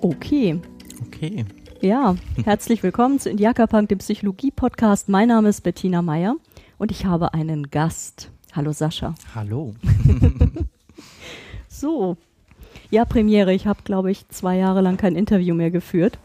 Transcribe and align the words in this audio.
Okay. 0.00 0.60
Okay. 1.06 1.44
Ja, 1.80 2.16
herzlich 2.44 2.82
willkommen 2.82 3.20
zu 3.20 3.30
Indiaka 3.30 3.66
Punk, 3.66 3.88
dem 3.88 3.98
Psychologie-Podcast. 3.98 5.08
Mein 5.08 5.28
Name 5.28 5.48
ist 5.48 5.60
Bettina 5.62 6.02
Meyer 6.02 6.36
und 6.78 6.90
ich 6.90 7.04
habe 7.04 7.34
einen 7.34 7.70
Gast. 7.70 8.30
Hallo 8.52 8.72
Sascha. 8.72 9.14
Hallo. 9.34 9.74
So, 11.82 12.16
ja, 12.90 13.04
Premiere. 13.04 13.52
Ich 13.52 13.66
habe, 13.66 13.80
glaube 13.82 14.12
ich, 14.12 14.28
zwei 14.28 14.56
Jahre 14.56 14.82
lang 14.82 14.98
kein 14.98 15.16
Interview 15.16 15.52
mehr 15.52 15.72
geführt. 15.72 16.18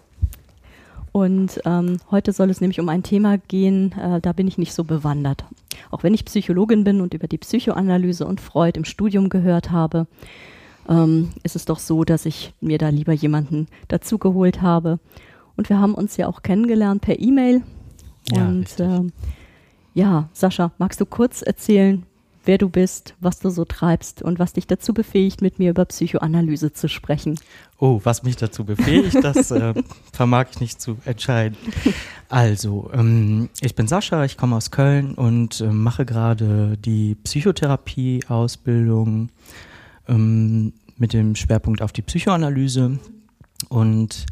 Und 1.11 1.59
ähm, 1.65 1.97
heute 2.11 2.31
soll 2.31 2.51
es 2.51 2.61
nämlich 2.61 2.79
um 2.79 2.89
ein 2.89 3.01
Thema 3.01 3.39
gehen, 3.39 3.91
äh, 3.93 4.21
da 4.21 4.33
bin 4.33 4.47
ich 4.47 4.59
nicht 4.59 4.73
so 4.73 4.83
bewandert. 4.83 5.45
Auch 5.91 6.03
wenn 6.03 6.13
ich 6.13 6.25
Psychologin 6.25 6.83
bin 6.83 7.01
und 7.01 7.13
über 7.13 7.27
die 7.27 7.37
Psychoanalyse 7.37 8.25
und 8.25 8.41
Freud 8.41 8.77
im 8.77 8.85
Studium 8.85 9.29
gehört 9.29 9.71
habe, 9.71 10.07
ähm, 10.89 11.29
ist 11.43 11.55
es 11.55 11.65
doch 11.65 11.79
so, 11.79 12.03
dass 12.03 12.25
ich 12.25 12.53
mir 12.61 12.77
da 12.77 12.89
lieber 12.89 13.13
jemanden 13.13 13.67
dazugeholt 13.87 14.61
habe. 14.61 14.99
Und 15.55 15.69
wir 15.69 15.79
haben 15.79 15.95
uns 15.95 16.17
ja 16.17 16.27
auch 16.27 16.43
kennengelernt 16.43 17.01
per 17.01 17.19
E-Mail. 17.19 17.63
Ja, 18.31 18.47
und 18.47 18.67
ähm, 18.79 19.11
ja, 19.93 20.29
Sascha, 20.33 20.71
magst 20.77 21.01
du 21.01 21.05
kurz 21.05 21.41
erzählen, 21.41 22.05
wer 22.47 22.57
du 22.57 22.69
bist, 22.69 23.13
was 23.19 23.39
du 23.39 23.49
so 23.49 23.65
treibst 23.65 24.21
und 24.21 24.39
was 24.39 24.53
dich 24.53 24.67
dazu 24.67 24.93
befähigt, 24.93 25.41
mit 25.41 25.59
mir 25.59 25.71
über 25.71 25.83
Psychoanalyse 25.85 26.71
zu 26.73 26.89
sprechen? 26.89 27.39
Oh, 27.77 27.99
was 28.03 28.23
mich 28.23 28.37
dazu 28.37 28.63
befähigt, 28.65 29.17
das 29.21 29.51
äh, 29.51 29.73
vermag 30.13 30.47
ich 30.51 30.61
nicht 30.61 30.81
zu 30.81 30.97
entscheiden. 31.05 31.55
Also, 32.29 32.89
ähm, 32.93 33.49
ich 33.61 33.75
bin 33.75 33.87
Sascha, 33.87 34.25
ich 34.25 34.37
komme 34.37 34.55
aus 34.55 34.71
Köln 34.71 35.13
und 35.13 35.61
äh, 35.61 35.67
mache 35.67 36.05
gerade 36.05 36.75
die 36.77 37.13
Psychotherapie-Ausbildung 37.15 39.29
ähm, 40.07 40.73
mit 40.95 41.13
dem 41.13 41.35
Schwerpunkt 41.35 41.81
auf 41.81 41.91
die 41.91 42.01
Psychoanalyse 42.01 42.97
und 43.69 44.25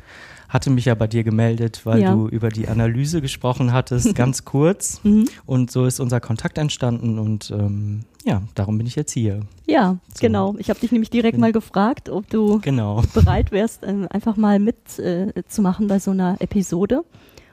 hatte 0.49 0.69
mich 0.69 0.85
ja 0.85 0.95
bei 0.95 1.07
dir 1.07 1.23
gemeldet, 1.23 1.81
weil 1.85 2.01
Ja. 2.01 2.13
du 2.13 2.27
über 2.27 2.49
die 2.49 2.67
Analyse 2.67 3.21
gesprochen 3.21 3.73
hattest, 3.73 4.15
ganz 4.15 4.45
kurz. 4.45 4.99
Mhm. 5.03 5.25
Und 5.45 5.71
so 5.71 5.85
ist 5.85 5.99
unser 5.99 6.19
Kontakt 6.19 6.57
entstanden 6.57 7.19
und 7.19 7.51
ähm, 7.51 8.01
ja, 8.23 8.41
darum 8.55 8.77
bin 8.77 8.87
ich 8.87 8.95
jetzt 8.95 9.11
hier. 9.11 9.41
Ja, 9.67 9.97
So. 10.13 10.19
genau. 10.21 10.55
Ich 10.57 10.69
habe 10.69 10.79
dich 10.79 10.91
nämlich 10.91 11.09
direkt 11.11 11.33
Bin- 11.33 11.41
mal 11.41 11.51
gefragt, 11.51 12.09
ob 12.09 12.29
du 12.29 12.59
Genau. 12.61 13.03
bereit 13.13 13.51
wärst, 13.51 13.83
äh, 13.83 13.93
einfach 14.09 14.35
mal 14.37 14.59
mitzumachen 14.59 15.31
äh, 15.35 15.43
zu 15.47 15.61
machen 15.61 15.87
bei 15.87 15.99
so 15.99 16.11
einer 16.11 16.35
Episode. 16.39 17.03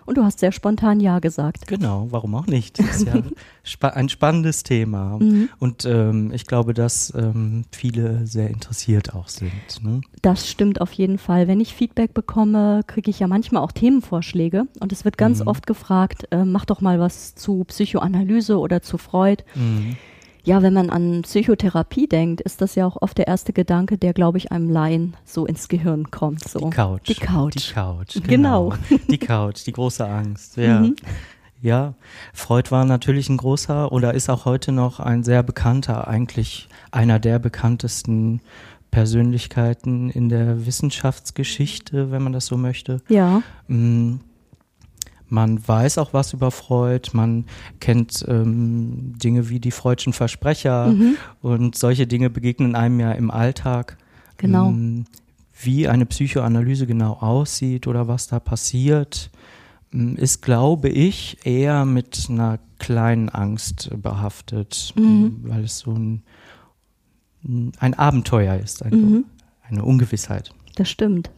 Und 0.07 0.19
du 0.19 0.25
hast 0.25 0.39
sehr 0.41 0.53
spontan 0.53 1.01
Ja 1.01 1.19
gesagt. 1.19 1.67
Genau, 1.67 2.09
warum 2.11 2.35
auch 2.35 2.47
nicht? 2.47 2.79
Das 2.79 2.97
ist 2.97 3.07
ja 3.07 3.15
spa 3.65 3.89
ein 3.89 4.09
spannendes 4.09 4.63
Thema. 4.63 5.19
Mhm. 5.19 5.49
Und 5.59 5.85
ähm, 5.85 6.33
ich 6.33 6.47
glaube, 6.47 6.75
dass 6.75 7.13
ähm, 7.17 7.65
viele 7.73 8.27
sehr 8.27 8.49
interessiert 8.51 9.15
auch 9.15 9.29
sind. 9.29 9.53
Ne? 9.83 10.01
Das 10.23 10.49
stimmt 10.51 10.81
auf 10.81 10.93
jeden 10.93 11.19
Fall. 11.19 11.49
Wenn 11.49 11.61
ich 11.61 11.75
Feedback 11.75 12.15
bekomme, 12.15 12.83
kriege 12.87 13.11
ich 13.11 13.19
ja 13.21 13.27
manchmal 13.27 13.63
auch 13.63 13.73
Themenvorschläge. 13.73 14.65
Und 14.81 14.93
es 14.93 15.05
wird 15.05 15.17
ganz 15.19 15.41
Mhm. 15.41 15.47
oft 15.49 15.67
gefragt, 15.67 16.27
äh, 16.31 16.45
mach 16.45 16.65
doch 16.65 16.81
mal 16.81 16.99
was 17.01 17.35
zu 17.35 17.65
Psychoanalyse 17.65 18.59
oder 18.59 18.83
zu 18.83 18.99
Freud. 18.99 19.45
Mhm. 19.55 19.97
Ja, 20.45 20.63
wenn 20.63 20.73
man 20.75 20.91
an 20.91 21.23
Psychotherapie 21.23 22.09
denkt, 22.09 22.41
ist 22.41 22.61
das 22.61 22.75
ja 22.75 22.87
auch 22.87 22.97
oft 23.01 23.17
der 23.17 23.29
erste 23.29 23.53
Gedanke, 23.53 23.97
der, 23.97 24.13
glaube 24.13 24.39
ich, 24.39 24.51
einem 24.51 24.69
Laien 24.71 25.15
so 25.25 25.47
ins 25.47 25.69
Gehirn 25.69 26.11
kommt. 26.11 26.49
So. 26.49 26.59
Die 26.59 26.71
Couch. 26.71 27.09
Die 27.09 27.15
Couch. 27.15 27.55
Die 27.55 27.73
Couch. 27.73 28.17
Genau. 28.27 28.73
Die 29.09 29.19
Couch, 29.19 29.65
die 29.67 29.73
große 29.73 30.05
Angst. 30.07 30.57
Ja. 30.57 30.81
Mhm. 30.81 30.97
Ja, 31.61 31.95
Freud 32.35 32.73
war 32.73 32.85
natürlich 32.85 33.29
ein 33.29 33.37
großer 33.37 33.93
oder 33.93 34.15
ist 34.15 34.29
auch 34.29 34.47
heute 34.47 34.73
noch 34.73 34.99
ein 34.99 35.23
sehr 35.23 35.45
bekannter, 35.45 36.09
eigentlich 36.09 36.69
einer 36.91 37.21
der 37.21 37.39
bekanntesten 37.39 38.41
Persönlichkeiten 38.91 40.11
in 40.11 40.29
der 40.29 40.67
Wissenschaftsgeschichte, 40.67 42.11
wenn 42.11 42.23
man 42.23 42.33
das 42.33 42.47
so 42.47 42.57
möchte. 42.57 43.01
Ja, 43.09 43.43
Mm, 43.69 44.17
Man 45.33 45.67
weiß 45.67 45.97
auch 45.97 46.13
was 46.13 46.35
über 46.35 46.51
Freud, 46.51 47.09
man 47.15 47.47
kennt 47.81 48.23
ähm, 48.29 49.15
Dinge 49.19 49.49
wie 49.49 49.61
die 49.61 49.71
Freudschen 49.71 50.13
Versprecher 50.13 50.89
Mhm. 50.89 51.17
und 51.41 51.75
solche 51.75 52.07
Dinge 52.07 52.29
begegnen 52.29 52.75
einem 52.75 53.01
ja 53.01 53.13
im 53.13 53.31
Alltag. 53.31 53.97
Genau. 54.37 54.71
Mm, 54.73 55.05
Wie 55.65 55.89
eine 55.89 56.05
Psychoanalyse 56.07 56.87
genau 56.87 57.13
aussieht 57.15 57.87
oder 57.87 58.09
was 58.09 58.27
da 58.27 58.41
passiert, 58.41 59.31
mm, 59.93 60.17
ist, 60.17 60.43
glaube 60.43 60.89
ich, 60.91 61.39
eher 61.47 61.85
mit 61.87 62.27
einer 62.29 62.59
kleinen 62.79 63.29
Angst 63.31 63.89
behaftet, 64.03 64.93
Mhm. 64.97 65.03
mm, 65.45 65.49
weil 65.49 65.65
es 65.65 65.79
so 65.79 65.93
ein, 65.93 66.23
ein 67.79 67.95
Abenteuer 67.95 68.57
ist, 68.57 68.83
ein, 68.83 68.93
Mhm. 69.01 69.25
eine 69.63 69.83
Ungewissheit. 69.85 70.53
das 70.77 70.91
stimmt. 70.91 71.31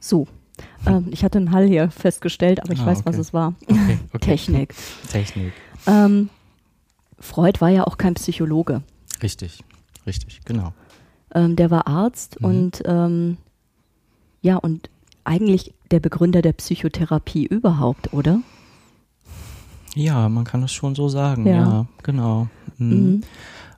So. 0.00 0.26
Ähm, 0.86 1.06
ich 1.10 1.24
hatte 1.24 1.38
einen 1.38 1.52
Hall 1.52 1.66
hier 1.66 1.90
festgestellt, 1.90 2.62
aber 2.62 2.72
ich 2.72 2.80
Ah, 2.80 2.86
weiß, 2.86 3.00
was 3.04 3.14
okay. 3.14 3.20
es 3.20 3.32
war. 3.34 3.54
Okay, 3.68 3.98
okay. 4.12 4.18
Technik. 4.20 4.74
Technik. 5.10 5.52
Ähm, 5.86 6.28
Freud 7.18 7.60
war 7.60 7.68
ja 7.70 7.84
auch 7.86 7.96
kein 7.98 8.14
Psychologe. 8.14 8.82
Richtig, 9.22 9.62
richtig, 10.06 10.40
genau. 10.44 10.72
Ähm, 11.34 11.56
der 11.56 11.70
war 11.70 11.86
Arzt 11.86 12.40
Mhm. 12.40 12.46
und 12.46 12.82
ähm, 12.86 13.36
ja, 14.42 14.56
und 14.56 14.90
eigentlich 15.24 15.74
der 15.90 16.00
Begründer 16.00 16.40
der 16.42 16.52
Psychotherapie 16.52 17.44
überhaupt, 17.46 18.12
oder? 18.12 18.40
Ja, 19.94 20.28
man 20.28 20.44
kann 20.44 20.62
es 20.62 20.72
schon 20.72 20.94
so 20.94 21.08
sagen, 21.08 21.46
Ja. 21.46 21.52
ja, 21.54 21.86
genau. 22.02 22.48
Mhm. 22.78 22.88
Mhm. 22.96 23.20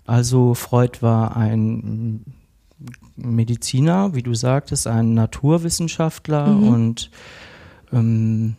Also 0.05 0.55
Freud 0.55 0.99
war 1.01 1.37
ein 1.37 2.25
Mediziner, 3.17 4.15
wie 4.15 4.23
du 4.23 4.35
sagtest, 4.35 4.87
ein 4.87 5.15
Naturwissenschaftler 5.15 6.47
Mhm. 6.47 6.69
und 6.69 7.11
ähm, 7.93 8.57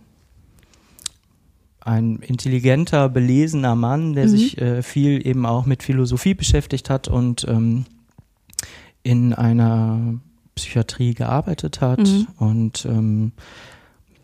ein 1.81 2.18
intelligenter, 2.18 3.09
belesener 3.09 3.75
Mann, 3.75 4.13
der 4.13 4.25
Mhm. 4.25 4.30
sich 4.30 4.57
äh, 4.59 4.84
viel 4.84 5.25
eben 5.25 5.46
auch 5.46 5.66
mit 5.66 5.84
Philosophie 5.84 6.34
beschäftigt 6.34 6.90
hat 6.90 7.07
und 7.07 7.46
ähm, 7.47 7.85
in 9.03 9.34
einer 9.34 10.19
Psychiatrie 10.56 11.13
gearbeitet 11.13 11.80
hat. 11.80 12.00
Mhm. 12.00 12.28
Und 12.38 12.86
ähm, 12.86 13.31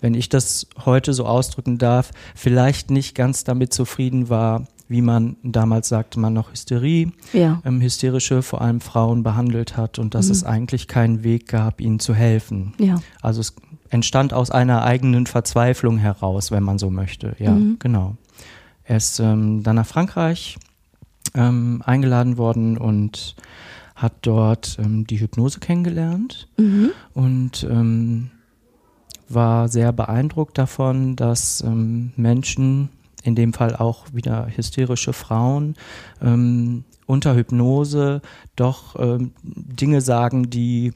wenn 0.01 0.13
ich 0.13 0.27
das 0.27 0.67
heute 0.85 1.13
so 1.13 1.25
ausdrücken 1.25 1.77
darf, 1.77 2.11
vielleicht 2.35 2.91
nicht 2.91 3.15
ganz 3.15 3.45
damit 3.45 3.73
zufrieden 3.73 4.27
war, 4.29 4.67
wie 4.87 5.01
man 5.01 5.35
damals 5.43 5.89
sagte, 5.89 6.19
man 6.19 6.33
noch 6.33 6.51
Hysterie, 6.51 7.11
Ja. 7.33 7.61
ähm, 7.65 7.81
hysterische, 7.81 8.41
vor 8.43 8.61
allem 8.61 8.81
Frauen 8.81 9.23
behandelt 9.23 9.77
hat 9.77 9.97
und 9.99 10.13
dass 10.13 10.27
Mhm. 10.27 10.31
es 10.31 10.43
eigentlich 10.43 10.87
keinen 10.87 11.23
Weg 11.23 11.47
gab, 11.47 11.81
ihnen 11.81 11.99
zu 11.99 12.13
helfen. 12.13 12.73
Ja. 12.79 13.01
Also 13.21 13.41
es 13.41 13.55
entstand 13.89 14.33
aus 14.33 14.51
einer 14.51 14.83
eigenen 14.83 15.25
Verzweiflung 15.27 15.97
heraus, 15.97 16.51
wenn 16.51 16.63
man 16.63 16.77
so 16.79 16.89
möchte. 16.91 17.35
Ja, 17.39 17.51
Mhm. 17.55 17.77
genau. 17.79 18.15
Er 18.83 18.97
ist 18.97 19.19
ähm, 19.19 19.63
dann 19.63 19.77
nach 19.77 19.87
Frankreich 19.87 20.57
ähm, 21.33 21.81
eingeladen 21.85 22.37
worden 22.37 22.77
und 22.77 23.35
hat 23.95 24.13
dort 24.21 24.77
ähm, 24.83 25.07
die 25.07 25.19
Hypnose 25.19 25.59
kennengelernt 25.59 26.47
Mhm. 26.57 26.91
und 27.13 27.65
ähm, 27.69 28.29
war 29.27 29.67
sehr 29.69 29.91
beeindruckt 29.91 30.57
davon, 30.57 31.15
dass 31.15 31.61
ähm, 31.61 32.11
Menschen, 32.15 32.89
in 33.25 33.35
dem 33.35 33.53
Fall 33.53 33.75
auch 33.75 34.05
wieder 34.13 34.47
hysterische 34.55 35.11
Frauen, 35.11 35.75
ähm, 36.21 36.83
unter 37.07 37.35
Hypnose 37.35 38.21
doch 38.55 38.95
ähm, 38.99 39.31
Dinge 39.43 40.01
sagen, 40.01 40.49
die 40.49 40.93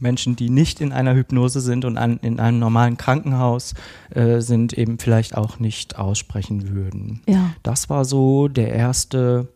Menschen, 0.00 0.34
die 0.34 0.50
nicht 0.50 0.80
in 0.80 0.92
einer 0.92 1.14
Hypnose 1.14 1.60
sind 1.60 1.84
und 1.84 1.98
an, 1.98 2.18
in 2.22 2.40
einem 2.40 2.58
normalen 2.58 2.96
Krankenhaus 2.96 3.74
äh, 4.10 4.40
sind, 4.40 4.72
eben 4.72 4.98
vielleicht 4.98 5.36
auch 5.36 5.58
nicht 5.58 5.98
aussprechen 5.98 6.70
würden. 6.70 7.20
Ja. 7.28 7.54
Das 7.62 7.90
war 7.90 8.04
so 8.04 8.48
der 8.48 8.72
erste, 8.72 9.48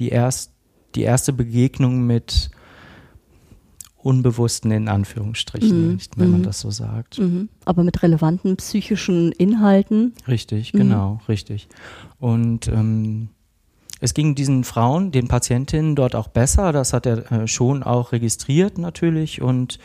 die, 0.00 0.08
erst, 0.10 0.52
die 0.96 1.02
erste 1.02 1.32
Begegnung 1.32 2.04
mit 2.06 2.50
Unbewussten 4.02 4.70
in 4.72 4.88
Anführungsstrichen, 4.88 5.86
Mhm, 5.88 5.92
nicht, 5.94 6.18
wenn 6.18 6.30
man 6.30 6.40
mhm. 6.40 6.44
das 6.44 6.60
so 6.60 6.70
sagt. 6.70 7.18
Mhm. 7.18 7.48
Aber 7.64 7.84
mit 7.84 8.02
relevanten 8.02 8.56
psychischen 8.56 9.32
Inhalten. 9.32 10.12
Richtig, 10.26 10.74
Mhm. 10.74 10.78
genau, 10.78 11.20
richtig. 11.28 11.68
Und 12.18 12.68
ähm, 12.68 13.28
es 14.00 14.14
ging 14.14 14.34
diesen 14.34 14.64
Frauen, 14.64 15.12
den 15.12 15.28
Patientinnen 15.28 15.94
dort 15.94 16.16
auch 16.16 16.26
besser. 16.28 16.72
Das 16.72 16.92
hat 16.92 17.06
er 17.06 17.30
äh, 17.30 17.46
schon 17.46 17.82
auch 17.84 18.10
registriert 18.12 18.76
natürlich. 18.78 19.40
Und, 19.40 19.78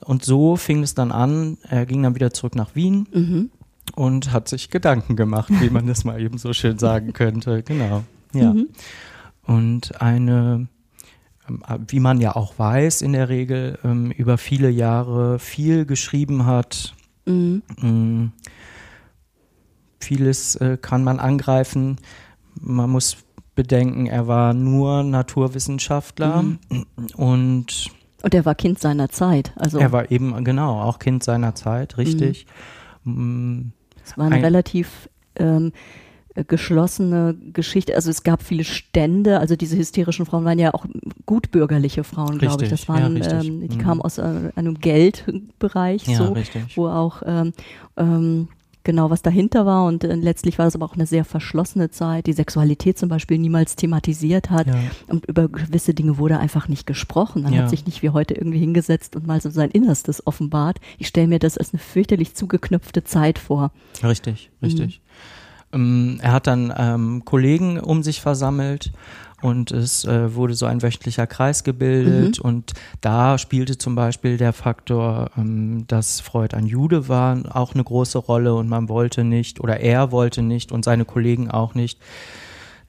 und 0.00 0.22
so 0.24 0.56
fing 0.56 0.82
es 0.82 0.94
dann 0.94 1.10
an. 1.10 1.56
Er 1.62 1.86
ging 1.86 2.02
dann 2.02 2.14
wieder 2.14 2.32
zurück 2.32 2.54
nach 2.54 2.74
Wien 2.74 3.08
Mhm. 3.12 3.50
und 3.96 4.32
hat 4.32 4.48
sich 4.48 4.68
Gedanken 4.68 5.16
gemacht, 5.16 5.50
wie 5.60 5.70
man 5.70 5.86
das 5.86 6.04
mal 6.04 6.20
eben 6.20 6.36
so 6.36 6.52
schön 6.52 6.78
sagen 6.78 7.12
könnte. 7.14 7.62
Genau. 7.62 8.04
Ja. 8.34 8.52
Mhm. 8.52 8.68
Und 9.46 10.00
eine, 10.02 10.68
wie 11.88 12.00
man 12.00 12.20
ja 12.20 12.36
auch 12.36 12.58
weiß, 12.58 13.02
in 13.02 13.12
der 13.12 13.28
Regel 13.28 13.78
ähm, 13.84 14.10
über 14.10 14.38
viele 14.38 14.70
Jahre 14.70 15.38
viel 15.38 15.84
geschrieben 15.86 16.46
hat, 16.46 16.94
Mhm. 17.26 17.62
mh, 17.80 18.30
vieles 20.00 20.56
äh, 20.56 20.78
kann 20.80 21.04
man 21.04 21.20
angreifen. 21.20 21.96
Man 22.60 22.90
muss 22.90 23.16
bedenken, 23.54 24.06
er 24.06 24.26
war 24.26 24.54
nur 24.54 25.02
Naturwissenschaftler 25.02 26.42
Mhm. 26.42 26.86
und 27.16 27.90
Und 28.22 28.34
er 28.34 28.44
war 28.44 28.54
Kind 28.54 28.78
seiner 28.78 29.08
Zeit. 29.10 29.52
Also 29.56 29.78
er 29.78 29.92
war 29.92 30.10
eben 30.10 30.42
genau 30.44 30.80
auch 30.80 30.98
Kind 30.98 31.22
seiner 31.24 31.54
Zeit, 31.54 31.98
richtig. 31.98 32.46
Mm, 33.04 33.68
es 34.04 34.16
war 34.18 34.26
eine 34.26 34.36
ein- 34.36 34.44
relativ 34.44 35.08
ähm, 35.36 35.68
äh, 35.68 35.70
geschlossene 36.46 37.34
Geschichte. 37.52 37.94
Also 37.94 38.10
es 38.10 38.22
gab 38.22 38.42
viele 38.42 38.64
Stände. 38.64 39.40
Also 39.40 39.56
diese 39.56 39.76
hysterischen 39.76 40.26
Frauen 40.26 40.44
waren 40.44 40.58
ja 40.58 40.72
auch 40.74 40.86
gutbürgerliche 41.26 42.04
Frauen, 42.04 42.38
glaube 42.38 42.64
ich. 42.64 42.70
Das 42.70 42.88
waren, 42.88 43.16
ja, 43.16 43.40
ähm, 43.40 43.68
die 43.68 43.76
Mhm. 43.76 43.80
kamen 43.80 44.00
aus 44.02 44.18
äh, 44.18 44.50
einem 44.54 44.74
Geldbereich, 44.80 46.06
Ja, 46.06 46.16
so, 46.18 46.32
richtig. 46.32 46.76
wo 46.76 46.88
auch 46.88 47.22
ähm, 47.26 47.52
ähm, 47.96 48.48
genau 48.82 49.10
was 49.10 49.22
dahinter 49.22 49.66
war. 49.66 49.84
Und 49.86 50.04
äh, 50.04 50.14
letztlich 50.14 50.58
war 50.58 50.66
es 50.66 50.74
aber 50.74 50.86
auch 50.86 50.94
eine 50.94 51.06
sehr 51.06 51.24
verschlossene 51.24 51.90
Zeit, 51.90 52.26
die 52.26 52.32
Sexualität 52.32 52.98
zum 52.98 53.08
Beispiel 53.08 53.38
niemals 53.38 53.76
thematisiert 53.76 54.50
hat. 54.50 54.68
Ja. 54.68 54.74
Und 55.08 55.26
über 55.26 55.48
gewisse 55.48 55.94
Dinge 55.94 56.16
wurde 56.18 56.38
einfach 56.38 56.68
nicht 56.68 56.86
gesprochen. 56.86 57.42
Man 57.42 57.52
Ja. 57.52 57.62
hat 57.62 57.70
sich 57.70 57.84
nicht 57.86 58.02
wie 58.02 58.10
heute 58.10 58.34
irgendwie 58.34 58.58
hingesetzt 58.58 59.16
und 59.16 59.26
mal 59.26 59.40
so 59.40 59.50
sein 59.50 59.70
Innerstes 59.70 60.26
offenbart. 60.26 60.78
Ich 60.98 61.08
stelle 61.08 61.26
mir 61.28 61.38
das 61.40 61.58
als 61.58 61.72
eine 61.74 61.80
fürchterlich 61.80 62.34
zugeknüpfte 62.34 63.04
Zeit 63.04 63.38
vor. 63.38 63.70
Richtig, 64.02 64.50
Mhm. 64.60 64.66
richtig. 64.66 64.94
Ähm, 64.96 65.09
er 65.72 66.32
hat 66.32 66.46
dann 66.46 66.72
ähm, 66.76 67.24
Kollegen 67.24 67.78
um 67.78 68.02
sich 68.02 68.20
versammelt 68.20 68.90
und 69.42 69.70
es 69.70 70.04
äh, 70.04 70.34
wurde 70.34 70.54
so 70.54 70.66
ein 70.66 70.82
wöchentlicher 70.82 71.26
Kreis 71.26 71.64
gebildet 71.64 72.38
Mhm. 72.38 72.44
und 72.44 72.72
da 73.00 73.38
spielte 73.38 73.78
zum 73.78 73.94
Beispiel 73.94 74.36
der 74.36 74.52
Faktor, 74.52 75.30
ähm, 75.38 75.84
dass 75.86 76.20
Freud 76.20 76.54
ein 76.56 76.66
Jude 76.66 77.08
war, 77.08 77.38
auch 77.56 77.72
eine 77.74 77.84
große 77.84 78.18
Rolle 78.18 78.54
und 78.54 78.68
man 78.68 78.88
wollte 78.88 79.24
nicht 79.24 79.60
oder 79.60 79.80
er 79.80 80.10
wollte 80.12 80.42
nicht 80.42 80.72
und 80.72 80.84
seine 80.84 81.04
Kollegen 81.04 81.50
auch 81.50 81.74
nicht, 81.74 81.98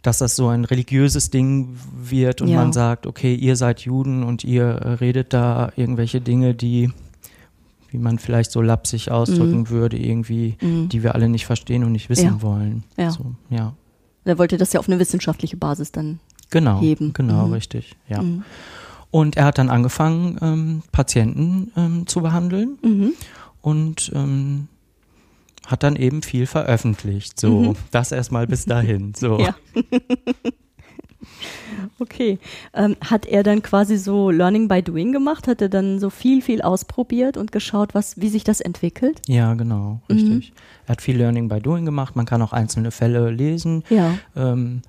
dass 0.02 0.18
das 0.18 0.36
so 0.36 0.48
ein 0.48 0.66
religiöses 0.66 1.30
Ding 1.30 1.78
wird 1.96 2.42
und 2.42 2.48
Ja. 2.50 2.58
man 2.58 2.74
sagt, 2.74 3.06
okay, 3.06 3.36
ihr 3.36 3.56
seid 3.56 3.82
Juden 3.82 4.24
und 4.24 4.44
ihr 4.44 4.98
redet 5.00 5.32
da 5.34 5.72
irgendwelche 5.76 6.20
Dinge, 6.20 6.56
die 6.56 6.92
wie 7.92 7.98
man 7.98 8.18
vielleicht 8.20 8.52
so 8.52 8.62
lapsig 8.62 9.12
ausdrücken 9.12 9.70
würde, 9.70 9.98
irgendwie, 9.98 10.56
Mhm. 10.62 10.90
die 10.90 11.04
wir 11.04 11.14
alle 11.16 11.30
nicht 11.30 11.46
verstehen 11.46 11.84
und 11.84 11.92
nicht 11.92 12.10
wissen 12.10 12.26
Ja. 12.26 12.42
wollen. 12.42 12.84
Ja. 12.98 13.12
So, 13.12 13.36
ja. 13.50 13.74
Er 14.26 14.38
wollte 14.38 14.58
das 14.58 14.74
ja 14.74 14.80
auf 14.80 14.88
eine 14.88 15.00
wissenschaftliche 15.00 15.58
Basis 15.58 15.92
dann. 15.92 16.20
Genau, 16.50 16.80
Heben. 16.82 17.14
genau, 17.14 17.48
Mhm. 17.48 17.54
richtig, 17.54 17.96
ja. 18.08 18.22
Mhm. 18.22 18.44
Und 19.10 19.36
er 19.38 19.46
hat 19.46 19.58
dann 19.58 19.70
angefangen, 19.70 20.38
ähm, 20.42 20.84
Patienten 20.92 21.72
ähm, 21.76 22.08
zu 22.08 22.22
behandeln 22.22 22.78
Mhm. 22.82 23.14
und 23.62 24.12
ähm, 24.16 24.68
hat 25.68 25.84
dann 25.84 25.96
eben 25.96 26.22
viel 26.24 26.46
veröffentlicht. 26.48 27.40
So, 27.40 27.60
Mhm. 27.62 27.76
das 27.92 28.12
erstmal 28.12 28.48
bis 28.48 28.66
dahin. 28.66 29.14
So. 29.16 29.40
Ja. 29.40 29.56
okay. 32.02 32.40
Ähm, 32.74 32.96
hat 33.10 33.26
er 33.26 33.44
dann 33.44 33.62
quasi 33.62 33.98
so 33.98 34.30
Learning 34.30 34.68
by 34.68 34.82
Doing 34.82 35.12
gemacht? 35.12 35.48
Hat 35.48 35.62
er 35.62 35.70
dann 35.70 36.00
so 36.00 36.10
viel, 36.10 36.42
viel 36.42 36.62
ausprobiert 36.62 37.38
und 37.38 37.52
geschaut, 37.52 37.94
was, 37.94 38.20
wie 38.20 38.30
sich 38.30 38.44
das 38.44 38.60
entwickelt? 38.62 39.22
Ja, 39.28 39.54
genau, 39.54 40.02
Mhm. 40.10 40.16
richtig. 40.16 40.54
Er 40.88 40.92
hat 40.94 41.02
viel 41.02 41.18
Learning 41.18 41.48
by 41.48 41.60
Doing 41.62 41.86
gemacht. 41.86 42.16
Man 42.16 42.26
kann 42.26 42.42
auch 42.42 42.54
einzelne 42.54 42.92
Fälle 42.92 43.30
lesen. 43.30 43.84
Ja. 43.90 44.16
Ähm, 44.36 44.82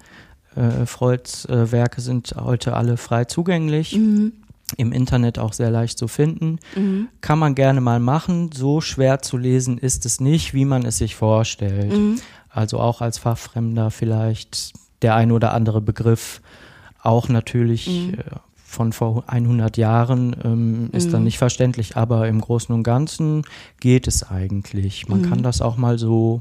äh, 0.57 0.85
Freuds 0.87 1.45
äh, 1.47 1.71
Werke 1.71 2.01
sind 2.01 2.35
heute 2.39 2.75
alle 2.75 2.97
frei 2.97 3.25
zugänglich. 3.27 3.97
Mhm. 3.97 4.33
Im 4.79 4.91
Internet 4.93 5.39
auch 5.39 5.53
sehr 5.53 5.71
leicht 5.71 5.99
zu 5.99 6.09
finden. 6.09 6.59
Mhm. 6.75 7.09
Kann 7.21 7.39
man 7.39 7.55
gerne 7.55 7.83
mal 7.83 8.01
machen. 8.01 8.51
So 8.55 8.81
schwer 8.81 9.21
zu 9.21 9.37
lesen 9.37 9.77
ist 9.77 10.07
es 10.07 10.19
nicht, 10.19 10.55
wie 10.55 10.65
man 10.65 10.87
es 10.87 10.97
sich 10.97 11.15
vorstellt. 11.15 11.93
Mhm. 11.93 12.19
Also 12.49 12.81
auch 12.81 13.03
als 13.03 13.19
Fachfremder 13.19 13.91
vielleicht 13.91 14.73
der 15.03 15.15
ein 15.15 15.31
oder 15.33 15.53
andere 15.53 15.81
Begriff 15.83 16.41
auch 17.03 17.29
natürlich 17.29 18.09
Mhm. 18.09 18.15
äh, 18.15 18.23
von 18.65 18.93
vor 18.95 19.25
100 19.27 19.77
Jahren 19.77 20.35
ähm, 20.45 20.89
ist 20.93 21.13
dann 21.13 21.21
Mhm. 21.21 21.25
nicht 21.25 21.39
verständlich, 21.39 21.97
aber 21.97 22.27
im 22.29 22.41
Großen 22.41 22.75
und 22.75 22.85
Ganzen 22.85 23.43
geht 23.81 24.09
es 24.09 24.23
eigentlich. 24.23 25.09
Man 25.09 25.19
Mhm. 25.19 25.23
kann 25.25 25.43
das 25.43 25.61
auch 25.61 25.77
mal 25.77 25.99
so 25.99 26.41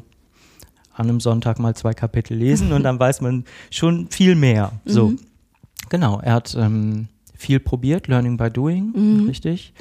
an 0.94 1.10
einem 1.10 1.20
Sonntag 1.20 1.60
mal 1.60 1.76
zwei 1.76 1.94
Kapitel 1.94 2.36
lesen 2.38 2.72
und 2.74 2.84
dann 2.84 3.00
weiß 3.00 3.20
man 3.22 3.44
schon 3.70 4.08
viel 4.10 4.36
mehr. 4.36 4.72
So, 4.86 5.10
Mhm. 5.10 5.20
genau. 5.90 6.20
Er 6.22 6.34
hat 6.36 6.56
ähm, 6.58 7.08
viel 7.36 7.60
probiert, 7.60 8.08
Learning 8.08 8.38
by 8.38 8.50
Doing, 8.50 8.94
Mhm. 8.96 9.26
richtig. 9.28 9.74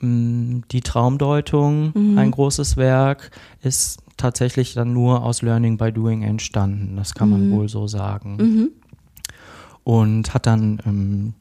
Mm, 0.00 0.60
Die 0.70 0.80
Traumdeutung, 0.82 1.92
Mhm. 1.94 2.18
ein 2.18 2.30
großes 2.30 2.76
Werk, 2.76 3.30
ist 3.62 3.98
tatsächlich 4.16 4.74
dann 4.74 4.92
nur 4.92 5.22
aus 5.24 5.42
Learning 5.42 5.76
by 5.76 5.90
Doing 5.92 6.22
entstanden. 6.22 6.96
Das 6.96 7.14
kann 7.14 7.30
man 7.30 7.46
Mhm. 7.48 7.50
wohl 7.50 7.68
so 7.68 7.86
sagen. 7.86 8.70
Und 9.90 10.34
hat 10.34 10.46
dann 10.46 10.80
ähm, 10.86 11.34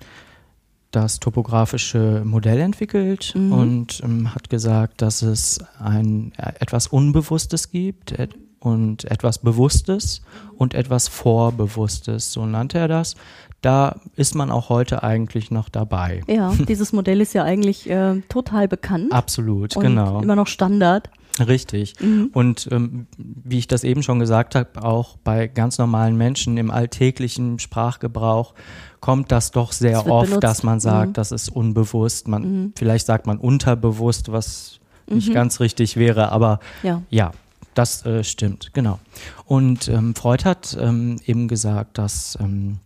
das 0.91 1.19
topografische 1.19 2.23
Modell 2.25 2.59
entwickelt 2.59 3.33
Mhm. 3.35 3.51
und 3.51 4.01
ähm, 4.03 4.33
hat 4.33 4.49
gesagt, 4.49 5.01
dass 5.03 5.21
es 5.21 5.59
ein 5.79 6.31
äh, 6.37 6.53
etwas 6.59 6.87
Unbewusstes 6.87 7.69
gibt 7.69 8.11
et 8.17 8.31
und 8.61 9.05
etwas 9.05 9.37
Bewusstes 9.37 10.21
und 10.57 10.73
etwas 10.73 11.07
Vorbewusstes, 11.07 12.33
so 12.33 12.45
nannte 12.45 12.77
er 12.77 12.87
das. 12.89 13.15
Da 13.61 13.95
ist 14.15 14.35
man 14.35 14.51
auch 14.51 14.67
heute 14.69 15.01
eigentlich 15.03 15.49
noch 15.51 15.69
dabei. 15.69 16.21
Ja, 16.27 16.53
dieses 16.67 16.91
Modell 16.91 17.21
ist 17.21 17.33
ja 17.33 17.43
eigentlich 17.43 17.89
äh, 17.89 18.21
total 18.27 18.67
bekannt. 18.67 19.13
Absolut, 19.13 19.75
genau. 19.75 20.21
Immer 20.21 20.35
noch 20.35 20.47
Standard. 20.47 21.09
Richtig. 21.39 21.95
Mhm. 22.00 22.30
Und 22.33 22.68
ähm, 22.71 23.07
wie 23.18 23.57
ich 23.59 23.68
das 23.68 23.83
eben 23.83 24.04
schon 24.04 24.19
gesagt 24.19 24.56
habe, 24.56 24.83
auch 24.83 25.18
bei 25.23 25.47
ganz 25.47 25.78
normalen 25.78 26.18
Menschen 26.18 26.57
im 26.57 26.71
alltäglichen 26.71 27.59
Sprachgebrauch 27.59 28.54
kommt 28.99 29.31
das 29.31 29.52
doch 29.52 29.71
sehr 29.71 29.97
wird 29.97 30.07
oft, 30.07 30.25
benutzt. 30.28 30.44
dass 30.44 30.63
man 30.63 30.80
sagt, 30.80 31.09
Mhm. 31.09 31.13
das 31.13 31.31
ist 31.31 31.49
unbewusst. 31.49 32.28
Man, 32.28 32.42
Mhm. 32.63 32.73
Vielleicht 32.78 33.06
sagt 33.06 33.28
man 33.28 33.37
unterbewusst, 33.37 34.31
was 34.31 34.80
nicht 35.07 35.30
Mhm. 35.30 35.33
ganz 35.33 35.59
richtig 35.59 35.95
wäre, 35.97 36.31
aber 36.31 36.59
Ja. 36.83 37.02
ja, 37.09 37.31
das 37.73 38.06
äh, 38.06 38.23
stimmt, 38.23 38.73
genau. 38.73 38.99
Und 39.45 39.87
ähm, 39.87 40.13
Freud 40.16 40.44
hat 40.44 40.78
ähm, 40.80 41.18
eben 41.25 41.47
gesagt, 41.47 41.97
dass 41.97 42.37
ähm, 42.42 42.80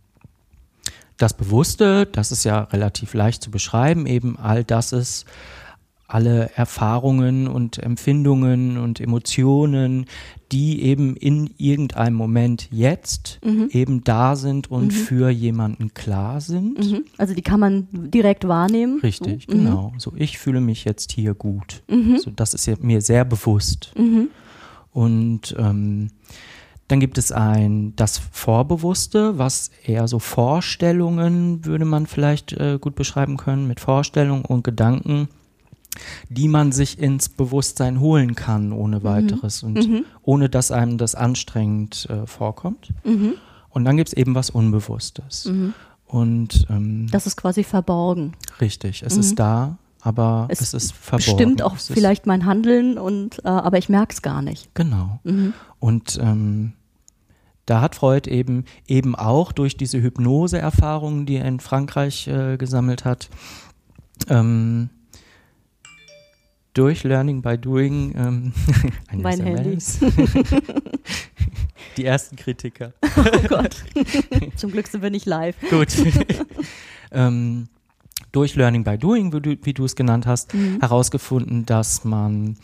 das 1.18 1.34
Bewusste, 1.34 2.06
das 2.06 2.32
ist 2.32 2.44
ja 2.44 2.62
relativ 2.64 3.14
leicht 3.14 3.44
zu 3.44 3.52
beschreiben, 3.52 4.06
eben 4.06 4.38
all 4.40 4.64
das 4.64 4.92
ist, 4.92 5.26
alle 6.14 6.52
Erfahrungen 6.56 7.48
und 7.48 7.80
Empfindungen 7.80 8.78
und 8.78 9.00
Emotionen, 9.00 10.06
die 10.52 10.84
eben 10.84 11.16
in 11.16 11.50
irgendeinem 11.58 12.16
Moment 12.16 12.68
jetzt 12.72 13.40
Mhm. 13.44 13.70
eben 13.72 14.04
da 14.04 14.36
sind 14.36 14.70
und 14.70 14.88
Mhm. 14.88 14.92
für 14.92 15.30
jemanden 15.32 15.96
klar 15.96 16.40
sind. 16.40 16.92
Mhm. 16.92 17.06
Also 17.18 17.34
die 17.34 17.42
kann 17.42 17.60
man 17.60 17.88
direkt 17.92 18.48
wahrnehmen. 18.48 19.00
Richtig, 19.02 19.48
so. 19.50 19.56
Mhm. 19.56 19.64
genau. 19.66 19.94
So, 19.98 20.14
ich 20.16 20.38
fühle 20.38 20.62
mich 20.62 20.86
jetzt 20.86 21.12
hier 21.12 21.34
gut. 21.34 21.82
Mhm. 21.90 22.18
So, 22.20 22.30
das 22.30 22.54
ist 22.54 22.84
mir 22.84 23.02
sehr 23.02 23.26
bewusst. 23.26 23.92
Mhm. 23.98 24.28
Und 24.92 25.56
ähm, 25.58 26.10
dann 26.90 27.00
gibt 27.00 27.18
es 27.18 27.32
ein 27.32 27.94
das 27.96 28.20
Vorbewusste, 28.32 29.40
was 29.40 29.72
eher 29.84 30.08
so 30.08 30.20
Vorstellungen 30.20 31.66
würde 31.66 31.86
man 31.86 32.06
vielleicht 32.06 32.54
äh, 32.54 32.78
gut 32.80 32.94
beschreiben 32.94 33.38
können, 33.38 33.68
mit 33.68 33.80
Vorstellungen 33.80 34.46
und 34.46 34.64
Gedanken, 34.64 35.28
die 36.30 36.48
man 36.48 36.72
sich 36.72 36.98
ins 37.00 37.30
Bewusstsein 37.30 38.00
holen 38.00 38.36
kann 38.36 38.72
ohne 38.72 39.04
weiteres 39.04 39.64
und 39.64 39.76
Mhm. 39.88 40.06
ohne 40.24 40.50
dass 40.50 40.72
einem 40.72 40.98
das 40.98 41.16
anstrengend 41.16 42.08
äh, 42.10 42.26
vorkommt. 42.26 42.90
Mhm. 43.04 43.34
Und 43.70 43.86
dann 43.86 43.98
gibt 43.98 44.10
es 44.10 44.14
eben 44.14 44.36
was 44.36 44.50
Unbewusstes. 44.50 45.46
Mhm. 45.46 45.74
Und 46.06 46.68
ähm, 46.70 47.08
Das 47.12 47.26
ist 47.28 47.38
quasi 47.38 47.64
verborgen. 47.64 48.34
richtig, 48.62 49.04
es 49.04 49.16
Mhm. 49.16 49.20
ist 49.20 49.40
da, 49.40 49.78
aber 50.02 50.48
Es 50.50 50.62
es, 50.62 50.74
ist 50.74 50.94
verborgen. 50.94 51.26
Bestimmt 51.38 51.62
auch 51.64 51.76
es 51.76 51.88
vielleicht 51.88 52.26
mein 52.28 52.46
Handeln 52.46 52.98
und 52.98 53.40
äh, 53.46 53.48
aber 53.48 53.78
ich 53.78 53.90
merke 53.90 54.14
es 54.14 54.22
gar 54.22 54.42
nicht. 54.42 54.74
Genau. 54.76 55.20
Mhm. 55.24 55.54
Und 55.80 56.20
ähm, 56.22 56.74
da 57.66 57.80
hat 57.82 57.96
Freud 57.96 58.30
eben 58.30 58.66
eben 58.88 59.16
auch 59.16 59.54
durch 59.54 59.78
diese 59.78 60.02
Hypnose-Erfahrungen, 60.02 61.26
die 61.26 61.38
er 61.38 61.46
in 61.46 61.60
Frankreich 61.62 62.28
äh, 62.28 62.58
gesammelt 62.58 63.06
hat, 63.06 63.30
ähm, 64.30 64.90
durch 66.74 67.04
Learning 67.04 67.42
by 67.42 67.58
Doing, 67.58 68.14
ähm, 68.16 68.54
ein 69.08 69.22
Mein 69.22 69.40
SMS. 69.40 70.00
die 71.98 72.06
ersten 72.06 72.36
Kritiker. 72.36 72.94
Oh 73.16 73.48
Gott. 73.48 73.76
Zum 74.56 74.72
Glück 74.72 74.88
sind 74.88 75.04
wir 75.04 75.12
nicht 75.12 75.26
live. 75.28 75.56
Gut. 75.70 75.90
ähm, 77.12 77.68
durch 78.32 78.56
Learning 78.56 78.84
by 78.84 78.98
Doing, 78.98 79.32
wie 79.34 79.40
du, 79.42 79.56
wie 79.64 79.74
du 79.74 79.86
es 79.86 79.96
genannt 79.96 80.26
hast, 80.26 80.54
Mhm. 80.54 80.80
herausgefunden, 80.80 81.66
dass 81.66 82.04
man 82.04 82.58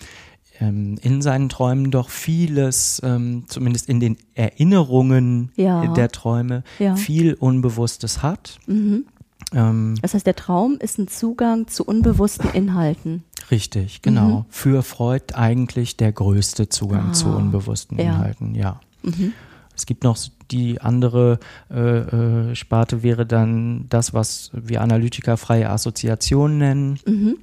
ähm, 0.59 0.97
in 1.01 1.21
seinen 1.21 1.47
Träumen 1.49 1.89
doch 1.91 2.09
vieles, 2.09 2.99
ähm, 3.05 3.43
zumindest 3.47 3.87
in 3.87 3.99
den 3.99 4.17
Erinnerungen 4.33 5.51
Ja. 5.55 5.85
der 5.93 6.09
Träume, 6.09 6.63
Ja. 6.79 6.95
viel 6.95 7.33
Unbewusstes 7.35 8.23
hat. 8.23 8.57
Mhm. 8.67 9.05
Ähm, 9.53 9.95
das 10.01 10.13
heißt, 10.13 10.25
der 10.25 10.35
Traum 10.35 10.77
ist 10.79 10.97
ein 10.97 11.07
Zugang 11.07 11.67
zu 11.67 11.83
unbewussten 11.85 12.51
Inhalten. 12.51 13.23
Richtig, 13.51 14.01
genau. 14.01 14.27
Mhm. 14.27 14.45
Für 14.49 14.83
Freud 14.83 15.33
eigentlich 15.33 15.97
der 15.97 16.11
größte 16.11 16.69
Zugang 16.69 17.09
ah, 17.09 17.13
zu 17.13 17.29
unbewussten 17.29 17.97
ja. 17.97 18.05
Inhalten, 18.05 18.55
ja. 18.55 18.79
Mhm. 19.03 19.33
Es 19.75 19.85
gibt 19.85 20.03
noch 20.03 20.17
die 20.51 20.81
andere 20.81 21.39
äh, 21.71 21.79
äh, 21.79 22.55
Sparte 22.55 23.01
wäre 23.01 23.25
dann 23.25 23.85
das, 23.89 24.13
was 24.13 24.51
wir 24.53 24.81
Analytiker 24.81 25.37
freie 25.37 25.69
Assoziation 25.69 26.57
nennen. 26.57 26.99
Mhm. 27.05 27.37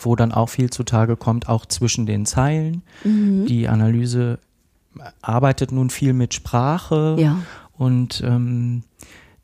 wo 0.00 0.14
dann 0.14 0.30
auch 0.30 0.48
viel 0.48 0.70
zutage 0.70 1.16
kommt, 1.16 1.48
auch 1.48 1.66
zwischen 1.66 2.06
den 2.06 2.24
Zeilen. 2.24 2.82
Mhm. 3.02 3.46
Die 3.46 3.66
Analyse 3.66 4.38
arbeitet 5.22 5.72
nun 5.72 5.90
viel 5.90 6.12
mit 6.12 6.34
Sprache 6.34 7.16
ja. 7.18 7.38
und 7.76 8.22
ähm, 8.24 8.84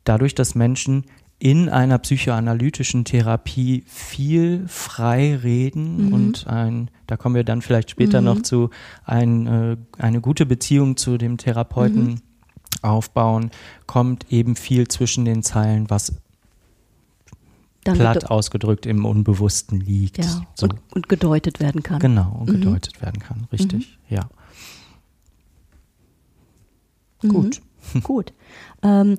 dadurch, 0.05 0.35
dass 0.35 0.55
Menschen 0.55 1.03
in 1.39 1.69
einer 1.69 1.97
psychoanalytischen 1.97 3.05
Therapie 3.05 3.83
viel 3.87 4.67
frei 4.67 5.37
reden 5.37 6.07
mhm. 6.07 6.13
und 6.13 6.47
ein, 6.47 6.91
da 7.07 7.15
kommen 7.15 7.35
wir 7.35 7.45
dann 7.45 7.61
vielleicht 7.61 7.89
später 7.89 8.19
mhm. 8.19 8.25
noch 8.25 8.41
zu, 8.41 8.69
ein, 9.05 9.47
äh, 9.47 9.77
eine 9.97 10.19
gute 10.19 10.45
Beziehung 10.45 10.97
zu 10.97 11.17
dem 11.17 11.37
Therapeuten 11.37 12.05
mhm. 12.05 12.21
aufbauen, 12.81 13.51
kommt 13.87 14.31
eben 14.31 14.57
viel 14.57 14.89
zwischen 14.89 15.23
den 15.23 15.41
Zeilen, 15.41 15.89
was 15.89 16.13
dann 17.85 17.95
platt 17.95 18.29
ausgedrückt 18.29 18.85
im 18.85 19.05
Unbewussten 19.05 19.79
liegt. 19.79 20.17
Ja, 20.17 20.25
so. 20.55 20.65
und, 20.65 20.75
und, 20.93 21.09
gedeutet 21.09 21.61
werden 21.61 21.83
kann. 21.83 21.99
Genau, 21.99 22.35
und 22.41 22.49
mhm. 22.49 22.53
gedeutet 22.59 23.01
werden 23.01 23.21
kann, 23.21 23.47
richtig, 23.53 23.97
mhm. 24.09 24.15
ja. 24.15 24.29
Gut. 27.21 27.61
Gut. 28.03 28.33
Ähm, 28.81 29.17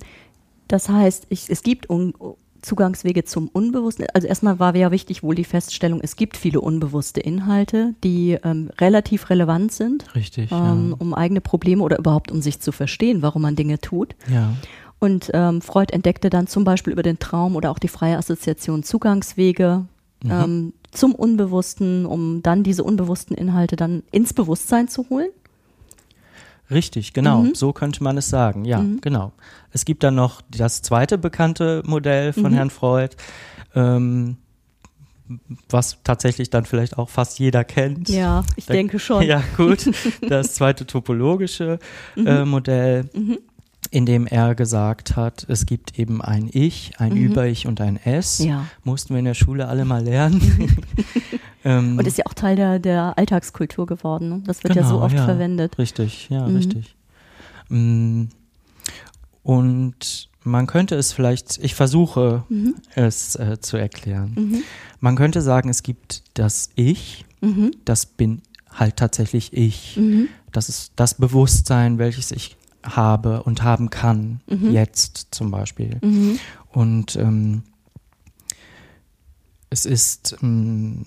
das 0.73 0.89
heißt, 0.89 1.27
ich, 1.29 1.51
es 1.51 1.63
gibt 1.63 1.91
un 1.91 2.15
Zugangswege 2.63 3.25
zum 3.25 3.49
Unbewussten. 3.49 4.07
Also 4.13 4.29
erstmal 4.29 4.59
war 4.59 4.77
ja 4.77 4.91
wichtig 4.91 5.23
wohl 5.23 5.35
die 5.35 5.45
Feststellung, 5.45 6.01
es 6.03 6.17
gibt 6.17 6.37
viele 6.37 6.61
unbewusste 6.61 7.21
Inhalte, 7.21 7.95
die 8.05 8.39
ähm, 8.45 8.71
relativ 8.79 9.31
relevant 9.31 9.73
sind, 9.73 10.15
Richtig, 10.15 10.53
ähm, 10.53 10.91
ja. 10.91 10.97
um 10.99 11.15
eigene 11.15 11.41
Probleme 11.41 11.83
oder 11.83 11.99
überhaupt 11.99 12.31
um 12.31 12.43
sich 12.43 12.61
zu 12.61 12.73
verstehen, 12.73 13.23
warum 13.23 13.43
man 13.43 13.57
Dinge 13.57 13.79
tut. 13.79 14.15
Ja. 14.31 14.55
Und 14.99 15.31
ähm, 15.33 15.63
Freud 15.63 15.93
entdeckte 15.93 16.29
dann 16.29 16.47
zum 16.47 16.65
Beispiel 16.65 16.93
über 16.93 17.03
den 17.03 17.19
Traum 17.19 17.57
oder 17.57 17.71
auch 17.71 17.79
die 17.79 17.89
freie 17.89 18.19
Assoziation 18.19 18.83
Zugangswege 18.83 19.87
mhm. 20.23 20.31
ähm, 20.31 20.73
zum 20.91 21.15
Unbewussten, 21.15 22.05
um 22.05 22.43
dann 22.43 22.63
diese 22.63 22.85
unbewussten 22.85 23.37
Inhalte 23.37 23.77
dann 23.77 24.03
ins 24.11 24.35
Bewusstsein 24.35 24.89
zu 24.89 25.09
holen. 25.09 25.31
Richtig, 26.71 27.13
genau. 27.13 27.43
Mhm. 27.43 27.55
So 27.55 27.73
könnte 27.73 28.03
man 28.03 28.17
es 28.19 28.29
sagen. 28.29 28.65
Ja, 28.65 28.79
mhm. 28.79 29.01
genau. 29.01 29.33
Es 29.73 29.85
gibt 29.85 30.03
dann 30.03 30.15
noch 30.15 30.43
das 30.51 30.83
zweite 30.83 31.19
bekannte 31.19 31.83
Modell 31.85 32.33
von 32.33 32.53
mhm. 32.53 32.55
Herrn 32.55 32.71
Freud, 32.71 33.17
ähm, 33.75 34.37
was 35.69 35.99
tatsächlich 36.03 36.51
dann 36.51 36.65
vielleicht 36.65 36.99
auch 36.99 37.09
fast 37.09 37.39
jeder 37.39 37.65
kennt. 37.65 38.09
Ja, 38.09 38.45
ich 38.57 38.67
da, 38.67 38.73
denke 38.73 38.99
schon. 38.99 39.23
Ja, 39.23 39.43
gut. 39.57 39.91
Das 40.29 40.55
zweite 40.55 40.87
topologische 40.87 41.79
äh, 42.17 42.45
mhm. 42.45 42.51
Modell. 42.51 43.09
Mhm 43.15 43.39
in 43.91 44.07
dem 44.07 44.27
er 44.27 44.55
gesagt 44.55 45.17
hat, 45.17 45.47
es 45.49 45.67
gibt 45.67 45.99
eben 45.99 46.23
ein 46.23 46.49
Ich, 46.53 46.93
ein 46.99 47.13
mhm. 47.13 47.25
Über-Ich 47.25 47.67
und 47.67 47.81
ein 47.81 47.99
Es. 48.05 48.39
Ja. 48.39 48.67
Mussten 48.85 49.15
wir 49.15 49.19
in 49.19 49.25
der 49.25 49.35
Schule 49.35 49.67
alle 49.67 49.85
mal 49.85 50.05
lernen. 50.05 50.41
ähm, 51.65 51.99
und 51.99 52.07
ist 52.07 52.19
ja 52.19 52.25
auch 52.27 52.35
Teil 52.35 52.57
der, 52.57 52.79
der 52.79 53.19
Alltagskultur 53.19 53.87
geworden. 53.87 54.29
Ne? 54.29 54.43
Das 54.47 54.63
wird 54.63 54.75
genau, 54.75 54.87
ja 54.87 54.91
so 54.91 55.01
oft 55.03 55.15
ja, 55.15 55.25
verwendet. 55.25 55.79
Richtig, 55.79 56.29
ja, 56.31 56.47
mhm. 56.47 56.57
richtig. 56.57 56.97
Mm, 57.69 58.25
und 59.43 60.29
man 60.43 60.67
könnte 60.67 60.95
es 60.95 61.13
vielleicht, 61.13 61.59
ich 61.59 61.75
versuche 61.75 62.45
mhm. 62.49 62.77
es 62.95 63.37
äh, 63.37 63.59
zu 63.61 63.77
erklären. 63.77 64.33
Mhm. 64.37 64.63
Man 65.01 65.17
könnte 65.17 65.43
sagen, 65.43 65.69
es 65.69 65.83
gibt 65.83 66.23
das 66.35 66.71
Ich, 66.77 67.25
mhm. 67.41 67.73
das 67.85 68.07
bin 68.07 68.43
halt 68.71 68.97
tatsächlich 68.97 69.53
ich. 69.53 69.97
Mhm. 69.97 70.29
Das 70.53 70.69
ist 70.69 70.93
das 70.97 71.15
Bewusstsein, 71.15 71.99
welches 71.99 72.33
ich 72.33 72.57
habe 72.83 73.43
und 73.43 73.63
haben 73.63 73.91
kann, 73.91 74.41
mhm. 74.47 74.71
jetzt 74.71 75.29
zum 75.31 75.51
Beispiel. 75.51 75.99
Und 76.73 77.17
ähm, 77.17 77.63
es 79.69 79.85
ist, 79.85 80.37
ähm, 80.43 81.05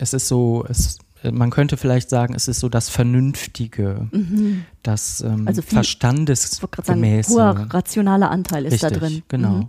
es 0.00 0.14
ist 0.14 0.28
so, 0.28 0.64
es, 0.68 0.98
man 1.30 1.50
könnte 1.50 1.76
vielleicht 1.76 2.08
sagen, 2.08 2.34
es 2.34 2.48
ist 2.48 2.60
so 2.60 2.68
das 2.68 2.88
Vernünftige, 2.88 4.08
mhm. 4.10 4.64
das 4.82 5.20
ähm, 5.20 5.46
also 5.46 5.60
viel, 5.62 5.74
Verstandesgemäße. 5.74 7.32
hoher 7.34 7.66
rationaler 7.70 8.30
Anteil 8.30 8.64
ist 8.64 8.72
Richtig, 8.72 8.90
da 8.90 8.98
drin. 8.98 9.22
Genau. 9.28 9.50
Mhm. 9.50 9.68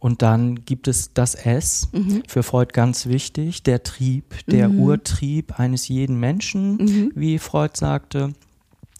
Und 0.00 0.22
dann 0.22 0.64
gibt 0.64 0.88
es 0.88 1.14
das 1.14 1.36
S, 1.36 1.88
mhm. 1.92 2.24
für 2.26 2.42
Freud 2.42 2.72
ganz 2.72 3.06
wichtig, 3.06 3.62
der 3.62 3.84
Trieb, 3.84 4.34
der 4.48 4.68
mhm. 4.68 4.80
Urtrieb 4.80 5.60
eines 5.60 5.86
jeden 5.86 6.18
Menschen, 6.18 6.76
mhm. 6.76 7.12
wie 7.14 7.38
Freud 7.38 7.74
sagte 7.76 8.34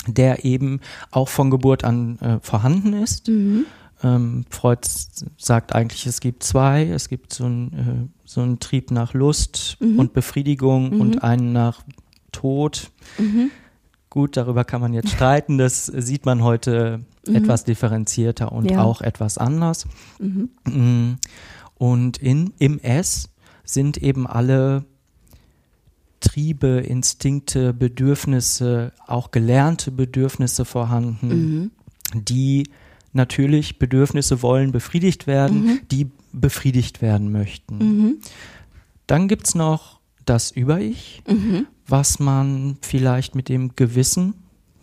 der 0.08 0.44
eben 0.44 0.80
auch 1.12 1.28
von 1.28 1.50
Geburt 1.50 1.84
an 1.84 2.18
äh, 2.18 2.40
vorhanden 2.40 2.92
ist. 2.92 3.28
Ähm, 4.02 4.44
Freud 4.50 4.86
sagt 5.38 5.74
eigentlich, 5.74 6.06
es 6.06 6.20
gibt 6.20 6.42
zwei. 6.42 6.86
Es 6.86 7.08
gibt 7.08 7.32
so 7.32 7.44
einen, 7.44 7.72
äh, 7.72 8.18
so 8.24 8.40
einen 8.40 8.58
Trieb 8.58 8.90
nach 8.90 9.14
Lust 9.14 9.76
mhm. 9.80 9.98
und 9.98 10.12
Befriedigung 10.12 10.94
mhm. 10.94 11.00
und 11.00 11.22
einen 11.22 11.52
nach 11.52 11.82
Tod. 12.32 12.90
Mhm. 13.18 13.50
Gut, 14.10 14.36
darüber 14.36 14.64
kann 14.64 14.80
man 14.80 14.92
jetzt 14.92 15.10
streiten. 15.10 15.56
Das 15.56 15.86
sieht 15.86 16.26
man 16.26 16.42
heute 16.42 17.00
mhm. 17.26 17.34
etwas 17.34 17.64
differenzierter 17.64 18.52
und 18.52 18.70
ja. 18.70 18.82
auch 18.82 19.00
etwas 19.00 19.38
anders. 19.38 19.86
Mhm. 20.18 20.50
Mm. 20.64 21.18
Und 21.78 22.18
in, 22.18 22.52
im 22.58 22.78
S 22.78 23.30
sind 23.64 23.96
eben 23.96 24.26
alle 24.26 24.84
Triebe, 26.20 26.80
Instinkte, 26.80 27.72
Bedürfnisse, 27.72 28.92
auch 29.06 29.30
gelernte 29.30 29.90
Bedürfnisse 29.90 30.64
vorhanden, 30.64 31.28
mhm. 31.28 31.70
die 32.14 32.68
natürlich 33.12 33.78
Bedürfnisse 33.78 34.42
wollen 34.42 34.72
befriedigt 34.72 35.26
werden, 35.26 35.64
mhm. 35.64 35.80
die 35.90 36.10
befriedigt 36.32 37.02
werden 37.02 37.30
möchten. 37.30 37.78
Mhm. 37.78 38.16
Dann 39.06 39.28
gibt 39.28 39.48
es 39.48 39.54
noch 39.54 40.00
das 40.24 40.50
Über-Ich, 40.50 41.22
mhm. 41.28 41.66
was 41.86 42.18
man 42.18 42.78
vielleicht 42.80 43.34
mit 43.34 43.48
dem 43.48 43.76
Gewissen, 43.76 44.34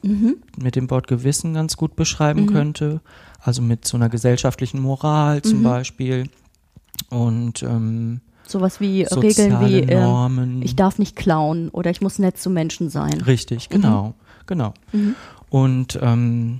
mhm. 0.03 0.37
mit 0.57 0.75
dem 0.75 0.89
Wort 0.89 1.07
Gewissen 1.07 1.53
ganz 1.53 1.77
gut 1.77 1.95
beschreiben 1.95 2.41
mhm. 2.41 2.47
könnte. 2.47 3.01
Also 3.41 3.61
mit 3.61 3.85
so 3.85 3.97
einer 3.97 4.09
gesellschaftlichen 4.09 4.81
Moral 4.81 5.41
zum 5.41 5.63
Beispiel. 5.63 6.29
Und 7.09 7.63
ähm, 7.63 8.19
Sowas 8.45 8.81
wie 8.81 9.03
Regeln 9.03 9.61
wie, 9.61 9.79
äh, 9.79 10.65
ich 10.65 10.75
darf 10.75 10.99
nicht 10.99 11.15
klauen 11.15 11.69
oder 11.69 11.91
ich 11.91 12.01
muss 12.01 12.19
nett 12.19 12.37
zu 12.37 12.49
Menschen 12.49 12.89
sein. 12.89 13.21
Richtig, 13.21 13.69
genau, 13.69 14.07
mhm. 14.07 14.13
genau. 14.47 14.73
Mhm. 14.91 15.15
Und 15.49 15.99
ähm, 16.01 16.59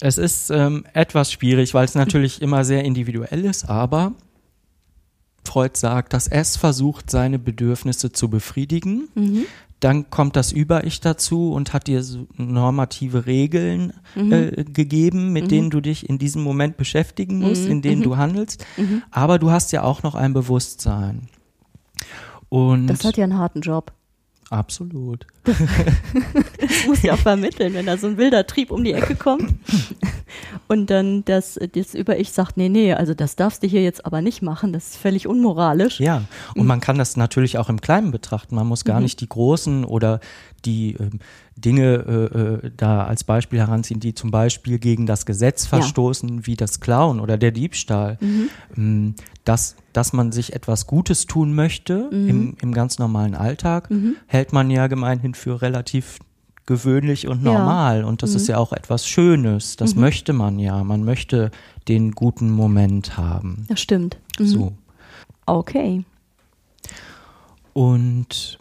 es 0.00 0.18
ist 0.18 0.50
ähm, 0.50 0.84
etwas 0.92 1.32
schwierig, 1.32 1.74
weil 1.74 1.84
es 1.84 1.94
natürlich 1.94 2.42
immer 2.42 2.64
sehr 2.64 2.84
individuell 2.84 3.44
ist, 3.44 3.68
aber 3.68 4.12
Freud 5.44 5.78
sagt, 5.78 6.12
dass 6.12 6.28
es 6.28 6.56
versucht, 6.56 7.10
seine 7.10 7.38
Bedürfnisse 7.38 8.12
zu 8.12 8.28
befriedigen. 8.28 9.08
Mhm 9.14 9.46
dann 9.80 10.10
kommt 10.10 10.34
das 10.34 10.52
Über-Ich 10.52 11.00
dazu 11.00 11.52
und 11.52 11.72
hat 11.72 11.86
dir 11.86 12.04
normative 12.36 13.26
Regeln 13.26 13.92
mhm. 14.16 14.32
äh, 14.32 14.64
gegeben, 14.64 15.32
mit 15.32 15.44
mhm. 15.44 15.48
denen 15.48 15.70
du 15.70 15.80
dich 15.80 16.08
in 16.08 16.18
diesem 16.18 16.42
Moment 16.42 16.76
beschäftigen 16.76 17.38
musst, 17.38 17.66
mhm. 17.66 17.70
in 17.70 17.82
denen 17.82 18.02
du 18.02 18.10
mhm. 18.10 18.16
handelst. 18.16 18.64
Mhm. 18.76 19.02
Aber 19.10 19.38
du 19.38 19.50
hast 19.50 19.72
ja 19.72 19.84
auch 19.84 20.02
noch 20.02 20.14
ein 20.14 20.32
Bewusstsein. 20.32 21.28
Und 22.48 22.88
das 22.88 23.04
hat 23.04 23.16
ja 23.16 23.24
einen 23.24 23.38
harten 23.38 23.60
Job. 23.60 23.92
Absolut. 24.50 25.26
das 25.44 26.86
muss 26.86 27.02
ja 27.02 27.14
auch 27.14 27.18
vermitteln, 27.18 27.74
wenn 27.74 27.84
da 27.86 27.98
so 27.98 28.06
ein 28.06 28.16
wilder 28.16 28.46
Trieb 28.46 28.70
um 28.70 28.82
die 28.82 28.92
Ecke 28.92 29.14
kommt 29.14 29.54
und 30.68 30.88
dann 30.88 31.24
das, 31.26 31.58
das 31.72 31.94
Über-Ich 31.94 32.32
sagt, 32.32 32.56
nee, 32.56 32.70
nee, 32.70 32.94
also 32.94 33.12
das 33.12 33.36
darfst 33.36 33.62
du 33.62 33.66
hier 33.66 33.82
jetzt 33.82 34.06
aber 34.06 34.22
nicht 34.22 34.40
machen, 34.40 34.72
das 34.72 34.88
ist 34.88 34.96
völlig 34.96 35.26
unmoralisch. 35.26 36.00
Ja, 36.00 36.22
und 36.54 36.66
man 36.66 36.80
kann 36.80 36.96
das 36.96 37.16
natürlich 37.16 37.58
auch 37.58 37.68
im 37.68 37.80
Kleinen 37.80 38.10
betrachten. 38.10 38.54
Man 38.54 38.66
muss 38.66 38.84
gar 38.84 38.96
mhm. 38.96 39.04
nicht 39.04 39.20
die 39.20 39.28
großen 39.28 39.84
oder 39.84 40.20
die 40.64 40.94
äh, 40.94 41.10
Dinge 41.60 42.60
äh, 42.62 42.66
äh, 42.66 42.70
da 42.76 43.04
als 43.04 43.24
Beispiel 43.24 43.58
heranziehen, 43.58 44.00
die 44.00 44.14
zum 44.14 44.30
Beispiel 44.30 44.78
gegen 44.78 45.06
das 45.06 45.26
Gesetz 45.26 45.66
verstoßen, 45.66 46.38
ja. 46.38 46.46
wie 46.46 46.56
das 46.56 46.80
Klauen 46.80 47.20
oder 47.20 47.36
der 47.36 47.50
Diebstahl. 47.50 48.18
Mhm. 48.20 48.48
Ähm, 48.76 49.14
dass, 49.44 49.76
dass 49.94 50.12
man 50.12 50.30
sich 50.30 50.52
etwas 50.52 50.86
Gutes 50.86 51.26
tun 51.26 51.54
möchte 51.54 52.08
mhm. 52.10 52.28
im, 52.28 52.56
im 52.60 52.74
ganz 52.74 52.98
normalen 52.98 53.34
Alltag, 53.34 53.90
mhm. 53.90 54.16
hält 54.26 54.52
man 54.52 54.70
ja 54.70 54.86
gemeinhin 54.88 55.34
für 55.34 55.62
relativ 55.62 56.18
gewöhnlich 56.66 57.26
und 57.26 57.42
normal. 57.42 58.00
Ja. 58.00 58.06
Und 58.06 58.22
das 58.22 58.30
mhm. 58.30 58.36
ist 58.36 58.48
ja 58.48 58.58
auch 58.58 58.72
etwas 58.72 59.06
Schönes. 59.06 59.76
Das 59.76 59.94
mhm. 59.94 60.02
möchte 60.02 60.32
man 60.34 60.58
ja. 60.58 60.84
Man 60.84 61.02
möchte 61.02 61.50
den 61.88 62.12
guten 62.12 62.50
Moment 62.50 63.16
haben. 63.16 63.64
Das 63.68 63.80
stimmt. 63.80 64.18
Mhm. 64.38 64.46
So. 64.46 64.72
Okay. 65.46 66.04
Und 67.72 68.57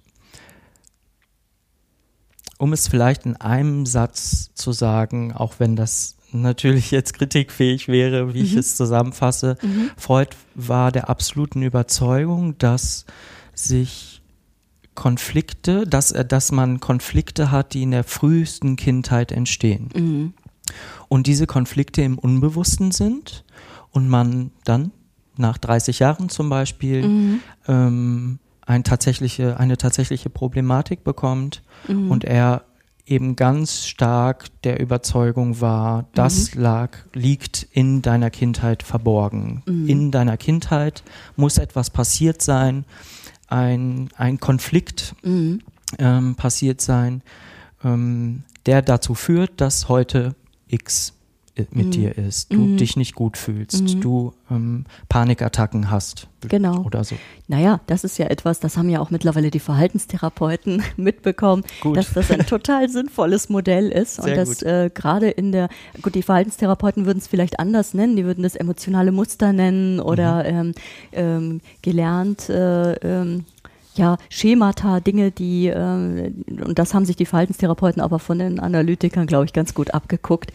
um 2.58 2.74
es 2.74 2.88
vielleicht 2.88 3.26
in 3.26 3.36
einem 3.36 3.86
Satz 3.86 4.54
zu 4.54 4.72
sagen, 4.72 5.34
auch 5.34 5.56
wenn 5.60 5.76
das 5.76 6.18
natürlich 6.32 6.92
jetzt 6.92 7.14
kritikfähig 7.14 7.88
wäre, 7.88 8.34
wie 8.34 8.40
mhm. 8.40 8.46
ich 8.46 8.56
es 8.56 8.76
zusammenfasse, 8.76 9.58
mhm. 9.62 9.92
Freud 9.98 10.32
war 10.56 10.92
der 10.92 11.10
absoluten 11.10 11.62
Überzeugung, 11.62 12.58
dass 12.58 13.06
sich 13.54 14.22
Konflikte, 14.96 15.86
dass, 15.86 16.10
dass 16.10 16.52
man 16.52 16.80
Konflikte 16.80 17.52
hat, 17.52 17.74
die 17.74 17.84
in 17.84 17.92
der 17.92 18.04
frühesten 18.04 18.76
Kindheit 18.76 19.32
entstehen. 19.32 19.90
Mhm. 19.96 20.34
Und 21.08 21.28
diese 21.28 21.48
Konflikte 21.48 22.02
im 22.02 22.18
Unbewussten 22.18 22.92
sind 22.92 23.46
und 23.92 24.10
man 24.10 24.52
dann 24.64 24.92
nach 25.38 25.58
30 25.58 26.00
Jahren 26.00 26.30
zum 26.30 26.50
Beispiel 26.50 27.08
mhm. 27.08 27.40
ähm, 27.68 28.40
ein 28.68 28.84
tatsächliche, 28.84 29.60
eine 29.60 29.78
tatsächliche 29.78 30.30
Problematik 30.30 31.04
bekommt 31.04 31.64
mhm. 31.88 32.12
und 32.12 32.26
er 32.26 32.66
eben 33.06 33.38
ganz 33.38 33.86
stark 33.86 34.48
der 34.64 34.82
Überzeugung 34.82 35.62
war, 35.62 36.06
das 36.14 36.54
mhm. 36.54 36.62
lag, 36.62 36.98
liegt 37.14 37.66
in 37.72 38.02
deiner 38.02 38.30
Kindheit 38.30 38.84
verborgen. 38.84 39.64
Mhm. 39.66 39.88
In 39.88 40.12
deiner 40.12 40.36
Kindheit 40.36 41.04
muss 41.38 41.58
etwas 41.58 41.90
passiert 41.90 42.42
sein, 42.42 42.84
ein, 43.48 44.10
ein 44.18 44.42
Konflikt 44.42 45.16
mhm. 45.24 45.62
ähm, 45.98 46.36
passiert 46.36 46.82
sein, 46.82 47.24
ähm, 47.86 48.44
der 48.66 48.82
dazu 48.82 49.16
führt, 49.16 49.62
dass 49.62 49.88
heute 49.88 50.36
X 50.68 51.14
mit 51.72 51.88
mhm. 51.88 51.92
dir 51.92 52.18
ist, 52.18 52.54
du 52.54 52.60
mhm. 52.60 52.78
dich 52.78 52.96
nicht 52.96 53.16
gut 53.16 53.38
fühlst, 53.38 53.96
mhm. 53.96 54.02
du 54.02 54.34
ähm, 54.52 54.86
Panikattacken 55.10 55.92
hast. 55.92 56.28
Genau. 56.42 56.84
Oder 56.84 57.04
so. 57.04 57.16
Naja, 57.48 57.80
das 57.88 58.04
ist 58.04 58.18
ja 58.20 58.28
etwas, 58.28 58.60
das 58.60 58.78
haben 58.78 58.90
ja 58.90 59.00
auch 59.00 59.10
mittlerweile 59.10 59.50
die 59.50 59.60
Verhaltenstherapeuten 59.60 60.84
mitbekommen, 60.98 61.64
gut. 61.82 61.98
dass 61.98 62.14
das 62.14 62.30
ein 62.30 62.46
total 62.46 62.90
sinnvolles 62.90 63.50
Modell 63.50 63.90
ist 63.90 64.16
Sehr 64.16 64.26
und 64.26 64.38
dass 64.38 64.62
äh, 64.62 64.90
gerade 64.94 65.30
in 65.30 65.52
der, 65.52 65.70
gut, 66.02 66.16
die 66.16 66.24
Verhaltenstherapeuten 66.24 67.06
würden 67.06 67.18
es 67.18 67.28
vielleicht 67.28 67.60
anders 67.60 67.94
nennen, 67.94 68.16
die 68.16 68.26
würden 68.26 68.44
das 68.44 68.56
emotionale 68.56 69.12
Muster 69.12 69.52
nennen 69.54 70.00
oder 70.00 70.44
mhm. 70.44 70.50
ähm, 70.50 70.74
ähm, 71.14 71.62
gelernt, 71.82 72.50
äh, 72.50 72.94
ähm, 72.94 73.46
ja, 73.98 74.18
Schemata, 74.30 75.00
Dinge, 75.00 75.32
die, 75.32 75.68
äh, 75.68 76.32
und 76.64 76.78
das 76.78 76.94
haben 76.94 77.06
sich 77.06 77.16
die 77.16 77.26
Verhaltenstherapeuten 77.26 78.02
aber 78.02 78.20
von 78.20 78.40
den 78.40 78.60
Analytikern, 78.60 79.28
glaube 79.28 79.46
ich, 79.46 79.54
ganz 79.54 79.74
gut 79.74 79.94
abgeguckt, 79.94 80.52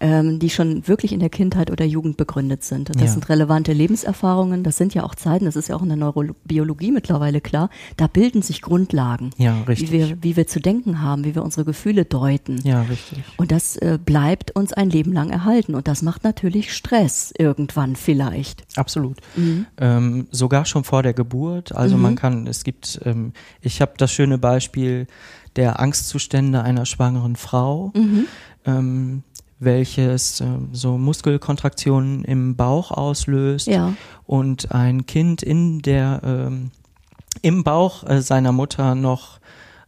ähm, 0.00 0.38
die 0.38 0.50
schon 0.50 0.86
wirklich 0.88 1.12
in 1.12 1.20
der 1.20 1.30
Kindheit 1.30 1.70
oder 1.70 1.84
Jugend 1.84 2.16
begründet 2.16 2.64
sind. 2.64 2.88
Das 2.90 3.02
ja. 3.02 3.08
sind 3.08 3.28
relevante 3.28 3.72
Lebenserfahrungen, 3.72 4.64
das 4.64 4.76
sind 4.76 4.94
ja 4.94 5.04
auch 5.04 5.14
Zeiten, 5.14 5.44
das 5.44 5.56
ist 5.56 5.68
ja 5.68 5.76
auch 5.76 5.82
in 5.82 5.88
der 5.88 5.96
Neurobiologie 5.96 6.90
mittlerweile 6.90 7.40
klar, 7.40 7.70
da 7.96 8.06
bilden 8.06 8.42
sich 8.42 8.62
Grundlagen, 8.62 9.30
ja, 9.36 9.62
richtig. 9.62 9.92
Wie, 9.92 9.98
wir, 9.98 10.22
wie 10.22 10.36
wir 10.36 10.46
zu 10.46 10.60
denken 10.60 11.02
haben, 11.02 11.24
wie 11.24 11.34
wir 11.34 11.42
unsere 11.42 11.64
Gefühle 11.64 12.04
deuten. 12.04 12.60
Ja, 12.64 12.82
richtig. 12.82 13.22
Und 13.36 13.52
das 13.52 13.76
äh, 13.76 13.98
bleibt 14.04 14.50
uns 14.52 14.72
ein 14.72 14.90
Leben 14.90 15.12
lang 15.12 15.30
erhalten 15.30 15.74
und 15.74 15.88
das 15.88 16.02
macht 16.02 16.24
natürlich 16.24 16.72
Stress 16.72 17.32
irgendwann 17.36 17.96
vielleicht. 17.96 18.64
Absolut. 18.76 19.18
Mhm. 19.36 19.66
Ähm, 19.78 20.26
sogar 20.30 20.64
schon 20.64 20.84
vor 20.84 21.02
der 21.02 21.14
Geburt, 21.14 21.72
also 21.72 21.96
mhm. 21.96 22.02
man 22.02 22.16
kann, 22.16 22.46
es 22.46 22.64
gibt 22.64 22.79
gibt, 22.80 23.00
ähm, 23.04 23.32
ich 23.60 23.80
habe 23.80 23.92
das 23.96 24.12
schöne 24.12 24.38
Beispiel 24.38 25.06
der 25.56 25.80
Angstzustände 25.80 26.62
einer 26.62 26.86
schwangeren 26.86 27.36
Frau, 27.36 27.92
mhm. 27.94 28.26
ähm, 28.64 29.22
welches 29.58 30.40
äh, 30.40 30.46
so 30.72 30.96
Muskelkontraktionen 30.96 32.24
im 32.24 32.56
Bauch 32.56 32.90
auslöst 32.90 33.66
ja. 33.66 33.94
und 34.26 34.72
ein 34.72 35.06
Kind 35.06 35.42
in 35.42 35.80
der 35.80 36.20
ähm, 36.24 36.70
im 37.42 37.64
Bauch 37.64 38.08
äh, 38.08 38.22
seiner 38.22 38.52
Mutter 38.52 38.94
noch 38.94 39.38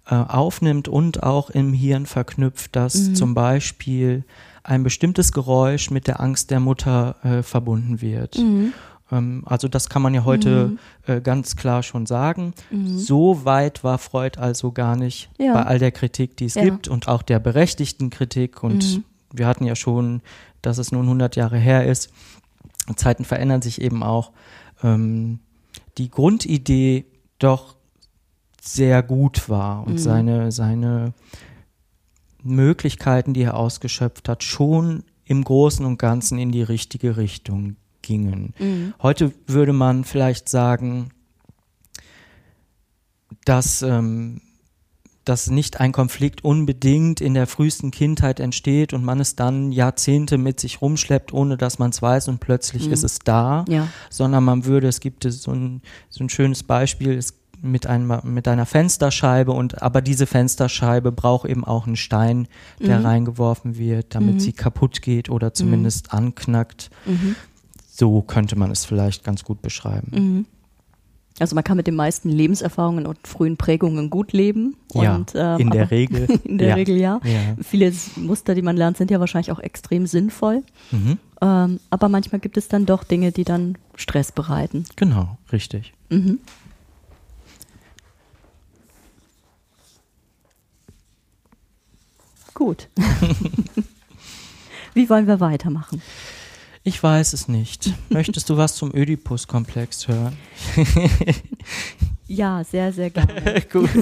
äh, 0.07 0.15
aufnimmt 0.15 0.89
und 0.89 1.23
auch 1.23 1.51
im 1.51 1.73
Hirn 1.73 2.07
verknüpft, 2.07 2.77
dass 2.77 2.95
mhm. 2.95 3.15
zum 3.15 3.35
Beispiel 3.35 4.25
ein 4.63 4.83
bestimmtes 4.83 5.33
Geräusch 5.33 5.91
mit 5.91 6.07
der 6.07 6.21
Angst 6.21 6.51
der 6.51 6.61
Mutter 6.61 7.17
äh, 7.25 7.43
verbunden 7.43 8.01
wird. 8.01 8.39
Mhm. 8.39 8.73
Ähm, 9.13 9.43
also 9.45 9.69
das 9.69 9.89
kann 9.89 10.03
man 10.03 10.15
ja 10.15 10.25
heute 10.25 10.69
mhm. 10.69 10.79
äh, 11.07 11.21
ganz 11.21 11.55
klar 11.55 11.83
schon 11.83 12.07
sagen. 12.07 12.55
Mhm. 12.71 12.99
So 12.99 13.45
weit 13.45 13.85
war 13.85 13.99
Freud 13.99 14.41
also 14.41 14.73
gar 14.73 14.97
nicht 14.97 15.31
ja. 15.39 15.53
bei 15.53 15.63
all 15.65 15.79
der 15.79 15.93
Kritik, 15.93 16.37
die 16.39 16.47
es 16.47 16.55
ja. 16.55 16.65
gibt 16.65 16.89
und 16.89 17.07
auch 17.07 17.23
der 17.23 17.39
berechtigten 17.39 18.11
Kritik. 18.11 18.63
Und 18.65 18.97
mhm. 18.97 19.05
wir 19.33 19.47
hatten 19.47 19.65
ja 19.65 19.77
schon, 19.77 20.23
dass 20.63 20.79
es 20.79 20.91
nun 20.91 21.05
100 21.05 21.37
Jahre 21.37 21.59
her 21.59 21.87
ist. 21.87 22.11
Zeiten 22.97 23.25
verändern 23.25 23.63
sich 23.63 23.81
eben 23.81 24.03
auch. 24.03 24.33
Ähm, 24.83 25.39
die 25.99 26.11
Grundidee 26.11 27.05
doch 27.39 27.77
sehr 28.61 29.03
gut 29.03 29.49
war 29.49 29.87
und 29.87 29.95
mhm. 29.95 29.99
seine, 29.99 30.53
seine 30.53 31.13
Möglichkeiten, 32.43 33.35
die 33.35 33.43
er 33.43 33.57
ausgeschöpft 33.57 34.29
hat, 34.29 34.43
schon 34.43 35.05
im 35.25 35.45
Großen 35.45 35.85
und 35.85 35.99
Ganzen 35.99 36.39
in 36.39 36.51
die 36.51 36.63
richtige 36.63 37.17
Richtung 37.17 37.77
gingen. 38.03 38.55
Mhm. 38.59 38.95
Heute 39.01 39.33
würde 39.47 39.73
man 39.73 40.05
vielleicht 40.05 40.49
sagen, 40.49 41.11
dass, 43.45 43.83
ähm, 43.83 44.41
dass 45.25 45.49
nicht 45.49 45.81
ein 45.81 45.93
Konflikt 45.93 46.45
unbedingt 46.45 47.21
in 47.21 47.35
der 47.35 47.47
frühesten 47.47 47.91
Kindheit 47.91 48.41
entsteht 48.41 48.93
und 48.93 49.05
man 49.05 49.21
es 49.21 49.37
dann 49.37 49.73
Jahrzehnte 49.73 50.39
mit 50.39 50.61
sich 50.61 50.81
rumschleppt, 50.83 51.33
ohne 51.33 51.57
dass 51.57 51.79
man 51.79 51.91
es 51.91 52.03
weiß 52.03 52.29
und 52.29 52.41
plötzlich 52.41 52.87
mhm. 52.87 52.93
ist 52.93 53.05
es 53.05 53.19
da, 53.21 53.65
ja. 53.69 53.89
sondern 54.11 54.45
man 54.45 54.65
würde, 54.65 54.89
es 54.89 55.01
gibt 55.01 55.25
so 55.25 55.53
ein, 55.53 55.83
so 56.11 56.25
ein 56.25 56.29
schönes 56.29 56.63
Beispiel, 56.65 57.17
es 57.17 57.39
mit, 57.63 57.87
einem, 57.87 58.21
mit 58.25 58.49
einer 58.49 58.67
Fensterscheibe 58.67 59.53
und 59.53 59.83
aber 59.83 60.03
diese 60.03 60.27
Fensterscheibe 60.27 61.13
braucht 61.13 61.49
eben 61.49 61.65
auch 61.65 61.87
einen 61.87 61.97
Stein, 61.97 62.49
der 62.81 62.99
mhm. 62.99 63.07
reingeworfen 63.07 63.79
wird, 63.79 64.15
damit 64.15 64.35
mhm. 64.35 64.41
sie 64.41 64.53
kaputt 64.53 65.01
geht 65.01 65.31
oder 65.31 65.55
zumindest 65.55 66.13
mhm. 66.13 66.19
anknackt. 66.19 66.91
So 68.03 68.21
könnte 68.21 68.59
man 68.59 68.73
es 68.73 68.85
vielleicht 68.85 69.23
ganz 69.23 69.45
gut 69.45 69.63
beschreiben. 69.63 70.11
Mhm. 70.13 70.47
Also 71.39 71.55
man 71.55 71.63
kann 71.63 71.77
mit 71.77 71.87
den 71.87 71.95
meisten 71.95 72.31
Lebenserfahrungen 72.31 73.07
und 73.07 73.29
frühen 73.29 73.57
Prägungen 73.57 74.11
gut 74.11 74.33
leben. 74.33 74.75
Ja, 74.93 75.15
und, 75.15 75.35
ähm, 75.37 75.61
in 75.61 75.71
der 75.71 75.93
Regel. 75.93 76.27
in 76.45 76.59
der 76.59 76.71
ja. 76.71 76.75
Regel 76.75 76.97
ja. 76.97 77.21
ja. 77.23 77.55
Viele 77.63 77.93
Muster, 78.17 78.57
die 78.57 78.63
man 78.63 78.77
lernt, 78.77 78.97
sind 78.97 79.13
ja 79.13 79.21
wahrscheinlich 79.21 79.53
auch 79.53 79.61
extrem 79.61 80.09
sinnvoll. 80.09 80.65
Mhm. 80.91 81.19
Ähm, 81.41 81.79
aber 81.91 82.09
manchmal 82.09 82.41
gibt 82.41 82.57
es 82.57 82.67
dann 82.67 82.87
doch 82.87 83.05
Dinge, 83.05 83.31
die 83.31 83.45
dann 83.45 83.79
Stress 83.95 84.33
bereiten. 84.33 84.85
Genau, 84.97 85.39
richtig. 85.53 85.93
Mhm. 86.11 86.41
Gut. 92.53 92.89
Wie 94.95 95.09
wollen 95.09 95.29
wir 95.29 95.39
weitermachen? 95.39 96.03
Ich 96.85 97.01
weiß 97.01 97.33
es 97.33 97.47
nicht. 97.47 97.93
Möchtest 98.09 98.51
du 98.51 98.57
was 98.57 98.75
zum 98.75 98.95
Ödipus-Komplex 98.95 100.09
hören? 100.09 100.37
ja, 102.27 102.65
sehr, 102.65 102.93
sehr 102.93 103.11
gerne. 103.11 103.63
Gut. 103.73 103.91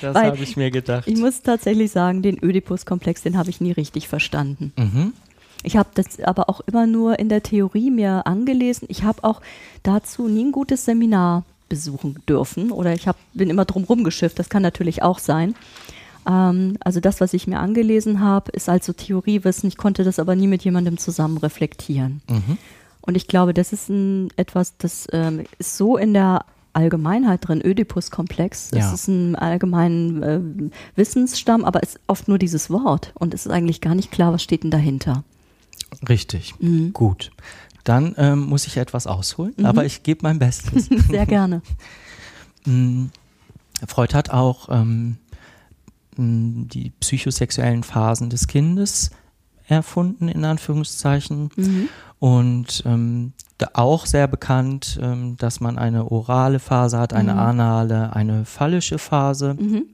Das 0.00 0.14
habe 0.14 0.38
ich 0.38 0.56
mir 0.56 0.70
gedacht. 0.70 1.08
Ich 1.08 1.18
muss 1.18 1.42
tatsächlich 1.42 1.90
sagen, 1.90 2.22
den 2.22 2.40
Ödipus-Komplex, 2.40 3.22
den 3.22 3.36
habe 3.36 3.50
ich 3.50 3.60
nie 3.60 3.72
richtig 3.72 4.06
verstanden. 4.06 4.72
Mhm. 4.76 5.12
Ich 5.64 5.76
habe 5.76 5.88
das 5.94 6.20
aber 6.20 6.48
auch 6.48 6.60
immer 6.60 6.86
nur 6.86 7.18
in 7.18 7.28
der 7.28 7.42
Theorie 7.42 7.90
mir 7.90 8.24
angelesen. 8.28 8.86
Ich 8.92 9.02
habe 9.02 9.24
auch 9.24 9.42
dazu 9.82 10.28
nie 10.28 10.44
ein 10.44 10.52
gutes 10.52 10.84
Seminar 10.84 11.42
besuchen 11.68 12.22
dürfen 12.28 12.70
oder 12.70 12.92
ich 12.92 13.08
hab, 13.08 13.16
bin 13.34 13.50
immer 13.50 13.64
drum 13.64 13.82
rumgeschifft. 13.82 14.38
Das 14.38 14.50
kann 14.50 14.62
natürlich 14.62 15.02
auch 15.02 15.18
sein. 15.18 15.56
Ähm, 16.28 16.76
also 16.80 17.00
das, 17.00 17.20
was 17.20 17.32
ich 17.32 17.46
mir 17.46 17.58
angelesen 17.58 18.20
habe, 18.20 18.50
ist 18.52 18.68
also 18.68 18.92
Theoriewissen. 18.92 19.68
Ich 19.68 19.76
konnte 19.76 20.04
das 20.04 20.18
aber 20.18 20.36
nie 20.36 20.46
mit 20.46 20.64
jemandem 20.64 20.98
zusammen 20.98 21.38
reflektieren. 21.38 22.20
Mhm. 22.28 22.58
Und 23.00 23.16
ich 23.16 23.26
glaube, 23.26 23.54
das 23.54 23.72
ist 23.72 23.88
ein, 23.88 24.28
etwas, 24.36 24.76
das 24.76 25.06
ähm, 25.12 25.44
ist 25.58 25.76
so 25.76 25.96
in 25.96 26.12
der 26.12 26.44
Allgemeinheit 26.74 27.48
drin, 27.48 27.62
Ödipus-Komplex. 27.64 28.70
Das 28.70 28.80
ja. 28.80 28.94
ist 28.94 29.08
ein 29.08 29.34
allgemeinen 29.34 30.22
äh, 30.22 30.70
Wissensstamm, 30.94 31.64
aber 31.64 31.82
es 31.82 31.94
ist 31.94 32.00
oft 32.06 32.28
nur 32.28 32.38
dieses 32.38 32.70
Wort 32.70 33.12
und 33.14 33.32
es 33.32 33.46
ist 33.46 33.52
eigentlich 33.52 33.80
gar 33.80 33.94
nicht 33.94 34.12
klar, 34.12 34.32
was 34.32 34.42
steht 34.42 34.62
denn 34.62 34.70
dahinter. 34.70 35.24
Richtig, 36.08 36.54
mhm. 36.60 36.92
gut. 36.92 37.30
Dann 37.84 38.14
ähm, 38.18 38.40
muss 38.40 38.66
ich 38.66 38.76
etwas 38.76 39.06
ausholen, 39.06 39.54
mhm. 39.56 39.64
aber 39.64 39.86
ich 39.86 40.02
gebe 40.02 40.20
mein 40.22 40.38
Bestes. 40.38 40.88
Sehr 41.08 41.26
gerne. 41.26 41.62
Mm, 42.64 43.06
Freud 43.86 44.12
hat 44.14 44.30
auch 44.30 44.68
ähm, 44.68 45.16
die 46.18 46.90
psychosexuellen 47.00 47.84
Phasen 47.84 48.28
des 48.28 48.48
Kindes 48.48 49.10
erfunden, 49.66 50.28
in 50.28 50.44
Anführungszeichen. 50.44 51.50
Mhm. 51.56 51.88
Und 52.18 52.82
ähm, 52.86 53.32
auch 53.74 54.06
sehr 54.06 54.26
bekannt, 54.26 54.98
ähm, 55.00 55.36
dass 55.36 55.60
man 55.60 55.78
eine 55.78 56.10
orale 56.10 56.58
Phase 56.58 56.98
hat, 56.98 57.12
eine 57.12 57.34
mhm. 57.34 57.38
anale, 57.38 58.16
eine 58.16 58.44
phallische 58.44 58.98
Phase. 58.98 59.54
Mhm. 59.54 59.84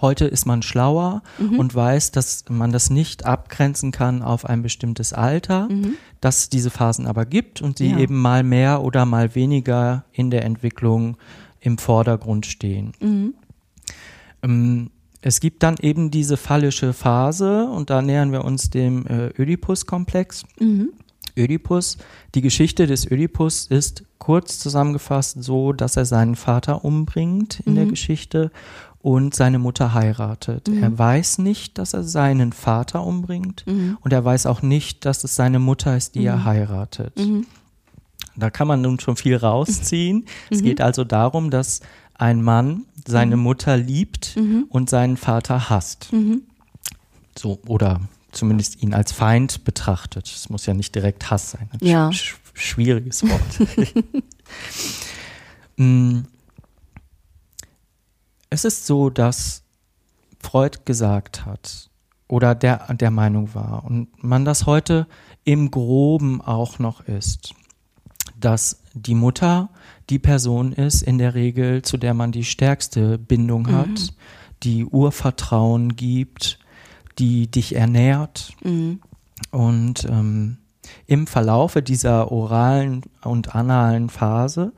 Heute 0.00 0.26
ist 0.26 0.46
man 0.46 0.62
schlauer 0.62 1.22
mhm. 1.38 1.58
und 1.58 1.74
weiß, 1.74 2.12
dass 2.12 2.44
man 2.48 2.70
das 2.70 2.90
nicht 2.90 3.24
abgrenzen 3.24 3.90
kann 3.90 4.22
auf 4.22 4.44
ein 4.44 4.62
bestimmtes 4.62 5.12
Alter, 5.12 5.68
mhm. 5.68 5.94
dass 6.20 6.38
es 6.38 6.48
diese 6.50 6.70
Phasen 6.70 7.06
aber 7.06 7.24
gibt 7.24 7.62
und 7.62 7.78
sie 7.78 7.90
ja. 7.90 7.98
eben 7.98 8.20
mal 8.20 8.42
mehr 8.42 8.82
oder 8.82 9.06
mal 9.06 9.34
weniger 9.34 10.04
in 10.12 10.30
der 10.30 10.44
Entwicklung 10.44 11.16
im 11.60 11.78
Vordergrund 11.78 12.46
stehen. 12.46 12.92
Mhm. 13.00 13.34
Ähm, 14.42 14.90
es 15.20 15.40
gibt 15.40 15.62
dann 15.62 15.76
eben 15.80 16.10
diese 16.10 16.36
phallische 16.36 16.92
Phase 16.92 17.64
und 17.68 17.90
da 17.90 18.02
nähern 18.02 18.32
wir 18.32 18.44
uns 18.44 18.70
dem 18.70 19.06
äh, 19.06 19.30
Oedipus-Komplex. 19.38 20.44
Mhm. 20.60 20.90
Ödipus, 21.36 21.98
die 22.34 22.40
Geschichte 22.40 22.86
des 22.88 23.08
Ödipus 23.08 23.66
ist 23.66 24.02
kurz 24.18 24.58
zusammengefasst 24.58 25.42
so, 25.42 25.72
dass 25.72 25.96
er 25.96 26.04
seinen 26.04 26.34
Vater 26.34 26.84
umbringt 26.84 27.60
in 27.64 27.76
der 27.76 27.84
Mhm. 27.84 27.90
Geschichte 27.90 28.50
und 29.02 29.34
seine 29.36 29.60
Mutter 29.60 29.94
heiratet. 29.94 30.66
Mhm. 30.68 30.82
Er 30.82 30.98
weiß 30.98 31.38
nicht, 31.38 31.78
dass 31.78 31.94
er 31.94 32.02
seinen 32.02 32.52
Vater 32.52 33.04
umbringt 33.04 33.64
Mhm. 33.68 33.98
und 34.00 34.12
er 34.12 34.24
weiß 34.24 34.46
auch 34.46 34.62
nicht, 34.62 35.04
dass 35.04 35.22
es 35.22 35.36
seine 35.36 35.60
Mutter 35.60 35.96
ist, 35.96 36.16
die 36.16 36.24
er 36.24 36.38
Mhm. 36.38 36.44
heiratet. 36.44 37.16
Mhm. 37.16 37.46
Da 38.34 38.50
kann 38.50 38.66
man 38.68 38.80
nun 38.80 38.98
schon 38.98 39.16
viel 39.16 39.36
rausziehen. 39.36 40.24
Es 40.50 40.62
geht 40.62 40.80
also 40.80 41.04
darum, 41.04 41.50
dass 41.50 41.80
ein 42.18 42.42
Mann 42.42 42.84
seine 43.06 43.36
Mhm. 43.36 43.42
Mutter 43.44 43.76
liebt 43.76 44.36
Mhm. 44.36 44.66
und 44.68 44.90
seinen 44.90 45.16
Vater 45.16 45.70
hasst. 45.70 46.12
Mhm. 46.12 46.42
So, 47.38 47.60
oder 47.66 48.00
zumindest 48.32 48.82
ihn 48.82 48.92
als 48.92 49.12
Feind 49.12 49.64
betrachtet. 49.64 50.26
Es 50.26 50.50
muss 50.50 50.66
ja 50.66 50.74
nicht 50.74 50.94
direkt 50.94 51.30
Hass 51.30 51.52
sein. 51.52 51.68
Ein 51.72 51.78
Ja. 51.86 52.12
sch 52.12 52.34
sch 52.34 52.36
schwieriges 52.54 53.22
Wort. 53.22 54.24
Mm. 55.76 56.22
es 58.50 58.64
ist 58.64 58.86
so, 58.86 59.10
dass 59.10 59.62
Freud 60.40 60.78
gesagt 60.84 61.46
hat 61.46 61.88
oder 62.26 62.54
der, 62.56 62.92
der 62.94 63.10
Meinung 63.12 63.54
war 63.54 63.84
und 63.84 64.08
man 64.22 64.44
das 64.44 64.66
heute 64.66 65.06
im 65.44 65.70
Groben 65.70 66.40
auch 66.40 66.78
noch 66.80 67.02
ist, 67.06 67.54
dass 68.40 68.80
die 69.02 69.14
Mutter 69.14 69.70
die 70.10 70.18
Person 70.18 70.72
ist, 70.72 71.02
in 71.02 71.18
der 71.18 71.34
Regel, 71.34 71.82
zu 71.82 71.96
der 71.96 72.14
man 72.14 72.32
die 72.32 72.44
stärkste 72.44 73.18
Bindung 73.18 73.70
hat, 73.70 73.88
Mhm. 73.88 74.08
die 74.62 74.84
Urvertrauen 74.84 75.96
gibt, 75.96 76.58
die 77.18 77.50
dich 77.50 77.74
ernährt. 77.76 78.52
Mhm. 78.62 79.00
Und 79.50 80.06
ähm, 80.10 80.58
im 81.06 81.26
Verlaufe 81.26 81.82
dieser 81.82 82.32
oralen 82.32 83.02
und 83.22 83.54
analen 83.54 84.08
Phase 84.08 84.72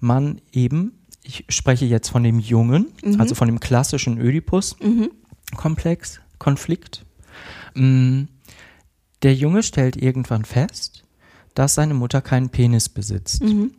man 0.00 0.40
eben, 0.52 0.92
ich 1.22 1.44
spreche 1.48 1.86
jetzt 1.86 2.10
von 2.10 2.22
dem 2.22 2.38
Jungen, 2.38 2.88
Mhm. 3.02 3.20
also 3.20 3.34
von 3.34 3.48
dem 3.48 3.60
klassischen 3.60 4.18
Ödipus-Komplex, 4.18 6.18
Mhm. 6.18 6.38
Konflikt. 6.38 7.06
Mm, 7.74 8.24
Der 9.22 9.34
Junge 9.34 9.62
stellt 9.62 9.96
irgendwann 9.96 10.44
fest, 10.44 11.03
dass 11.54 11.74
seine 11.74 11.94
Mutter 11.94 12.20
keinen 12.20 12.48
Penis 12.50 12.88
besitzt 12.88 13.42
Mhm. 13.42 13.72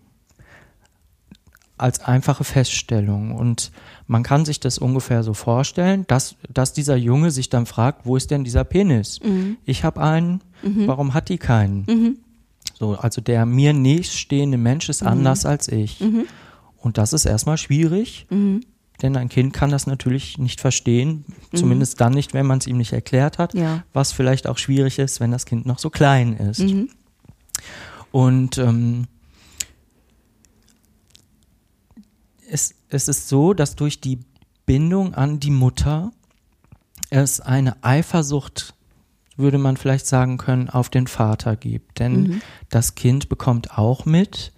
als 1.78 2.00
einfache 2.00 2.44
Feststellung. 2.46 3.36
Und 3.36 3.72
man 4.08 4.24
kann 4.24 4.46
sich 4.46 4.60
das 4.62 4.78
ungefähr 4.78 5.24
so 5.24 5.34
vorstellen, 5.34 6.06
dass, 6.08 6.36
dass 6.52 6.72
dieser 6.72 6.96
Junge 6.96 7.32
sich 7.32 7.50
dann 7.50 7.66
fragt, 7.66 8.06
wo 8.06 8.16
ist 8.16 8.32
denn 8.32 8.46
dieser 8.46 8.64
Penis? 8.64 9.20
Mhm. 9.22 9.58
Ich 9.66 9.84
habe 9.84 10.02
einen, 10.02 10.42
Mhm. 10.64 10.88
warum 10.88 11.14
hat 11.14 11.28
die 11.30 11.38
keinen? 11.38 11.86
Mhm. 11.88 12.18
So, 12.78 12.96
also 12.96 13.20
der 13.22 13.46
mir 13.46 13.74
nächststehende 13.74 14.58
Mensch 14.58 14.88
ist 14.90 15.04
anders 15.04 15.46
als 15.46 15.68
ich. 15.68 16.00
Mhm. 16.00 16.26
Und 16.78 16.98
das 16.98 17.12
ist 17.14 17.26
erstmal 17.26 17.58
schwierig, 17.58 18.26
Mhm. 18.30 18.62
denn 19.02 19.18
ein 19.18 19.28
Kind 19.30 19.54
kann 19.54 19.70
das 19.70 19.86
natürlich 19.86 20.38
nicht 20.38 20.62
verstehen, 20.62 21.26
zumindest 21.54 22.00
dann 22.00 22.14
nicht, 22.14 22.34
wenn 22.34 22.46
man 22.46 22.60
es 22.60 22.68
ihm 22.68 22.78
nicht 22.78 22.94
erklärt 22.94 23.38
hat, 23.38 23.54
Ja. 23.54 23.84
was 23.92 24.14
vielleicht 24.14 24.48
auch 24.48 24.58
schwierig 24.58 24.98
ist, 25.00 25.20
wenn 25.20 25.32
das 25.32 25.46
Kind 25.46 25.66
noch 25.66 25.80
so 25.80 25.90
klein 25.90 26.38
ist. 26.38 26.60
Mhm. 26.60 26.90
Und 28.16 28.58
ähm, 28.60 29.08
es, 32.50 32.74
es 32.88 33.10
ist 33.10 33.28
so, 33.28 33.54
dass 33.54 33.76
durch 33.76 34.00
die 34.00 34.20
Bindung 34.66 35.14
an 35.14 35.42
die 35.42 35.52
Mutter 35.52 36.14
es 37.10 37.42
eine 37.42 37.84
Eifersucht, 37.84 38.74
würde 39.36 39.58
man 39.58 39.76
vielleicht 39.76 40.08
sagen 40.08 40.38
können, 40.38 40.70
auf 40.70 40.88
den 40.90 41.08
Vater 41.08 41.58
gibt. 41.58 42.00
Denn 42.00 42.22
Mhm. 42.24 42.42
das 42.70 42.96
Kind 42.96 43.28
bekommt 43.28 43.78
auch 43.78 44.06
mit, 44.06 44.54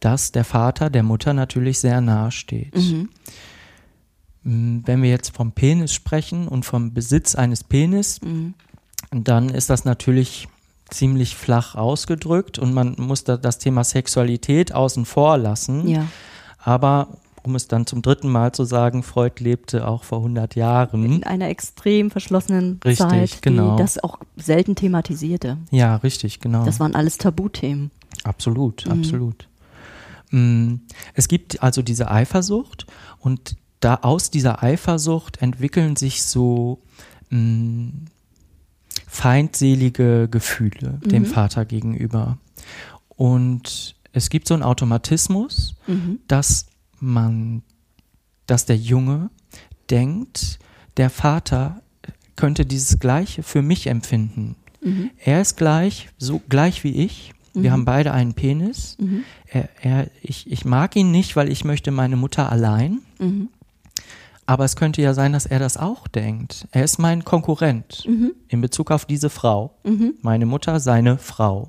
dass 0.00 0.30
der 0.30 0.44
Vater 0.44 0.90
der 0.90 1.02
Mutter 1.02 1.32
natürlich 1.32 1.78
sehr 1.78 2.02
nahe 2.02 2.30
steht. 2.30 2.74
Mhm. 2.76 3.08
Mm, 4.42 4.80
Wenn 4.84 5.00
wir 5.02 5.08
jetzt 5.08 5.34
vom 5.34 5.52
Penis 5.52 5.94
sprechen 5.94 6.46
und 6.46 6.66
vom 6.66 6.92
Besitz 6.92 7.34
eines 7.36 7.64
Penis, 7.64 8.20
Mhm. 8.20 8.52
dann 9.12 9.48
ist 9.48 9.70
das 9.70 9.86
natürlich 9.86 10.46
ziemlich 10.90 11.36
flach 11.36 11.74
ausgedrückt 11.74 12.58
und 12.58 12.72
man 12.74 12.94
muss 12.98 13.24
da 13.24 13.36
das 13.36 13.58
Thema 13.58 13.84
Sexualität 13.84 14.74
außen 14.74 15.04
vor 15.04 15.38
lassen. 15.38 15.86
Ja. 15.88 16.06
Aber 16.62 17.08
um 17.44 17.54
es 17.54 17.68
dann 17.68 17.86
zum 17.86 18.02
dritten 18.02 18.28
Mal 18.28 18.52
zu 18.52 18.64
sagen, 18.64 19.02
Freud 19.02 19.42
lebte 19.42 19.86
auch 19.88 20.04
vor 20.04 20.18
100 20.18 20.54
Jahren. 20.54 21.04
In 21.04 21.24
einer 21.24 21.48
extrem 21.48 22.10
verschlossenen 22.10 22.80
Richtig, 22.84 23.08
Zeit, 23.08 23.42
genau. 23.42 23.76
die 23.76 23.82
das 23.82 24.02
auch 24.02 24.18
selten 24.36 24.74
thematisierte. 24.74 25.56
Ja, 25.70 25.96
richtig, 25.96 26.40
genau. 26.40 26.64
Das 26.64 26.78
waren 26.80 26.94
alles 26.94 27.16
Tabuthemen. 27.16 27.90
Absolut, 28.24 28.84
Mhm. 28.86 28.92
absolut. 28.92 29.48
Mm, 30.30 30.74
Es 31.14 31.28
gibt 31.28 31.62
also 31.62 31.80
diese 31.80 32.10
Eifersucht 32.10 32.86
und 33.20 33.56
da 33.80 33.94
aus 34.02 34.30
dieser 34.30 34.62
Eifersucht 34.62 35.40
entwickeln 35.40 35.96
sich 35.96 36.24
so 36.24 36.80
mm, 37.30 37.88
feindselige 39.08 40.28
Gefühle 40.30 41.00
dem 41.04 41.22
Mhm. 41.22 41.26
Vater 41.26 41.64
gegenüber. 41.64 42.38
Und 43.08 43.96
es 44.12 44.30
gibt 44.30 44.46
so 44.46 44.54
einen 44.54 44.62
Automatismus, 44.62 45.74
Mhm. 45.86 46.20
dass 46.28 46.66
man, 47.00 47.62
dass 48.46 48.66
der 48.66 48.76
Junge 48.76 49.30
denkt, 49.90 50.58
der 50.96 51.10
Vater 51.10 51.82
könnte 52.36 52.66
dieses 52.66 52.98
Gleiche 52.98 53.42
für 53.42 53.62
mich 53.62 53.86
empfinden. 53.88 54.56
Mhm. 54.82 55.10
Er 55.24 55.40
ist 55.40 55.56
gleich, 55.56 56.08
so 56.18 56.40
gleich 56.48 56.84
wie 56.84 56.92
ich. 57.04 57.32
Wir 57.54 57.70
Mhm. 57.70 57.72
haben 57.72 57.84
beide 57.84 58.12
einen 58.12 58.34
Penis. 58.34 58.96
Mhm. 59.00 59.24
Er, 59.46 59.68
er, 59.82 60.10
ich, 60.22 60.50
ich 60.52 60.64
mag 60.64 60.94
ihn 60.94 61.10
nicht, 61.10 61.34
weil 61.34 61.50
ich 61.50 61.64
möchte 61.64 61.90
meine 61.90 62.16
Mutter 62.16 62.52
allein. 62.52 63.00
Mhm. 63.18 63.48
Aber 64.48 64.64
es 64.64 64.76
könnte 64.76 65.02
ja 65.02 65.12
sein, 65.12 65.34
dass 65.34 65.44
er 65.44 65.58
das 65.58 65.76
auch 65.76 66.08
denkt. 66.08 66.66
Er 66.70 66.82
ist 66.82 66.98
mein 66.98 67.22
Konkurrent 67.22 68.04
Mhm. 68.08 68.32
in 68.48 68.62
Bezug 68.62 68.90
auf 68.90 69.04
diese 69.04 69.28
Frau. 69.28 69.74
Mhm. 69.84 70.14
Meine 70.22 70.46
Mutter, 70.46 70.80
seine 70.80 71.18
Frau. 71.18 71.68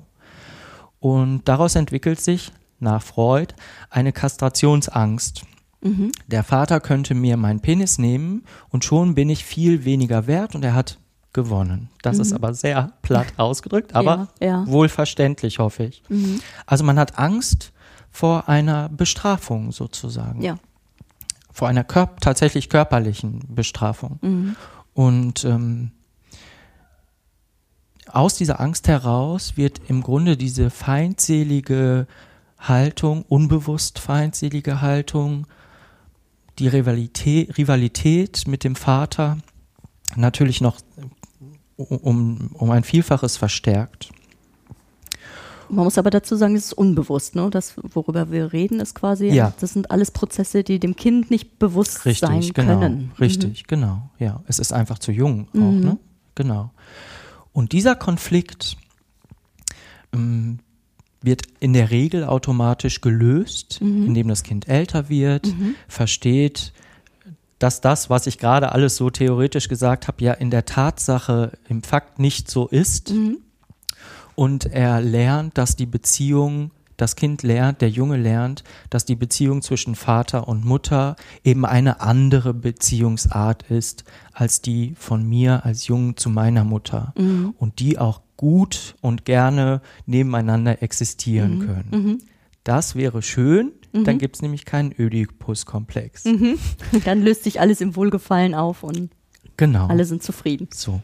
Und 0.98 1.42
daraus 1.46 1.74
entwickelt 1.74 2.20
sich, 2.22 2.52
nach 2.78 3.02
Freud, 3.02 3.52
eine 3.90 4.12
Kastrationsangst. 4.12 5.42
Mhm. 5.82 6.10
Der 6.26 6.42
Vater 6.42 6.80
könnte 6.80 7.14
mir 7.14 7.36
meinen 7.36 7.60
Penis 7.60 7.98
nehmen 7.98 8.44
und 8.70 8.82
schon 8.84 9.14
bin 9.14 9.28
ich 9.28 9.44
viel 9.44 9.84
weniger 9.84 10.26
wert 10.26 10.54
und 10.54 10.64
er 10.64 10.74
hat 10.74 10.98
gewonnen. 11.34 11.90
Das 12.02 12.18
ist 12.18 12.32
aber 12.32 12.54
sehr 12.54 12.92
platt 13.02 13.26
ausgedrückt, 13.36 13.94
aber 13.94 14.16
Mhm. 14.16 14.28
Ja, 14.40 14.46
ja. 14.46 14.66
wohlverständlich, 14.66 15.58
hoffe 15.58 15.84
ich. 15.84 16.02
Mhm. 16.08 16.40
Also 16.64 16.82
man 16.84 16.98
hat 16.98 17.18
Angst 17.18 17.72
vor 18.10 18.48
einer 18.48 18.88
Bestrafung 18.88 19.70
sozusagen. 19.70 20.40
Ja. 20.42 20.56
Vor 21.52 21.68
einer 21.68 21.84
kör 21.84 22.16
tatsächlich 22.20 22.68
körperlichen 22.68 23.44
Bestrafung. 23.48 24.18
Mhm. 24.22 24.56
Und 24.94 25.44
ähm, 25.44 25.92
aus 28.06 28.36
dieser 28.36 28.60
Angst 28.60 28.88
heraus 28.88 29.56
wird 29.56 29.80
im 29.88 30.02
Grunde 30.02 30.36
diese 30.36 30.70
feindselige 30.70 32.06
Haltung, 32.58 33.22
unbewusst 33.22 33.98
feindselige 33.98 34.80
Haltung, 34.80 35.46
die 36.58 36.68
Rivalität, 36.68 37.56
Rivalität 37.56 38.46
mit 38.46 38.64
dem 38.64 38.76
Vater 38.76 39.38
natürlich 40.16 40.60
noch 40.60 40.78
um, 41.76 42.50
um 42.52 42.70
ein 42.70 42.84
Vielfaches 42.84 43.36
verstärkt. 43.36 44.10
Man 45.70 45.84
muss 45.84 45.98
aber 45.98 46.10
dazu 46.10 46.36
sagen, 46.36 46.56
es 46.56 46.66
ist 46.66 46.72
unbewusst. 46.72 47.34
Ne? 47.36 47.48
Das, 47.50 47.74
worüber 47.94 48.30
wir 48.30 48.52
reden, 48.52 48.80
ist 48.80 48.94
quasi, 48.94 49.28
Ja. 49.28 49.52
das 49.60 49.72
sind 49.72 49.90
alles 49.90 50.10
Prozesse, 50.10 50.64
die 50.64 50.78
dem 50.80 50.96
Kind 50.96 51.30
nicht 51.30 51.58
bewusst 51.58 52.04
Richtig, 52.04 52.28
sein 52.28 52.40
genau. 52.52 52.80
können. 52.80 53.12
Richtig, 53.20 53.66
genau. 53.66 54.10
Ja, 54.18 54.42
es 54.46 54.58
ist 54.58 54.72
einfach 54.72 54.98
zu 54.98 55.12
jung 55.12 55.48
auch, 55.54 55.58
Mhm. 55.58 55.80
ne? 55.80 55.98
Genau. 56.34 56.70
Und 57.52 57.72
dieser 57.72 57.94
Konflikt 57.96 58.76
ähm, 60.12 60.58
wird 61.22 61.42
in 61.60 61.72
der 61.72 61.90
Regel 61.90 62.24
automatisch 62.24 63.00
gelöst, 63.00 63.80
Mhm. 63.80 64.06
indem 64.06 64.28
das 64.28 64.42
Kind 64.42 64.68
älter 64.68 65.08
wird, 65.08 65.46
Mhm. 65.46 65.74
versteht, 65.88 66.72
dass 67.58 67.80
das, 67.82 68.08
was 68.08 68.26
ich 68.26 68.38
gerade 68.38 68.72
alles 68.72 68.96
so 68.96 69.10
theoretisch 69.10 69.68
gesagt 69.68 70.08
habe, 70.08 70.24
ja 70.24 70.32
in 70.32 70.50
der 70.50 70.64
Tatsache 70.64 71.52
im 71.68 71.82
Fakt 71.82 72.18
nicht 72.18 72.50
so 72.50 72.66
ist. 72.68 73.10
Mhm. 73.12 73.38
Und 74.34 74.66
er 74.66 75.00
lernt, 75.00 75.56
dass 75.58 75.76
die 75.76 75.86
Beziehung, 75.86 76.70
das 76.96 77.16
Kind 77.16 77.42
lernt, 77.42 77.80
der 77.80 77.88
Junge 77.90 78.16
lernt, 78.18 78.62
dass 78.90 79.04
die 79.06 79.16
Beziehung 79.16 79.62
zwischen 79.62 79.94
Vater 79.94 80.48
und 80.48 80.64
Mutter 80.64 81.16
eben 81.44 81.64
eine 81.64 82.00
andere 82.00 82.52
Beziehungsart 82.52 83.62
ist 83.70 84.04
als 84.32 84.60
die 84.60 84.94
von 84.98 85.26
mir 85.28 85.64
als 85.64 85.86
Jungen 85.86 86.16
zu 86.16 86.28
meiner 86.30 86.64
Mutter. 86.64 87.14
Mhm. 87.16 87.54
Und 87.58 87.78
die 87.78 87.98
auch 87.98 88.20
gut 88.36 88.96
und 89.00 89.24
gerne 89.24 89.80
nebeneinander 90.06 90.82
existieren 90.82 91.58
Mhm. 91.58 91.66
können. 91.66 91.88
Mhm. 91.90 92.18
Das 92.64 92.94
wäre 92.94 93.22
schön, 93.22 93.72
dann 93.92 94.16
Mhm. 94.16 94.18
gibt 94.18 94.36
es 94.36 94.42
nämlich 94.42 94.64
keinen 94.66 94.92
Ödipus-Komplex. 94.98 96.24
Mhm. 96.26 96.58
Dann 97.04 97.22
löst 97.22 97.44
sich 97.44 97.60
alles 97.60 97.80
im 97.80 97.96
Wohlgefallen 97.96 98.54
auf 98.54 98.82
und 98.82 99.10
Genau. 99.56 99.88
Alle 99.88 100.04
sind 100.06 100.22
zufrieden. 100.22 100.68
So. 100.72 101.02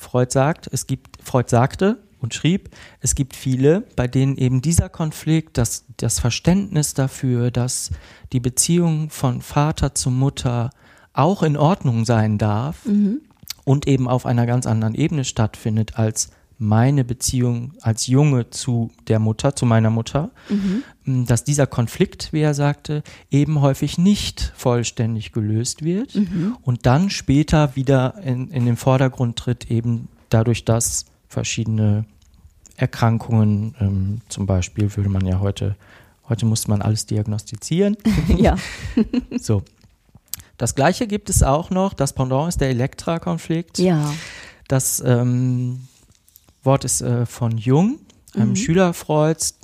Freud 0.00 0.32
sagt, 0.32 0.68
es 0.72 0.86
gibt, 0.86 1.18
Freud 1.22 1.48
sagte 1.50 1.98
und 2.20 2.32
schrieb, 2.32 2.70
es 3.00 3.14
gibt 3.14 3.36
viele, 3.36 3.82
bei 3.96 4.08
denen 4.08 4.36
eben 4.38 4.62
dieser 4.62 4.88
Konflikt, 4.88 5.58
das, 5.58 5.84
das 5.98 6.18
Verständnis 6.18 6.94
dafür, 6.94 7.50
dass 7.50 7.90
die 8.32 8.40
Beziehung 8.40 9.10
von 9.10 9.42
Vater 9.42 9.94
zu 9.94 10.10
Mutter 10.10 10.70
auch 11.12 11.42
in 11.42 11.56
Ordnung 11.58 12.04
sein 12.06 12.38
darf 12.38 12.86
Mhm. 12.86 13.20
und 13.64 13.86
eben 13.86 14.08
auf 14.08 14.24
einer 14.24 14.46
ganz 14.46 14.66
anderen 14.66 14.94
Ebene 14.94 15.24
stattfindet 15.24 15.98
als 15.98 16.30
meine 16.58 17.04
Beziehung 17.04 17.72
als 17.82 18.06
Junge 18.06 18.50
zu 18.50 18.90
der 19.08 19.18
Mutter, 19.18 19.54
zu 19.54 19.66
meiner 19.66 19.90
Mutter, 19.90 20.30
Mhm. 20.48 20.82
Dass 21.26 21.44
dieser 21.44 21.66
Konflikt, 21.66 22.32
wie 22.32 22.40
er 22.40 22.54
sagte, 22.54 23.02
eben 23.30 23.60
häufig 23.60 23.98
nicht 23.98 24.52
vollständig 24.56 25.32
gelöst 25.32 25.82
wird 25.84 26.14
Mhm. 26.14 26.56
und 26.62 26.86
dann 26.86 27.10
später 27.10 27.76
wieder 27.76 28.14
in, 28.24 28.48
in 28.50 28.64
den 28.66 28.76
Vordergrund 28.76 29.36
tritt, 29.38 29.70
eben 29.70 30.08
dadurch, 30.28 30.64
dass 30.64 31.04
verschiedene 31.28 32.04
Erkrankungen, 32.76 33.74
ähm, 33.80 34.20
zum 34.28 34.46
Beispiel 34.46 34.94
würde 34.96 35.10
man 35.10 35.26
ja 35.26 35.40
heute, 35.40 35.76
heute 36.28 36.46
muss 36.46 36.66
man 36.68 36.82
alles 36.82 37.06
diagnostizieren. 37.06 37.96
ja. 38.36 38.56
so. 39.38 39.62
Das 40.56 40.74
gleiche 40.74 41.06
gibt 41.06 41.30
es 41.30 41.42
auch 41.42 41.70
noch, 41.70 41.94
das 41.94 42.12
Pendant 42.12 42.48
ist 42.48 42.60
der 42.60 42.68
Elektra-Konflikt. 42.70 43.78
Ja. 43.78 44.12
Das 44.68 45.02
ähm, 45.04 45.80
Wort 46.62 46.84
ist 46.84 47.00
äh, 47.00 47.24
von 47.26 47.56
Jung, 47.58 47.98
einem 48.34 48.50
Mhm. 48.50 48.56
Schüler 48.56 48.92
Freuds. 48.94 49.58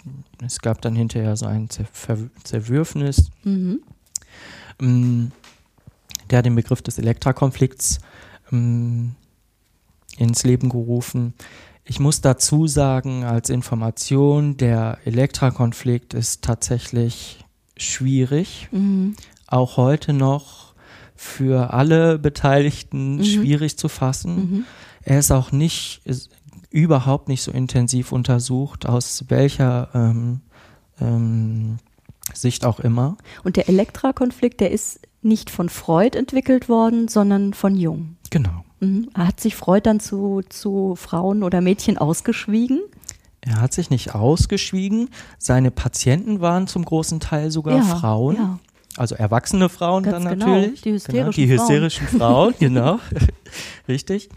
Es 0.44 0.60
gab 0.60 0.80
dann 0.82 0.94
hinterher 0.96 1.36
so 1.36 1.46
ein 1.46 1.68
Zerwürfnis, 1.70 3.30
Mhm. 3.44 3.80
ähm, 4.80 5.32
der 6.30 6.42
den 6.42 6.54
Begriff 6.54 6.82
des 6.82 6.98
Elektra-Konflikts 6.98 7.98
ähm, 8.52 9.14
ins 10.18 10.44
Leben 10.44 10.68
gerufen. 10.68 11.34
Ich 11.84 12.00
muss 12.00 12.20
dazu 12.20 12.66
sagen, 12.66 13.24
als 13.24 13.48
Information, 13.48 14.56
der 14.56 14.98
Elektra-Konflikt 15.04 16.14
ist 16.14 16.42
tatsächlich 16.42 17.44
schwierig, 17.76 18.68
Mhm. 18.72 19.14
auch 19.46 19.76
heute 19.76 20.12
noch 20.12 20.74
für 21.14 21.72
alle 21.72 22.18
Beteiligten 22.18 23.16
Mhm. 23.16 23.24
schwierig 23.24 23.78
zu 23.78 23.88
fassen. 23.88 24.36
Mhm. 24.36 24.64
Er 25.02 25.18
ist 25.20 25.30
auch 25.30 25.52
nicht, 25.52 26.02
überhaupt 26.70 27.28
nicht 27.28 27.42
so 27.42 27.50
intensiv 27.52 28.12
untersucht, 28.12 28.86
aus 28.86 29.24
welcher 29.28 29.88
ähm, 29.94 30.40
ähm, 31.00 31.78
Sicht 32.34 32.64
auch 32.64 32.80
immer. 32.80 33.16
Und 33.44 33.56
der 33.56 33.68
Elektra-Konflikt, 33.68 34.60
der 34.60 34.70
ist 34.70 35.00
nicht 35.22 35.50
von 35.50 35.68
Freud 35.68 36.16
entwickelt 36.16 36.68
worden, 36.68 37.08
sondern 37.08 37.54
von 37.54 37.76
Jung. 37.76 38.16
Genau. 38.30 38.64
Mhm. 38.80 39.08
Hat 39.14 39.40
sich 39.40 39.56
Freud 39.56 39.82
dann 39.84 40.00
zu, 40.00 40.42
zu 40.48 40.94
Frauen 40.96 41.42
oder 41.42 41.60
Mädchen 41.60 41.98
ausgeschwiegen? 41.98 42.80
Er 43.40 43.60
hat 43.60 43.72
sich 43.72 43.90
nicht 43.90 44.14
ausgeschwiegen. 44.14 45.08
Seine 45.38 45.70
Patienten 45.70 46.40
waren 46.40 46.66
zum 46.66 46.84
großen 46.84 47.20
Teil 47.20 47.50
sogar 47.50 47.82
Frauen. 47.82 48.36
Ja. 48.36 48.58
Also 48.96 49.14
erwachsene 49.14 49.68
Frauen 49.68 50.02
Ganz 50.02 50.24
dann 50.24 50.38
genau, 50.38 50.46
natürlich. 50.46 50.80
die 50.80 50.92
hysterischen 50.92 51.20
genau, 51.20 51.30
die 51.30 51.48
hysterischen 51.48 52.06
Frauen, 52.08 52.54
genau. 52.58 52.98
Richtig. 53.88 54.30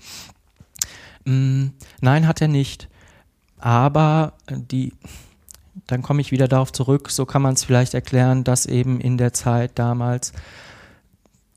Mm, 1.25 1.67
nein, 2.01 2.27
hat 2.27 2.41
er 2.41 2.47
nicht. 2.47 2.87
Aber 3.57 4.33
die, 4.49 4.93
dann 5.87 6.01
komme 6.01 6.21
ich 6.21 6.31
wieder 6.31 6.47
darauf 6.47 6.71
zurück, 6.71 7.09
so 7.09 7.25
kann 7.25 7.41
man 7.41 7.53
es 7.55 7.63
vielleicht 7.63 7.93
erklären, 7.93 8.43
dass 8.43 8.65
eben 8.65 9.01
in 9.01 9.17
der 9.17 9.33
Zeit 9.33 9.77
damals, 9.77 10.31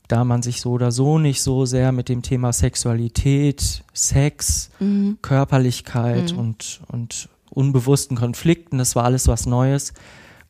da 0.09 0.25
man 0.25 0.41
sich 0.43 0.59
so 0.61 0.71
oder 0.71 0.91
so 0.91 1.17
nicht 1.17 1.41
so 1.41 1.65
sehr 1.65 1.91
mit 1.91 2.09
dem 2.09 2.21
Thema 2.21 2.51
Sexualität, 2.53 3.83
Sex, 3.93 4.69
Mhm. 4.79 5.17
Körperlichkeit 5.21 6.33
Mhm. 6.33 6.39
und, 6.39 6.81
und 6.87 7.29
unbewussten 7.49 8.17
Konflikten, 8.17 8.77
das 8.77 8.95
war 8.95 9.05
alles 9.05 9.27
was 9.27 9.45
Neues. 9.45 9.93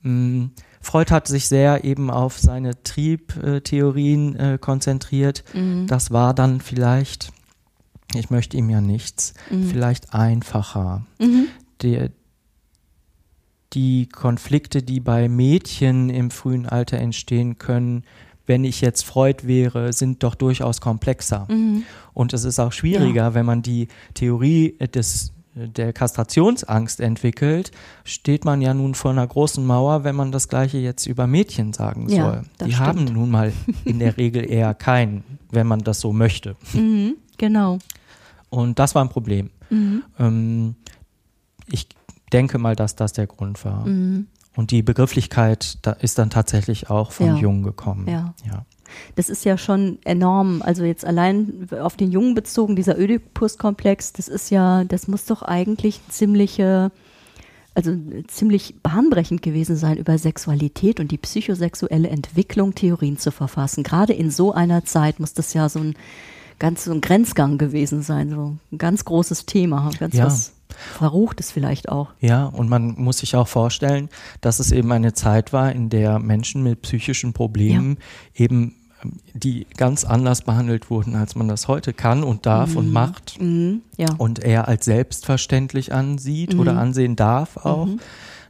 Mm, 0.02 0.46
Freud 0.82 1.12
hat 1.14 1.28
sich 1.28 1.48
sehr 1.48 1.84
eben 1.86 2.10
auf 2.10 2.40
seine 2.40 2.82
Triebtheorien 2.84 4.36
äh, 4.36 4.58
konzentriert. 4.60 5.44
Mhm. 5.54 5.88
Das 5.88 6.12
war 6.12 6.34
dann 6.34 6.60
vielleicht, 6.60 7.32
ich 8.16 8.30
möchte 8.30 8.58
ihm 8.58 8.70
ja 8.70 8.82
nichts, 8.82 9.34
Mhm. 9.50 9.64
vielleicht 9.70 10.14
einfacher. 10.14 11.06
Mhm. 11.20 11.48
Die, 11.82 12.08
die 13.74 14.08
Konflikte, 14.08 14.84
die 14.84 15.00
bei 15.00 15.28
Mädchen 15.28 16.10
im 16.10 16.30
frühen 16.32 16.68
Alter 16.68 16.98
entstehen 16.98 17.58
können, 17.58 18.04
wenn 18.46 18.66
ich 18.66 18.82
jetzt 18.82 19.06
Freud 19.06 19.48
wäre, 19.48 19.94
sind 19.94 20.22
doch 20.22 20.36
durchaus 20.36 20.82
komplexer. 20.82 21.48
Mhm. 21.50 21.84
Und 22.14 22.34
es 22.34 22.44
ist 22.44 22.60
auch 22.60 22.72
schwieriger, 22.74 23.34
wenn 23.34 23.46
man 23.46 23.62
die 23.62 23.88
Theorie 24.14 24.78
des, 24.94 25.32
der 25.56 25.94
Kastrationsangst 25.94 27.00
entwickelt, 27.00 27.72
steht 28.04 28.44
man 28.44 28.62
ja 28.62 28.74
nun 28.74 28.96
vor 28.96 29.12
einer 29.12 29.26
großen 29.26 29.66
Mauer, 29.66 30.04
wenn 30.04 30.16
man 30.16 30.32
das 30.32 30.50
Gleiche 30.50 30.78
jetzt 30.78 31.06
über 31.08 31.26
Mädchen 31.26 31.72
sagen 31.74 32.10
Ja, 32.10 32.26
soll. 32.26 32.42
Die 32.68 32.74
stimmt. 32.74 32.80
haben 32.80 33.04
nun 33.06 33.32
mal 33.32 33.54
in 33.86 34.00
der 34.00 34.18
Regel 34.18 34.48
eher 34.50 34.74
keinen, 34.74 35.24
wenn 35.50 35.66
man 35.66 35.80
das 35.80 36.00
so 36.02 36.12
möchte. 36.12 36.56
Mhm. 36.74 37.16
Genau. 37.38 37.80
Und 38.54 38.78
das 38.78 38.94
war 38.94 39.04
ein 39.04 39.10
Problem. 39.10 39.50
Mhm. 39.72 40.04
Ähm, 40.20 40.76
ich 41.72 41.88
denke 42.32 42.60
mal, 42.60 42.76
dass 42.76 42.96
das 42.96 43.12
der 43.14 43.26
Grund 43.26 43.66
war. 43.66 43.86
Mhm. 43.86 44.28
Und 44.56 44.70
die 44.70 44.84
Begrifflichkeit 44.84 45.80
da 45.82 45.94
ist 45.94 46.20
dann 46.20 46.30
tatsächlich 46.30 46.90
auch 46.92 47.12
von 47.12 47.28
Ja. 47.28 47.36
Jung 47.38 47.64
gekommen. 47.64 48.08
Ja. 48.08 48.36
ja. 48.46 48.66
Das 49.16 49.30
ist 49.30 49.44
ja 49.44 49.58
schon 49.58 49.98
enorm. 50.06 50.62
Also 50.62 50.84
jetzt 50.84 51.04
allein 51.04 51.68
auf 51.82 51.98
den 51.98 52.12
Jungen 52.12 52.36
bezogen, 52.36 52.76
dieser 52.76 53.00
Ödipus-Komplex, 53.00 54.14
das 54.14 54.28
ist 54.28 54.52
ja, 54.52 54.84
das 54.84 55.08
muss 55.08 55.26
doch 55.26 55.42
eigentlich 55.42 56.00
ziemliche, 56.10 56.92
also 57.74 57.96
ziemlich 58.28 58.76
bahnbrechend 58.84 59.42
gewesen 59.42 59.78
sein, 59.78 59.98
über 59.98 60.20
Sexualität 60.20 61.00
und 61.00 61.10
die 61.10 61.18
psychosexuelle 61.18 62.10
Entwicklung 62.10 62.76
Theorien 62.76 63.18
zu 63.18 63.32
verfassen. 63.32 63.82
Gerade 63.82 64.14
in 64.14 64.30
so 64.30 64.54
einer 64.54 64.86
Zeit 64.86 65.20
muss 65.20 65.34
das 65.34 65.56
ja 65.56 65.70
so 65.70 65.80
ein 65.80 65.96
ganz 66.60 66.86
so 66.86 66.92
ein 66.92 67.02
Grenzgang 67.02 67.58
gewesen 67.58 68.02
sein, 68.02 68.30
so 68.30 68.56
ein 68.72 68.78
ganz 68.78 69.06
großes 69.06 69.46
Thema, 69.46 69.90
ganz 70.00 70.16
Ja. 70.16 70.26
was 70.26 70.54
Verruchtes 70.98 71.52
vielleicht 71.52 71.90
auch. 71.90 72.10
Ja, 72.20 72.46
und 72.46 72.68
man 72.68 72.96
muss 72.98 73.20
sich 73.20 73.36
auch 73.36 73.48
vorstellen, 73.48 74.10
dass 74.42 74.60
es 74.60 74.72
eben 74.72 74.92
eine 74.92 75.14
Zeit 75.14 75.54
war, 75.54 75.72
in 75.72 75.90
der 75.90 76.18
Menschen 76.18 76.64
mit 76.64 76.82
psychischen 76.82 77.32
Problemen 77.34 77.98
eben 78.34 78.74
ähm, 79.04 79.18
die 79.36 79.68
ganz 79.78 80.04
anders 80.04 80.42
behandelt 80.42 80.90
wurden, 80.90 81.16
als 81.16 81.36
man 81.36 81.48
das 81.48 81.68
heute 81.68 81.94
kann 81.94 82.24
und 82.24 82.46
darf 82.48 82.76
und 82.76 82.92
macht 82.92 83.40
Mhm. 83.40 83.82
Ja. 83.98 84.08
und 84.18 84.40
er 84.40 84.68
als 84.68 84.86
selbstverständlich 84.86 85.94
ansieht 85.94 86.54
Mhm. 86.56 86.60
oder 86.60 86.78
ansehen 86.78 87.16
darf 87.16 87.58
auch. 87.58 87.88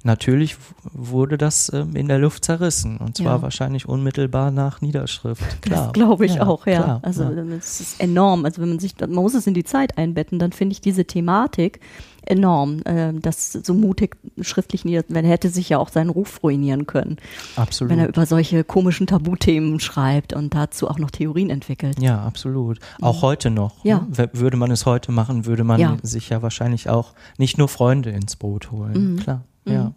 Mhm. 0.04 0.10
Natürlich 0.10 0.58
wurde 0.92 1.38
das 1.38 1.72
ähm, 1.74 1.96
in 1.96 2.08
der 2.08 2.20
Luft 2.20 2.46
zerrissen 2.46 2.98
und 2.98 3.18
zwar 3.18 3.38
Ja. 3.38 3.42
wahrscheinlich 3.42 3.88
unmittelbar 3.88 4.52
nach 4.52 4.82
Niederschrift. 4.82 5.62
Klar. 5.62 5.86
Das 5.86 5.94
glaube 5.94 6.26
ich 6.26 6.36
Ja, 6.36 6.48
auch, 6.48 6.66
ja. 6.68 6.82
klar, 6.84 7.00
also 7.04 7.24
ja. 7.24 7.44
es 7.58 7.80
ist 7.82 8.00
enorm. 8.02 8.46
Also 8.46 8.62
wenn 8.62 8.70
man 8.70 8.80
sich, 8.80 8.96
man 9.00 9.12
muss 9.12 9.34
es 9.34 9.48
in 9.48 9.54
die 9.54 9.64
Zeit 9.64 9.98
einbetten, 9.98 10.40
dann 10.40 10.52
finde 10.52 10.74
ich 10.74 10.82
diese 10.82 11.06
Thematik 11.06 11.80
enorm, 12.26 12.82
äh, 12.86 13.12
das 13.14 13.52
so 13.52 13.74
mutig 13.74 14.16
schriftlich 14.42 14.86
nieder, 14.86 15.04
wenn 15.10 15.26
er 15.26 15.32
hätte 15.32 15.50
sich 15.50 15.68
ja 15.70 15.78
auch 15.78 15.90
seinen 15.90 16.10
Ruf 16.10 16.42
ruinieren 16.42 16.88
können, 16.88 17.18
absolut. 17.58 17.92
wenn 17.92 18.00
er 18.00 18.08
über 18.08 18.26
solche 18.26 18.64
komischen 18.64 19.08
Tabuthemen 19.08 19.82
schreibt 19.82 20.32
und 20.34 20.54
dazu 20.56 20.90
auch 20.90 21.00
noch 21.00 21.12
Theorien 21.12 21.50
entwickelt. 21.50 22.00
Ja, 22.02 22.22
absolut. 22.24 22.80
Auch 23.02 23.22
heute 23.24 23.50
noch. 23.50 23.84
Ja. 23.84 24.08
Ne? 24.18 24.30
Würde 24.34 24.56
man 24.56 24.72
es 24.72 24.86
heute 24.86 25.12
machen, 25.12 25.46
würde 25.46 25.66
man 25.66 25.80
Ja. 25.82 25.98
sich 26.02 26.30
ja 26.30 26.42
wahrscheinlich 26.42 26.90
auch 26.90 27.14
nicht 27.38 27.58
nur 27.58 27.68
Freunde 27.68 28.12
ins 28.12 28.38
Boot 28.38 28.72
holen. 28.72 29.14
Mhm. 29.16 29.20
Klar. 29.20 29.42
Mhm. 29.66 29.74
Ja. 29.74 29.94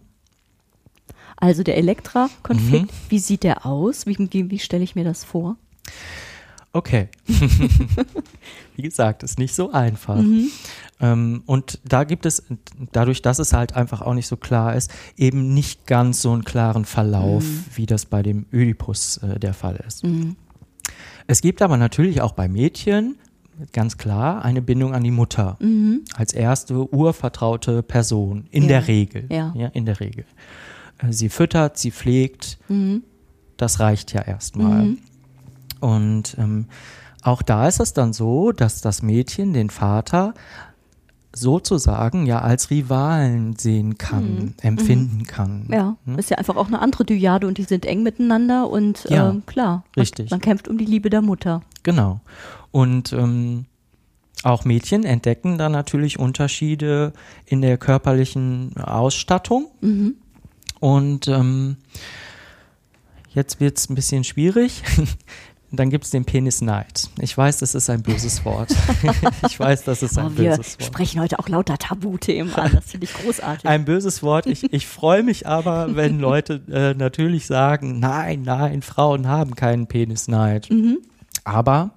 Also 1.36 1.62
der 1.62 1.76
Elektra-Konflikt, 1.76 2.86
Mhm. 2.86 3.10
wie 3.10 3.18
sieht 3.18 3.42
der 3.42 3.66
aus? 3.66 4.06
Wie, 4.06 4.16
wie, 4.18 4.50
wie 4.50 4.58
stelle 4.58 4.84
ich 4.84 4.94
mir 4.94 5.04
das 5.04 5.24
vor? 5.24 5.56
Okay. 6.72 7.08
Wie 8.76 8.82
gesagt, 8.82 9.22
ist 9.22 9.38
nicht 9.38 9.54
so 9.54 9.72
einfach. 9.72 10.16
Mhm. 10.16 10.48
Ähm, 11.00 11.42
und 11.46 11.80
da 11.84 12.04
gibt 12.04 12.26
es, 12.26 12.42
dadurch, 12.92 13.22
dass 13.22 13.38
es 13.38 13.54
halt 13.54 13.74
einfach 13.74 14.02
auch 14.02 14.12
nicht 14.12 14.26
so 14.26 14.36
klar 14.36 14.74
ist, 14.74 14.90
eben 15.16 15.54
nicht 15.54 15.86
ganz 15.86 16.20
so 16.20 16.32
einen 16.32 16.44
klaren 16.44 16.84
Verlauf, 16.84 17.44
Mhm. 17.44 17.64
wie 17.76 17.86
das 17.86 18.04
bei 18.04 18.22
dem 18.22 18.44
Ödipus 18.52 19.16
äh, 19.18 19.38
der 19.38 19.54
Fall 19.54 19.76
ist. 19.86 20.04
Mhm. 20.04 20.36
Es 21.26 21.40
gibt 21.40 21.62
aber 21.62 21.78
natürlich 21.78 22.20
auch 22.20 22.32
bei 22.32 22.46
Mädchen 22.48 23.16
ganz 23.72 23.96
klar 23.98 24.44
eine 24.44 24.60
Bindung 24.62 24.94
an 24.94 25.02
die 25.02 25.10
Mutter 25.10 25.56
Mhm. 25.60 26.02
als 26.14 26.32
erste 26.32 26.92
urvertraute 26.94 27.82
Person 27.82 28.46
in 28.50 28.64
Ja. 28.64 28.68
der 28.68 28.88
Regel. 28.88 29.26
Ja. 29.30 29.52
in 29.72 29.86
der 29.86 29.98
Regel. 30.00 30.24
Äh, 30.98 31.12
Sie 31.12 31.28
füttert, 31.28 31.78
sie 31.78 31.90
pflegt, 31.90 32.58
Mhm. 32.68 33.02
das 33.56 33.80
reicht 33.80 34.12
ja 34.12 34.22
erstmal. 34.22 34.84
Mhm. 34.86 34.98
Und 35.80 36.36
ähm, 36.38 36.66
auch 37.22 37.42
da 37.42 37.66
ist 37.68 37.80
es 37.80 37.92
dann 37.92 38.12
so, 38.12 38.52
dass 38.52 38.80
das 38.80 39.02
Mädchen 39.02 39.52
den 39.52 39.68
Vater 39.70 40.32
sozusagen 41.34 42.24
ja 42.24 42.40
als 42.40 42.70
Rivalen 42.70 43.56
sehen 43.56 43.98
kann, 43.98 44.24
Mhm. 44.36 44.54
empfinden 44.62 45.24
kann. 45.24 45.66
Ja, 45.70 45.96
Ne? 46.06 46.16
ist 46.18 46.30
ja 46.30 46.38
einfach 46.38 46.56
auch 46.56 46.68
eine 46.68 46.78
andere 46.80 47.04
Dyade 47.04 47.46
und 47.46 47.58
die 47.58 47.64
sind 47.64 47.84
eng 47.84 48.02
miteinander 48.02 48.70
und 48.70 49.04
Ja, 49.10 49.28
ähm, 49.30 49.42
klar, 49.44 49.84
man- 49.94 50.02
richtig. 50.02 50.30
Man 50.30 50.40
kämpft 50.40 50.66
um 50.68 50.78
die 50.78 50.86
Liebe 50.86 51.10
der 51.10 51.20
Mutter. 51.20 51.60
Genau. 51.82 52.20
Und 52.72 53.12
ähm, 53.12 53.66
auch 54.42 54.64
Mädchen 54.64 55.04
entdecken 55.04 55.58
da 55.58 55.68
natürlich 55.68 56.18
Unterschiede 56.18 57.12
in 57.46 57.62
der 57.62 57.78
körperlichen 57.78 58.76
Ausstattung. 58.76 59.68
Mhm. 59.80 60.14
Und 60.78 61.26
ähm, 61.28 61.76
jetzt 63.32 63.60
wird 63.60 63.78
es 63.78 63.88
ein 63.88 63.94
bisschen 63.94 64.24
schwierig. 64.24 64.82
Dann 65.72 65.90
gibt 65.90 66.04
es 66.04 66.10
den 66.10 66.24
Penisneid. 66.24 67.10
Ich 67.20 67.36
weiß, 67.36 67.58
das 67.58 67.74
ist 67.74 67.90
ein 67.90 68.02
böses 68.02 68.44
Wort. 68.44 68.70
ich 69.48 69.58
weiß, 69.58 69.82
das 69.82 70.02
ist 70.02 70.16
ein 70.16 70.26
Oh, 70.26 70.38
wir 70.38 70.56
böses 70.56 70.78
Wort. 70.78 70.84
sprechen 70.84 71.20
heute 71.20 71.38
auch 71.40 71.48
lauter 71.48 71.76
Tabuthemen 71.76 72.54
an. 72.54 72.70
Das 72.72 72.92
finde 72.92 73.06
ich 73.06 73.12
großartig. 73.14 73.66
Ein 73.68 73.84
böses 73.84 74.22
Wort. 74.22 74.46
Ich, 74.46 74.62
ich 74.72 74.86
freue 74.86 75.24
mich 75.24 75.46
aber, 75.46 75.96
wenn 75.96 76.20
Leute 76.20 76.62
äh, 76.70 76.94
natürlich 76.94 77.46
sagen, 77.46 77.98
nein, 77.98 78.42
nein, 78.42 78.82
Frauen 78.82 79.26
haben 79.26 79.56
keinen 79.56 79.88
Penisneid. 79.88 80.70
Mhm. 80.70 80.98
Aber 81.42 81.90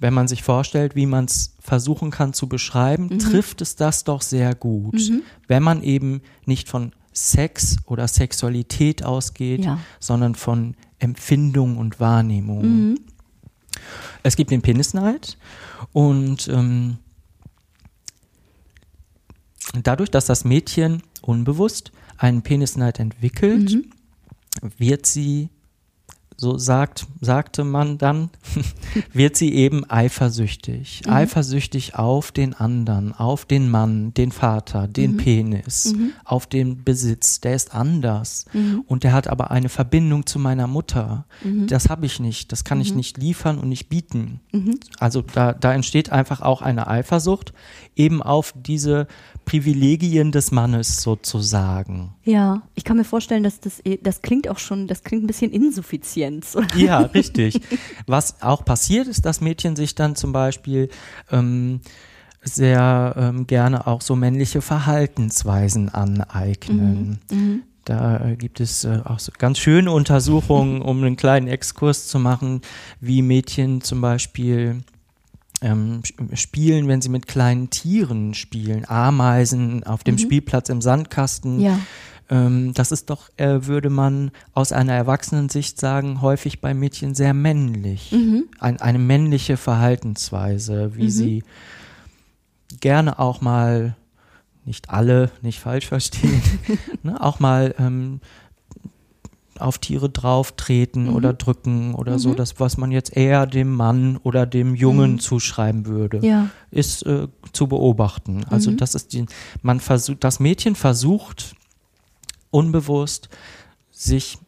wenn 0.00 0.14
man 0.14 0.28
sich 0.28 0.42
vorstellt, 0.42 0.94
wie 0.96 1.06
man 1.06 1.24
es 1.26 1.54
versuchen 1.60 2.10
kann 2.10 2.32
zu 2.32 2.48
beschreiben, 2.48 3.08
Mhm. 3.12 3.18
trifft 3.18 3.60
es 3.60 3.76
das 3.76 4.04
doch 4.04 4.22
sehr 4.22 4.54
gut. 4.54 5.00
Wenn 5.46 5.62
man 5.62 5.82
eben 5.82 6.22
nicht 6.46 6.68
von 6.68 6.92
Sex 7.12 7.76
oder 7.86 8.06
Sexualität 8.06 9.02
ausgeht, 9.04 9.64
Ja. 9.64 9.78
sondern 9.98 10.34
von 10.36 10.76
Empfindung 11.00 11.76
und 11.78 11.98
Wahrnehmung. 12.00 12.62
Mhm. 12.90 13.00
Es 14.22 14.36
gibt 14.36 14.50
den 14.50 14.62
Penisneid 14.62 15.36
und 15.92 16.48
ähm, 16.48 16.98
dadurch, 19.82 20.10
dass 20.10 20.26
das 20.26 20.44
Mädchen 20.44 21.02
unbewusst 21.22 21.92
einen 22.16 22.42
Penisneid 22.42 22.98
entwickelt, 23.00 23.72
Mhm. 23.74 24.70
wird 24.78 25.06
sie, 25.06 25.50
so 26.40 26.56
sagt, 26.56 27.06
sagte 27.20 27.64
man 27.64 27.98
dann, 27.98 28.30
wird 29.12 29.36
sie 29.36 29.52
eben 29.54 29.84
eifersüchtig. 29.90 31.02
Mhm. 31.04 31.12
Eifersüchtig 31.12 31.96
auf 31.96 32.30
den 32.30 32.54
anderen, 32.54 33.12
auf 33.12 33.44
den 33.44 33.68
Mann, 33.70 34.14
den 34.14 34.30
Vater, 34.30 34.86
den 34.86 35.12
Mhm. 35.12 35.16
Penis, 35.16 35.94
auf 36.24 36.46
den 36.46 36.84
Besitz. 36.84 37.40
Der 37.40 37.54
ist 37.56 37.74
anders. 37.74 38.46
Mhm. 38.52 38.84
Und 38.86 39.02
der 39.02 39.12
hat 39.12 39.26
aber 39.26 39.50
eine 39.50 39.68
Verbindung 39.68 40.26
zu 40.26 40.38
meiner 40.38 40.68
Mutter. 40.68 41.26
Das 41.66 41.88
habe 41.88 42.06
ich 42.06 42.20
nicht. 42.20 42.52
Das 42.52 42.62
kann 42.62 42.80
ich 42.80 42.94
nicht 42.94 43.18
liefern 43.18 43.58
und 43.58 43.68
nicht 43.68 43.88
bieten. 43.88 44.40
Mhm. 44.52 44.78
Also 45.00 45.22
da, 45.22 45.52
da 45.52 45.74
entsteht 45.74 46.10
einfach 46.10 46.40
auch 46.40 46.62
eine 46.62 46.86
Eifersucht 46.86 47.52
eben 47.96 48.22
auf 48.22 48.54
diese 48.56 49.08
Privilegien 49.44 50.30
des 50.30 50.52
Mannes 50.52 51.02
sozusagen. 51.02 52.14
Ja, 52.24 52.62
ich 52.74 52.84
kann 52.84 52.96
mir 52.96 53.04
vorstellen, 53.04 53.42
dass 53.42 53.60
das, 53.60 53.82
das 54.02 54.22
klingt 54.22 54.46
auch 54.48 54.58
schon, 54.58 54.86
das 54.86 55.02
klingt 55.02 55.24
ein 55.24 55.26
bisschen 55.26 55.50
Insuffizienz. 55.50 56.27
Oder? 56.56 56.76
Ja, 56.76 57.00
richtig. 57.00 57.60
Was 58.06 58.42
auch 58.42 58.64
passiert 58.64 59.06
ist, 59.08 59.24
dass 59.24 59.40
Mädchen 59.40 59.76
sich 59.76 59.94
dann 59.94 60.16
zum 60.16 60.32
Beispiel 60.32 60.88
ähm, 61.30 61.80
sehr 62.42 63.14
ähm, 63.18 63.46
gerne 63.46 63.86
auch 63.86 64.00
so 64.00 64.14
männliche 64.16 64.60
Verhaltensweisen 64.62 65.88
aneignen. 65.88 67.18
Da 67.84 68.24
äh, 68.24 68.36
gibt 68.36 68.60
es 68.60 68.84
äh, 68.84 69.00
auch 69.04 69.18
so 69.18 69.32
ganz 69.36 69.58
schöne 69.58 69.90
Untersuchungen, 69.90 70.82
um 70.82 71.02
einen 71.02 71.16
kleinen 71.16 71.48
Exkurs 71.48 72.06
zu 72.06 72.18
machen, 72.18 72.60
wie 73.00 73.22
Mädchen 73.22 73.80
zum 73.80 74.00
Beispiel 74.02 74.82
ähm, 75.62 76.02
sp- 76.06 76.36
spielen, 76.36 76.86
wenn 76.86 77.00
sie 77.00 77.08
mit 77.08 77.26
kleinen 77.26 77.70
Tieren 77.70 78.34
spielen, 78.34 78.84
Ameisen 78.88 79.84
auf 79.84 80.04
dem 80.04 80.16
Spielplatz 80.18 80.68
im 80.68 80.80
Sandkasten. 80.82 81.60
Ja. 81.60 81.78
Ähm, 82.30 82.74
das 82.74 82.92
ist 82.92 83.10
doch, 83.10 83.30
äh, 83.36 83.66
würde 83.66 83.90
man 83.90 84.30
aus 84.52 84.72
einer 84.72 84.92
Erwachsenensicht 84.92 85.80
sagen, 85.80 86.20
häufig 86.20 86.60
bei 86.60 86.74
Mädchen 86.74 87.14
sehr 87.14 87.32
männlich. 87.34 88.12
Ein, 88.60 88.80
eine 88.80 88.98
männliche 88.98 89.56
Verhaltensweise, 89.56 90.94
wie 90.96 91.10
sie 91.10 91.42
gerne 92.80 93.18
auch 93.18 93.40
mal, 93.40 93.96
nicht 94.64 94.90
alle, 94.90 95.30
nicht 95.40 95.58
falsch 95.60 95.86
verstehen, 95.86 96.42
ne, 97.02 97.18
auch 97.22 97.40
mal 97.40 97.74
ähm, 97.78 98.20
auf 99.58 99.78
Tiere 99.78 100.08
drauftreten 100.10 101.08
oder 101.08 101.32
drücken 101.32 101.94
oder 101.94 102.18
so, 102.18 102.34
das, 102.34 102.60
was 102.60 102.76
man 102.76 102.92
jetzt 102.92 103.16
eher 103.16 103.46
dem 103.46 103.74
Mann 103.74 104.16
oder 104.18 104.46
dem 104.46 104.74
Jungen 104.74 105.18
zuschreiben 105.18 105.86
würde 105.86 106.18
Ja. 106.24 106.50
ist 106.70 107.04
äh, 107.06 107.26
zu 107.52 107.66
beobachten. 107.66 108.44
Also 108.50 108.70
das 108.70 108.94
ist 108.94 109.14
die, 109.14 109.24
man 109.62 109.80
versucht, 109.80 110.22
das 110.22 110.38
Mädchen 110.38 110.74
versucht 110.76 111.56
unbewusst 112.50 113.28
sich 113.90 114.38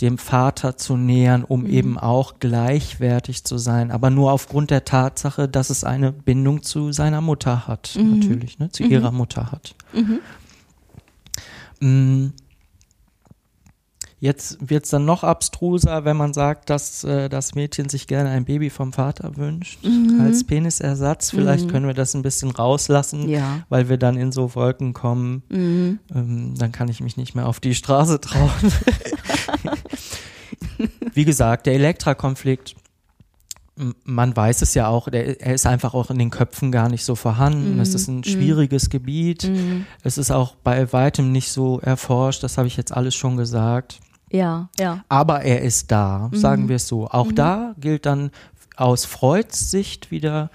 dem 0.00 0.18
Vater 0.18 0.76
zu 0.76 0.96
nähern, 0.96 1.44
um 1.44 1.66
eben 1.66 1.98
auch 1.98 2.34
gleichwertig 2.40 3.44
zu 3.44 3.58
sein, 3.58 3.90
aber 3.92 4.10
nur 4.10 4.32
aufgrund 4.32 4.70
der 4.70 4.84
Tatsache, 4.84 5.48
dass 5.48 5.70
es 5.70 5.84
eine 5.84 6.12
Bindung 6.12 6.62
zu 6.62 6.90
seiner 6.92 7.20
Mutter 7.20 7.68
hat, 7.68 7.94
natürlich, 7.96 8.58
ne, 8.58 8.70
zu 8.70 8.82
ihrer 8.82 9.12
Mutter 9.12 9.52
hat. 9.52 9.76
Mm. 14.24 14.26
Jetzt 14.26 14.70
wird 14.70 14.84
es 14.84 14.90
dann 14.90 15.04
noch 15.04 15.24
abstruser, 15.24 16.04
wenn 16.04 16.16
man 16.16 16.32
sagt, 16.32 16.70
dass 16.70 17.04
äh, 17.04 17.28
das 17.28 17.54
Mädchen 17.54 17.88
sich 17.88 18.06
gerne 18.06 18.30
ein 18.30 18.44
Baby 18.44 18.70
vom 18.70 18.92
Vater 18.92 19.36
wünscht, 19.36 19.78
als 20.20 20.44
Penisersatz. 20.44 21.30
Vielleicht 21.30 21.68
können 21.68 21.86
wir 21.86 21.94
das 21.94 22.14
ein 22.14 22.22
bisschen 22.22 22.50
rauslassen, 22.50 23.28
Ja. 23.28 23.64
weil 23.68 23.88
wir 23.88 23.98
dann 23.98 24.16
in 24.16 24.32
so 24.32 24.54
Wolken 24.54 24.92
kommen. 24.94 25.42
Ähm, 25.50 26.54
dann 26.56 26.72
kann 26.72 26.88
ich 26.88 27.00
mich 27.00 27.16
nicht 27.16 27.34
mehr 27.34 27.46
auf 27.46 27.60
die 27.60 27.74
Straße 27.74 28.20
trauen. 28.20 28.50
Wie 31.14 31.24
gesagt, 31.24 31.66
der 31.66 31.74
Elektra-Konflikt, 31.74 32.74
man 34.04 34.36
weiß 34.36 34.62
es 34.62 34.74
ja 34.74 34.88
auch, 34.88 35.08
der, 35.08 35.40
er 35.40 35.54
ist 35.54 35.66
einfach 35.66 35.94
auch 35.94 36.10
in 36.10 36.18
den 36.18 36.30
Köpfen 36.30 36.72
gar 36.72 36.88
nicht 36.88 37.04
so 37.04 37.14
vorhanden. 37.14 37.78
Es 37.80 37.94
ist 37.94 38.08
ein 38.08 38.24
schwieriges 38.24 38.88
Gebiet. 38.88 39.50
Es 40.02 40.18
ist 40.18 40.30
auch 40.30 40.54
bei 40.56 40.92
weitem 40.92 41.32
nicht 41.32 41.50
so 41.50 41.80
erforscht. 41.80 42.42
Das 42.42 42.56
habe 42.56 42.68
ich 42.68 42.76
jetzt 42.76 42.92
alles 42.92 43.14
schon 43.14 43.36
gesagt. 43.36 44.00
Ja, 44.34 44.68
ja. 44.80 45.04
Aber 45.08 45.42
er 45.42 45.62
ist 45.62 45.92
da, 45.92 46.28
sagen 46.32 46.68
wir 46.68 46.76
es 46.76 46.88
so. 46.88 47.06
Auch 47.06 47.30
da 47.30 47.76
gilt 47.78 48.04
dann 48.04 48.32
aus 48.74 49.04
Freuds 49.04 49.70
Sicht 49.70 50.10
wieder, 50.10 50.50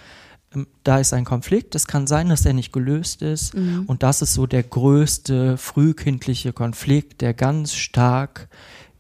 ähm, 0.54 0.68
da 0.84 1.00
ist 1.00 1.13
ein 1.13 1.24
Konflikt. 1.24 1.76
Es 1.76 1.88
kann 1.88 2.06
sein, 2.06 2.28
dass 2.28 2.46
er 2.46 2.52
nicht 2.52 2.74
gelöst 2.74 3.22
ist. 3.22 3.56
Und 3.56 4.04
das 4.04 4.22
ist 4.22 4.34
so 4.34 4.48
der 4.48 4.63
größte 4.63 5.56
frühkindliche 5.56 6.52
Konflikt, 6.52 7.22
der 7.22 7.34
ganz 7.34 7.74
stark 7.74 8.50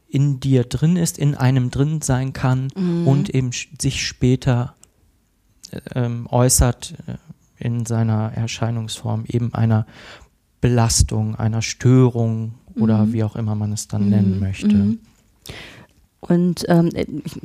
in 0.07 0.39
dir 0.39 0.63
drin 0.63 0.95
ist, 0.95 1.17
in 1.17 1.35
einem 1.35 1.71
drin 1.71 1.99
sein 2.01 2.31
kann 2.31 2.69
und 3.05 3.29
eben 3.29 3.51
sich 3.51 4.07
später 4.07 4.75
äh, 5.71 5.81
ähm, 5.93 6.25
äußert 6.31 6.93
äh, 7.05 7.17
in 7.57 7.85
seiner 7.85 8.31
Erscheinungsform 8.33 9.25
eben 9.27 9.53
einer 9.53 9.85
Belastung, 10.61 11.35
einer 11.35 11.61
Störung 11.61 12.55
oder 12.79 13.11
wie 13.11 13.23
auch 13.23 13.35
immer 13.35 13.55
man 13.55 13.71
es 13.71 13.87
dann 13.87 14.09
nennen 14.09 14.39
möchte. 14.39 14.97
Und 16.21 16.65
ähm, 16.67 16.89
ich 17.23 17.37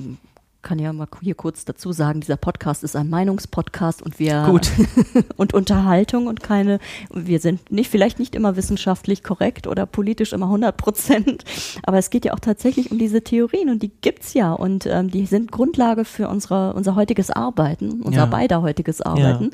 kann 0.65 0.79
ja 0.79 0.93
mal 0.93 1.07
hier 1.21 1.35
kurz 1.35 1.65
dazu 1.65 1.93
sagen, 1.93 2.21
dieser 2.21 2.37
Podcast 2.37 2.83
ist 2.83 2.97
ein 2.97 3.09
Meinungspodcast 3.11 4.03
und 4.03 4.19
wir 4.19 4.45
Gut. 4.49 4.73
und 5.37 5.55
Unterhaltung 5.55 6.27
und 6.27 6.43
keine, 6.43 6.79
wir 7.13 7.39
sind 7.39 7.71
nicht, 7.71 7.91
vielleicht 7.91 8.19
nicht 8.19 8.35
immer 8.35 8.57
wissenschaftlich 8.57 9.23
korrekt 9.23 9.67
oder 9.67 9.87
politisch 9.87 10.33
immer 10.33 10.47
100 10.47 10.77
Prozent, 10.77 11.45
aber 11.85 11.99
es 11.99 12.11
geht 12.11 12.25
ja 12.25 12.33
auch 12.33 12.41
tatsächlich 12.41 12.91
um 12.91 12.99
diese 12.99 13.23
Theorien 13.23 13.69
und 13.69 13.83
die 13.83 13.93
gibt's 14.01 14.35
ja 14.35 14.53
und 14.53 14.87
ähm, 14.87 15.11
die 15.11 15.27
sind 15.27 15.53
Grundlage 15.53 16.05
für 16.05 16.29
unsere, 16.29 16.73
unser 16.73 16.95
heutiges 16.95 17.31
Arbeiten, 17.31 18.01
unser 18.03 18.21
Ja. 18.21 18.27
beider 18.27 18.63
heutiges 18.63 19.03
Arbeiten. 19.03 19.51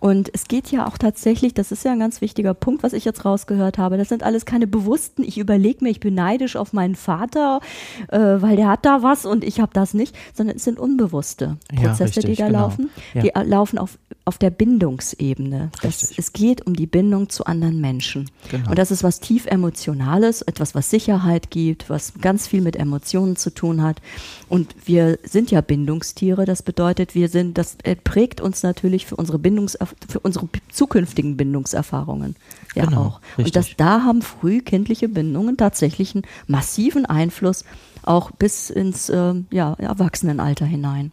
Und 0.00 0.30
es 0.32 0.48
geht 0.48 0.70
ja 0.72 0.86
auch 0.86 0.96
tatsächlich, 0.96 1.52
das 1.52 1.72
ist 1.72 1.84
ja 1.84 1.92
ein 1.92 2.00
ganz 2.00 2.20
wichtiger 2.22 2.54
Punkt, 2.54 2.82
was 2.82 2.94
ich 2.94 3.04
jetzt 3.04 3.24
rausgehört 3.24 3.76
habe, 3.76 3.98
das 3.98 4.08
sind 4.08 4.22
alles 4.22 4.46
keine 4.46 4.66
bewussten, 4.66 5.22
ich 5.22 5.36
überlege 5.38 5.84
mir, 5.84 5.90
ich 5.90 6.00
bin 6.00 6.14
neidisch 6.14 6.56
auf 6.56 6.72
meinen 6.72 6.94
Vater, 6.94 7.60
äh, 8.08 8.18
weil 8.18 8.56
der 8.56 8.68
hat 8.68 8.86
da 8.86 9.02
was 9.02 9.26
und 9.26 9.44
ich 9.44 9.60
habe 9.60 9.72
das 9.74 9.92
nicht, 9.92 10.16
sondern 10.34 10.56
es 10.56 10.64
sind 10.64 10.78
unbewusste 10.78 11.58
Ja, 11.70 11.88
Prozesse, 11.88 12.16
richtig, 12.16 12.24
die 12.24 12.42
da 12.42 12.46
genau. 12.46 12.60
laufen. 12.60 12.90
Ja. 13.14 13.22
Die 13.22 13.34
äh, 13.34 13.42
laufen 13.42 13.78
auf, 13.78 13.98
auf 14.30 14.38
der 14.38 14.50
Bindungsebene. 14.50 15.72
Das, 15.82 16.14
es 16.16 16.32
geht 16.32 16.64
um 16.64 16.76
die 16.76 16.86
Bindung 16.86 17.30
zu 17.30 17.46
anderen 17.46 17.80
Menschen. 17.80 18.30
Genau. 18.48 18.70
Und 18.70 18.78
das 18.78 18.92
ist 18.92 19.02
was 19.02 19.18
tief 19.18 19.46
Emotionales, 19.46 20.42
etwas, 20.42 20.76
was 20.76 20.88
Sicherheit 20.88 21.50
gibt, 21.50 21.90
was 21.90 22.12
ganz 22.20 22.46
viel 22.46 22.60
mit 22.60 22.76
Emotionen 22.76 23.34
zu 23.34 23.50
tun 23.50 23.82
hat. 23.82 24.00
Und 24.48 24.72
wir 24.84 25.18
sind 25.24 25.50
ja 25.50 25.62
Bindungstiere. 25.62 26.44
Das 26.44 26.62
bedeutet, 26.62 27.16
wir 27.16 27.28
sind, 27.28 27.58
das 27.58 27.76
äh, 27.82 27.96
prägt 27.96 28.40
uns 28.40 28.62
natürlich 28.62 29.04
für 29.04 29.16
unsere 29.16 29.40
Bindungs, 29.40 29.76
für 30.08 30.20
unsere 30.20 30.48
zukünftigen 30.70 31.36
Bindungserfahrungen 31.36 32.36
ja 32.76 32.84
Genau, 32.84 33.00
auch. 33.00 33.20
richtig. 33.36 33.46
Und 33.46 33.56
das, 33.56 33.76
da 33.76 34.04
haben 34.04 34.22
frühkindliche 34.22 35.08
Bindungen 35.08 35.56
tatsächlich 35.56 36.14
einen 36.14 36.24
massiven 36.46 37.04
Einfluss 37.04 37.64
auch 38.04 38.30
bis 38.30 38.70
ins 38.70 39.10
ähm, 39.10 39.46
ja, 39.50 39.74
Erwachsenenalter 39.74 40.66
hinein. 40.66 41.10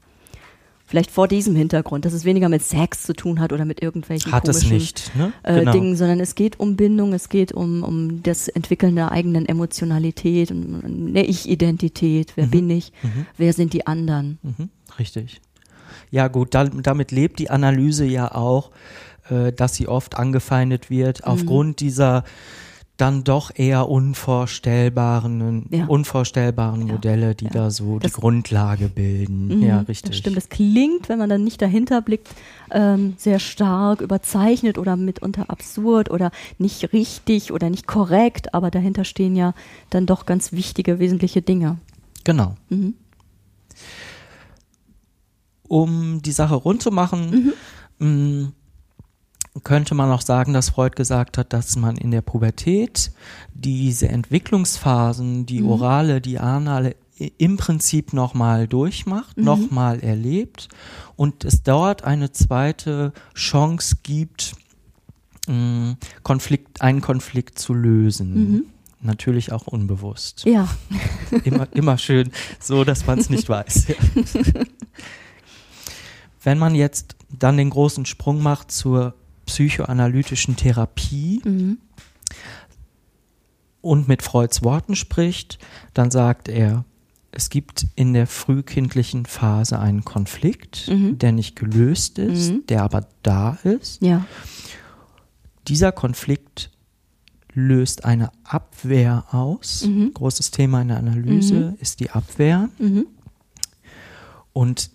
Vielleicht 0.89 1.11
vor 1.11 1.27
diesem 1.27 1.53
Hintergrund, 1.53 2.05
dass 2.05 2.13
es 2.13 2.23
weniger 2.23 2.47
mit 2.47 2.63
Sex 2.63 3.03
zu 3.03 3.13
tun 3.13 3.41
hat 3.41 3.51
oder 3.51 3.65
mit 3.65 3.81
irgendwelchen 3.81 4.31
Hat 4.31 4.45
komischen 4.45 4.71
nicht, 4.71 5.11
ne? 5.17 5.33
äh, 5.43 5.59
Genau. 5.59 5.73
Dingen, 5.73 5.95
sondern 5.97 6.21
es 6.21 6.33
geht 6.33 6.61
um 6.61 6.77
Bindung, 6.77 7.11
es 7.11 7.27
geht 7.27 7.51
um, 7.51 7.83
um 7.83 8.23
das 8.23 8.47
Entwickeln 8.47 8.95
der 8.95 9.11
eigenen 9.11 9.45
Emotionalität, 9.45 10.49
um 10.49 10.81
eine 11.09 11.25
Ich-Identität. 11.25 12.31
Wer 12.37 12.45
Mhm. 12.45 12.51
bin 12.51 12.69
ich? 12.69 12.93
Mhm. 13.03 13.25
Wer 13.37 13.51
sind 13.51 13.73
die 13.73 13.85
anderen? 13.85 14.37
Mhm, 14.43 14.69
richtig. 14.97 15.41
Ja 16.09 16.29
gut, 16.29 16.55
da, 16.55 16.63
damit 16.63 17.11
lebt 17.11 17.39
die 17.39 17.49
Analyse 17.49 18.05
ja 18.05 18.33
auch, 18.33 18.71
äh, 19.29 19.51
dass 19.51 19.75
sie 19.75 19.89
oft 19.89 20.15
angefeindet 20.15 20.89
wird 20.89 21.19
Mhm. 21.19 21.31
aufgrund 21.33 21.79
dieser 21.81 22.23
dann 22.97 23.23
doch 23.23 23.51
eher 23.53 23.87
unvorstellbaren, 23.89 25.67
Ja. 25.69 25.85
unvorstellbaren 25.85 26.87
Ja, 26.87 26.93
Modelle, 26.93 27.35
die 27.35 27.45
ja. 27.45 27.51
da 27.51 27.69
so 27.71 27.99
Das- 27.99 28.11
die 28.13 28.19
Grundlage 28.19 28.89
bilden. 28.89 29.59
Mhm, 29.59 29.63
ja, 29.63 29.79
richtig. 29.81 30.09
Das 30.11 30.17
stimmt. 30.17 30.35
Das 30.37 30.49
klingt, 30.49 31.07
wenn 31.07 31.19
man 31.19 31.29
dann 31.29 31.43
nicht 31.43 31.61
dahinter 31.61 32.01
blickt, 32.01 32.27
ähm, 32.71 33.13
sehr 33.17 33.37
stark 33.39 34.01
überzeichnet 34.01 34.77
oder 34.79 34.95
mitunter 34.95 35.49
absurd 35.49 36.09
oder 36.09 36.31
nicht 36.57 36.91
richtig 36.91 37.51
oder 37.53 37.69
nicht 37.69 37.85
korrekt, 37.87 38.53
aber 38.55 38.71
dahinter 38.71 39.03
stehen 39.03 39.35
ja 39.35 39.53
dann 39.91 40.05
doch 40.07 40.25
ganz 40.25 40.51
wichtige, 40.51 40.97
wesentliche 40.99 41.41
Dinge. 41.43 41.77
Genau. 42.23 42.55
Mhm. 42.69 42.95
Um 45.67 46.21
die 46.21 46.31
Sache 46.31 46.55
rund 46.55 46.81
zu 46.81 46.91
machen, 46.91 47.53
mh, 47.99 48.51
könnte 49.63 49.95
man 49.95 50.11
auch 50.11 50.21
sagen, 50.21 50.53
dass 50.53 50.69
Freud 50.69 50.95
gesagt 50.95 51.37
hat, 51.37 51.53
dass 51.53 51.75
man 51.75 51.97
in 51.97 52.11
der 52.11 52.21
Pubertät 52.21 53.11
diese 53.53 54.09
Entwicklungsphasen, 54.09 55.45
die 55.45 55.61
Mhm. 55.61 55.69
orale, 55.69 56.21
die 56.21 56.39
anale, 56.39 56.95
im 57.37 57.57
Prinzip 57.57 58.13
nochmal 58.13 58.67
durchmacht, 58.67 59.37
Mhm. 59.37 59.43
nochmal 59.43 59.99
erlebt 60.01 60.69
und 61.15 61.43
es 61.45 61.63
dort 61.63 62.03
eine 62.03 62.31
zweite 62.31 63.11
Chance 63.33 63.95
gibt, 64.03 64.53
mh, 65.47 65.95
Konflikt, 66.23 66.81
einen 66.81 67.01
Konflikt 67.01 67.57
zu 67.57 67.73
lösen. 67.73 68.33
Mhm. 68.51 68.63
Natürlich 69.01 69.51
auch 69.51 69.67
unbewusst. 69.67 70.43
Ja, 70.45 70.67
Immer, 71.43 71.67
immer 71.73 71.97
schön, 71.97 72.31
so 72.59 72.83
dass 72.83 73.05
man 73.07 73.17
es 73.19 73.29
nicht 73.29 73.47
weiß. 73.49 73.87
Wenn 76.43 76.57
man 76.57 76.75
jetzt 76.75 77.15
dann 77.29 77.57
den 77.57 77.69
großen 77.69 78.05
Sprung 78.05 78.41
macht 78.41 78.71
zur 78.71 79.13
psychoanalytischen 79.47 80.55
Therapie 80.55 81.41
mhm. 81.43 81.77
und 83.81 84.07
mit 84.07 84.21
Freuds 84.21 84.63
Worten 84.63 84.95
spricht, 84.95 85.57
dann 85.93 86.11
sagt 86.11 86.47
er, 86.47 86.85
es 87.31 87.49
gibt 87.49 87.87
in 87.95 88.13
der 88.13 88.27
frühkindlichen 88.27 89.25
Phase 89.25 89.79
einen 89.79 90.03
Konflikt, 90.05 90.87
Mhm. 90.87 91.17
der 91.19 91.31
nicht 91.31 91.55
gelöst 91.55 92.19
ist, 92.19 92.51
Mhm. 92.51 92.65
der 92.67 92.83
aber 92.83 93.07
da 93.23 93.57
ist. 93.63 94.01
ja, 94.01 94.25
Dieser 95.67 95.91
Konflikt 95.91 96.71
löst 97.53 98.05
eine 98.05 98.31
Abwehr 98.45 99.25
aus. 99.31 99.83
Mhm. 99.85 100.13
Großes 100.13 100.51
Thema 100.51 100.81
in 100.81 100.87
der 100.87 100.97
Analyse 100.97 101.75
ist 101.81 101.99
die 101.99 102.09
Abwehr. 102.11 102.69
mhm. 102.79 103.05
Und 104.53 104.89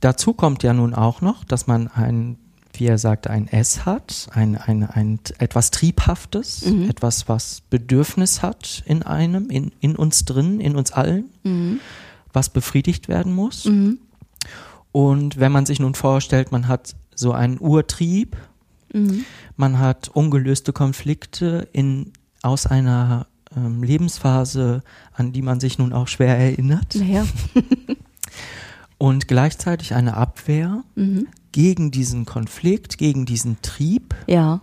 dazu 0.00 0.32
kommt 0.32 0.62
ja 0.62 0.72
nun 0.72 0.94
auch 0.94 1.20
noch, 1.20 1.44
dass 1.44 1.66
man 1.66 1.88
ein, 1.88 2.38
wie 2.78 2.86
er 2.86 2.98
sagt, 2.98 3.26
ein 3.28 3.46
S 3.48 3.84
hat, 3.86 4.28
ein, 4.32 4.56
ein, 4.56 4.84
ein 4.84 5.20
etwas 5.38 5.70
Triebhaftes, 5.70 6.66
Mhm. 6.66 6.88
etwas, 6.90 7.28
was 7.28 7.62
Bedürfnis 7.70 8.42
hat 8.42 8.82
in 8.86 9.02
einem, 9.02 9.50
in, 9.50 9.72
in 9.80 9.96
uns 9.96 10.24
drin, 10.24 10.60
in 10.60 10.76
uns 10.76 10.92
allen, 10.92 11.26
Mhm. 11.44 11.80
was 12.32 12.48
befriedigt 12.50 13.08
werden 13.08 13.34
muss. 13.34 13.64
Mhm. 13.66 13.98
Und 14.92 15.38
wenn 15.40 15.52
man 15.52 15.66
sich 15.66 15.80
nun 15.80 15.94
vorstellt, 15.94 16.52
man 16.52 16.68
hat 16.68 16.94
so 17.14 17.32
einen 17.32 17.58
Urtrieb, 17.58 18.36
Mhm. 18.92 19.24
man 19.56 19.78
hat 19.78 20.08
ungelöste 20.08 20.72
Konflikte 20.72 21.68
in, 21.72 22.12
aus 22.42 22.66
einer 22.66 23.26
ähm, 23.56 23.82
Lebensphase, 23.82 24.82
an 25.12 25.32
die 25.32 25.42
man 25.42 25.60
sich 25.60 25.78
nun 25.78 25.92
auch 25.92 26.08
schwer 26.08 26.36
erinnert. 26.38 26.94
Naja. 26.96 27.24
und 28.98 29.28
gleichzeitig 29.28 29.94
eine 29.94 30.16
Abwehr 30.16 30.82
Mhm. 30.94 31.26
Gegen 31.54 31.92
diesen 31.92 32.24
Konflikt, 32.26 32.98
gegen 32.98 33.26
diesen 33.26 33.62
Trieb. 33.62 34.12
Ja. 34.26 34.60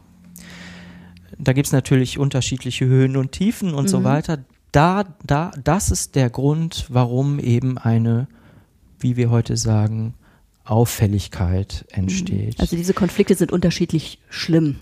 Da 1.38 1.54
gibt 1.54 1.68
es 1.68 1.72
natürlich 1.72 2.20
unterschiedliche 2.20 2.86
Höhen 2.86 3.16
und 3.16 3.32
Tiefen 3.32 3.74
und 3.74 3.88
so 3.90 4.02
Mhm. 4.02 4.04
weiter. 4.04 4.40
Da, 4.74 5.06
da, 5.26 5.52
das 5.64 5.90
ist 5.90 6.16
der 6.16 6.30
Grund, 6.30 6.88
warum 6.90 7.40
eben 7.40 7.78
eine, 7.78 8.28
wie 9.00 9.16
wir 9.16 9.30
heute 9.30 9.56
sagen, 9.56 10.16
Auffälligkeit 10.66 11.86
entsteht. 11.92 12.60
Also 12.60 12.76
diese 12.76 12.94
Konflikte 12.94 13.36
sind 13.36 13.54
unterschiedlich 13.54 14.20
schlimm. 14.30 14.76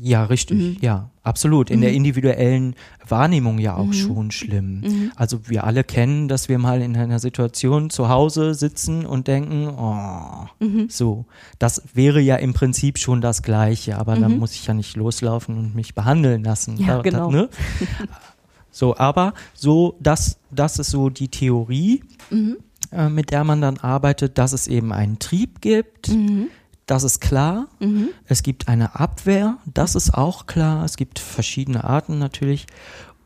ja, 0.00 0.24
richtig, 0.24 0.58
Mhm. 0.58 0.76
ja, 0.80 1.09
absolut. 1.22 1.70
In 1.70 1.80
der 1.80 1.92
individuellen 1.92 2.74
Wahrnehmung 3.06 3.58
ja 3.58 3.76
auch 3.76 3.86
Mhm. 3.86 3.92
schon 3.92 4.30
schlimm. 4.30 4.80
Mhm. 4.80 5.12
Also 5.16 5.48
wir 5.48 5.64
alle 5.64 5.84
kennen, 5.84 6.28
dass 6.28 6.48
wir 6.48 6.58
mal 6.58 6.80
in 6.82 6.96
einer 6.96 7.18
Situation 7.18 7.90
zu 7.90 8.08
Hause 8.08 8.54
sitzen 8.54 9.04
und 9.06 9.26
denken, 9.28 9.68
oh, 9.68 10.46
Mhm. 10.64 10.88
so. 10.88 11.26
Das 11.58 11.82
wäre 11.94 12.20
ja 12.20 12.36
im 12.36 12.54
Prinzip 12.54 12.98
schon 12.98 13.20
das 13.20 13.42
Gleiche, 13.42 13.98
aber 13.98 14.16
dann 14.16 14.32
Mhm. 14.32 14.38
muss 14.38 14.52
ich 14.54 14.66
ja 14.66 14.74
nicht 14.74 14.96
loslaufen 14.96 15.56
und 15.58 15.74
mich 15.74 15.94
behandeln 15.94 16.42
lassen. 16.44 16.76
Ja, 16.78 17.00
genau. 17.02 17.30
ne? 17.30 17.48
So, 18.72 18.96
aber 18.96 19.34
so, 19.52 19.96
das, 20.00 20.38
das 20.52 20.78
ist 20.78 20.90
so 20.90 21.10
die 21.10 21.26
Theorie, 21.28 22.04
Mhm. 22.30 22.56
äh, 22.92 23.08
mit 23.08 23.32
der 23.32 23.42
man 23.42 23.60
dann 23.60 23.78
arbeitet, 23.78 24.38
dass 24.38 24.52
es 24.52 24.68
eben 24.68 24.92
einen 24.92 25.18
Trieb 25.18 25.60
gibt. 25.60 26.08
Das 26.90 27.04
ist 27.04 27.20
klar. 27.20 27.68
Mhm. 27.78 28.08
Es 28.26 28.42
gibt 28.42 28.66
eine 28.66 28.98
Abwehr, 28.98 29.58
das 29.64 29.94
ist 29.94 30.12
auch 30.12 30.46
klar. 30.46 30.84
Es 30.84 30.96
gibt 30.96 31.20
verschiedene 31.20 31.84
Arten 31.84 32.18
natürlich. 32.18 32.66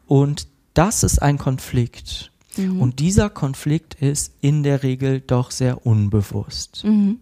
Und 0.06 0.48
das 0.74 1.02
ist 1.02 1.22
ein 1.22 1.38
Konflikt. 1.38 2.30
Mhm. 2.58 2.82
Und 2.82 2.98
dieser 2.98 3.30
Konflikt 3.30 3.94
ist 3.94 4.34
in 4.42 4.64
der 4.64 4.82
Regel 4.82 5.20
doch 5.20 5.50
sehr 5.50 5.86
unbewusst. 5.86 6.84
Mhm. 6.84 7.20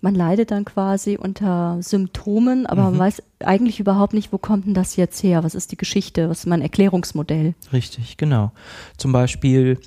Man 0.00 0.16
leidet 0.16 0.50
dann 0.50 0.64
quasi 0.64 1.16
unter 1.16 1.80
Symptomen, 1.80 2.66
aber 2.66 2.82
man 2.82 2.94
Mhm. 2.94 2.98
weiß 2.98 3.22
eigentlich 3.38 3.78
überhaupt 3.78 4.14
nicht, 4.14 4.32
wo 4.32 4.38
kommt 4.38 4.66
denn 4.66 4.74
das 4.74 4.96
jetzt 4.96 5.22
her? 5.22 5.44
Was 5.44 5.54
ist 5.54 5.70
die 5.70 5.76
Geschichte? 5.76 6.28
Was 6.28 6.40
ist 6.40 6.46
mein 6.46 6.60
Erklärungsmodell? 6.60 7.54
Richtig, 7.72 8.16
genau. 8.16 8.50
Zum 8.96 9.12
Beispiel, 9.12 9.78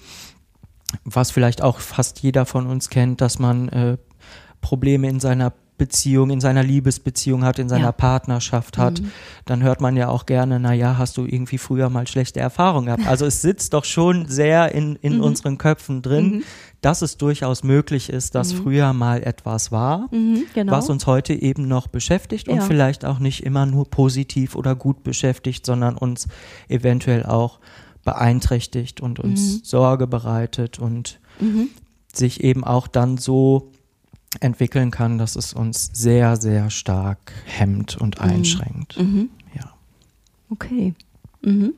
was 1.03 1.31
vielleicht 1.31 1.61
auch 1.61 1.79
fast 1.79 2.19
jeder 2.21 2.45
von 2.45 2.65
uns 2.65 2.89
kennt, 2.89 3.19
dass 3.19 3.39
man 3.39 3.67
äh, 3.67 3.97
Probleme 4.65 5.07
in 5.07 5.19
seiner 5.19 5.53
Beziehung, 5.77 6.29
in 6.31 6.39
seiner 6.39 6.63
Liebesbeziehung 6.63 7.43
hat, 7.43 7.59
in 7.59 7.67
seiner 7.69 7.87
Ja. 7.87 7.91
Partnerschaft 7.91 8.77
hat, 8.77 9.01
Mhm. 9.01 9.11
dann 9.45 9.61
hört 9.61 9.79
man 9.81 9.95
ja 9.97 10.07
auch 10.07 10.25
gerne, 10.25 10.57
na 10.59 10.73
ja, 10.73 10.97
hast 10.97 11.17
du 11.17 11.25
irgendwie 11.25 11.57
früher 11.57 11.89
mal 11.89 12.07
schlechte 12.07 12.39
Erfahrungen 12.39 12.85
gehabt. 12.87 13.05
Also 13.05 13.25
es 13.25 13.41
sitzt 13.41 13.73
doch 13.73 13.83
schon 13.85 14.27
sehr 14.27 14.71
in, 14.73 14.95
in 15.01 15.17
Mhm. 15.17 15.21
unseren 15.23 15.57
Köpfen 15.57 16.01
drin, 16.01 16.27
Mhm. 16.37 16.43
dass 16.81 17.01
es 17.03 17.17
durchaus 17.17 17.63
möglich 17.63 18.09
ist, 18.09 18.33
dass 18.35 18.53
Mhm. 18.53 18.57
früher 18.63 18.93
mal 18.93 19.21
etwas 19.21 19.71
war, 19.71 20.07
Mhm, 20.11 20.45
genau. 20.55 20.71
was 20.71 20.89
uns 20.89 21.05
heute 21.07 21.33
eben 21.33 21.67
noch 21.67 21.87
beschäftigt 21.87 22.47
und 22.47 22.55
Ja. 22.57 22.61
vielleicht 22.63 23.03
auch 23.05 23.19
nicht 23.19 23.43
immer 23.43 23.65
nur 23.65 23.87
positiv 23.89 24.55
oder 24.55 24.75
gut 24.75 25.03
beschäftigt, 25.03 25.65
sondern 25.65 25.95
uns 25.97 26.27
eventuell 26.69 27.23
auch 27.25 27.59
beeinträchtigt 28.05 29.01
und 29.01 29.19
uns 29.19 29.57
Mhm. 29.57 29.59
Sorge 29.63 30.07
bereitet 30.07 30.79
und 30.79 31.19
sich 32.13 32.41
eben 32.45 32.63
auch 32.63 32.87
dann 32.87 33.17
so 33.17 33.71
entwickeln 34.41 34.91
kann, 34.91 35.17
dass 35.17 35.35
es 35.35 35.53
uns 35.53 35.91
sehr, 35.93 36.35
sehr 36.37 36.69
stark 36.69 37.33
hemmt 37.45 37.97
und 37.97 38.19
einschränkt. 38.19 38.97
Mhm. 38.99 39.29
Ja. 39.53 39.73
Okay. 40.49 40.93
Mhm. 41.41 41.73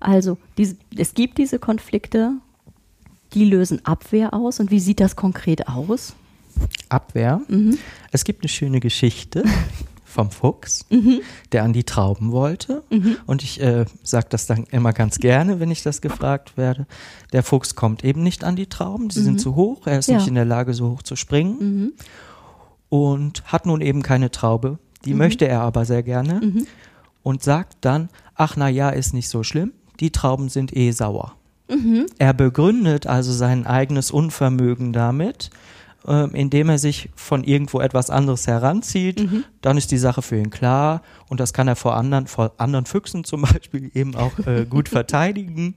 Also, 0.00 0.38
diese, 0.58 0.76
es 0.96 1.14
gibt 1.14 1.38
diese 1.38 1.58
Konflikte, 1.58 2.32
die 3.32 3.44
lösen 3.44 3.84
Abwehr 3.84 4.34
aus. 4.34 4.60
Und 4.60 4.70
wie 4.70 4.80
sieht 4.80 5.00
das 5.00 5.16
konkret 5.16 5.68
aus? 5.68 6.14
Abwehr. 6.88 7.40
Mhm. 7.48 7.78
Es 8.12 8.24
gibt 8.24 8.42
eine 8.42 8.48
schöne 8.48 8.80
Geschichte 8.80 9.44
vom 10.14 10.30
Fuchs, 10.30 10.86
Mhm. 10.90 11.20
der 11.52 11.64
an 11.64 11.72
die 11.72 11.84
Trauben 11.84 12.30
wollte. 12.32 12.82
Mhm. 12.90 13.16
Und 13.26 13.42
ich 13.42 13.60
äh, 13.60 13.84
sage 14.04 14.26
das 14.30 14.46
dann 14.46 14.64
immer 14.70 14.92
ganz 14.92 15.18
gerne, 15.18 15.58
wenn 15.60 15.70
ich 15.72 15.82
das 15.82 16.00
gefragt 16.00 16.56
werde. 16.56 16.86
Der 17.32 17.42
Fuchs 17.42 17.74
kommt 17.74 18.04
eben 18.04 18.22
nicht 18.22 18.44
an 18.44 18.54
die 18.56 18.66
Trauben, 18.68 19.10
sie 19.10 19.20
Mhm. 19.20 19.24
sind 19.24 19.40
zu 19.40 19.56
hoch, 19.56 19.86
er 19.86 19.98
ist 19.98 20.08
Ja. 20.08 20.16
nicht 20.16 20.28
in 20.28 20.36
der 20.36 20.44
Lage, 20.44 20.72
so 20.72 20.90
hoch 20.90 21.02
zu 21.02 21.16
springen 21.16 21.56
Mhm. 21.60 21.92
und 22.88 23.42
hat 23.46 23.66
nun 23.66 23.80
eben 23.80 24.02
keine 24.02 24.30
Traube. 24.30 24.78
Die 25.04 25.12
Mhm. 25.12 25.18
möchte 25.18 25.48
er 25.48 25.60
aber 25.62 25.84
sehr 25.84 26.02
gerne 26.02 26.40
Mhm. 26.42 26.66
und 27.22 27.42
sagt 27.42 27.78
dann, 27.80 28.08
ach 28.34 28.54
na 28.56 28.68
ja, 28.68 28.90
ist 28.90 29.14
nicht 29.14 29.28
so 29.28 29.42
schlimm, 29.42 29.72
die 30.00 30.10
Trauben 30.10 30.48
sind 30.48 30.76
eh 30.76 30.90
sauer. 30.92 31.34
Er 32.18 32.34
begründet 32.34 33.06
also 33.06 33.32
sein 33.32 33.66
eigenes 33.66 34.10
Unvermögen 34.10 34.92
damit, 34.92 35.48
ähm, 36.06 36.34
indem 36.34 36.68
er 36.68 36.78
sich 36.78 37.10
von 37.14 37.44
irgendwo 37.44 37.80
etwas 37.80 38.10
anderes 38.10 38.46
heranzieht. 38.46 39.20
Mhm. 39.20 39.44
Dann 39.62 39.76
ist 39.76 39.90
die 39.90 39.98
Sache 39.98 40.22
für 40.22 40.36
ihn 40.36 40.50
klar 40.50 41.02
und 41.28 41.40
das 41.40 41.52
kann 41.52 41.68
er 41.68 41.76
vor 41.76 41.96
anderen, 41.96 42.26
vor 42.26 42.52
anderen 42.58 42.86
Füchsen 42.86 43.24
zum 43.24 43.42
Beispiel 43.52 43.90
eben 43.94 44.14
auch 44.14 44.38
äh, 44.46 44.66
gut 44.68 44.88
verteidigen. 44.88 45.74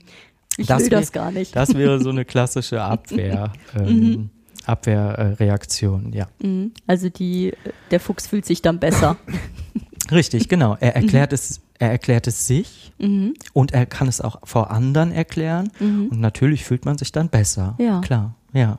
Ich 0.56 0.66
Das 0.66 0.82
will 0.82 0.90
das 0.90 1.12
gar 1.12 1.30
nicht. 1.30 1.54
Das 1.54 1.74
wäre 1.74 2.00
so 2.02 2.10
eine 2.10 2.24
klassische 2.24 2.82
Abwehr, 2.82 3.52
ähm, 3.78 4.30
Abwehrreaktion, 4.66 6.12
ja. 6.12 6.26
Mhm. 6.42 6.72
Also 6.86 7.08
die, 7.08 7.52
der 7.90 8.00
Fuchs 8.00 8.26
fühlt 8.26 8.44
sich 8.44 8.62
dann 8.62 8.78
besser. 8.78 9.16
Richtig, 10.10 10.48
genau. 10.48 10.76
Er 10.80 10.96
erklärt 10.96 11.32
es, 11.32 11.60
er 11.78 11.90
erklärt 11.90 12.26
es 12.26 12.46
sich 12.46 12.92
mhm. 12.98 13.34
und 13.52 13.72
er 13.72 13.86
kann 13.86 14.08
es 14.08 14.20
auch 14.20 14.40
vor 14.44 14.70
anderen 14.70 15.12
erklären 15.12 15.70
Mhm. 15.80 16.08
und 16.10 16.20
natürlich 16.20 16.64
fühlt 16.64 16.84
man 16.84 16.96
sich 16.98 17.12
dann 17.12 17.28
besser. 17.28 17.76
Ja. 17.78 18.00
Klar, 18.00 18.34
ja. 18.52 18.78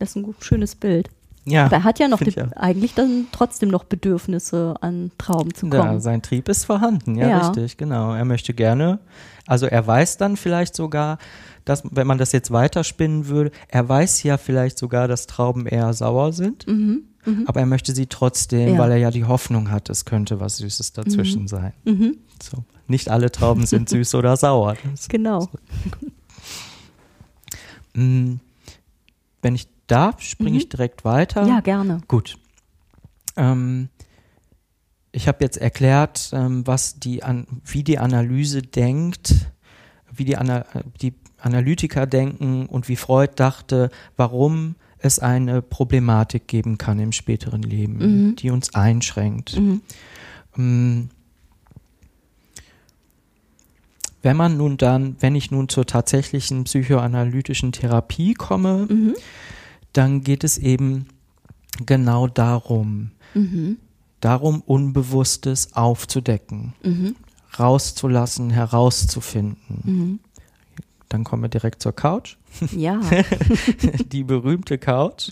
Das 0.00 0.10
ist 0.10 0.16
ein 0.16 0.22
gut, 0.24 0.42
schönes 0.44 0.74
Bild. 0.74 1.08
Ja, 1.46 1.66
Aber 1.66 1.76
er 1.76 1.84
hat 1.84 1.98
ja 1.98 2.08
noch 2.08 2.18
die, 2.20 2.34
eigentlich 2.56 2.94
dann 2.94 3.26
trotzdem 3.32 3.70
noch 3.70 3.84
Bedürfnisse 3.84 4.74
an 4.80 5.10
Trauben 5.16 5.54
zu 5.54 5.66
Ja, 5.68 5.86
kommen. 5.86 6.00
sein 6.00 6.20
Trieb 6.22 6.48
ist 6.48 6.64
vorhanden, 6.64 7.14
ja, 7.16 7.28
Ja. 7.28 7.38
richtig, 7.48 7.76
genau. 7.78 8.12
Er 8.14 8.24
möchte 8.26 8.52
gerne, 8.52 8.98
also 9.46 9.64
er 9.66 9.86
weiß 9.86 10.16
dann 10.18 10.36
vielleicht 10.36 10.74
sogar, 10.76 11.16
dass, 11.64 11.82
wenn 11.90 12.06
man 12.06 12.18
das 12.18 12.32
jetzt 12.32 12.50
weiterspinnen 12.50 13.28
würde, 13.28 13.52
er 13.68 13.88
weiß 13.88 14.22
ja 14.22 14.36
vielleicht 14.36 14.78
sogar, 14.78 15.08
dass 15.08 15.26
Trauben 15.26 15.66
eher 15.66 15.92
sauer 15.94 16.32
sind, 16.34 16.66
Mhm. 16.66 17.04
Mhm. 17.24 17.44
aber 17.46 17.60
er 17.60 17.66
möchte 17.66 17.94
sie 17.94 18.06
trotzdem, 18.06 18.74
Ja. 18.74 18.78
weil 18.78 18.90
er 18.92 18.96
ja 18.98 19.10
die 19.10 19.24
Hoffnung 19.24 19.70
hat, 19.70 19.88
es 19.88 20.04
könnte 20.04 20.40
was 20.40 20.58
Süßes 20.58 20.92
dazwischen 20.92 21.48
sein. 21.48 21.72
Mhm. 21.84 22.16
So. 22.42 22.64
Nicht 22.86 23.08
alle 23.08 23.32
Trauben 23.32 23.64
sind 23.66 23.88
süß 23.88 24.14
oder 24.14 24.36
sauer. 24.36 24.76
Genau. 25.08 25.48
Mm, 27.94 28.34
Wenn 29.42 29.54
ich 29.54 29.68
darf, 29.90 30.20
springe 30.22 30.50
Mhm. 30.52 30.56
ich 30.56 30.68
direkt 30.68 31.04
weiter. 31.04 31.46
Ja, 31.46 31.60
gerne. 31.60 32.00
Gut. 32.08 32.38
Ähm, 33.36 33.88
ich 35.12 35.26
habe 35.28 35.38
jetzt 35.42 35.56
erklärt, 35.56 36.30
ähm, 36.32 36.66
was 36.66 36.98
die 37.00 37.22
an, 37.22 37.46
wie 37.64 37.82
die 37.82 37.98
Analyse 37.98 38.62
denkt, 38.62 39.34
wie 40.12 40.24
die, 40.24 40.36
Ana 40.36 40.64
die 41.00 41.14
Analytiker 41.38 42.06
denken 42.06 42.66
und 42.66 42.88
wie 42.88 42.96
Freud 42.96 43.32
dachte, 43.36 43.90
warum 44.16 44.74
es 44.98 45.18
eine 45.18 45.62
Problematik 45.62 46.46
geben 46.46 46.76
kann 46.76 46.98
im 46.98 47.12
späteren 47.12 47.62
Leben, 47.62 47.94
Mhm. 48.28 48.36
die 48.36 48.50
uns 48.50 48.74
einschränkt. 48.74 49.58
Mhm. 49.58 49.80
Mm. 50.56 51.08
Wenn 54.22 54.36
man 54.36 54.58
nun 54.58 54.76
dann, 54.76 55.16
wenn 55.20 55.34
ich 55.34 55.50
nun 55.50 55.70
zur 55.70 55.86
tatsächlichen 55.86 56.64
psychoanalytischen 56.64 57.72
Therapie 57.72 58.34
komme, 58.34 58.86
Mhm. 58.90 59.14
Dann 59.92 60.22
geht 60.22 60.44
es 60.44 60.58
eben 60.58 61.06
genau 61.86 62.26
darum, 62.26 63.10
Mhm. 63.34 63.78
darum 64.20 64.60
Unbewusstes 64.60 65.74
aufzudecken, 65.74 66.74
Mhm. 66.82 67.16
rauszulassen, 67.58 68.50
herauszufinden. 68.50 69.80
Mhm. 69.84 70.20
Dann 71.08 71.24
kommen 71.24 71.42
wir 71.42 71.48
direkt 71.48 71.82
zur 71.82 71.92
Couch, 71.92 72.36
Ja. 72.76 73.00
die 74.12 74.24
berühmte 74.24 74.78
Couch. 74.78 75.30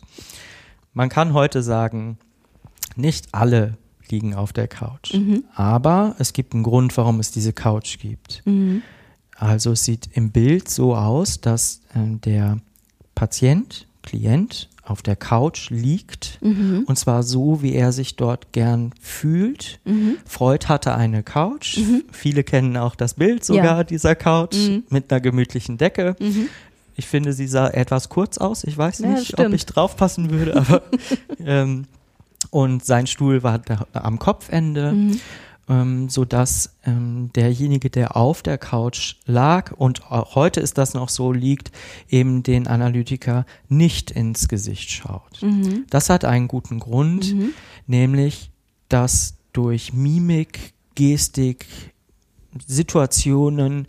Man 0.92 1.08
kann 1.08 1.32
heute 1.32 1.62
sagen, 1.62 2.18
nicht 2.96 3.28
alle 3.32 3.76
liegen 4.08 4.34
auf 4.34 4.52
der 4.52 4.68
Couch, 4.68 5.14
Mhm. 5.14 5.44
aber 5.54 6.16
es 6.18 6.32
gibt 6.32 6.54
einen 6.54 6.62
Grund, 6.62 6.96
warum 6.96 7.20
es 7.20 7.30
diese 7.30 7.52
Couch 7.52 7.98
gibt. 7.98 8.42
Mhm. 8.46 8.82
Also 9.36 9.72
es 9.72 9.84
sieht 9.84 10.08
im 10.14 10.30
Bild 10.32 10.68
so 10.68 10.96
aus, 10.96 11.40
dass 11.40 11.82
äh, 11.94 12.16
der 12.24 12.58
Patient, 13.14 13.86
Klient 14.08 14.68
auf 14.82 15.02
der 15.02 15.16
Couch 15.16 15.68
liegt 15.68 16.38
Mhm. 16.40 16.84
und 16.86 16.98
zwar 16.98 17.22
so, 17.22 17.60
wie 17.62 17.74
er 17.74 17.92
sich 17.92 18.16
dort 18.16 18.52
gern 18.52 18.92
fühlt. 19.02 19.80
Mhm. 19.84 20.16
Freud 20.24 20.66
hatte 20.68 20.94
eine 20.94 21.22
Couch. 21.22 21.76
Mhm. 21.76 22.04
Viele 22.10 22.42
kennen 22.42 22.76
auch 22.78 22.94
das 22.94 23.14
Bild 23.14 23.44
sogar 23.44 23.64
Ja. 23.78 23.84
dieser 23.84 24.14
Couch 24.14 24.56
Mhm. 24.56 24.84
mit 24.88 25.12
einer 25.12 25.20
gemütlichen 25.20 25.76
Decke. 25.76 26.16
Mhm. 26.20 26.48
Ich 26.96 27.06
finde, 27.06 27.34
sie 27.34 27.46
sah 27.46 27.68
etwas 27.68 28.08
kurz 28.08 28.38
aus. 28.38 28.64
Ich 28.64 28.78
weiß 28.78 29.00
Ja, 29.00 29.08
nicht, 29.10 29.38
ob 29.38 29.52
ich 29.52 29.66
draufpassen 29.66 30.30
würde, 30.30 30.56
aber 30.56 30.82
ähm, 31.44 31.84
und 32.50 32.82
sein 32.84 33.06
Stuhl 33.06 33.42
war 33.42 33.60
am 33.92 34.18
Kopfende 34.18 34.92
Mhm. 34.92 35.20
Ähm, 35.68 36.08
so 36.08 36.24
dass 36.24 36.74
ähm, 36.84 37.30
derjenige, 37.34 37.90
der 37.90 38.16
auf 38.16 38.42
der 38.42 38.58
Couch 38.58 39.16
lag 39.26 39.72
und 39.72 40.10
auch 40.10 40.34
heute 40.34 40.60
ist 40.60 40.78
das 40.78 40.94
noch 40.94 41.08
so 41.08 41.32
liegt, 41.32 41.70
eben 42.08 42.42
den 42.42 42.66
Analytiker 42.66 43.44
nicht 43.68 44.10
ins 44.10 44.48
Gesicht 44.48 44.90
schaut. 44.90 45.42
Mhm. 45.42 45.84
Das 45.90 46.08
hat 46.10 46.24
einen 46.24 46.48
guten 46.48 46.78
Grund, 46.78 47.34
Mhm. 47.34 47.50
nämlich 47.86 48.50
dass 48.88 49.34
durch 49.52 49.92
Mimik, 49.92 50.72
Gestik, 50.94 51.66
Situationen 52.66 53.86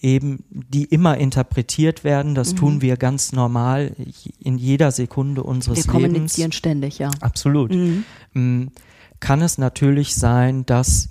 eben, 0.00 0.44
die 0.50 0.84
immer 0.84 1.16
interpretiert 1.18 2.02
werden, 2.02 2.34
das 2.34 2.52
Mhm. 2.52 2.56
tun 2.56 2.80
wir 2.82 2.96
ganz 2.96 3.32
normal 3.32 3.94
in 4.40 4.58
jeder 4.58 4.90
Sekunde 4.90 5.42
unseres 5.44 5.86
Wir 5.86 5.92
Lebens. 5.92 6.02
kommunizieren 6.12 6.52
ständig, 6.52 6.98
ja. 6.98 7.10
Absolut 7.20 7.70
Mhm. 7.72 8.04
m, 8.34 8.70
kann 9.20 9.40
es 9.42 9.58
natürlich 9.58 10.14
sein, 10.16 10.66
dass 10.66 11.08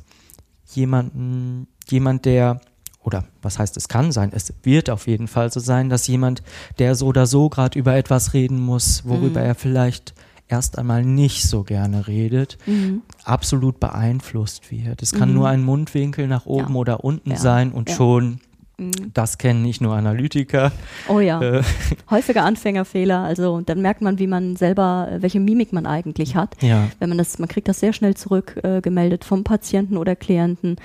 jemanden, 0.76 1.67
jemand, 1.89 2.26
der, 2.26 2.61
oder 3.03 3.26
was 3.41 3.57
heißt 3.59 3.78
es 3.78 3.88
kann 3.88 4.11
sein, 4.11 4.32
es 4.34 4.53
wird 4.63 4.89
auf 4.89 5.07
jeden 5.07 5.28
Fall 5.28 5.51
so 5.51 5.59
sein, 5.59 5.89
dass 5.89 6.07
jemand, 6.07 6.43
der 6.80 6.95
so 6.95 7.07
oder 7.07 7.26
so 7.26 7.49
gerade 7.49 7.78
über 7.80 7.95
etwas 7.95 8.34
reden 8.34 8.59
muss, 8.59 9.03
worüber 9.05 9.39
Mhm. 9.41 9.45
er 9.47 9.55
vielleicht 9.55 10.13
erst 10.47 10.78
einmal 10.78 11.03
nicht 11.05 11.43
so 11.47 11.63
gerne 11.63 12.07
redet, 12.07 12.57
Mhm. 12.65 13.01
absolut 13.24 13.80
beeinflusst 13.80 14.69
wird. 14.69 15.01
Es 15.01 15.13
kann 15.13 15.30
Mhm. 15.30 15.36
nur 15.36 15.47
ein 15.47 15.63
Mundwinkel 15.63 16.28
nach 16.28 16.45
oben 16.45 16.74
Ja. 16.74 16.80
oder 16.80 17.03
unten 17.03 17.32
Ja. 17.32 17.38
sein 17.38 17.72
und 17.72 17.89
Ja. 17.89 17.95
schon, 17.95 18.39
Mhm. 18.78 19.11
das 19.13 19.38
kennen 19.38 19.61
nicht 19.61 19.82
nur 19.82 19.95
Analytiker. 19.95 20.72
Oh 21.07 21.19
ja. 21.19 21.41
Äh, 21.41 21.63
Häufiger 22.09 22.43
Anfängerfehler. 22.43 23.19
Also 23.19 23.61
dann 23.61 23.82
merkt 23.82 24.01
man, 24.01 24.19
wie 24.19 24.28
man 24.28 24.55
selber, 24.55 25.07
äh, 25.11 25.22
welche 25.22 25.39
Mimik 25.39 25.74
man 25.74 25.86
eigentlich 25.86 26.36
hat. 26.36 26.55
ja, 26.61 26.88
Wenn 26.99 27.09
man 27.09 27.17
das, 27.17 27.38
man 27.39 27.47
kriegt 27.47 27.67
das 27.67 27.80
sehr 27.80 27.93
schnell 27.93 28.15
zurückgemeldet 28.15 29.24
äh, 29.24 29.28
vom 29.28 29.43
Patienten 29.43 29.97
oder 29.97 30.15
Klienten. 30.15 30.78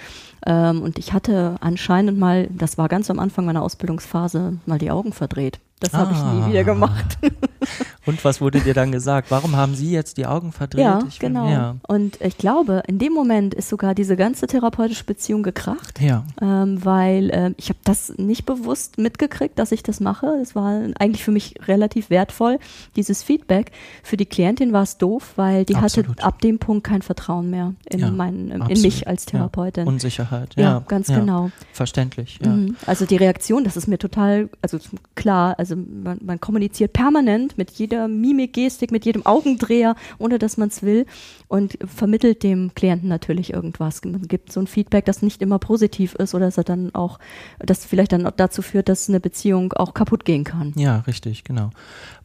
Ähm, 0.46 0.82
und 0.82 0.98
ich 0.98 1.12
hatte 1.12 1.56
anscheinend 1.60 2.18
mal, 2.18 2.48
das 2.50 2.78
war 2.78 2.88
ganz 2.88 3.10
am 3.10 3.18
Anfang 3.18 3.46
meiner 3.46 3.62
Ausbildungsphase, 3.62 4.58
mal 4.66 4.78
die 4.78 4.90
Augen 4.90 5.12
verdreht. 5.12 5.60
Das 5.80 5.92
habe 5.92 6.12
ich 6.12 6.18
Ah. 6.18 6.32
nie 6.32 6.50
wieder 6.52 6.64
gemacht. 6.64 7.18
Und 8.06 8.24
was 8.24 8.40
wurde 8.40 8.60
dir 8.60 8.72
dann 8.72 8.92
gesagt? 8.92 9.30
Warum 9.32 9.56
haben 9.56 9.74
Sie 9.74 9.90
jetzt 9.90 10.16
die 10.16 10.26
Augen 10.26 10.52
verdreht? 10.52 10.84
Ja, 10.84 11.00
Ich 11.08 11.18
genau. 11.18 11.50
Ja, 11.50 11.76
Und 11.88 12.20
ich 12.20 12.38
glaube, 12.38 12.82
in 12.86 12.98
dem 13.00 13.12
Moment 13.12 13.52
ist 13.52 13.68
sogar 13.68 13.94
diese 13.96 14.14
ganze 14.16 14.46
therapeutische 14.46 15.02
Beziehung 15.04 15.42
gekracht, 15.42 16.00
ja. 16.00 16.24
ähm, 16.40 16.82
weil 16.84 17.30
ähm, 17.32 17.54
ich 17.58 17.68
habe 17.68 17.80
das 17.84 18.14
nicht 18.16 18.46
bewusst 18.46 18.96
mitgekriegt, 18.98 19.58
dass 19.58 19.72
ich 19.72 19.82
das 19.82 19.98
mache. 19.98 20.36
Das 20.38 20.54
war 20.54 20.82
eigentlich 21.00 21.24
für 21.24 21.32
mich 21.32 21.56
relativ 21.66 22.08
wertvoll, 22.08 22.58
dieses 22.94 23.24
Feedback. 23.24 23.72
Für 24.04 24.16
die 24.16 24.26
Klientin 24.26 24.72
war 24.72 24.84
es 24.84 24.98
doof, 24.98 25.32
weil 25.34 25.64
die 25.64 25.74
Absolut. 25.74 26.10
hatte 26.10 26.22
ab 26.24 26.40
dem 26.40 26.58
Punkt 26.60 26.84
kein 26.86 27.02
Vertrauen 27.02 27.50
mehr 27.50 27.74
in, 27.90 27.98
Ja, 27.98 28.10
meinen, 28.12 28.50
in 28.68 28.82
mich 28.82 29.08
als. 29.08 29.26
Therapeutin. 29.26 29.88
Unsicherheit. 29.88 30.54
ja, 30.56 30.84
ganz 30.86 31.08
genau. 31.08 31.50
Verständlich, 31.72 32.38
ja. 32.44 32.50
Mhm. 32.52 32.76
Also 32.86 33.04
die 33.04 33.16
Reaktion, 33.16 33.64
das 33.64 33.76
ist 33.76 33.88
mir 33.88 33.98
total, 33.98 34.48
also 34.62 34.78
klar, 35.16 35.56
also 35.58 35.65
man, 35.74 36.20
man 36.22 36.40
kommuniziert 36.40 36.92
permanent 36.92 37.58
mit 37.58 37.72
jeder 37.72 38.06
Mimik, 38.06 38.52
Gestik, 38.52 38.92
mit 38.92 39.04
jedem 39.04 39.26
Augendreher, 39.26 39.96
ohne 40.18 40.38
dass 40.38 40.56
man 40.58 40.68
es 40.68 40.82
will 40.82 41.06
und 41.48 41.78
vermittelt 41.84 42.42
dem 42.42 42.74
Klienten 42.74 43.08
natürlich 43.08 43.52
irgendwas. 43.52 44.04
Man 44.04 44.22
gibt 44.28 44.52
so 44.52 44.60
ein 44.60 44.66
Feedback, 44.68 45.06
das 45.06 45.22
nicht 45.22 45.42
immer 45.42 45.58
positiv 45.58 46.14
ist 46.14 46.34
oder 46.34 46.44
dass 46.46 46.58
er 46.58 46.64
dann 46.64 46.94
auch, 46.94 47.18
das 47.58 47.84
vielleicht 47.84 48.12
dann 48.12 48.26
auch 48.26 48.32
dazu 48.36 48.62
führt, 48.62 48.88
dass 48.88 49.08
eine 49.08 49.18
Beziehung 49.18 49.72
auch 49.72 49.94
kaputt 49.94 50.24
gehen 50.24 50.44
kann. 50.44 50.72
Ja, 50.76 50.98
richtig, 51.06 51.42
genau. 51.42 51.70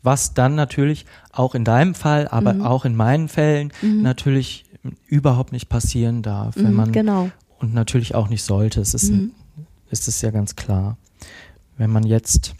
Was 0.03 0.33
dann 0.33 0.55
natürlich 0.55 1.05
auch 1.31 1.55
in 1.55 1.63
deinem 1.63 1.95
Fall, 1.95 2.27
aber 2.27 2.55
Mhm. 2.55 2.61
auch 2.61 2.85
in 2.85 2.95
meinen 2.95 3.29
Fällen 3.29 3.71
Mhm. 3.81 4.01
natürlich 4.01 4.65
überhaupt 5.07 5.51
nicht 5.51 5.69
passieren 5.69 6.21
darf, 6.23 6.55
wenn 6.57 6.71
Mhm, 6.71 6.75
man 6.75 6.91
genau. 6.91 7.29
und 7.59 7.73
natürlich 7.73 8.15
auch 8.15 8.29
nicht 8.29 8.43
sollte. 8.43 8.81
Es 8.81 8.93
ist, 8.93 9.11
Mhm. 9.11 9.31
ist 9.91 10.07
es 10.07 10.21
ja 10.21 10.31
ganz 10.31 10.55
klar. 10.55 10.97
Wenn 11.77 11.91
man 11.91 12.03
jetzt 12.03 12.55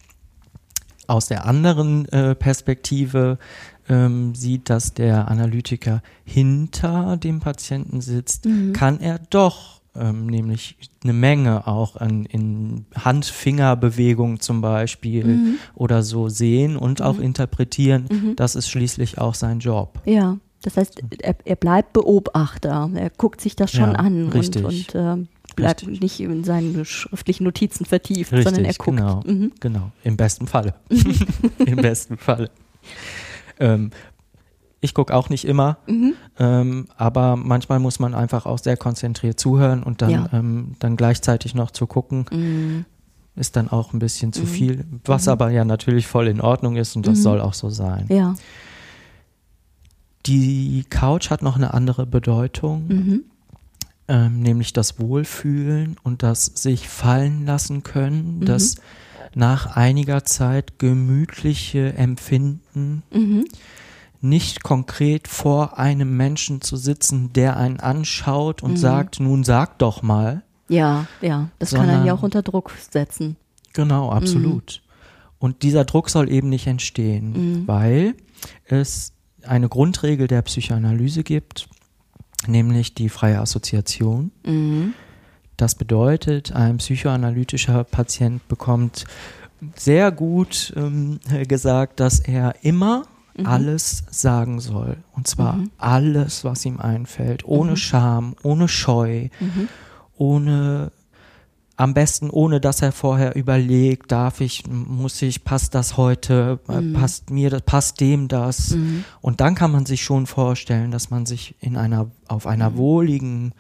aus 1.12 1.28
der 1.28 1.46
anderen 1.46 2.08
äh, 2.10 2.34
Perspektive 2.36 3.38
ähm, 3.90 4.34
sieht, 4.36 4.70
dass 4.70 4.94
der 4.94 5.28
Analytiker 5.30 6.02
hinter 6.24 7.18
dem 7.18 7.40
Patienten 7.40 8.02
sitzt, 8.02 8.46
Mhm. 8.46 8.74
kann 8.74 9.00
er 9.00 9.20
doch 9.30 9.82
ähm, 9.94 10.28
nämlich 10.28 10.78
eine 11.04 11.12
Menge 11.12 11.68
auch 11.68 11.98
an, 11.98 12.24
in 12.26 12.86
Hand-Finger-Bewegungen 12.96 14.40
zum 14.40 14.62
Beispiel 14.62 15.26
Mhm. 15.26 15.56
oder 15.76 16.02
so 16.04 16.30
sehen 16.30 16.78
und 16.78 17.02
auch 17.02 17.18
Mhm. 17.18 17.24
interpretieren. 17.24 18.06
Mhm. 18.10 18.36
Das 18.38 18.56
ist 18.56 18.70
schließlich 18.70 19.18
auch 19.18 19.34
sein 19.36 19.60
Job. 19.60 20.00
Ja, 20.06 20.38
das 20.64 20.78
heißt, 20.78 21.02
er, 21.22 21.36
er 21.44 21.56
bleibt 21.58 21.92
Beobachter. 21.92 22.90
Er 22.96 23.10
guckt 23.10 23.42
sich 23.42 23.56
das 23.58 23.72
schon 23.72 23.92
Ja, 23.92 23.96
an 23.98 24.30
richtig. 24.30 24.64
und, 24.64 24.66
und 24.66 24.96
ähm, 24.96 25.28
bleibt 25.56 25.82
Richtig. 25.82 26.02
nicht 26.02 26.20
in 26.20 26.44
seinen 26.44 26.86
schriftlichen 26.86 27.44
Notizen 27.44 27.86
vertieft, 27.86 28.32
Richtig, 28.32 28.44
sondern 28.46 28.66
er 28.66 28.74
guckt. 28.74 28.98
genau. 28.98 29.22
Mhm. 29.26 29.52
Genau, 29.60 29.92
im 30.04 30.18
besten 30.18 30.48
Falle. 30.48 30.74
Im 31.66 31.76
besten 31.78 32.18
Falle. 32.18 32.50
Ähm, 33.60 33.92
ich 34.80 34.94
gucke 34.96 35.14
auch 35.16 35.30
nicht 35.30 35.46
immer, 35.46 35.78
Mhm. 35.88 36.14
ähm, 36.40 36.88
aber 36.98 37.36
manchmal 37.36 37.80
muss 37.80 38.00
man 38.00 38.16
einfach 38.16 38.46
auch 38.48 38.58
sehr 38.60 38.78
konzentriert 38.78 39.40
zuhören 39.40 39.84
und 39.84 40.02
dann, 40.02 40.10
Ja. 40.10 40.30
ähm, 40.34 40.76
dann 40.80 40.96
gleichzeitig 40.98 41.54
noch 41.54 41.70
zu 41.72 41.86
gucken, 41.86 42.26
Mhm. 42.32 42.86
ist 43.36 43.56
dann 43.56 43.70
auch 43.70 43.94
ein 43.94 44.00
bisschen 44.00 44.34
zu 44.34 44.42
Mhm. 44.42 44.48
viel, 44.48 44.86
was 45.06 45.28
Mhm. 45.28 45.32
aber 45.34 45.50
ja 45.52 45.64
natürlich 45.66 46.08
voll 46.08 46.28
in 46.28 46.42
Ordnung 46.42 46.76
ist 46.78 46.96
und 46.96 47.06
das 47.06 47.20
Mhm. 47.20 47.24
soll 47.24 47.42
auch 47.42 47.54
so 47.54 47.70
sein. 47.70 48.08
Ja. 48.10 48.34
Die 50.28 50.86
Couch 50.90 51.30
hat 51.32 51.42
noch 51.42 51.56
eine 51.56 51.74
andere 51.74 52.06
Bedeutung. 52.06 53.22
Ähm, 54.12 54.42
nämlich 54.42 54.74
das 54.74 55.00
Wohlfühlen 55.00 55.96
und 56.04 56.22
das 56.22 56.46
sich 56.46 56.90
fallen 56.90 57.46
lassen 57.46 57.82
können, 57.84 58.40
Mhm. 58.40 58.46
das 58.46 58.76
nach 59.34 59.78
einiger 59.78 60.26
Zeit 60.26 60.80
gemütliche 60.80 61.94
Empfinden, 61.94 63.04
Mhm. 63.14 63.46
nicht 64.20 64.64
konkret 64.64 65.30
vor 65.30 65.80
einem 65.80 66.18
Menschen 66.18 66.60
zu 66.60 66.76
sitzen, 66.76 67.32
der 67.34 67.56
einen 67.56 67.80
anschaut 67.80 68.62
und 68.64 68.72
Mhm. 68.72 68.78
sagt, 68.78 69.20
nun 69.22 69.44
sag 69.46 69.80
doch 69.80 70.02
mal. 70.02 70.44
Ja, 70.68 71.08
ja. 71.22 71.50
Das 71.60 71.72
kann 71.72 71.82
einen 71.82 71.90
ja 71.90 71.96
Sondern- 72.00 72.18
auch 72.18 72.24
unter 72.24 72.42
Druck 72.42 72.72
setzen. 72.92 73.38
Genau, 73.74 74.10
absolut. 74.12 74.82
Und 75.40 75.64
dieser 75.64 75.86
Druck 75.86 76.10
soll 76.10 76.30
eben 76.30 76.50
nicht 76.50 76.68
entstehen, 76.68 77.32
Mhm. 77.62 77.68
weil 77.68 78.16
es 78.66 79.14
eine 79.44 79.70
Grundregel 79.70 80.28
der 80.28 80.42
Psychoanalyse 80.44 81.24
gibt, 81.24 81.68
nämlich 82.48 82.94
die 82.94 83.10
freie 83.10 83.40
Assoziation. 83.40 84.32
Mhm. 84.46 84.94
Das 85.58 85.76
bedeutet, 85.76 86.54
ein 86.54 86.78
psychoanalytischer 86.78 87.84
Patient 87.84 88.48
bekommt 88.48 89.06
sehr 89.76 90.12
gut 90.12 90.74
ähm, 90.76 91.20
gesagt, 91.48 92.00
dass 92.00 92.20
er 92.20 92.56
immer 92.64 93.04
Mhm. 93.38 93.46
alles 93.46 94.04
sagen 94.10 94.60
soll. 94.60 94.98
Und 95.14 95.28
zwar 95.28 95.54
Mhm. 95.54 95.72
alles, 95.78 96.44
was 96.44 96.66
ihm 96.66 96.80
einfällt, 96.80 97.46
ohne 97.46 97.72
Mhm. 97.72 97.76
Scham, 97.78 98.36
ohne 98.44 98.68
Scheu, 98.68 99.30
Mhm. 99.40 99.70
ohne 100.18 100.92
am 101.82 101.96
besten 101.96 102.30
ohne 102.30 102.62
dass 102.62 102.82
er 102.84 102.92
vorher 102.92 103.36
überlegt, 103.36 104.12
darf 104.12 104.40
ich, 104.40 104.68
muss 104.70 105.20
ich, 105.24 105.44
passt 105.44 105.74
das 105.74 105.98
heute, 105.98 106.60
äh, 106.68 106.80
Mhm. 106.82 106.94
passt 106.94 107.32
mir 107.32 107.50
das, 107.50 107.64
passt 107.64 108.00
dem 108.00 108.28
das. 108.28 108.72
Mhm. 108.76 109.04
Und 109.20 109.42
dann 109.42 109.56
kann 109.56 109.72
man 109.72 109.88
sich 109.88 110.04
schon 110.04 110.28
vorstellen, 110.28 110.92
dass 110.92 111.10
man 111.10 111.26
sich 111.26 111.56
in 111.60 111.78
einer, 111.78 112.12
auf 112.28 112.46
einer 112.46 112.78
wohligen, 112.78 113.54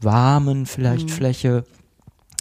warmen 0.00 0.66
vielleicht 0.66 1.08
Mhm. 1.08 1.12
Fläche 1.12 1.64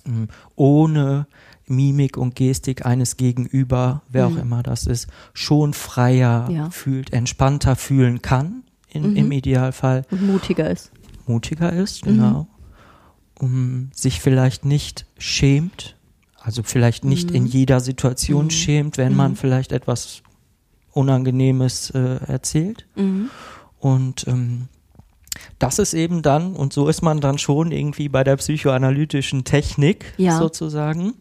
ähm, 0.06 0.28
ohne 0.56 1.26
Mimik 1.66 2.18
und 2.18 2.36
Gestik 2.36 2.86
eines 2.86 3.16
Gegenüber, 3.18 4.02
wer 4.10 4.30
Mhm. 4.30 4.34
auch 4.34 4.38
immer 4.42 4.64
das 4.64 4.86
ist, 4.86 5.08
schon 5.34 5.74
freier 5.74 6.48
Ja. 6.52 6.70
fühlt, 6.70 7.12
entspannter 7.14 7.76
fühlen 7.76 8.22
kann, 8.22 8.64
in, 8.90 9.12
Mhm. 9.12 9.16
im 9.16 9.32
Idealfall 9.32 10.04
Und 10.12 10.22
mutiger 10.22 10.70
ist. 10.70 10.92
mutiger 11.26 11.72
ist, 11.74 12.06
Mhm. 12.06 12.10
genau, 12.12 12.48
um 13.44 13.90
sich 13.94 14.22
vielleicht 14.22 14.64
nicht 14.66 15.06
schämt, 15.18 15.96
also 16.40 16.64
vielleicht 16.64 17.04
nicht 17.04 17.30
Mhm. 17.30 17.36
in 17.36 17.46
jeder 17.46 17.80
Situation 17.82 18.46
Mhm. 18.46 18.50
schämt, 18.52 18.98
wenn 18.98 19.16
man 19.16 19.32
Mhm. 19.32 19.36
vielleicht 19.36 19.72
etwas 19.74 20.22
Unangenehmes 20.92 21.90
äh, 21.92 22.20
erzählt. 22.28 22.86
Mhm. 22.96 23.30
Und 23.80 24.26
ähm, 24.28 24.68
das 25.60 25.80
ist 25.80 25.94
eben 25.94 26.22
dann, 26.22 26.56
und 26.56 26.72
so 26.74 26.88
ist 26.88 27.02
man 27.02 27.20
dann 27.20 27.38
schon 27.38 27.72
irgendwie 27.72 28.08
bei 28.08 28.24
der 28.24 28.38
psychoanalytischen 28.38 29.44
Technik 29.44 30.14
Ja. 30.18 30.38
sozusagen. 30.38 31.14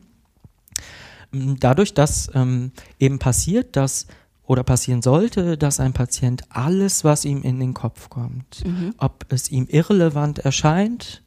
Dadurch, 1.32 1.94
dass 1.94 2.30
ähm, 2.34 2.72
eben 3.00 3.18
passiert, 3.18 3.74
dass 3.76 4.06
oder 4.44 4.64
passieren 4.64 5.00
sollte, 5.00 5.56
dass 5.56 5.80
ein 5.80 5.94
Patient 5.94 6.42
alles, 6.50 7.04
was 7.04 7.24
ihm 7.24 7.42
in 7.42 7.58
den 7.58 7.72
Kopf 7.72 8.10
kommt, 8.10 8.62
Mhm. 8.66 8.94
ob 8.98 9.24
es 9.30 9.50
ihm 9.50 9.66
irrelevant 9.66 10.40
erscheint, 10.40 11.21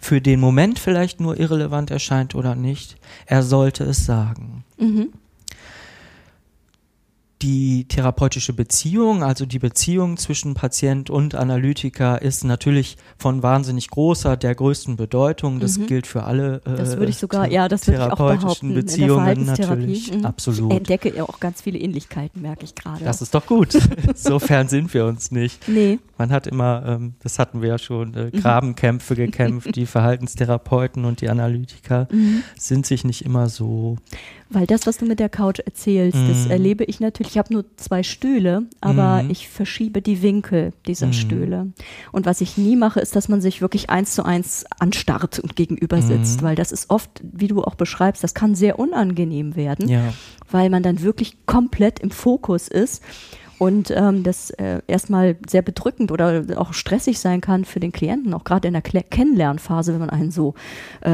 für 0.00 0.20
den 0.20 0.40
Moment 0.40 0.78
vielleicht 0.78 1.20
nur 1.20 1.38
irrelevant 1.38 1.90
erscheint 1.90 2.34
oder 2.34 2.54
nicht, 2.54 2.96
er 3.26 3.42
sollte 3.42 3.84
es 3.84 4.06
sagen. 4.06 4.64
Mhm. 4.78 5.10
Die 7.42 7.86
therapeutische 7.88 8.52
Beziehung, 8.52 9.22
also 9.22 9.46
die 9.46 9.58
Beziehung 9.58 10.18
zwischen 10.18 10.52
Patient 10.52 11.08
und 11.08 11.34
Analytiker, 11.34 12.20
ist 12.20 12.44
natürlich 12.44 12.98
von 13.16 13.42
wahnsinnig 13.42 13.88
großer, 13.88 14.36
der 14.36 14.54
größten 14.54 14.96
Bedeutung. 14.96 15.58
Das 15.58 15.78
Mhm. 15.78 15.86
gilt 15.86 16.06
für 16.06 16.24
alle 16.24 16.60
äh, 16.66 16.76
Das 16.76 16.98
würde 16.98 17.08
ich 17.10 17.16
sogar, 17.16 17.50
ja, 17.50 17.66
das 17.66 17.86
würde 17.86 17.96
ich 17.98 18.02
auch 18.12 18.16
therapeutischen 18.16 18.74
Beziehungen 18.74 19.46
natürlich. 19.46 20.12
Mhm. 20.14 20.26
Absolut. 20.26 20.70
Ich 20.70 20.76
entdecke 20.76 21.16
ja 21.16 21.22
auch 21.22 21.40
ganz 21.40 21.62
viele 21.62 21.78
Ähnlichkeiten, 21.78 22.42
merke 22.42 22.64
ich 22.64 22.74
gerade. 22.74 23.02
Das 23.04 23.22
ist 23.22 23.34
doch 23.34 23.46
gut. 23.46 23.72
Sofern 24.14 24.68
sind 24.68 24.92
wir 24.92 25.06
uns 25.06 25.30
nicht. 25.30 25.66
nee. 25.66 25.98
Man 26.18 26.32
hat 26.32 26.46
immer, 26.46 26.84
ähm, 26.86 27.14
das 27.22 27.38
hatten 27.38 27.62
wir 27.62 27.70
ja 27.70 27.78
schon, 27.78 28.12
äh, 28.12 28.24
Mhm. 28.26 28.40
Grabenkämpfe 28.42 29.16
gekämpft. 29.16 29.74
die 29.76 29.86
Verhaltenstherapeuten 29.86 31.06
und 31.06 31.22
die 31.22 31.30
Analytiker 31.30 32.06
Mhm. 32.12 32.42
sind 32.58 32.84
sich 32.84 33.04
nicht 33.04 33.24
immer 33.24 33.48
so. 33.48 33.96
Weil 34.50 34.66
das, 34.66 34.86
was 34.86 34.98
du 34.98 35.06
mit 35.06 35.18
der 35.20 35.30
Couch 35.30 35.60
erzählst, 35.60 36.18
das 36.28 36.44
Mhm. 36.44 36.50
erlebe 36.50 36.84
ich 36.84 37.00
natürlich. 37.00 37.29
Ich 37.30 37.38
habe 37.38 37.52
nur 37.52 37.64
zwei 37.76 38.02
Stühle, 38.02 38.64
aber 38.80 39.22
Mhm. 39.22 39.30
ich 39.30 39.48
verschiebe 39.48 40.02
die 40.02 40.20
Winkel 40.20 40.72
dieser 40.88 41.06
Mhm. 41.08 41.12
Stühle. 41.12 41.72
Und 42.10 42.26
was 42.26 42.40
ich 42.40 42.58
nie 42.58 42.74
mache, 42.74 42.98
ist, 42.98 43.14
dass 43.14 43.28
man 43.28 43.40
sich 43.40 43.60
wirklich 43.60 43.88
eins 43.88 44.14
zu 44.16 44.24
eins 44.24 44.64
anstarrt 44.80 45.38
und 45.38 45.54
gegenüber 45.54 46.02
sitzt, 46.02 46.40
Mhm. 46.40 46.44
weil 46.46 46.56
das 46.56 46.72
ist 46.72 46.90
oft, 46.90 47.20
wie 47.22 47.46
du 47.46 47.62
auch 47.62 47.76
beschreibst, 47.76 48.24
das 48.24 48.34
kann 48.34 48.56
sehr 48.56 48.80
unangenehm 48.80 49.54
werden, 49.54 49.88
Ja. 49.88 50.12
weil 50.50 50.70
man 50.70 50.82
dann 50.82 51.02
wirklich 51.02 51.46
komplett 51.46 52.00
im 52.00 52.10
Fokus 52.10 52.66
ist. 52.66 53.00
Und 53.60 53.92
ähm, 53.94 54.22
das 54.22 54.48
äh, 54.52 54.80
erstmal 54.86 55.36
sehr 55.46 55.60
bedrückend 55.60 56.10
oder 56.10 56.42
auch 56.56 56.72
stressig 56.72 57.18
sein 57.18 57.42
kann 57.42 57.66
für 57.66 57.78
den 57.78 57.92
Klienten, 57.92 58.32
auch 58.32 58.44
gerade 58.44 58.66
in 58.66 58.72
der 58.72 58.80
Kle 58.80 59.02
Kennenlernphase, 59.02 59.92
wenn 59.92 60.00
man 60.00 60.08
einen 60.08 60.30
so 60.30 60.54
äh, 61.04 61.10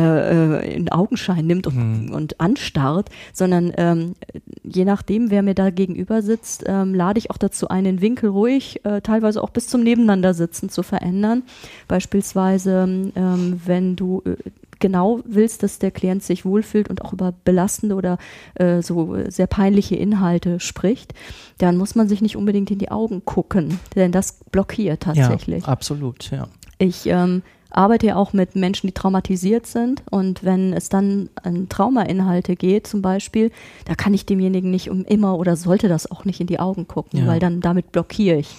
äh, 0.60 0.74
in 0.76 0.88
Augenschein 0.92 1.44
nimmt 1.44 1.66
und, 1.66 1.74
Mhm. 1.76 2.14
und 2.14 2.40
anstarrt, 2.40 3.10
sondern 3.32 3.72
ähm, 3.76 4.14
je 4.62 4.84
nachdem, 4.84 5.32
wer 5.32 5.42
mir 5.42 5.54
da 5.54 5.70
gegenüber 5.70 6.22
sitzt, 6.22 6.62
ähm, 6.68 6.94
lade 6.94 7.18
ich 7.18 7.32
auch 7.32 7.36
dazu 7.36 7.66
ein, 7.66 7.82
den 7.82 8.00
Winkel 8.00 8.30
ruhig, 8.30 8.84
äh, 8.84 9.00
teilweise 9.00 9.42
auch 9.42 9.50
bis 9.50 9.66
zum 9.66 9.82
Nebeneinandersitzen 9.82 10.68
zu 10.68 10.84
verändern. 10.84 11.42
Beispielsweise, 11.88 13.10
ähm, 13.16 13.60
wenn 13.66 13.96
du 13.96 14.22
äh, 14.24 14.36
genau 14.80 15.20
willst, 15.24 15.62
dass 15.62 15.78
der 15.78 15.90
Klient 15.90 16.22
sich 16.22 16.44
wohlfühlt 16.44 16.88
und 16.88 17.02
auch 17.02 17.12
über 17.12 17.32
belastende 17.44 17.94
oder 17.94 18.18
äh, 18.54 18.82
so 18.82 19.16
sehr 19.28 19.46
peinliche 19.46 19.96
Inhalte 19.96 20.60
spricht, 20.60 21.14
dann 21.58 21.76
muss 21.76 21.94
man 21.94 22.08
sich 22.08 22.20
nicht 22.22 22.36
unbedingt 22.36 22.70
in 22.70 22.78
die 22.78 22.90
Augen 22.90 23.24
gucken, 23.24 23.78
denn 23.94 24.12
das 24.12 24.38
blockiert 24.50 25.02
tatsächlich. 25.04 25.64
Ja, 25.64 25.72
absolut, 25.72 26.30
ja. 26.30 26.48
Ich 26.78 27.06
ähm, 27.06 27.42
arbeite 27.70 28.06
ja 28.06 28.16
auch 28.16 28.32
mit 28.32 28.54
Menschen, 28.54 28.86
die 28.86 28.92
traumatisiert 28.92 29.66
sind 29.66 30.02
und 30.10 30.44
wenn 30.44 30.72
es 30.72 30.88
dann 30.88 31.30
an 31.42 31.68
Traumainhalte 31.68 32.54
geht 32.56 32.86
zum 32.86 33.02
Beispiel, 33.02 33.50
da 33.86 33.94
kann 33.94 34.14
ich 34.14 34.26
demjenigen 34.26 34.70
nicht 34.70 34.90
um 34.90 35.04
immer 35.04 35.38
oder 35.38 35.56
sollte 35.56 35.88
das 35.88 36.10
auch 36.10 36.24
nicht 36.24 36.40
in 36.40 36.46
die 36.46 36.60
Augen 36.60 36.86
gucken, 36.86 37.20
Ja. 37.20 37.26
weil 37.26 37.40
dann 37.40 37.60
damit 37.60 37.92
blockiere 37.92 38.36
ich, 38.38 38.54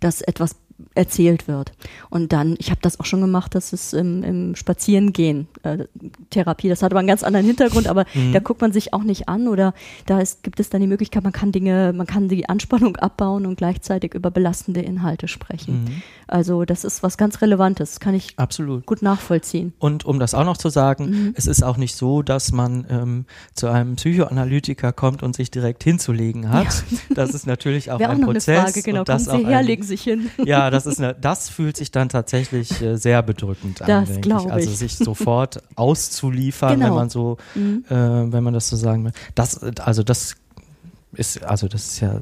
dass 0.00 0.20
etwas 0.20 0.56
erzählt 0.94 1.48
wird. 1.48 1.72
Und 2.10 2.32
dann, 2.32 2.54
ich 2.58 2.70
habe 2.70 2.80
das 2.82 2.98
auch 3.00 3.04
schon 3.04 3.20
gemacht, 3.20 3.54
dass 3.54 3.72
es 3.72 3.92
im, 3.92 4.22
im 4.22 4.56
Spazierengehen 4.56 5.46
äh, 5.62 5.84
Therapie, 6.30 6.68
das 6.68 6.82
hat 6.82 6.92
aber 6.92 6.98
einen 7.00 7.08
ganz 7.08 7.22
anderen 7.22 7.46
Hintergrund, 7.46 7.86
aber 7.88 8.04
Mhm. 8.14 8.32
da 8.32 8.38
guckt 8.40 8.60
man 8.60 8.72
sich 8.72 8.92
auch 8.92 9.02
nicht 9.04 9.28
an 9.28 9.48
oder 9.48 9.74
da 10.06 10.20
ist, 10.20 10.42
gibt 10.42 10.60
es 10.60 10.70
dann 10.70 10.80
die 10.80 10.86
Möglichkeit, 10.86 11.22
man 11.22 11.32
kann 11.32 11.52
Dinge, 11.52 11.92
man 11.94 12.06
kann 12.06 12.28
die 12.28 12.48
Anspannung 12.48 12.96
abbauen 12.96 13.46
und 13.46 13.56
gleichzeitig 13.56 14.14
über 14.14 14.30
belastende 14.30 14.80
Inhalte 14.80 15.28
sprechen. 15.28 15.84
Mhm. 15.84 16.02
Also 16.26 16.64
das 16.64 16.84
ist 16.84 17.02
was 17.02 17.16
ganz 17.18 17.40
Relevantes, 17.42 18.00
kann 18.00 18.14
ich 18.14 18.34
Absolut. 18.38 18.86
gut 18.86 19.02
nachvollziehen. 19.02 19.72
Und 19.78 20.04
um 20.04 20.18
das 20.18 20.34
auch 20.34 20.44
noch 20.44 20.56
zu 20.56 20.68
sagen, 20.70 21.10
Mhm. 21.10 21.34
es 21.36 21.46
ist 21.46 21.62
auch 21.62 21.76
nicht 21.76 21.94
so, 21.96 22.22
dass 22.22 22.52
man 22.52 22.86
ähm, 22.90 23.24
zu 23.54 23.68
einem 23.68 23.96
Psychoanalytiker 23.96 24.92
kommt 24.92 25.22
und 25.22 25.36
sich 25.36 25.50
direkt 25.50 25.84
hinzulegen 25.84 26.50
hat. 26.50 26.84
Das 27.10 27.30
ist 27.34 27.46
natürlich 27.46 27.90
auch 27.90 27.98
Wäre 27.98 28.10
auch 28.10 28.14
ein 28.14 28.20
noch 28.20 28.28
Prozess. 28.32 28.48
eine 28.58 28.66
Frage, 28.68 28.82
genau. 28.82 29.00
und 29.00 29.08
das 29.08 29.26
Kommen 29.26 29.38
Sie 29.40 29.44
auch 29.46 29.50
her, 29.50 29.58
ein- 29.58 29.66
legen 29.66 29.82
sich 29.82 30.02
hin. 30.02 30.30
Ja, 30.44 30.70
das 30.72 30.86
ist 30.86 30.98
eine, 30.98 31.14
das 31.14 31.48
fühlt 31.48 31.76
sich 31.76 31.90
dann 31.92 32.08
tatsächlich 32.08 32.80
äh, 32.82 32.96
sehr 32.96 33.22
bedrückend 33.22 33.80
an, 33.82 33.88
Das 33.88 34.06
denke 34.08 34.22
glaub 34.22 34.46
ich. 34.46 34.52
Also 34.52 34.70
ich. 34.70 34.76
sich 34.78 34.96
sofort 34.96 35.62
auszuliefern, 35.76 36.70
wenn 36.72 36.80
Genau. 36.80 36.94
man 36.96 37.10
so, 37.10 37.36
Mhm. 37.54 37.84
äh, 37.88 37.94
wenn 37.94 38.42
man 38.42 38.54
das 38.54 38.68
so 38.68 38.76
sagen 38.76 39.04
will. 39.04 39.12
Das, 39.34 39.62
also 39.80 40.02
das 40.02 40.34
ist, 41.14 41.42
also 41.44 41.68
das 41.68 41.86
ist 41.86 42.00
ja 42.00 42.20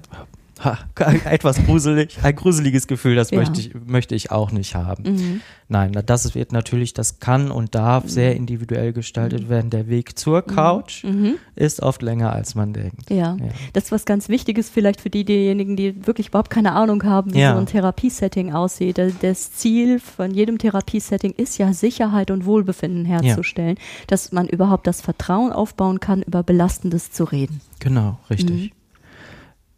ha, 0.65 0.79
etwas 1.25 1.57
gruselig, 1.65 2.19
ein 2.23 2.35
gruseliges 2.37 2.87
Gefühl, 2.87 3.15
das 3.17 3.31
Ja. 3.31 3.39
möchte 3.39 3.61
ich, 3.61 3.73
möchte 3.87 4.15
ich 4.15 4.31
auch 4.31 4.53
nicht 4.53 4.75
haben. 4.75 5.05
Mhm. 5.05 5.41
Nein, 5.69 5.93
das 6.05 6.35
wird 6.35 6.53
natürlich, 6.53 6.95
das 6.95 7.21
kann 7.21 7.51
und 7.53 7.77
darf 7.77 8.09
sehr 8.09 8.35
individuell 8.35 8.93
gestaltet 8.93 9.49
werden. 9.49 9.71
Der 9.71 9.89
Weg 9.89 10.19
zur 10.19 10.43
Couch 10.43 11.05
Mhm. 11.05 11.35
ist 11.55 11.81
oft 11.81 12.03
länger, 12.03 12.33
als 12.33 12.55
man 12.57 12.73
denkt. 12.73 13.09
Ja. 13.09 13.37
Ja. 13.41 13.49
das 13.73 13.85
ist 13.85 13.93
was 13.93 14.05
ganz 14.05 14.29
Wichtiges 14.29 14.69
vielleicht 14.69 15.01
für 15.01 15.11
die, 15.11 15.25
diejenigen, 15.25 15.77
die 15.77 16.07
wirklich 16.07 16.29
überhaupt 16.29 16.51
keine 16.51 16.73
Ahnung 16.73 17.05
haben, 17.05 17.35
wie 17.35 17.39
Ja. 17.41 17.53
so 17.55 17.61
ein 17.61 17.67
Therapiesetting 17.67 18.53
aussieht. 18.53 18.99
Da- 18.99 19.11
Das 19.23 19.53
Ziel 19.53 20.01
von 20.01 20.33
jedem 20.33 20.59
Therapiesetting 20.59 21.33
ist 21.37 21.57
ja 21.59 21.73
Sicherheit 21.73 22.31
und 22.33 22.47
Wohlbefinden 22.47 23.05
herzustellen, 23.05 23.77
dass 24.09 24.33
man 24.33 24.49
überhaupt 24.49 24.87
das 24.89 25.01
Vertrauen 25.01 25.53
aufbauen 25.53 26.01
kann, 26.01 26.23
über 26.23 26.43
Belastendes 26.43 27.13
zu 27.13 27.25
reden. 27.25 27.61
Genau, 27.79 28.19
richtig. 28.29 28.73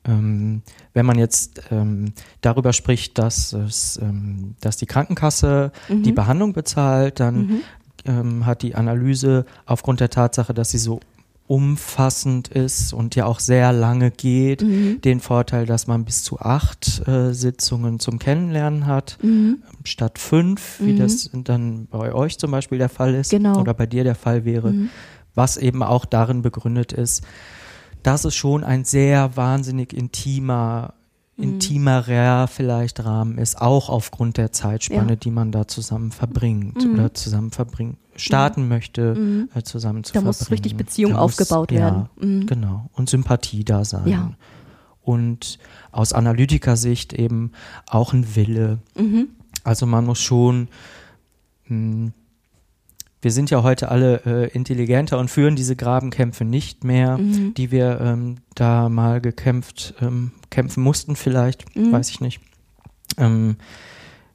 Ähm, 0.05 0.62
wenn 0.94 1.07
man 1.07 1.18
jetzt 1.18 1.62
ähm, 1.70 2.12
darüber 2.40 2.72
spricht, 2.72 3.18
dass, 3.18 3.53
es, 3.53 3.98
ähm, 4.03 4.55
dass 4.61 4.76
die 4.76 4.86
Krankenkasse 4.86 5.70
Mhm. 5.88 6.03
die 6.03 6.12
Behandlung 6.12 6.53
bezahlt, 6.53 7.20
dann 7.20 7.36
Mhm. 7.46 7.61
ähm, 8.07 8.46
hat 8.46 8.62
die 8.62 8.74
Analyse 8.74 9.46
aufgrund 9.64 10.00
der 10.00 10.11
Tatsache, 10.11 10.55
dass 10.55 10.70
sie 10.70 10.78
so 10.78 10.98
umfassend 11.46 12.48
ist 12.48 12.92
und 12.92 13.14
ja 13.14 13.26
auch 13.26 13.38
sehr 13.38 13.72
lange 13.72 14.11
geht. 14.11 14.62
Mhm. 14.62 15.00
Den 15.03 15.20
Vorteil, 15.20 15.66
dass 15.66 15.86
man 15.86 16.05
bis 16.05 16.22
zu 16.24 16.40
acht 16.40 17.07
äh, 17.07 17.32
Sitzungen 17.32 18.00
zum 18.00 18.18
Kennenlernen 18.18 18.86
hat, 18.86 19.18
Mhm. 19.22 19.59
statt 19.84 20.18
fünf, 20.18 20.80
wie 20.80 20.92
Mhm. 20.92 20.96
das 20.96 21.30
dann 21.32 21.86
bei 21.90 22.12
euch 22.14 22.38
zum 22.38 22.50
Beispiel 22.50 22.78
der 22.78 22.88
Fall 22.88 23.14
ist 23.14 23.30
Genau. 23.30 23.61
oder 23.61 23.74
bei 23.74 23.86
dir 23.86 24.03
der 24.03 24.14
Fall 24.14 24.44
wäre, 24.44 24.72
Mhm. 24.72 24.88
was 25.34 25.57
eben 25.57 25.82
auch 25.82 26.05
darin 26.05 26.42
begründet 26.42 26.92
ist, 26.92 27.22
dass 28.03 28.24
es 28.24 28.34
schon 28.34 28.64
ein 28.64 28.84
sehr 28.84 29.36
wahnsinnig 29.36 29.92
intimer, 29.92 30.94
Mhm. 31.36 31.44
intimerer 31.44 32.46
vielleicht 32.46 33.05
Rahmen 33.05 33.38
ist, 33.38 33.61
auch 33.61 33.88
aufgrund 33.88 34.36
der 34.36 34.53
Zeitspanne, 34.53 35.11
Ja. 35.12 35.16
die 35.16 35.30
man 35.30 35.50
da 35.50 35.66
zusammen 35.66 36.12
verbringt 36.12 36.84
Mhm. 36.84 36.94
oder 36.94 37.14
zusammen 37.14 37.50
verbringt, 37.50 37.96
starten 38.16 38.68
möchte, 38.68 39.14
Mhm. 39.14 39.48
äh, 39.55 39.62
zusammen 39.62 40.05
zu 40.05 40.12
Da 40.12 40.20
verbringen. 40.20 40.26
muss 40.40 40.50
richtig 40.50 40.76
Beziehung 40.76 41.12
Da 41.12 41.22
muss- 41.22 41.40
aufgebaut 41.40 41.72
ja, 41.72 41.78
werden. 41.80 42.09
Mhm. 42.20 42.46
Genau. 42.46 42.90
Und 42.92 43.09
Sympathie 43.09 43.64
da 43.64 43.84
sein. 43.84 44.07
Ja. 44.07 44.32
Und 45.00 45.59
aus 45.90 46.12
Analytikersicht 46.12 47.12
eben 47.14 47.53
auch 47.86 48.12
ein 48.12 48.36
Wille. 48.36 48.78
Mhm. 48.96 49.28
Also 49.64 49.86
man 49.86 50.05
muss 50.05 50.20
schon, 50.20 50.68
mh, 51.68 52.11
wir 53.23 53.31
sind 53.33 53.51
ja 53.51 53.62
heute 53.62 53.89
alle 53.89 54.23
äh, 54.27 54.49
intelligenter 54.53 55.18
und 55.18 55.31
führen 55.31 55.57
diese 55.57 55.77
Grabenkämpfe 55.77 56.45
nicht 56.45 56.85
mehr, 56.85 57.16
Mhm. 57.18 57.55
die 57.55 57.70
wir 57.70 58.01
ähm, 58.01 58.37
da 58.55 58.89
mal 58.89 59.20
gekämpft, 59.20 59.95
ähm, 60.03 60.33
kämpfen 60.51 60.83
mussten 60.83 61.16
vielleicht, 61.16 61.75
Mhm. 61.77 61.93
weiß 61.93 62.11
ich 62.11 62.20
nicht. 62.20 62.41
Ähm, 63.16 63.57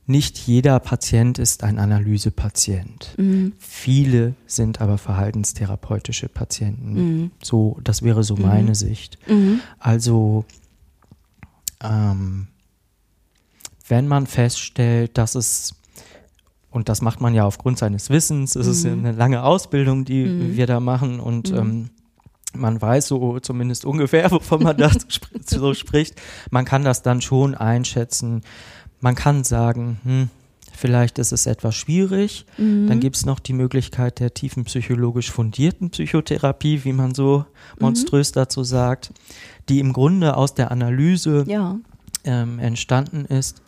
nicht 0.10 0.38
jeder 0.38 0.80
Patient 0.80 1.38
ist 1.38 1.64
ein 1.66 1.78
Analysepatient. 1.80 3.14
Mhm. 3.18 3.52
Viele 3.60 4.36
sind 4.46 4.80
aber 4.80 4.98
verhaltenstherapeutische 4.98 6.30
Patienten. 6.30 6.94
Mhm. 6.94 7.32
So, 7.44 7.78
das 7.84 8.04
wäre 8.04 8.24
so 8.24 8.38
Mhm. 8.38 8.42
meine 8.44 8.76
Sicht. 8.76 9.18
Mhm. 9.28 9.60
Also, 9.80 10.46
ähm, 11.84 12.48
wenn 13.90 14.08
man 14.08 14.28
feststellt, 14.28 15.18
dass 15.18 15.36
es, 15.36 15.76
und 16.72 16.90
das 16.90 17.02
macht 17.02 17.22
man 17.22 17.34
ja 17.34 17.46
aufgrund 17.46 17.78
seines 17.78 18.10
Wissens, 18.10 18.56
es 18.56 18.68
ist 18.68 18.84
Mhm. 18.86 19.00
eine 19.06 19.12
lange 19.14 19.44
Ausbildung, 19.44 20.06
die 20.06 20.26
Mhm. 20.26 20.56
wir 20.58 20.68
da 20.68 20.80
machen 20.80 21.20
und 21.20 21.52
Mhm. 21.52 21.58
ähm, 21.58 21.90
man 22.54 22.82
weiß 22.82 23.08
so 23.08 23.40
zumindest 23.40 23.86
ungefähr, 23.86 24.30
wovon 24.32 24.64
man 24.64 24.78
da 24.78 24.90
so 25.46 25.74
spricht. 25.74 26.16
Man 26.52 26.66
kann 26.66 26.84
das 26.84 27.02
dann 27.04 27.22
schon 27.22 27.56
einschätzen. 27.56 28.42
Man 29.00 29.14
kann 29.16 29.44
sagen, 29.44 30.00
hm, 30.04 30.30
vielleicht 30.74 31.20
ist 31.20 31.32
es 31.32 31.46
etwas 31.46 31.76
schwierig. 31.76 32.46
Mhm. 32.58 32.88
Dann 32.88 33.00
gibt 33.00 33.16
es 33.16 33.26
noch 33.26 33.40
die 33.40 33.54
Möglichkeit 33.54 34.20
der 34.20 34.34
tiefen 34.34 34.64
psychologisch 34.66 35.32
fundierten 35.32 35.90
Psychotherapie, 35.92 36.84
wie 36.84 36.94
man 36.94 37.14
so 37.14 37.40
Mhm. 37.76 37.82
monströs 37.86 38.32
dazu 38.32 38.64
sagt, 38.64 39.12
die 39.70 39.80
im 39.80 39.94
Grunde 39.94 40.36
aus 40.38 40.54
der 40.56 40.72
Analyse 40.72 41.44
Ja. 41.48 41.78
ähm, 42.24 42.60
entstanden 42.60 43.26
ist. 43.26 43.62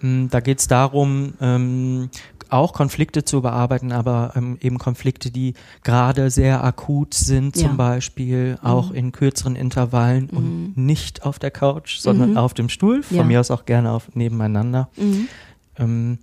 Mm, 0.00 0.26
Da 0.30 0.40
geht 0.40 0.60
es 0.60 0.68
darum, 0.68 1.34
ähm, 1.40 2.10
auch 2.50 2.72
Konflikte 2.72 3.24
zu 3.24 3.42
bearbeiten, 3.42 3.92
aber 3.92 4.32
ähm, 4.34 4.56
eben 4.62 4.78
Konflikte, 4.78 5.30
die 5.30 5.52
gerade 5.84 6.30
sehr 6.30 6.64
akut 6.64 7.12
sind, 7.12 7.56
Ja. 7.56 7.68
zum 7.68 7.76
Beispiel 7.76 8.58
auch 8.62 8.90
Mhm. 8.90 8.96
in 8.96 9.12
kürzeren 9.12 9.54
Intervallen 9.56 10.30
und 10.30 10.72
nicht 10.76 11.24
auf 11.26 11.38
der 11.38 11.50
Couch, 11.50 11.98
sondern 11.98 12.30
Mhm. 12.30 12.36
auf 12.38 12.54
dem 12.54 12.68
Stuhl, 12.70 13.02
von 13.02 13.16
Ja. 13.18 13.24
mir 13.24 13.40
aus 13.40 13.50
auch 13.50 13.66
gerne 13.66 13.90
auf, 13.92 14.14
nebeneinander. 14.14 14.88
Mhm. 14.96 15.28
Ähm, 15.76 16.18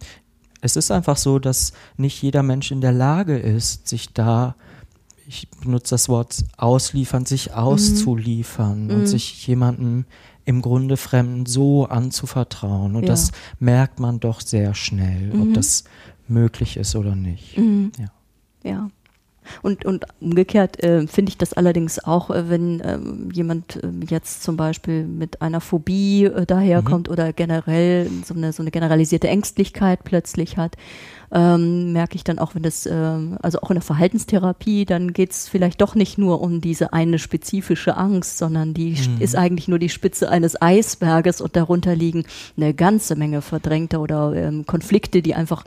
es 0.61 0.75
ist 0.75 0.89
einfach 0.89 1.17
so, 1.17 1.37
dass 1.37 1.73
nicht 1.95 2.19
jeder 2.23 2.41
Mensch 2.41 2.71
in 2.71 2.81
der 2.81 2.91
Lage 2.91 3.37
ist, 3.37 3.87
sich 3.87 4.11
da, 4.13 4.55
ich 5.27 5.47
benutze 5.63 5.91
das 5.91 6.09
Wort 6.09 6.43
ausliefern, 6.57 7.25
sich 7.27 7.53
auszuliefern 7.53 8.85
Mhm. 8.87 8.91
und 8.91 9.05
sich 9.07 9.45
jemandem 9.45 10.05
im 10.45 10.61
Grunde 10.61 10.95
Fremden 10.97 11.45
so 11.45 11.85
anzuvertrauen. 11.85 12.95
Und 12.95 13.03
Ja. 13.03 13.09
das 13.09 13.31
merkt 13.59 13.99
man 13.99 14.19
doch 14.19 14.41
sehr 14.41 14.73
schnell, 14.73 15.33
Mhm. 15.33 15.41
ob 15.41 15.53
das 15.55 15.83
möglich 16.27 16.77
ist 16.77 16.95
oder 16.95 17.15
nicht. 17.15 17.57
Mhm. 17.57 17.91
Ja. 17.99 18.07
Ja. 18.71 18.89
Und, 19.61 19.85
und 19.85 20.05
umgekehrt 20.21 20.83
äh, 20.83 21.05
finde 21.05 21.29
ich 21.29 21.37
das 21.37 21.53
allerdings 21.53 22.03
auch, 22.03 22.31
äh, 22.31 22.49
wenn 22.49 22.81
ähm, 22.83 23.29
jemand 23.31 23.79
ähm, 23.83 24.01
jetzt 24.09 24.41
zum 24.41 24.57
Beispiel 24.57 25.05
mit 25.05 25.41
einer 25.43 25.61
Phobie 25.61 26.23
äh, 26.25 26.47
daherkommt 26.47 27.09
oder 27.09 27.31
generell 27.31 28.09
so 28.25 28.33
eine, 28.33 28.53
so 28.53 28.63
eine 28.63 28.71
generalisierte 28.71 29.27
Ängstlichkeit 29.27 30.03
plötzlich 30.03 30.57
hat, 30.57 30.77
ähm, 31.31 31.93
merke 31.93 32.15
ich 32.15 32.23
dann 32.23 32.39
auch, 32.39 32.55
wenn 32.55 32.63
das, 32.63 32.85
ähm, 32.85 33.37
also 33.41 33.59
auch 33.61 33.69
in 33.71 33.75
der 33.75 33.81
Verhaltenstherapie, 33.83 34.85
dann 34.85 35.13
geht 35.13 35.31
es 35.31 35.47
vielleicht 35.47 35.81
doch 35.81 35.95
nicht 35.95 36.17
nur 36.17 36.41
um 36.41 36.61
diese 36.61 36.93
eine 36.93 37.19
spezifische 37.19 37.97
Angst, 37.97 38.37
sondern 38.37 38.73
die 38.73 38.91
Mhm. 38.91 39.21
ist 39.21 39.35
eigentlich 39.35 39.67
nur 39.67 39.79
die 39.79 39.89
Spitze 39.89 40.29
eines 40.29 40.61
Eisberges 40.61 41.41
und 41.41 41.55
darunter 41.55 41.95
liegen 41.95 42.23
eine 42.55 42.73
ganze 42.73 43.15
Menge 43.15 43.41
verdrängter 43.41 43.99
oder 43.99 44.33
ähm, 44.35 44.65
Konflikte, 44.65 45.21
die 45.21 45.35
einfach, 45.35 45.65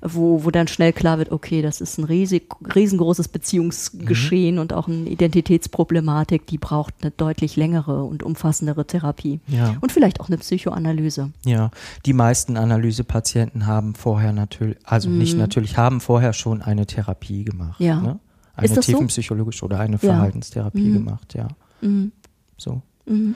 wo, 0.00 0.44
wo 0.44 0.50
dann 0.50 0.68
schnell 0.68 0.92
klar 0.92 1.18
wird, 1.18 1.30
okay, 1.30 1.60
das 1.60 1.80
ist 1.80 1.98
ein 1.98 2.04
riesig, 2.04 2.44
riesengroßes 2.74 3.28
Beziehungsgeschehen 3.28 4.58
und 4.58 4.72
auch 4.72 4.88
eine 4.88 5.08
Identitätsproblematik, 5.08 6.46
die 6.46 6.58
braucht 6.58 6.94
eine 7.02 7.10
deutlich 7.10 7.56
längere 7.56 8.04
und 8.04 8.22
umfassendere 8.22 8.86
Therapie. 8.86 9.40
Ja. 9.46 9.76
Und 9.80 9.92
vielleicht 9.92 10.20
auch 10.20 10.28
eine 10.28 10.38
Psychoanalyse. 10.38 11.30
Ja, 11.44 11.70
die 12.06 12.12
meisten 12.12 12.56
Analysepatienten 12.56 13.66
haben 13.66 13.94
vorher 13.94 14.32
natürlich, 14.32 14.76
also 14.84 15.09
nicht 15.18 15.34
Mhm. 15.34 15.40
natürlich, 15.40 15.76
haben 15.76 16.00
vorher 16.00 16.32
schon 16.32 16.62
eine 16.62 16.86
Therapie 16.86 17.44
gemacht. 17.44 17.80
Ja. 17.80 18.00
Ne? 18.00 18.18
Eine 18.56 18.68
das 18.74 18.86
so? 18.86 18.92
tiefenpsychologische 18.92 19.64
oder 19.64 19.78
eine 19.80 19.94
Ja. 19.94 19.98
Verhaltenstherapie 19.98 20.88
Mhm. 20.90 20.92
gemacht, 20.94 21.34
ja. 21.34 21.48
Mhm. 21.80 22.12
So. 22.56 22.82
Mhm. 23.06 23.34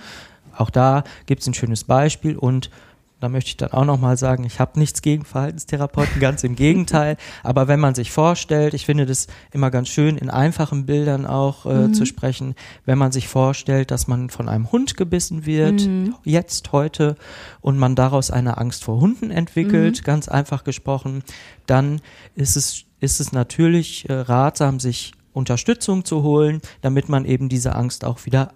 Auch 0.57 0.71
da 0.71 1.05
gibt 1.27 1.41
es 1.43 1.47
ein 1.49 1.55
schönes 1.55 1.85
Beispiel 1.85 2.37
und 2.37 2.71
da 3.25 3.31
möchte 3.31 3.49
ich 3.49 3.57
dann 3.57 3.73
auch 3.73 3.87
nochmal 3.87 4.19
sagen, 4.19 4.45
ich 4.45 4.61
habe 4.61 4.79
nichts 4.79 5.01
gegen 5.01 5.25
Verhaltenstherapeuten, 5.25 6.21
ganz 6.21 6.45
im 6.45 6.57
Gegenteil. 6.57 7.17
Aber 7.43 7.69
wenn 7.69 7.81
man 7.81 7.95
sich 7.95 8.13
vorstellt, 8.13 8.75
ich 8.75 8.85
finde 8.85 9.07
das 9.07 9.29
immer 9.51 9.71
ganz 9.71 9.89
schön, 9.89 10.19
in 10.19 10.29
einfachen 10.29 10.85
Bildern 10.85 11.25
auch 11.25 11.65
äh, 11.65 11.89
Mhm. 11.89 11.95
zu 11.95 12.05
sprechen, 12.05 12.55
wenn 12.85 12.99
man 12.99 13.13
sich 13.13 13.27
vorstellt, 13.29 13.91
dass 13.91 14.07
man 14.09 14.29
von 14.29 14.49
einem 14.51 14.71
Hund 14.71 14.97
gebissen 14.99 15.47
wird, 15.47 15.87
Mhm. 15.87 16.15
jetzt, 16.25 16.73
heute, 16.73 17.17
und 17.63 17.79
man 17.79 17.95
daraus 17.97 18.31
eine 18.31 18.59
Angst 18.59 18.85
vor 18.85 19.01
Hunden 19.01 19.31
entwickelt, 19.31 20.01
Mhm. 20.01 20.05
ganz 20.05 20.29
einfach 20.29 20.63
gesprochen, 20.65 21.23
dann 21.67 22.03
ist 22.35 22.57
es, 22.57 22.85
ist 23.01 23.21
es 23.21 23.33
natürlich 23.33 24.07
äh, 24.11 24.13
ratsam, 24.13 24.81
sich 24.81 25.13
Unterstützung 25.33 26.05
zu 26.05 26.23
holen, 26.23 26.61
damit 26.83 27.09
man 27.09 27.25
eben 27.25 27.49
diese 27.49 27.75
Angst 27.75 28.05
auch 28.05 28.27
wieder 28.27 28.53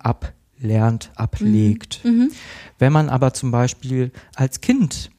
ablernt, 0.59 1.11
ablegt. 1.14 2.00
Mhm. 2.04 2.30
Wenn 2.78 2.92
man 2.92 3.09
aber 3.09 3.32
zum 3.32 3.50
Beispiel 3.50 4.12
als 4.34 4.61
Kind, 4.61 5.11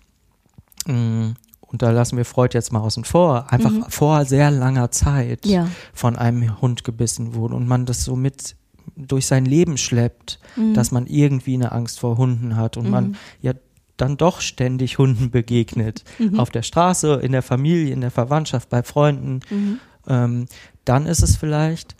mh, 0.85 1.33
und 1.61 1.81
da 1.83 1.91
lassen 1.91 2.17
wir 2.17 2.25
Freud 2.25 2.53
jetzt 2.57 2.73
mal 2.73 2.79
außen 2.79 3.03
vor, 3.05 3.51
einfach 3.51 3.71
Mhm. 3.71 3.85
vor 3.89 4.25
sehr 4.25 4.49
langer 4.51 4.91
Zeit 4.91 5.45
Ja. 5.45 5.67
von 5.93 6.15
einem 6.17 6.61
Hund 6.61 6.83
gebissen 6.83 7.35
wurde 7.35 7.55
und 7.55 7.67
man 7.67 7.85
das 7.85 8.03
so 8.03 8.15
mit 8.15 8.55
durch 8.95 9.27
sein 9.27 9.45
Leben 9.45 9.77
schleppt, 9.77 10.39
Mhm. 10.55 10.73
dass 10.73 10.91
man 10.91 11.05
irgendwie 11.05 11.53
eine 11.53 11.71
Angst 11.71 11.99
vor 11.99 12.17
Hunden 12.17 12.55
hat 12.55 12.75
und 12.75 12.89
man 12.89 13.09
Mhm. 13.09 13.15
ja 13.41 13.53
dann 13.97 14.17
doch 14.17 14.41
ständig 14.41 14.97
Hunden 14.97 15.29
begegnet. 15.29 16.03
Mhm. 16.17 16.39
Auf 16.39 16.49
der 16.49 16.63
Straße, 16.63 17.15
in 17.21 17.31
der 17.33 17.43
Familie, 17.43 17.93
in 17.93 18.01
der 18.01 18.11
Verwandtschaft, 18.11 18.69
bei 18.69 18.81
Freunden, 18.81 19.41
Mhm. 19.49 19.79
ähm, 20.07 20.45
dann 20.85 21.05
ist 21.05 21.21
es 21.21 21.35
vielleicht 21.37 21.95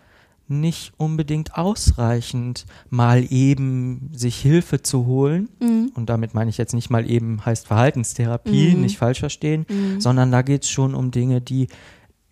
nicht 0.50 0.94
unbedingt 0.98 1.56
ausreichend, 1.56 2.66
mal 2.90 3.26
eben 3.32 4.10
sich 4.14 4.36
Hilfe 4.38 4.82
zu 4.82 5.06
holen. 5.06 5.50
Mhm. 5.62 5.92
Und 5.96 6.10
damit 6.10 6.34
meine 6.34 6.50
ich 6.50 6.58
jetzt 6.58 6.74
nicht 6.74 6.90
mal 6.90 7.10
eben 7.10 7.46
heißt 7.46 7.68
Verhaltenstherapie, 7.68 8.74
Mhm. 8.76 8.82
nicht 8.82 8.98
falsch 8.98 9.20
verstehen, 9.20 9.66
Mhm. 9.70 10.02
sondern 10.02 10.32
da 10.32 10.42
geht 10.42 10.64
es 10.64 10.70
schon 10.70 10.96
um 10.96 11.12
Dinge, 11.12 11.40
die 11.42 11.68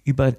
über, 0.03 0.33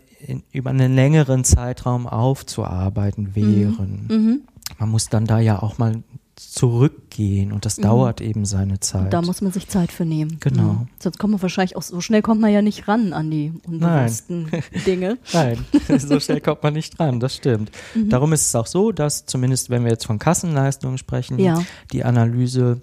über 0.52 0.70
einen 0.70 0.94
längeren 0.94 1.44
Zeitraum 1.44 2.06
aufzuarbeiten 2.06 3.34
wären. 3.34 4.06
Mhm. 4.10 4.40
Man 4.78 4.88
muss 4.90 5.08
dann 5.08 5.24
da 5.26 5.38
ja 5.38 5.62
auch 5.62 5.78
mal 5.78 6.02
zurückgehen 6.40 7.52
und 7.52 7.64
das 7.64 7.78
Mhm. 7.78 7.82
dauert 7.82 8.20
eben 8.20 8.44
seine 8.44 8.80
Zeit. 8.80 9.12
Da 9.12 9.22
muss 9.22 9.40
man 9.40 9.52
sich 9.52 9.68
Zeit 9.68 9.92
für 9.92 10.04
nehmen. 10.04 10.38
Genau. 10.40 10.62
Ja. 10.62 10.86
Sonst 11.00 11.18
kommt 11.18 11.32
man 11.32 11.42
wahrscheinlich 11.42 11.76
auch 11.76 11.82
so 11.82 12.00
schnell 12.00 12.22
kommt 12.22 12.40
man 12.40 12.52
ja 12.52 12.62
nicht 12.62 12.88
ran 12.88 13.12
an 13.12 13.30
die 13.30 13.52
unbewussten 13.66 14.48
Dinge. 14.86 15.18
Nein, 15.32 15.64
so 15.98 16.18
schnell 16.20 16.40
kommt 16.40 16.62
man 16.62 16.74
nicht 16.74 16.98
dran, 16.98 17.20
das 17.20 17.34
stimmt. 17.34 17.70
Mhm. 17.94 18.08
Darum 18.10 18.32
ist 18.32 18.46
es 18.46 18.54
auch 18.54 18.66
so, 18.66 18.92
dass 18.92 19.26
zumindest 19.26 19.70
wenn 19.70 19.84
wir 19.84 19.90
jetzt 19.90 20.06
von 20.06 20.18
Kassenleistungen 20.18 20.98
sprechen, 20.98 21.38
Ja. 21.38 21.62
die 21.92 22.04
Analyse 22.04 22.80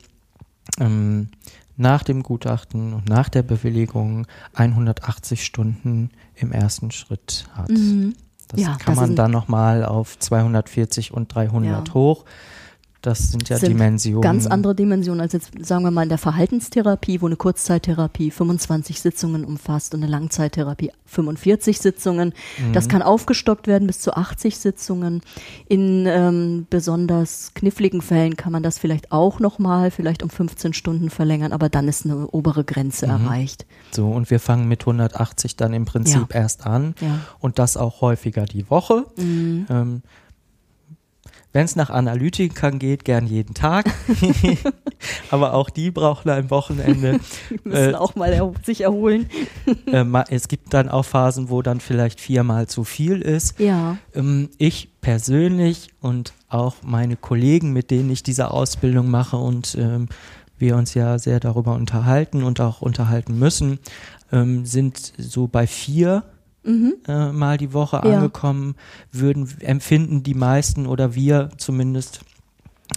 ähm, 0.79 1.29
nach 1.77 2.03
dem 2.03 2.23
Gutachten 2.23 2.93
und 2.93 3.07
nach 3.09 3.29
der 3.29 3.43
Bewilligung 3.43 4.27
180 4.53 5.43
Stunden 5.45 6.09
im 6.35 6.51
ersten 6.51 6.91
Schritt 6.91 7.45
hat. 7.53 7.69
Mhm. 7.69 8.13
Das 8.47 8.61
Ja, 8.61 8.75
kann 8.77 8.93
das 8.93 8.95
man 8.95 9.15
dann 9.15 9.31
nochmal 9.31 9.83
auf 9.83 10.17
240 10.19 11.11
und 11.11 11.33
300 11.33 11.87
Ja. 11.89 11.93
hoch. 11.93 12.25
Das 13.05 13.31
sind 13.31 13.49
ja 13.49 13.57
sind 13.57 13.69
Dimensionen. 13.69 14.21
Ganz 14.21 14.47
andere 14.47 14.73
Dimensionen 14.73 15.21
als 15.21 15.33
jetzt, 15.33 15.51
sagen 15.61 15.83
wir 15.83 15.91
mal, 15.91 16.03
in 16.03 16.09
der 16.09 16.17
Verhaltenstherapie, 16.17 17.21
wo 17.21 17.27
eine 17.27 17.35
Kurzzeittherapie 17.35 18.31
25 18.31 18.99
Sitzungen 18.99 19.45
umfasst 19.45 19.93
und 19.93 20.01
eine 20.01 20.11
Langzeittherapie 20.11 20.91
45 21.05 21.79
Sitzungen. 21.79 22.33
Mhm. 22.57 22.73
Das 22.73 22.89
kann 22.89 23.01
aufgestockt 23.03 23.67
werden 23.67 23.85
bis 23.85 23.99
zu 23.99 24.15
80 24.15 24.57
Sitzungen. 24.57 25.21
In 25.67 26.05
ähm, 26.07 26.65
besonders 26.69 27.51
kniffligen 27.53 28.01
Fällen 28.01 28.37
kann 28.37 28.51
man 28.51 28.63
das 28.63 28.79
vielleicht 28.79 29.11
auch 29.11 29.39
nochmal, 29.39 29.91
vielleicht 29.91 30.23
um 30.23 30.29
15 30.31 30.73
Stunden 30.73 31.09
verlängern, 31.11 31.51
aber 31.53 31.69
dann 31.69 31.87
ist 31.87 32.05
eine 32.05 32.27
obere 32.27 32.63
Grenze 32.63 33.05
Mhm. 33.05 33.11
erreicht. 33.11 33.65
So, 33.91 34.09
und 34.09 34.31
wir 34.31 34.39
fangen 34.39 34.67
mit 34.67 34.81
180 34.85 35.55
dann 35.55 35.73
im 35.73 35.85
Prinzip 35.85 36.33
erst 36.33 36.65
an. 36.65 36.95
Ja. 37.01 37.19
Und 37.39 37.59
das 37.59 37.77
auch 37.77 38.01
häufiger 38.01 38.45
die 38.45 38.69
Woche. 38.69 39.05
Mhm. 39.17 39.67
Ähm, 39.69 40.01
Wenn 41.55 41.63
es 41.63 41.77
nach 41.77 41.89
Analytikern 41.89 42.79
geht, 42.79 43.05
gern 43.05 43.27
jeden 43.27 43.53
Tag. 43.53 43.89
Aber 45.31 45.53
auch 45.53 45.69
die 45.69 45.89
brauchen 45.89 46.29
ein 46.29 46.49
Wochenende. 46.49 47.17
Die 47.49 47.59
müssen 47.63 47.93
Äh, 47.93 47.95
auch 47.95 48.13
mal 48.15 48.33
er 48.33 48.51
sich 48.65 48.81
erholen. 48.81 49.29
äh, 49.85 50.03
es 50.29 50.49
gibt 50.49 50.73
dann 50.73 50.89
auch 50.89 51.05
Phasen, 51.05 51.49
wo 51.49 51.61
dann 51.61 51.79
vielleicht 51.79 52.19
viermal 52.19 52.67
zu 52.67 52.83
viel 52.83 53.21
ist. 53.21 53.57
Ja. 53.57 53.95
Ähm, 54.13 54.49
ich 54.57 54.89
persönlich 54.99 55.91
und 56.01 56.33
auch 56.49 56.75
meine 56.83 57.15
Kollegen, 57.15 57.71
mit 57.71 57.89
denen 57.89 58.09
ich 58.09 58.21
diese 58.21 58.51
Ausbildung 58.51 59.09
mache 59.09 59.37
und 59.37 59.77
ähm, 59.79 60.09
wir 60.57 60.75
uns 60.75 60.93
ja 60.93 61.17
sehr 61.19 61.39
darüber 61.39 61.75
unterhalten 61.75 62.43
und 62.43 62.59
auch 62.59 62.81
unterhalten 62.81 63.39
müssen, 63.39 63.79
ähm, 64.33 64.65
sind 64.65 65.13
so 65.17 65.47
bei 65.47 65.67
vier 65.67 66.23
Mhm. 66.65 66.95
äh, 67.07 67.31
Mal 67.31 67.57
die 67.57 67.73
Woche 67.73 67.97
Ja. 68.03 68.15
angekommen, 68.17 68.75
würden 69.11 69.47
empfinden 69.61 70.23
die 70.23 70.33
meisten 70.33 70.87
oder 70.87 71.15
wir 71.15 71.49
zumindest 71.57 72.21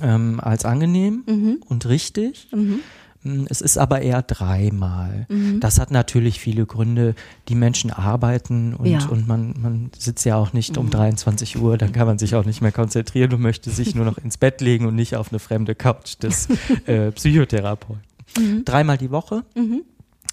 ähm, 0.03 0.41
als 0.41 0.65
angenehm 0.65 1.23
Mhm. 1.27 1.59
und 1.67 1.87
richtig. 1.87 2.49
Mhm. 2.55 2.81
Mm, 3.25 3.45
Es 3.49 3.61
ist 3.61 3.79
aber 3.79 4.01
eher 4.03 4.23
dreimal. 4.23 5.27
Mhm. 5.29 5.59
Das 5.61 5.81
hat 5.81 5.91
natürlich 5.91 6.39
viele 6.39 6.67
Gründe. 6.67 7.15
Die 7.49 7.57
Menschen 7.57 7.91
arbeiten 7.91 8.75
und, 8.75 8.87
Ja. 8.87 9.05
und 9.07 9.27
man, 9.27 9.55
man 9.61 9.91
sitzt 9.99 10.25
ja 10.25 10.37
auch 10.37 10.53
nicht 10.53 10.79
um 10.79 10.87
Mhm. 10.87 10.91
23 10.91 11.59
Uhr, 11.59 11.77
dann 11.79 11.91
kann 11.93 12.07
man 12.07 12.19
sich 12.19 12.37
auch 12.37 12.45
nicht 12.45 12.61
mehr 12.61 12.71
konzentrieren 12.71 13.33
und 13.33 13.41
möchte 13.41 13.71
sich 13.71 13.95
nur 13.97 14.05
noch 14.05 14.19
ins 14.19 14.37
Bett 14.37 14.61
legen 14.61 14.87
und 14.87 14.95
nicht 14.95 15.17
auf 15.17 15.31
eine 15.33 15.41
fremde 15.41 15.75
Couch 15.75 16.15
des 16.23 16.47
äh, 16.87 17.11
Psychotherapeuten. 17.11 18.03
Mhm. 18.39 18.65
Dreimal 18.65 18.99
die 18.99 19.11
Woche, 19.11 19.43
Mhm. 19.57 19.83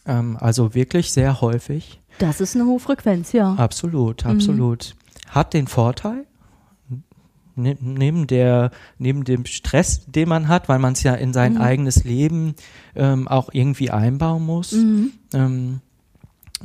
ähm, 0.05 0.37
also 0.39 0.75
wirklich 0.75 1.11
sehr 1.11 1.41
häufig. 1.41 2.01
Das 2.19 2.39
ist 2.41 2.55
eine 2.55 2.65
hohe 2.65 2.79
Frequenz, 2.79 3.31
ja. 3.31 3.53
Absolut, 3.55 4.23
Mhm. 4.25 4.31
absolut. 4.31 4.95
Hat 5.29 5.53
den 5.53 5.67
Vorteil, 5.67 6.25
ne, 7.55 7.77
neben, 7.81 8.27
der, 8.27 8.71
neben 8.97 9.23
dem 9.23 9.45
Stress, 9.45 10.05
den 10.07 10.29
man 10.29 10.47
hat, 10.47 10.69
weil 10.69 10.79
man 10.79 10.93
es 10.93 11.03
ja 11.03 11.13
in 11.13 11.33
sein 11.33 11.53
Mhm. 11.55 11.61
eigenes 11.61 12.03
Leben 12.03 12.55
ähm, 12.95 13.27
auch 13.27 13.49
irgendwie 13.51 13.91
einbauen 13.91 14.45
muss. 14.45 14.71
Mhm. 14.73 15.11
Ähm, 15.33 15.79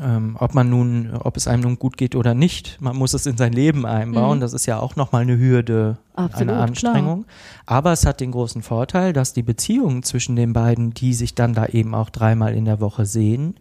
ähm, 0.00 0.36
ob 0.38 0.54
man 0.54 0.70
nun, 0.70 1.10
ob 1.14 1.36
es 1.36 1.48
einem 1.48 1.62
nun 1.64 1.78
gut 1.78 1.96
geht 1.96 2.14
oder 2.14 2.32
nicht, 2.32 2.80
man 2.80 2.96
muss 2.96 3.12
es 3.12 3.26
in 3.26 3.36
sein 3.36 3.52
Leben 3.52 3.84
einbauen. 3.84 4.38
Mhm. 4.38 4.40
Das 4.40 4.52
ist 4.52 4.66
ja 4.66 4.78
auch 4.78 4.94
nochmal 4.94 5.22
eine 5.22 5.36
Hürde, 5.36 5.98
Absolut, 6.14 6.48
eine 6.54 6.62
Anstrengung. 6.62 7.24
Aber 7.66 7.90
es 7.92 8.06
hat 8.06 8.20
den 8.20 8.30
großen 8.30 8.62
Vorteil, 8.62 9.12
dass 9.12 9.32
die 9.32 9.42
Beziehung 9.42 10.04
zwischen 10.04 10.36
den 10.36 10.52
beiden, 10.52 10.94
die 10.94 11.12
sich 11.12 11.34
dann 11.34 11.54
da 11.54 11.66
eben 11.66 11.94
auch 11.94 12.08
dreimal 12.10 12.54
in 12.54 12.66
der 12.66 12.80
Woche 12.80 13.04
sehen, 13.04 13.56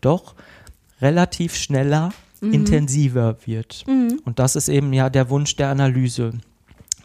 doch 0.00 0.34
relativ 1.00 1.54
schneller, 1.56 2.10
intensiver 2.40 3.36
wird. 3.46 3.84
Mhm. 3.86 4.20
Und 4.24 4.38
das 4.38 4.54
ist 4.54 4.68
eben 4.68 4.92
ja 4.92 5.08
der 5.10 5.30
Wunsch 5.30 5.56
der 5.56 5.68
Analyse. 5.70 6.32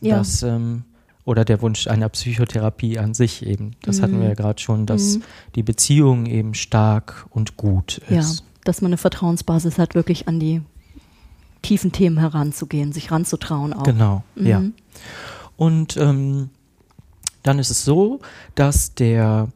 Ja. 0.02 0.18
Dass, 0.18 0.44
ähm, 0.44 0.84
oder 1.26 1.46
der 1.46 1.62
Wunsch 1.62 1.88
einer 1.88 2.10
Psychotherapie 2.10 2.98
an 3.00 3.14
sich 3.14 3.46
eben. 3.46 3.72
Das 3.84 4.02
hatten 4.02 4.18
Mhm. 4.18 4.22
wir 4.22 4.28
ja 4.30 4.34
gerade 4.34 4.62
schon, 4.62 4.86
dass 4.86 5.18
Mhm. 5.18 5.24
die 5.56 5.64
Beziehung 5.64 6.26
eben 6.26 6.54
stark 6.56 7.26
und 7.30 7.56
gut 7.58 8.02
Ja, 8.10 8.20
ist. 8.20 8.44
dass 8.66 8.82
man 8.82 8.90
eine 8.90 8.98
Vertrauensbasis 8.98 9.78
hat, 9.78 9.96
wirklich 9.96 10.28
an 10.28 10.40
die 10.40 10.62
tiefen 11.62 11.92
Themen 11.92 12.18
heranzugehen, 12.18 12.92
sich 12.94 13.12
ranzutrauen 13.12 13.74
auch. 13.74 13.84
Genau, 13.84 14.24
Mhm. 14.36 14.46
ja. 14.48 14.64
Und 15.58 15.98
ähm, 15.98 16.50
dann 17.44 17.60
ist 17.60 17.70
es 17.70 17.84
so, 17.86 18.20
dass 18.56 18.94
der, 18.96 19.50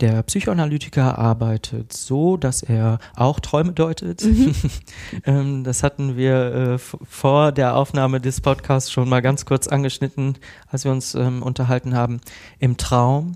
der 0.00 0.22
Psychoanalytiker 0.22 1.18
arbeitet 1.18 1.92
so, 1.92 2.36
dass 2.36 2.62
er 2.62 2.98
auch 3.16 3.40
Träume 3.40 3.72
deutet. 3.72 4.24
Mhm. 4.24 4.54
ähm, 5.24 5.64
das 5.64 5.82
hatten 5.82 6.16
wir 6.16 6.54
äh, 6.54 6.78
vor 6.78 7.52
der 7.52 7.76
Aufnahme 7.76 8.20
des 8.20 8.40
Podcasts 8.40 8.90
schon 8.90 9.08
mal 9.08 9.22
ganz 9.22 9.44
kurz 9.46 9.68
angeschnitten, 9.68 10.36
als 10.68 10.84
wir 10.84 10.92
uns 10.92 11.14
ähm, 11.14 11.42
unterhalten 11.42 11.94
haben. 11.94 12.20
Im 12.58 12.76
Traum 12.76 13.34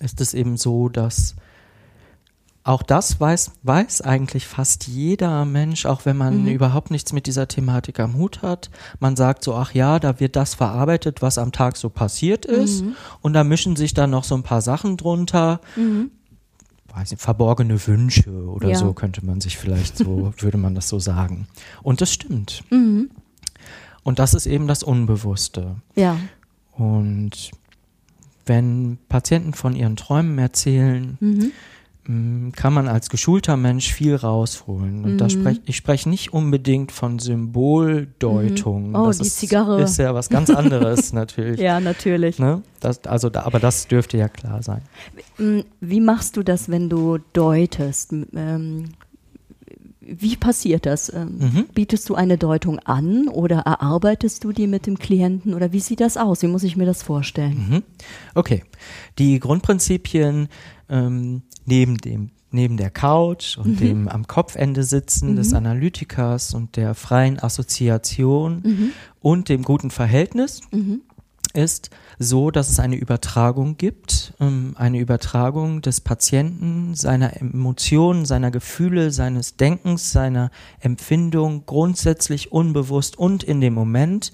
ist 0.00 0.20
es 0.20 0.34
eben 0.34 0.56
so, 0.56 0.88
dass 0.88 1.36
auch 2.66 2.82
das 2.82 3.20
weiß, 3.20 3.52
weiß 3.62 4.02
eigentlich 4.02 4.46
fast 4.46 4.86
jeder 4.88 5.44
Mensch, 5.44 5.86
auch 5.86 6.04
wenn 6.04 6.16
man 6.16 6.42
Mhm. 6.42 6.48
überhaupt 6.48 6.90
nichts 6.90 7.12
mit 7.12 7.26
dieser 7.26 7.46
Thematik 7.48 8.00
am 8.00 8.14
Hut 8.16 8.42
hat. 8.42 8.70
Man 8.98 9.14
sagt 9.14 9.44
so, 9.44 9.54
ach 9.54 9.72
ja, 9.72 9.98
da 10.00 10.18
wird 10.20 10.34
das 10.36 10.54
verarbeitet, 10.54 11.22
was 11.22 11.38
am 11.38 11.52
Tag 11.52 11.76
so 11.76 11.88
passiert 11.90 12.44
ist. 12.44 12.84
Mhm. 12.84 12.96
Und 13.22 13.34
da 13.34 13.44
mischen 13.44 13.76
sich 13.76 13.94
dann 13.94 14.10
noch 14.10 14.24
so 14.24 14.34
ein 14.34 14.42
paar 14.42 14.62
Sachen 14.62 14.96
drunter. 14.96 15.60
Mhm. 15.76 16.10
Weiß 16.92 17.10
nicht, 17.12 17.20
verborgene 17.22 17.86
Wünsche 17.86 18.30
oder 18.48 18.70
Ja. 18.70 18.74
so 18.76 18.92
könnte 18.94 19.24
man 19.24 19.40
sich 19.40 19.56
vielleicht 19.58 19.96
so, 19.98 20.32
würde 20.38 20.58
man 20.58 20.74
das 20.74 20.88
so 20.88 20.98
sagen. 20.98 21.46
Und 21.82 22.00
das 22.00 22.12
stimmt. 22.12 22.64
Mhm. 22.70 23.10
Und 24.02 24.18
das 24.18 24.34
ist 24.34 24.46
eben 24.46 24.66
das 24.66 24.82
Unbewusste. 24.82 25.76
Ja. 25.94 26.16
Und 26.72 27.50
wenn 28.44 28.98
Patienten 29.08 29.54
von 29.54 29.74
ihren 29.74 29.96
Träumen 29.96 30.38
erzählen, 30.38 31.16
Mhm. 31.20 31.52
Kann 32.08 32.72
man 32.72 32.86
als 32.86 33.10
geschulter 33.10 33.56
Mensch 33.56 33.92
viel 33.92 34.14
rausholen. 34.14 35.04
Und 35.04 35.18
da 35.18 35.24
Mhm. 35.24 35.30
sprech, 35.30 35.60
ich 35.66 35.76
spreche 35.76 36.08
nicht 36.08 36.32
unbedingt 36.32 36.92
von 36.92 37.18
Symboldeutung. 37.18 38.90
Mhm. 38.90 38.94
Oh, 38.94 39.06
das 39.06 39.18
die 39.18 39.26
ist, 39.26 39.38
Zigarre. 39.38 39.82
ist 39.82 39.98
ja 39.98 40.14
was 40.14 40.28
ganz 40.28 40.50
anderes 40.50 41.12
natürlich. 41.12 41.60
Ja, 41.60 41.80
natürlich. 41.80 42.38
Ne? 42.38 42.62
Das, 42.80 43.04
also 43.06 43.28
da, 43.30 43.42
aber 43.42 43.58
das 43.58 43.88
dürfte 43.88 44.18
ja 44.18 44.28
klar 44.28 44.62
sein. 44.62 44.82
Mm, 45.38 45.60
Wie 45.80 46.00
machst 46.00 46.36
du 46.36 46.42
das, 46.42 46.68
wenn 46.68 46.88
du 46.88 47.18
deutest? 47.32 48.12
Ähm, 48.12 48.90
wie 50.00 50.36
passiert 50.36 50.86
das? 50.86 51.12
Ähm, 51.12 51.38
Mhm. 51.38 51.64
Bietest 51.74 52.08
du 52.08 52.14
eine 52.14 52.38
Deutung 52.38 52.78
an 52.80 53.26
oder 53.28 53.58
erarbeitest 53.60 54.44
du 54.44 54.52
die 54.52 54.68
mit 54.68 54.86
dem 54.86 54.98
Klienten 54.98 55.54
oder 55.54 55.72
wie 55.72 55.80
sieht 55.80 56.00
das 56.00 56.16
aus? 56.16 56.42
Wie 56.42 56.46
muss 56.46 56.62
ich 56.62 56.76
mir 56.76 56.86
das 56.86 57.02
vorstellen? 57.02 57.66
Mhm. 57.68 57.82
Okay. 58.36 58.62
Die 59.18 59.40
Grundprinzipien 59.40 60.46
ähm, 60.88 61.42
neben 61.66 61.98
dem 61.98 62.30
neben 62.52 62.76
der 62.78 62.90
Couch 62.90 63.58
und 63.58 63.72
Mhm. 63.72 63.76
dem 63.76 64.08
am 64.08 64.26
Kopfende 64.26 64.82
sitzen 64.84 65.36
des 65.36 65.50
Mhm. 65.50 65.56
Analytikers 65.56 66.54
und 66.54 66.76
der 66.76 66.94
freien 66.94 67.38
Assoziation 67.38 68.62
Mhm. 68.64 68.90
und 69.20 69.48
dem 69.50 69.62
guten 69.62 69.90
Verhältnis 69.90 70.62
Mhm. 70.70 71.02
ist 71.52 71.90
so, 72.18 72.50
dass 72.50 72.70
es 72.70 72.78
eine 72.80 72.96
Übertragung 72.96 73.76
gibt, 73.76 74.32
ähm, 74.40 74.74
eine 74.78 75.00
Übertragung 75.00 75.82
des 75.82 76.00
Patienten, 76.00 76.94
seiner 76.94 77.36
Emotionen, 77.38 78.24
seiner 78.24 78.50
Gefühle, 78.50 79.10
seines 79.10 79.56
Denkens, 79.56 80.12
seiner 80.12 80.50
Empfindung 80.80 81.64
grundsätzlich 81.66 82.52
unbewusst 82.52 83.18
und 83.18 83.42
in 83.42 83.60
dem 83.60 83.74
Moment 83.74 84.32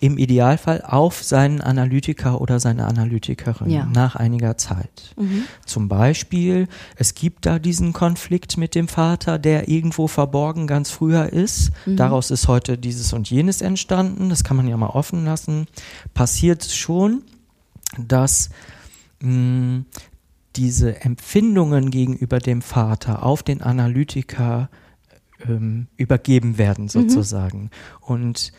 im 0.00 0.16
Idealfall 0.16 0.82
auf 0.82 1.22
seinen 1.24 1.60
Analytiker 1.60 2.40
oder 2.40 2.60
seine 2.60 2.86
Analytikerin 2.86 3.68
Ja. 3.70 3.84
nach 3.86 4.14
einiger 4.16 4.56
Zeit. 4.56 5.14
Mhm. 5.16 5.42
Zum 5.66 5.88
Beispiel, 5.88 6.68
es 6.96 7.14
gibt 7.14 7.46
da 7.46 7.58
diesen 7.58 7.92
Konflikt 7.92 8.56
mit 8.58 8.74
dem 8.74 8.86
Vater, 8.86 9.38
der 9.38 9.68
irgendwo 9.68 10.06
verborgen 10.06 10.66
ganz 10.68 10.90
früher 10.90 11.32
ist. 11.32 11.72
Mhm. 11.86 11.96
Daraus 11.96 12.30
ist 12.30 12.46
heute 12.46 12.78
dieses 12.78 13.12
und 13.12 13.28
jenes 13.28 13.60
entstanden. 13.60 14.28
Das 14.28 14.44
kann 14.44 14.56
man 14.56 14.68
ja 14.68 14.76
mal 14.76 14.86
offen 14.90 15.24
lassen. 15.24 15.66
Passiert 16.14 16.64
schon, 16.64 17.22
dass 17.98 18.50
mh, 19.20 19.82
diese 20.56 21.00
Empfindungen 21.02 21.90
gegenüber 21.90 22.38
dem 22.38 22.62
Vater 22.62 23.24
auf 23.24 23.42
den 23.42 23.62
Analytiker 23.62 24.68
ähm, 25.48 25.86
übergeben 25.96 26.58
werden, 26.58 26.88
sozusagen. 26.88 27.70
Und 28.00 28.52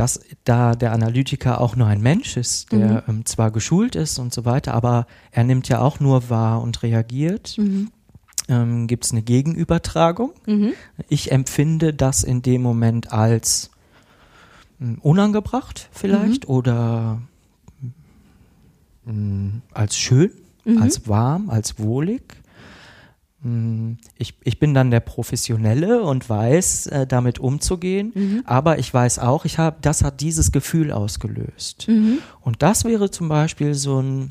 dass 0.00 0.20
da 0.44 0.74
der 0.74 0.92
Analytiker 0.92 1.60
auch 1.60 1.76
nur 1.76 1.86
ein 1.86 2.00
Mensch 2.00 2.36
ist, 2.38 2.72
der 2.72 3.04
ähm, 3.06 3.26
zwar 3.26 3.50
geschult 3.50 3.94
ist 3.96 4.18
und 4.18 4.32
so 4.32 4.44
weiter, 4.46 4.72
aber 4.72 5.06
er 5.30 5.44
nimmt 5.44 5.68
ja 5.68 5.80
auch 5.80 6.00
nur 6.00 6.30
wahr 6.30 6.62
und 6.62 6.82
reagiert, 6.82 7.56
Mhm. 7.58 7.90
ähm, 8.48 8.86
gibt 8.86 9.04
es 9.04 9.12
eine 9.12 9.20
Gegenübertragung. 9.20 10.32
Mhm. 10.46 10.72
Ich 11.08 11.30
empfinde 11.32 11.92
das 11.92 12.24
in 12.24 12.40
dem 12.40 12.62
Moment 12.62 13.12
als 13.12 13.70
mh, 14.78 14.96
unangebracht 15.02 15.90
vielleicht 15.92 16.48
oder 16.48 17.20
mh, 19.04 19.60
als 19.74 19.98
schön, 19.98 20.30
Mhm. 20.64 20.80
als 20.82 21.08
warm, 21.08 21.50
als 21.50 21.78
wohlig. 21.78 22.39
Mm, 23.42 23.92
ich, 24.18 24.34
ich 24.44 24.58
bin 24.58 24.74
dann 24.74 24.90
der 24.90 25.00
Professionelle 25.00 26.02
und 26.02 26.28
weiß, 26.28 26.86
äh, 26.88 27.06
damit 27.06 27.38
umzugehen, 27.38 28.12
Mhm. 28.14 28.42
aber 28.44 28.78
ich 28.78 28.92
weiß 28.92 29.18
auch, 29.18 29.44
ich 29.44 29.58
habe, 29.58 29.76
das 29.80 30.02
hat 30.04 30.20
dieses 30.20 30.52
Gefühl 30.52 30.92
ausgelöst. 30.92 31.86
Mhm. 31.88 32.18
Und 32.40 32.62
das 32.62 32.84
wäre 32.84 33.10
zum 33.10 33.28
Beispiel 33.28 33.74
so 33.74 34.00
ein, 34.00 34.28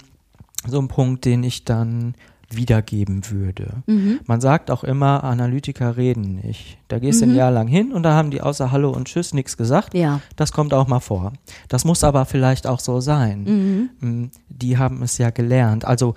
so 0.67 0.79
ein 0.79 0.87
Punkt, 0.87 1.25
den 1.25 1.43
ich 1.43 1.65
dann 1.65 2.15
wiedergeben 2.51 3.29
würde. 3.29 3.83
Mhm. 3.85 4.21
Man 4.25 4.41
sagt 4.41 4.71
auch 4.71 4.83
immer, 4.83 5.23
Analytiker 5.23 5.97
reden 5.97 6.41
nicht. 6.43 6.79
Da 6.87 6.97
gehst 6.97 7.21
du 7.21 7.25
ein 7.25 7.35
Jahr 7.35 7.51
lang 7.51 7.67
hin 7.67 7.91
und 7.93 8.01
da 8.01 8.13
haben 8.13 8.31
die 8.31 8.41
außer 8.41 8.71
Hallo 8.71 8.89
und 8.89 9.07
Tschüss 9.07 9.35
nichts 9.35 9.55
gesagt. 9.55 9.93
Ja. 9.93 10.19
Das 10.35 10.51
kommt 10.51 10.73
auch 10.73 10.87
mal 10.87 10.99
vor. 10.99 11.33
Das 11.67 11.85
muss 11.85 12.03
aber 12.03 12.25
vielleicht 12.25 12.65
auch 12.65 12.79
so 12.79 13.01
sein. 13.01 13.89
Mhm. 14.01 14.09
Mm, 14.23 14.31
Die 14.49 14.79
haben 14.79 15.03
es 15.03 15.19
ja 15.19 15.29
gelernt. 15.29 15.85
Also 15.85 16.15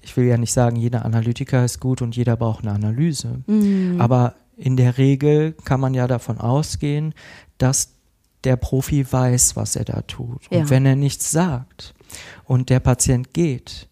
ich 0.00 0.16
will 0.16 0.24
ja 0.26 0.36
nicht 0.38 0.52
sagen, 0.52 0.76
jeder 0.76 1.04
Analytiker 1.04 1.64
ist 1.64 1.80
gut 1.80 2.02
und 2.02 2.16
jeder 2.16 2.36
braucht 2.36 2.64
eine 2.64 2.72
Analyse. 2.72 3.42
Mhm. 3.46 4.00
Aber 4.00 4.34
in 4.56 4.76
der 4.76 4.98
Regel 4.98 5.52
kann 5.64 5.80
man 5.80 5.94
ja 5.94 6.06
davon 6.06 6.38
ausgehen, 6.38 7.14
dass 7.58 7.90
der 8.44 8.56
Profi 8.56 9.04
weiß, 9.10 9.56
was 9.56 9.76
er 9.76 9.84
da 9.84 10.02
tut. 10.02 10.50
Und 10.50 10.58
Ja. 10.58 10.70
wenn 10.70 10.86
er 10.86 10.96
nichts 10.96 11.30
sagt 11.30 11.94
und 12.44 12.70
der 12.70 12.80
Patient 12.80 13.34
geht, 13.34 13.88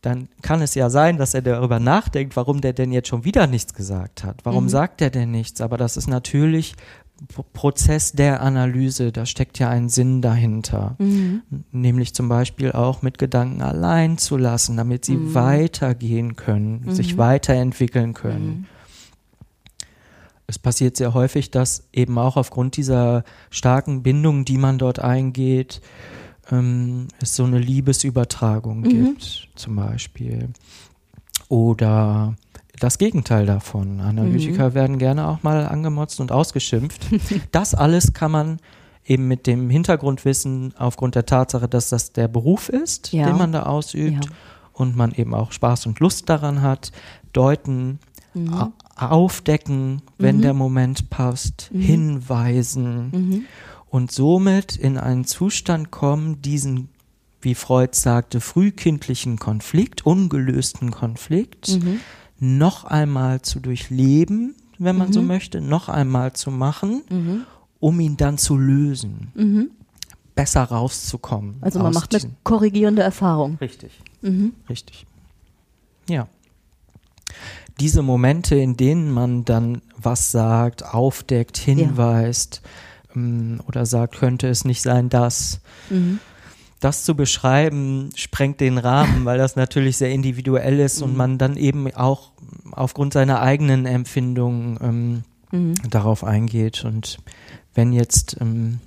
dann 0.00 0.28
kann 0.42 0.60
es 0.62 0.74
ja 0.74 0.90
sein, 0.90 1.16
dass 1.16 1.32
er 1.34 1.42
darüber 1.42 1.80
nachdenkt, 1.80 2.36
warum 2.36 2.60
der 2.60 2.72
denn 2.74 2.92
jetzt 2.92 3.08
schon 3.08 3.24
wieder 3.24 3.46
nichts 3.46 3.72
gesagt 3.72 4.22
hat. 4.22 4.36
Warum 4.44 4.64
Mhm. 4.64 4.68
sagt 4.68 5.00
er 5.00 5.10
denn 5.10 5.30
nichts? 5.30 5.60
Aber 5.60 5.76
das 5.78 5.96
ist 5.96 6.08
natürlich 6.08 6.74
Prozess 7.52 8.12
der 8.12 8.42
Analyse. 8.42 9.12
Da 9.12 9.24
steckt 9.24 9.58
ja 9.58 9.68
ein 9.70 9.88
Sinn 9.88 10.20
dahinter. 10.20 10.96
Mhm. 10.98 11.42
Nämlich 11.72 12.14
zum 12.14 12.28
Beispiel 12.28 12.72
auch 12.72 13.02
mit 13.02 13.18
Gedanken 13.18 13.62
allein 13.62 14.18
zu 14.18 14.36
lassen, 14.36 14.76
damit 14.76 15.04
sie 15.04 15.16
Mhm. 15.16 15.34
weitergehen 15.34 16.36
können, 16.36 16.90
sich 16.92 17.14
Mhm. 17.14 17.18
weiterentwickeln 17.18 18.14
können. 18.14 18.46
Mhm. 18.46 18.64
Es 20.46 20.58
passiert 20.58 20.96
sehr 20.98 21.14
häufig, 21.14 21.50
dass 21.50 21.88
eben 21.92 22.18
auch 22.18 22.36
aufgrund 22.36 22.76
dieser 22.76 23.24
starken 23.50 24.02
Bindung, 24.02 24.44
die 24.44 24.58
man 24.58 24.76
dort 24.76 24.98
eingeht, 24.98 25.80
ähm, 26.50 27.08
es 27.22 27.34
so 27.36 27.44
eine 27.44 27.58
Liebesübertragung 27.58 28.80
Mhm. 28.80 28.88
gibt, 28.88 29.48
zum 29.54 29.76
Beispiel. 29.76 30.50
Oder 31.48 32.36
das 32.80 32.98
Gegenteil 32.98 33.46
davon. 33.46 34.00
Analytiker 34.00 34.70
Mhm. 34.70 34.74
werden 34.74 34.98
gerne 34.98 35.28
auch 35.28 35.42
mal 35.42 35.66
angemotzt 35.66 36.20
und 36.20 36.32
ausgeschimpft. 36.32 37.06
das 37.52 37.74
alles 37.74 38.12
kann 38.12 38.30
man 38.30 38.58
eben 39.06 39.28
mit 39.28 39.46
dem 39.46 39.68
Hintergrundwissen 39.70 40.74
aufgrund 40.78 41.14
der 41.14 41.26
Tatsache, 41.26 41.68
dass 41.68 41.90
das 41.90 42.12
der 42.12 42.26
Beruf 42.28 42.68
ist, 42.68 43.12
Ja. 43.12 43.26
den 43.26 43.36
man 43.36 43.52
da 43.52 43.64
ausübt 43.64 44.24
Ja. 44.24 44.30
und 44.72 44.96
man 44.96 45.12
eben 45.12 45.34
auch 45.34 45.52
Spaß 45.52 45.86
und 45.86 46.00
Lust 46.00 46.28
daran 46.28 46.62
hat, 46.62 46.90
deuten, 47.32 47.98
Mhm. 48.32 48.72
aufdecken, 48.96 50.02
wenn 50.18 50.38
Mhm. 50.38 50.42
der 50.42 50.54
Moment 50.54 51.10
passt, 51.10 51.70
Mhm. 51.72 51.80
hinweisen 51.80 53.10
Mhm. 53.12 53.44
und 53.90 54.10
somit 54.10 54.74
in 54.76 54.98
einen 54.98 55.24
Zustand 55.24 55.90
kommen, 55.92 56.42
diesen, 56.42 56.88
wie 57.40 57.54
Freud 57.54 57.90
sagte, 57.92 58.40
frühkindlichen 58.40 59.38
Konflikt, 59.38 60.04
ungelösten 60.06 60.90
Konflikt, 60.90 61.68
Mhm. 61.80 62.00
Noch 62.38 62.84
einmal 62.84 63.42
zu 63.42 63.60
durchleben, 63.60 64.54
wenn 64.78 64.96
man 64.96 65.12
so 65.12 65.20
Mhm. 65.22 65.28
möchte, 65.28 65.60
noch 65.60 65.88
einmal 65.88 66.32
zu 66.32 66.50
machen, 66.50 67.02
Mhm. 67.08 67.40
um 67.80 68.00
ihn 68.00 68.16
dann 68.16 68.38
zu 68.38 68.56
lösen, 68.56 69.30
Mhm. 69.34 69.70
besser 70.34 70.64
rauszukommen. 70.64 71.56
Also 71.60 71.78
man 71.78 71.92
macht 71.94 72.14
eine 72.14 72.32
korrigierende 72.42 73.02
Erfahrung. 73.02 73.56
Richtig. 73.60 73.92
Mhm. 74.22 74.52
Richtig. 74.68 75.06
Ja. 76.08 76.28
Diese 77.80 78.02
Momente, 78.02 78.54
in 78.56 78.76
denen 78.76 79.10
man 79.10 79.44
dann 79.44 79.80
was 79.96 80.30
sagt, 80.30 80.84
aufdeckt, 80.84 81.56
hinweist 81.56 82.62
ähm, 83.16 83.60
oder 83.66 83.86
sagt, 83.86 84.16
könnte 84.18 84.48
es 84.48 84.64
nicht 84.64 84.82
sein, 84.82 85.08
dass 85.08 85.60
Mhm. 85.90 86.20
Das 86.84 87.04
zu 87.04 87.14
beschreiben, 87.14 88.10
sprengt 88.14 88.60
den 88.60 88.78
Rahmen, 88.78 89.24
weil 89.24 89.38
das 89.38 89.56
natürlich 89.56 89.96
sehr 89.96 90.10
individuell 90.10 90.78
ist 90.80 91.02
und 91.02 91.12
Mhm. 91.12 91.16
man 91.16 91.38
dann 91.38 91.56
eben 91.56 91.92
auch 91.94 92.32
aufgrund 92.72 93.12
seiner 93.12 93.40
eigenen 93.40 93.86
Empfindungen 93.86 94.78
ähm, 94.82 95.22
Mhm. 95.52 95.74
darauf 95.90 96.24
eingeht. 96.24 96.84
Und 96.84 97.18
wenn 97.74 97.92
jetzt, 97.92 98.36
ähm, 98.40 98.80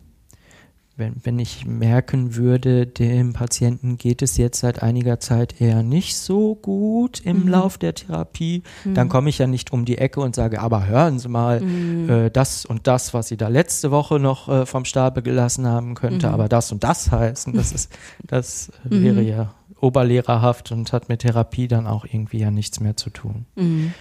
wenn, 0.98 1.16
wenn 1.24 1.38
ich 1.38 1.66
merken 1.66 2.36
würde, 2.36 2.88
dem 2.88 3.34
Patienten 3.34 3.98
geht 4.00 4.22
es 4.24 4.36
jetzt 4.38 4.60
seit 4.60 4.82
einiger 4.82 5.20
Zeit 5.20 5.62
eher 5.62 5.84
nicht 5.84 6.18
so 6.18 6.56
gut 6.56 7.20
im 7.20 7.44
Mhm. 7.44 7.48
Lauf 7.50 7.78
der 7.78 7.94
Therapie, 7.94 8.64
dann 8.84 9.08
komme 9.08 9.30
ich 9.30 9.38
ja 9.38 9.46
nicht 9.48 9.72
um 9.72 9.86
die 9.86 10.00
Ecke 10.00 10.20
und 10.22 10.36
sage, 10.36 10.60
aber 10.60 10.88
hören 10.88 11.20
Sie 11.20 11.28
mal, 11.30 11.62
Mhm. 11.62 12.10
äh, 12.10 12.30
das 12.32 12.66
und 12.66 12.88
das, 12.88 13.14
was 13.14 13.28
Sie 13.28 13.38
da 13.38 13.48
letzte 13.48 13.92
Woche 13.92 14.20
noch 14.20 14.50
äh, 14.50 14.66
vom 14.66 14.86
Stapel 14.86 15.22
gelassen 15.22 15.68
haben, 15.68 15.94
könnte 15.94 16.28
Mhm. 16.28 16.34
aber 16.34 16.50
das 16.50 16.72
und 16.72 16.84
das 16.84 17.12
heißen. 17.12 17.54
Das 17.54 17.72
ist, 17.72 17.92
das 18.28 18.72
Mhm. 18.90 19.04
wäre 19.04 19.22
ja 19.22 19.54
oberlehrerhaft 19.80 20.72
und 20.72 20.92
hat 20.94 21.10
mit 21.10 21.20
Therapie 21.20 21.68
dann 21.68 21.86
auch 21.86 22.06
irgendwie 22.06 22.40
ja 22.40 22.50
nichts 22.50 22.80
mehr 22.80 22.98
zu 22.98 23.12
tun. 23.12 23.46
Mhm. 23.56 23.94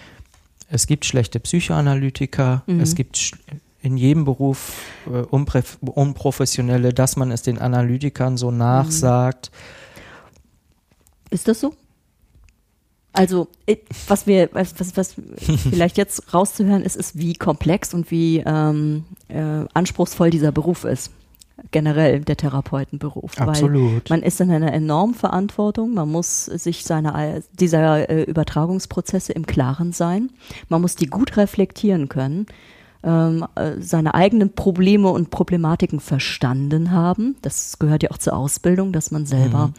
Es 0.69 0.87
gibt 0.87 1.05
schlechte 1.05 1.39
Psychoanalytiker, 1.41 2.63
Mhm. 2.67 2.81
es 2.81 2.95
gibt 2.95 3.33
in 3.87 3.97
jedem 3.97 4.25
Beruf 4.25 4.83
äh, 5.07 5.23
Unprofessionelle, 5.31 6.93
dass 6.93 7.17
man 7.17 7.31
es 7.31 7.43
den 7.43 7.59
Analytikern 7.59 8.37
so 8.37 8.51
nachsagt. 8.51 9.53
Ist 11.31 11.47
das 11.47 11.61
so? 11.61 11.73
Also, 13.13 13.47
äh, 13.67 13.77
was 14.09 14.27
wir, 14.27 14.51
was, 14.53 14.75
was, 14.97 15.15
vielleicht 15.71 15.99
jetzt 15.99 16.35
rauszuhören 16.35 16.83
ist, 16.83 16.97
ist, 16.97 17.17
wie 17.17 17.35
komplex 17.35 17.95
und 17.95 18.11
wie 18.11 18.43
ähm, 18.45 19.05
äh, 19.29 19.65
anspruchsvoll 19.73 20.31
dieser 20.31 20.51
Beruf 20.51 20.85
ist. 20.85 21.13
Generell 21.71 22.21
der 22.21 22.37
Therapeutenberuf. 22.37 23.33
Weil 23.39 23.49
Absolut. 23.49 24.11
man 24.11 24.23
ist 24.23 24.41
in 24.41 24.51
einer 24.51 24.73
enormen 24.73 25.15
Verantwortung. 25.15 25.95
Man 25.95 26.11
muss 26.11 26.45
sich 26.45 26.85
seiner, 26.85 27.41
dieser 27.59 28.11
äh, 28.11 28.25
Übertragungsprozesse 28.25 29.33
im 29.33 29.47
Klaren 29.47 29.93
sein. 29.93 30.31
Man 30.69 30.83
muss 30.83 30.97
die 30.97 31.07
gut 31.07 31.37
reflektieren 31.37 32.11
können. 32.11 32.47
Ähm, 33.03 33.47
äh, 33.55 33.81
seine 33.81 34.15
eigenen 34.15 34.55
Probleme 34.55 35.09
und 35.11 35.31
Problematiken 35.31 36.01
verstanden 36.01 36.91
haben. 36.91 37.37
Das 37.43 37.79
gehört 37.79 38.03
ja 38.03 38.11
auch 38.11 38.19
zur 38.19 38.35
Ausbildung, 38.35 38.93
dass 38.93 39.11
man 39.11 39.27
selber 39.27 39.73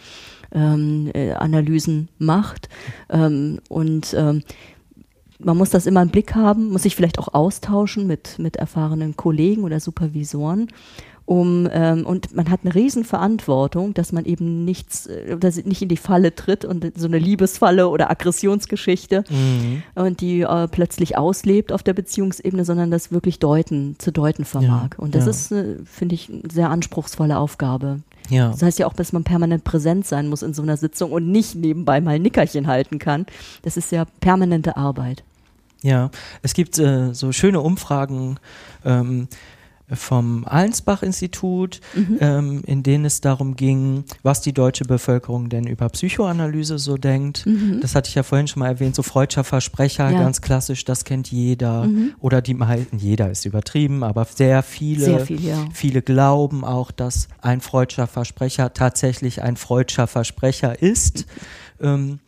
ähm, 0.51 1.09
äh, 1.13 1.33
Analysen 1.33 2.09
macht. 2.19 2.69
Ähm, 3.09 3.59
und 3.69 4.13
ähm, 4.17 4.43
man 5.39 5.57
muss 5.57 5.69
das 5.69 5.85
immer 5.85 6.01
im 6.01 6.09
Blick 6.09 6.35
haben, 6.35 6.69
muss 6.71 6.83
sich 6.83 6.95
vielleicht 6.95 7.19
auch 7.19 7.33
austauschen 7.33 8.07
mit, 8.07 8.39
mit 8.39 8.55
erfahrenen 8.55 9.15
Kollegen 9.15 9.63
oder 9.63 9.79
Supervisoren. 9.79 10.67
Um, 11.27 11.67
ähm, 11.73 12.05
und 12.05 12.33
man 12.33 12.49
hat 12.49 12.61
eine 12.63 12.73
Riesenverantwortung, 12.73 13.93
dass 13.93 14.13
man 14.13 14.23
eben 14.23 14.63
nichts, 14.63 15.07
äh, 15.07 15.35
dass 15.35 15.57
nicht 15.57 15.81
in 15.81 15.89
die 15.89 15.97
Falle 15.97 16.33
tritt 16.33 16.63
und 16.63 16.93
so 16.95 17.05
eine 17.05 17.19
Liebesfalle 17.19 17.89
oder 17.89 18.09
Aggressionsgeschichte 18.09 19.25
Mhm. 19.29 19.83
und 19.95 20.21
die 20.21 20.43
äh, 20.43 20.69
plötzlich 20.69 21.17
auslebt 21.17 21.73
auf 21.73 21.83
der 21.83 21.93
Beziehungsebene, 21.93 22.63
sondern 22.63 22.91
das 22.91 23.11
wirklich 23.11 23.39
deuten, 23.39 23.95
zu 23.97 24.13
deuten 24.13 24.45
vermag. 24.45 24.91
Ja, 24.93 24.99
und 24.99 25.15
das 25.15 25.25
ja. 25.25 25.31
ist, 25.31 25.51
äh, 25.51 25.75
finde 25.83 26.15
ich, 26.15 26.29
eine 26.29 26.43
sehr 26.49 26.69
anspruchsvolle 26.69 27.37
Aufgabe. 27.37 27.99
Ja. 28.29 28.51
Das 28.51 28.61
heißt 28.61 28.79
ja 28.79 28.87
auch, 28.87 28.93
dass 28.93 29.11
man 29.11 29.25
permanent 29.25 29.65
präsent 29.65 30.07
sein 30.07 30.29
muss 30.29 30.43
in 30.43 30.53
so 30.53 30.61
einer 30.61 30.77
Sitzung 30.77 31.11
und 31.11 31.29
nicht 31.29 31.55
nebenbei 31.55 31.99
mal 31.99 32.15
ein 32.15 32.21
Nickerchen 32.21 32.67
halten 32.67 32.99
kann. 32.99 33.25
Das 33.63 33.75
ist 33.75 33.91
ja 33.91 34.05
permanente 34.21 34.77
Arbeit. 34.77 35.23
Ja, 35.81 36.09
es 36.41 36.53
gibt 36.53 36.79
äh, 36.79 37.13
so 37.13 37.33
schöne 37.33 37.59
Umfragen 37.59 38.39
ähm, 38.85 39.27
vom 39.93 40.43
Allensbach-Institut, 40.45 41.79
Mhm. 41.95 42.17
ähm, 42.19 42.61
in 42.65 42.83
denen 42.83 43.05
es 43.05 43.21
darum 43.21 43.55
ging, 43.55 44.03
was 44.21 44.41
die 44.41 44.51
deutsche 44.53 44.83
Bevölkerung 44.85 45.47
denn 45.49 45.65
über 45.65 45.87
Psychoanalyse 45.89 46.77
so 46.77 46.97
denkt. 46.97 47.45
Mhm. 47.45 47.79
Das 47.81 47.95
hatte 47.95 48.09
ich 48.09 48.15
ja 48.15 48.23
vorhin 48.23 48.47
schon 48.47 48.59
mal 48.61 48.67
erwähnt, 48.67 48.95
so 48.95 49.03
Freudscher 49.03 49.43
Versprecher, 49.43 50.09
Ja. 50.09 50.19
ganz 50.19 50.41
klassisch, 50.41 50.83
das 50.83 51.05
kennt 51.05 51.31
jeder. 51.31 51.85
Mhm. 51.85 52.13
Oder 52.19 52.41
die 52.41 52.53
meisten, 52.53 52.97
jeder 52.97 53.31
ist 53.31 53.45
übertrieben, 53.45 54.03
aber 54.03 54.25
sehr 54.25 54.61
viele. 54.63 55.05
Sehr 55.05 55.19
viel, 55.21 55.41
ja. 55.43 55.65
Viele 55.73 56.01
glauben 56.01 56.65
auch, 56.65 56.91
dass 56.91 57.27
ein 57.41 57.61
Freudscher 57.61 58.07
Versprecher 58.07 58.73
tatsächlich 58.73 59.41
ein 59.41 59.55
Freudscher 59.55 60.07
Versprecher 60.07 60.81
ist. 60.81 61.25
Ähm, 61.81 62.19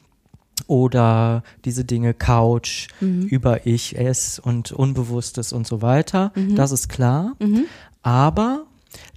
oder 0.67 1.43
diese 1.65 1.85
Dinge 1.85 2.13
Couch, 2.13 2.87
Mhm. 3.01 3.23
über 3.23 3.65
Ich, 3.65 3.97
Es 3.97 4.39
und 4.39 4.71
Unbewusstes 4.71 5.53
und 5.53 5.65
so 5.67 5.81
weiter. 5.81 6.31
Das 6.55 6.71
ist 6.71 6.89
klar. 6.89 7.35
Mhm. 7.39 7.65
Aber 8.01 8.65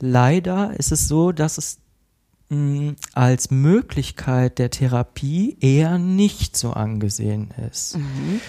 leider 0.00 0.78
ist 0.78 0.92
es 0.92 1.08
so, 1.08 1.32
dass 1.32 1.58
es 1.58 1.78
mh, 2.50 2.94
als 3.14 3.50
Möglichkeit 3.50 4.58
der 4.58 4.70
Therapie 4.70 5.56
eher 5.60 5.96
nicht 5.98 6.56
so 6.56 6.72
angesehen 6.72 7.48
ist. 7.70 7.96
Mhm. 7.96 8.40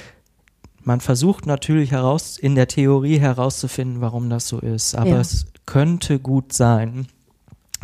Man 0.83 0.99
versucht 0.99 1.45
natürlich 1.45 1.91
heraus, 1.91 2.37
in 2.37 2.55
der 2.55 2.67
Theorie 2.67 3.17
herauszufinden, 3.19 4.01
warum 4.01 4.29
das 4.29 4.49
so 4.49 4.59
ist. 4.59 4.95
Aber 4.95 5.11
Ja. 5.11 5.21
es 5.21 5.45
könnte 5.65 6.19
gut 6.19 6.51
sein, 6.51 7.07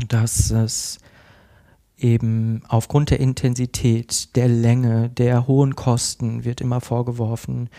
dass 0.09 0.51
es 0.51 0.97
eben 2.01 2.61
aufgrund 2.67 3.09
der 3.09 3.19
Intensität, 3.19 4.35
der 4.35 4.47
Länge, 4.47 5.09
der 5.09 5.47
hohen 5.47 5.75
Kosten 5.75 6.43
wird 6.45 6.61
immer 6.61 6.81
vorgeworfen. 6.81 7.69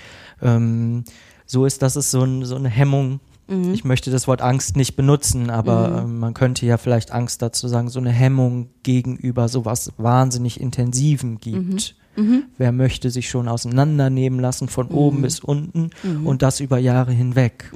Ähm, 0.43 1.05
so 1.47 1.67
ist, 1.67 1.83
dass 1.83 1.97
es 1.97 2.11
so, 2.11 2.23
ein, 2.23 2.45
so 2.45 2.57
eine 2.57 2.69
Hemmung 2.69 3.21
Mhm. 3.51 3.75
Ich 3.75 3.85
möchte 3.85 4.11
das 4.11 4.29
Wort 4.29 4.41
Angst 4.41 4.77
nicht 4.77 4.97
benutzen, 4.97 5.51
aber 5.51 5.89
mhm. 5.89 5.97
äh, 5.97 6.19
man 6.19 6.35
könnte 6.35 6.65
ja 6.65 6.79
vielleicht 6.79 7.11
Angst 7.11 7.43
dazu 7.43 7.69
sagen, 7.69 7.89
so 7.89 7.99
eine 7.99 8.11
Hemmung 8.13 8.71
gegenüber 8.83 9.49
sowas 9.49 9.93
wahnsinnig 9.99 10.61
Intensiven 10.61 11.39
gibt. 11.39 11.97
Mhm. 12.17 12.25
mhm. 12.25 12.43
Wer 12.57 12.73
möchte 12.73 13.11
sich 13.11 13.29
schon 13.29 13.49
auseinandernehmen 13.49 14.39
lassen 14.39 14.69
von 14.69 14.87
mhm. 14.87 14.95
oben 14.95 15.23
bis 15.23 15.41
unten 15.41 15.91
mhm. 16.03 16.27
und 16.27 16.43
das 16.43 16.61
über 16.61 16.79
Jahre 16.79 17.13
hinweg? 17.13 17.71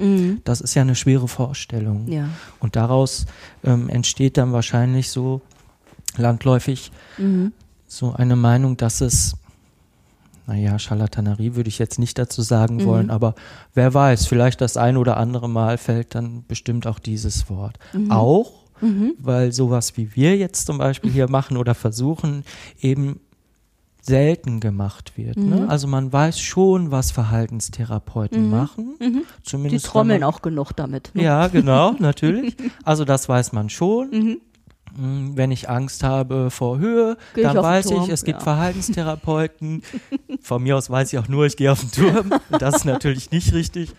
Das 0.45 0.61
ist 0.61 0.73
ja 0.75 0.81
eine 0.81 0.95
schwere 0.95 1.27
Vorstellung. 1.27 2.07
Ja. 2.07 2.29
Und 2.59 2.77
daraus 2.77 3.25
ähm, 3.63 3.89
entsteht 3.89 4.37
dann 4.37 4.53
wahrscheinlich 4.53 5.09
so 5.09 5.41
landläufig 6.17 6.91
so 7.87 8.13
eine 8.13 8.35
Meinung, 8.35 8.77
dass 8.77 9.01
es 9.01 9.35
naja, 10.47 10.77
Charlatanerie 10.77 11.55
würde 11.55 11.69
ich 11.69 11.79
jetzt 11.79 11.97
nicht 11.97 12.17
dazu 12.19 12.41
sagen 12.41 12.75
mhm. 12.75 12.85
wollen, 12.85 13.09
aber 13.09 13.35
wer 13.73 13.93
weiß, 13.93 14.27
vielleicht 14.27 14.61
das 14.61 14.77
ein 14.77 14.97
oder 14.97 15.17
andere 15.17 15.49
Mal 15.49 15.77
fällt 15.77 16.13
dann 16.13 16.43
bestimmt 16.47 16.85
auch 16.85 16.99
dieses 16.99 17.49
Wort. 17.49 17.79
Mhm. 17.93 18.11
Auch, 18.11 18.51
mhm. 18.81 19.13
weil 19.17 19.51
sowas 19.51 19.97
wie 19.97 20.15
wir 20.15 20.37
jetzt 20.37 20.67
zum 20.67 20.77
Beispiel 20.77 21.11
hier 21.11 21.29
machen 21.29 21.57
oder 21.57 21.73
versuchen, 21.73 22.43
eben 22.79 23.19
selten 24.03 24.59
gemacht 24.59 25.13
wird. 25.15 25.37
Ne? 25.37 25.61
Mhm. 25.61 25.69
Also 25.69 25.87
man 25.87 26.13
weiß 26.13 26.39
schon, 26.39 26.91
was 26.91 27.09
Verhaltenstherapeuten 27.09 28.45
mhm. 28.45 28.51
machen. 28.51 28.95
Mhm. 28.99 29.21
Zumindest 29.41 29.85
Die 29.85 29.89
trommeln 29.89 30.19
man, 30.19 30.29
auch 30.29 30.43
genug 30.43 30.73
damit. 30.73 31.09
Ne? 31.15 31.23
Ja, 31.23 31.47
genau, 31.47 31.93
natürlich. 31.99 32.55
Also 32.83 33.03
das 33.03 33.27
weiß 33.27 33.51
man 33.51 33.69
schon. 33.71 34.39
Hm, 34.97 35.35
wenn 35.35 35.51
ich 35.51 35.69
Angst 35.69 36.03
habe 36.03 36.49
vor 36.49 36.79
Höhe, 36.79 37.17
Geh 37.33 37.43
dann 37.43 37.57
ich 37.57 37.63
weiß 37.63 37.91
ich, 37.91 38.09
es 38.09 38.23
gibt 38.23 38.39
ja. 38.39 38.43
Verhaltenstherapeuten. 38.43 39.83
Von 40.41 40.63
mir 40.63 40.77
aus 40.77 40.89
weiß 40.89 41.11
ich 41.11 41.19
auch 41.19 41.27
nur, 41.27 41.45
ich 41.45 41.57
gehe 41.57 41.71
auf 41.71 41.81
den 41.81 41.91
Turm. 41.91 42.33
Das 42.59 42.77
ist 42.77 42.85
natürlich 42.85 43.31
nicht 43.31 43.53
richtig. 43.53 43.93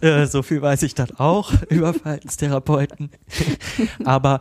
Äh, 0.00 0.26
so 0.26 0.42
viel 0.42 0.62
weiß 0.62 0.82
ich 0.82 0.94
dann 0.94 1.10
auch 1.18 1.52
über 1.68 1.92
Verhaltenstherapeuten. 1.94 3.10
Aber 4.04 4.40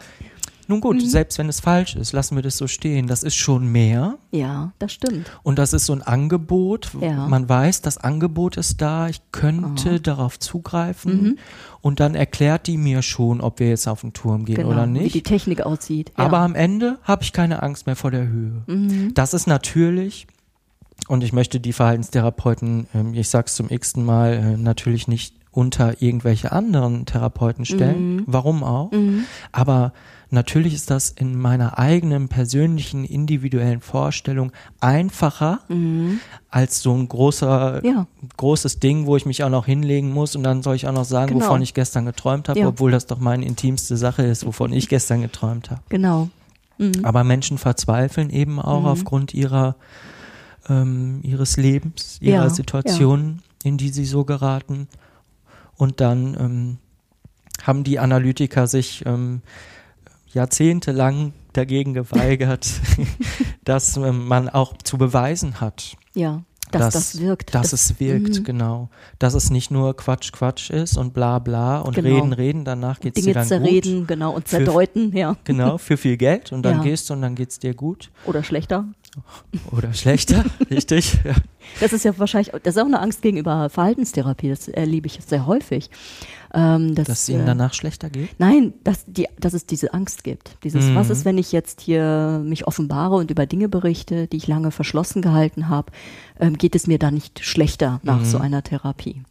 nun 0.67 0.81
gut, 0.81 0.97
mhm. 0.97 1.01
selbst 1.01 1.37
wenn 1.37 1.49
es 1.49 1.59
falsch 1.59 1.95
ist, 1.95 2.11
lassen 2.11 2.35
wir 2.35 2.43
das 2.43 2.57
so 2.57 2.67
stehen. 2.67 3.07
Das 3.07 3.23
ist 3.23 3.35
schon 3.35 3.67
mehr. 3.67 4.17
Ja, 4.31 4.71
das 4.79 4.93
stimmt. 4.93 5.31
Und 5.43 5.59
das 5.59 5.73
ist 5.73 5.85
so 5.85 5.93
ein 5.93 6.01
Angebot. 6.01 6.91
Ja. 6.99 7.27
Man 7.27 7.47
weiß, 7.47 7.81
das 7.81 7.97
Angebot 7.97 8.57
ist 8.57 8.81
da. 8.81 9.07
Ich 9.07 9.21
könnte 9.31 9.89
Aha. 9.89 9.99
darauf 9.99 10.39
zugreifen. 10.39 11.21
Mhm. 11.21 11.37
Und 11.81 11.99
dann 11.99 12.15
erklärt 12.15 12.67
die 12.67 12.77
mir 12.77 13.01
schon, 13.01 13.41
ob 13.41 13.59
wir 13.59 13.69
jetzt 13.69 13.87
auf 13.87 14.01
den 14.01 14.13
Turm 14.13 14.45
gehen 14.45 14.55
genau, 14.55 14.69
oder 14.69 14.87
nicht. 14.87 15.13
Wie 15.13 15.19
die 15.19 15.23
Technik 15.23 15.61
aussieht. 15.61 16.11
Ja. 16.17 16.25
Aber 16.25 16.39
am 16.39 16.55
Ende 16.55 16.97
habe 17.03 17.23
ich 17.23 17.31
keine 17.31 17.61
Angst 17.61 17.85
mehr 17.85 17.95
vor 17.95 18.11
der 18.11 18.27
Höhe. 18.27 18.63
Mhm. 18.67 19.13
Das 19.13 19.33
ist 19.33 19.47
natürlich. 19.47 20.27
Und 21.07 21.23
ich 21.23 21.33
möchte 21.33 21.59
die 21.59 21.73
Verhaltenstherapeuten, 21.73 22.87
ähm, 22.95 23.13
ich 23.13 23.29
sag's 23.29 23.55
zum 23.55 23.69
x-ten 23.69 24.03
Mal, 24.03 24.33
äh, 24.33 24.57
natürlich 24.57 25.07
nicht 25.07 25.35
unter 25.51 26.01
irgendwelche 26.01 26.51
anderen 26.51 27.05
Therapeuten 27.05 27.65
stellen. 27.65 28.15
Mhm. 28.15 28.23
Warum 28.27 28.63
auch? 28.63 28.91
Mhm. 28.91 29.25
Aber 29.51 29.93
Natürlich 30.29 30.73
ist 30.73 30.89
das 30.89 31.11
in 31.11 31.39
meiner 31.39 31.77
eigenen 31.77 32.27
persönlichen 32.27 33.05
individuellen 33.05 33.81
Vorstellung 33.81 34.51
einfacher 34.79 35.59
mhm. 35.67 36.19
als 36.49 36.81
so 36.81 36.93
ein 36.93 37.07
großer, 37.07 37.85
ja. 37.85 38.07
großes 38.37 38.79
Ding, 38.79 39.05
wo 39.05 39.15
ich 39.15 39.25
mich 39.25 39.43
auch 39.43 39.49
noch 39.49 39.65
hinlegen 39.65 40.11
muss 40.11 40.35
und 40.35 40.43
dann 40.43 40.63
soll 40.63 40.75
ich 40.75 40.87
auch 40.87 40.93
noch 40.93 41.05
sagen, 41.05 41.33
genau. 41.33 41.45
wovon 41.45 41.61
ich 41.61 41.73
gestern 41.73 42.05
geträumt 42.05 42.49
habe, 42.49 42.59
ja. 42.59 42.67
obwohl 42.67 42.91
das 42.91 43.05
doch 43.05 43.19
meine 43.19 43.45
intimste 43.45 43.97
Sache 43.97 44.23
ist, 44.23 44.45
wovon 44.45 44.73
ich 44.73 44.89
gestern 44.89 45.21
geträumt 45.21 45.71
habe. 45.71 45.81
Genau. 45.89 46.29
Mhm. 46.77 47.03
Aber 47.03 47.23
Menschen 47.23 47.57
verzweifeln 47.57 48.29
eben 48.29 48.59
auch 48.59 48.81
mhm. 48.81 48.87
aufgrund 48.87 49.33
ihrer 49.33 49.75
ähm, 50.69 51.19
ihres 51.23 51.57
Lebens, 51.57 52.17
ihrer 52.21 52.45
ja. 52.45 52.49
Situation, 52.49 53.41
in 53.63 53.77
die 53.77 53.89
sie 53.89 54.05
so 54.05 54.25
geraten. 54.25 54.87
Und 55.75 56.01
dann 56.01 56.37
ähm, 56.39 56.77
haben 57.63 57.83
die 57.83 57.99
Analytiker 57.99 58.67
sich 58.67 59.05
ähm, 59.05 59.41
jahrzehntelang 60.35 61.33
dagegen 61.53 61.93
geweigert, 61.93 62.67
dass 63.63 63.97
man 63.97 64.49
auch 64.49 64.77
zu 64.77 64.97
beweisen 64.97 65.59
hat. 65.61 65.97
Ja. 66.13 66.43
Dass, 66.71 66.93
dass 66.93 66.93
das 66.93 67.21
wirkt. 67.21 67.53
Dass 67.53 67.71
das, 67.71 67.91
es 67.91 67.99
wirkt, 67.99 68.39
mhm. 68.39 68.43
genau. 68.43 68.89
Dass 69.19 69.33
es 69.35 69.49
nicht 69.51 69.71
nur 69.71 69.95
Quatsch, 69.95 70.31
Quatsch 70.31 70.71
ist 70.71 70.97
und 70.97 71.13
bla 71.13 71.39
bla 71.39 71.79
und 71.79 71.95
genau. 71.95 72.15
reden, 72.15 72.33
reden, 72.33 72.65
danach 72.65 72.99
geht 72.99 73.17
es 73.17 73.23
dir 73.23 73.35
dann 73.35 73.47
zerreden, 73.47 73.99
gut. 73.99 74.07
genau, 74.07 74.33
und 74.33 74.47
zerdeuten, 74.47 75.11
für, 75.11 75.17
ja. 75.17 75.37
Genau, 75.43 75.77
für 75.79 75.95
viel 75.95 76.17
Geld 76.17 76.51
und 76.51 76.63
dann 76.63 76.77
ja. 76.77 76.83
gehst 76.83 77.09
du 77.09 77.13
und 77.13 77.21
dann 77.21 77.35
geht 77.35 77.51
es 77.51 77.59
dir 77.59 77.75
gut. 77.75 78.11
Oder 78.25 78.43
schlechter. 78.43 78.85
Oder 79.71 79.93
schlechter, 79.93 80.43
richtig. 80.69 81.19
Ja. 81.23 81.35
Das 81.79 81.93
ist 81.93 82.03
ja 82.03 82.17
wahrscheinlich, 82.17 82.51
das 82.63 82.75
ist 82.75 82.81
auch 82.81 82.85
eine 82.85 82.99
Angst 82.99 83.21
gegenüber 83.21 83.69
Verhaltenstherapie, 83.69 84.49
das 84.49 84.67
erlebe 84.67 85.07
ich 85.07 85.19
sehr 85.25 85.45
häufig. 85.45 85.89
Ähm, 86.55 86.95
dass, 86.95 87.07
dass 87.07 87.21
es 87.23 87.29
ihnen 87.29 87.41
äh, 87.41 87.45
danach 87.45 87.73
schlechter 87.73 88.09
geht? 88.09 88.29
Nein, 88.39 88.73
dass, 88.83 89.03
die, 89.05 89.27
dass 89.39 89.53
es 89.53 89.65
diese 89.65 89.93
Angst 89.93 90.23
gibt. 90.23 90.57
Dieses, 90.63 90.85
mhm. 90.85 90.95
was 90.95 91.09
ist, 91.09 91.25
wenn 91.25 91.37
ich 91.37 91.51
jetzt 91.51 91.81
hier 91.81 92.41
mich 92.43 92.65
offenbare 92.65 93.15
und 93.15 93.29
über 93.29 93.45
Dinge 93.45 93.67
berichte, 93.67 94.27
die 94.27 94.37
ich 94.37 94.47
lange 94.47 94.71
verschlossen 94.71 95.21
gehalten 95.21 95.67
habe, 95.67 95.91
ähm, 96.39 96.57
geht 96.57 96.75
es 96.75 96.87
mir 96.87 96.97
da 96.97 97.11
nicht 97.11 97.43
schlechter 97.43 97.99
nach 98.03 98.19
mhm. 98.19 98.25
so 98.25 98.37
einer 98.37 98.63
Therapie? 98.63 99.23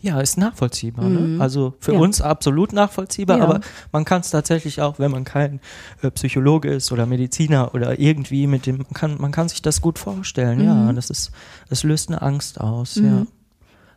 Ja, 0.00 0.20
ist 0.20 0.38
nachvollziehbar. 0.38 1.08
Ne? 1.08 1.20
Mhm. 1.20 1.36
Ne? 1.36 1.42
Also 1.42 1.74
für 1.80 1.92
ja. 1.92 1.98
uns 1.98 2.20
absolut 2.20 2.72
nachvollziehbar, 2.72 3.38
ja. 3.38 3.44
aber 3.44 3.60
man 3.90 4.04
kann 4.04 4.20
es 4.20 4.30
tatsächlich 4.30 4.80
auch, 4.80 4.98
wenn 5.00 5.10
man 5.10 5.24
kein 5.24 5.60
äh, 6.02 6.10
Psychologe 6.12 6.70
ist 6.70 6.92
oder 6.92 7.06
Mediziner 7.06 7.74
oder 7.74 7.98
irgendwie 7.98 8.46
mit 8.46 8.66
dem, 8.66 8.76
man 8.78 8.94
kann, 8.94 9.16
man 9.18 9.32
kann 9.32 9.48
sich 9.48 9.60
das 9.60 9.80
gut 9.80 9.98
vorstellen. 9.98 10.60
Mhm. 10.60 10.64
Ja, 10.64 10.92
das 10.92 11.10
ist, 11.10 11.32
das 11.68 11.82
löst 11.82 12.10
eine 12.10 12.22
Angst 12.22 12.60
aus. 12.60 12.96
Mhm. 12.96 13.06
Ja, 13.06 13.26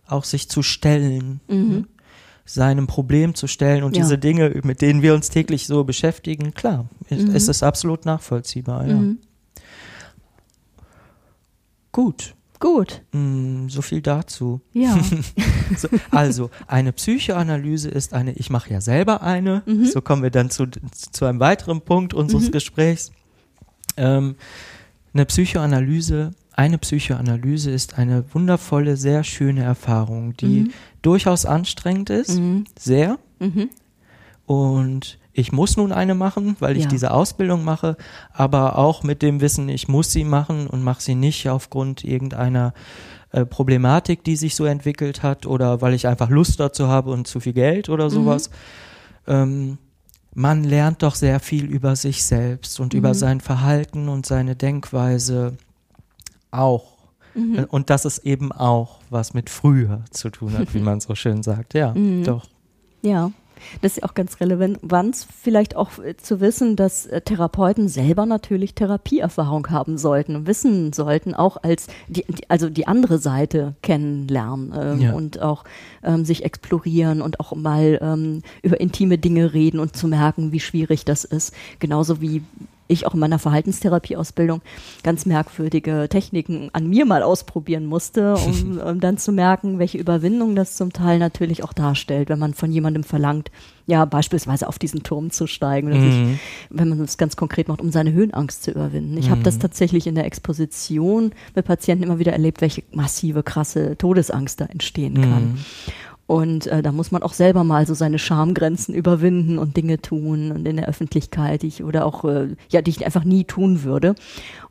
auch 0.07 0.23
sich 0.23 0.49
zu 0.49 0.63
stellen. 0.63 1.39
Seinem 2.45 2.87
Problem 2.87 3.35
zu 3.35 3.47
stellen 3.47 3.83
und 3.83 3.95
ja. 3.95 4.03
diese 4.03 4.17
Dinge, 4.17 4.59
mit 4.63 4.81
denen 4.81 5.01
wir 5.01 5.13
uns 5.13 5.29
täglich 5.29 5.67
so 5.67 5.83
beschäftigen, 5.83 6.53
klar, 6.53 6.85
ist, 7.09 7.27
mhm. 7.27 7.35
ist 7.35 7.47
es 7.47 7.63
absolut 7.63 8.05
nachvollziehbar, 8.05 8.87
ja. 8.87 8.95
Mhm. 8.95 9.19
Gut. 11.91 12.35
Gut. 12.59 13.01
Mm, 13.11 13.69
so 13.69 13.81
viel 13.81 14.01
dazu. 14.01 14.61
Ja. 14.71 14.97
so, 15.77 15.87
also, 16.11 16.51
eine 16.67 16.93
Psychoanalyse 16.93 17.89
ist 17.89 18.13
eine, 18.13 18.33
ich 18.33 18.49
mache 18.51 18.69
ja 18.69 18.81
selber 18.81 19.23
eine, 19.23 19.63
mhm. 19.65 19.85
so 19.85 20.01
kommen 20.01 20.21
wir 20.21 20.29
dann 20.29 20.51
zu, 20.51 20.67
zu 20.67 21.25
einem 21.25 21.39
weiteren 21.39 21.81
Punkt 21.81 22.13
unseres 22.13 22.47
mhm. 22.47 22.51
Gesprächs. 22.51 23.11
Ähm, 23.97 24.35
eine 25.13 25.25
Psychoanalyse 25.25 26.31
eine 26.53 26.77
Psychoanalyse 26.77 27.71
ist 27.71 27.97
eine 27.97 28.25
wundervolle, 28.33 28.97
sehr 28.97 29.23
schöne 29.23 29.63
Erfahrung, 29.63 30.35
die 30.37 30.61
mhm. 30.61 30.73
Durchaus 31.01 31.45
anstrengend 31.45 32.09
ist, 32.09 32.39
mhm. 32.39 32.65
sehr. 32.77 33.17
Mhm. 33.39 33.69
Und 34.45 35.19
ich 35.33 35.51
muss 35.51 35.77
nun 35.77 35.91
eine 35.91 36.13
machen, 36.13 36.57
weil 36.59 36.75
ich 36.75 36.83
ja. 36.83 36.89
diese 36.89 37.11
Ausbildung 37.11 37.63
mache, 37.63 37.95
aber 38.33 38.77
auch 38.77 39.03
mit 39.03 39.21
dem 39.21 39.39
Wissen, 39.39 39.69
ich 39.69 39.87
muss 39.87 40.11
sie 40.11 40.23
machen 40.23 40.67
und 40.67 40.83
mache 40.83 41.01
sie 41.01 41.15
nicht 41.15 41.47
aufgrund 41.49 42.03
irgendeiner 42.03 42.73
äh, 43.31 43.45
Problematik, 43.45 44.23
die 44.25 44.35
sich 44.35 44.55
so 44.55 44.65
entwickelt 44.65 45.23
hat 45.23 45.45
oder 45.45 45.81
weil 45.81 45.93
ich 45.93 46.07
einfach 46.07 46.29
Lust 46.29 46.59
dazu 46.59 46.87
habe 46.87 47.11
und 47.11 47.27
zu 47.27 47.39
viel 47.39 47.53
Geld 47.53 47.87
oder 47.87 48.05
mhm. 48.05 48.09
sowas. 48.09 48.49
Ähm, 49.25 49.77
man 50.33 50.63
lernt 50.63 51.03
doch 51.03 51.15
sehr 51.15 51.39
viel 51.39 51.65
über 51.65 51.95
sich 51.95 52.23
selbst 52.23 52.79
und 52.79 52.93
über 52.93 53.09
mhm. 53.09 53.13
sein 53.13 53.41
Verhalten 53.41 54.09
und 54.09 54.25
seine 54.25 54.55
Denkweise 54.55 55.57
auch. 56.51 56.90
Mhm. 57.33 57.65
Und 57.69 57.89
dass 57.89 58.05
es 58.05 58.19
eben 58.19 58.51
auch 58.51 58.99
was 59.09 59.33
mit 59.33 59.49
früher 59.49 60.03
zu 60.11 60.29
tun 60.29 60.57
hat, 60.57 60.73
wie 60.73 60.79
man 60.79 60.99
so 60.99 61.15
schön 61.15 61.43
sagt. 61.43 61.73
Ja, 61.73 61.93
mhm. 61.93 62.23
doch. 62.23 62.45
Ja. 63.01 63.31
Das 63.81 63.97
ist 63.97 64.03
auch 64.03 64.13
ganz 64.13 64.39
relevant, 64.39 65.27
vielleicht 65.41 65.75
auch 65.75 65.99
äh, 65.99 66.17
zu 66.17 66.41
wissen, 66.41 66.75
dass 66.75 67.05
äh, 67.05 67.21
Therapeuten 67.21 67.87
selber 67.87 68.25
natürlich 68.25 68.75
Therapieerfahrung 68.75 69.69
haben 69.69 69.97
sollten 69.97 70.35
und 70.35 70.47
wissen 70.47 70.93
sollten, 70.93 71.33
auch 71.33 71.57
als 71.61 71.87
die, 72.07 72.25
also 72.47 72.69
die 72.69 72.87
andere 72.87 73.17
Seite 73.19 73.75
kennenlernen 73.81 74.73
ähm, 74.75 74.99
ja. 74.99 75.13
und 75.13 75.41
auch 75.41 75.63
ähm, 76.03 76.25
sich 76.25 76.43
explorieren 76.43 77.21
und 77.21 77.39
auch 77.39 77.55
mal 77.55 77.99
ähm, 78.01 78.41
über 78.61 78.79
intime 78.79 79.17
Dinge 79.17 79.53
reden 79.53 79.79
und 79.79 79.95
zu 79.95 80.07
merken, 80.07 80.51
wie 80.51 80.59
schwierig 80.59 81.05
das 81.05 81.23
ist. 81.23 81.53
Genauso 81.79 82.21
wie 82.21 82.43
ich 82.91 83.05
auch 83.05 83.13
in 83.13 83.19
meiner 83.19 83.39
Verhaltenstherapieausbildung 83.39 84.61
ganz 85.03 85.25
merkwürdige 85.25 86.07
Techniken 86.09 86.69
an 86.73 86.87
mir 86.87 87.05
mal 87.05 87.23
ausprobieren 87.23 87.85
musste, 87.85 88.35
um, 88.35 88.79
um 88.85 88.99
dann 88.99 89.17
zu 89.17 89.31
merken, 89.31 89.79
welche 89.79 89.97
Überwindung 89.97 90.55
das 90.55 90.75
zum 90.75 90.93
Teil 90.93 91.19
natürlich 91.19 91.63
auch 91.63 91.73
darstellt, 91.73 92.29
wenn 92.29 92.39
man 92.39 92.53
von 92.53 92.71
jemandem 92.71 93.03
verlangt, 93.03 93.51
ja, 93.87 94.05
beispielsweise 94.05 94.67
auf 94.67 94.79
diesen 94.79 95.03
Turm 95.03 95.31
zu 95.31 95.47
steigen 95.47 95.87
oder 95.87 95.97
mhm. 95.97 96.31
sich, 96.31 96.39
wenn 96.69 96.89
man 96.89 97.01
es 97.01 97.17
ganz 97.17 97.35
konkret 97.35 97.67
macht, 97.67 97.81
um 97.81 97.91
seine 97.91 98.13
Höhenangst 98.13 98.63
zu 98.63 98.71
überwinden. 98.71 99.17
Ich 99.17 99.27
mhm. 99.27 99.31
habe 99.31 99.43
das 99.43 99.59
tatsächlich 99.59 100.07
in 100.07 100.15
der 100.15 100.25
Exposition 100.25 101.31
mit 101.55 101.65
Patienten 101.65 102.03
immer 102.03 102.19
wieder 102.19 102.31
erlebt, 102.31 102.61
welche 102.61 102.83
massive, 102.91 103.43
krasse 103.43 103.97
Todesangst 103.97 104.61
da 104.61 104.65
entstehen 104.65 105.15
kann. 105.15 105.43
Mhm. 105.43 105.57
Und 106.27 106.67
äh, 106.67 106.81
da 106.81 106.93
muss 106.93 107.11
man 107.11 107.23
auch 107.23 107.33
selber 107.33 107.65
mal 107.65 107.85
so 107.85 107.93
seine 107.93 108.17
Schamgrenzen 108.17 108.95
überwinden 108.95 109.57
und 109.57 109.75
Dinge 109.75 110.01
tun 110.01 110.51
und 110.53 110.65
in 110.65 110.77
der 110.77 110.87
Öffentlichkeit, 110.87 111.61
die 111.61 111.67
ich 111.67 111.83
oder 111.83 112.05
auch, 112.05 112.23
äh, 112.23 112.55
ja, 112.69 112.81
die 112.81 112.91
ich 112.91 113.05
einfach 113.05 113.25
nie 113.25 113.43
tun 113.43 113.83
würde, 113.83 114.15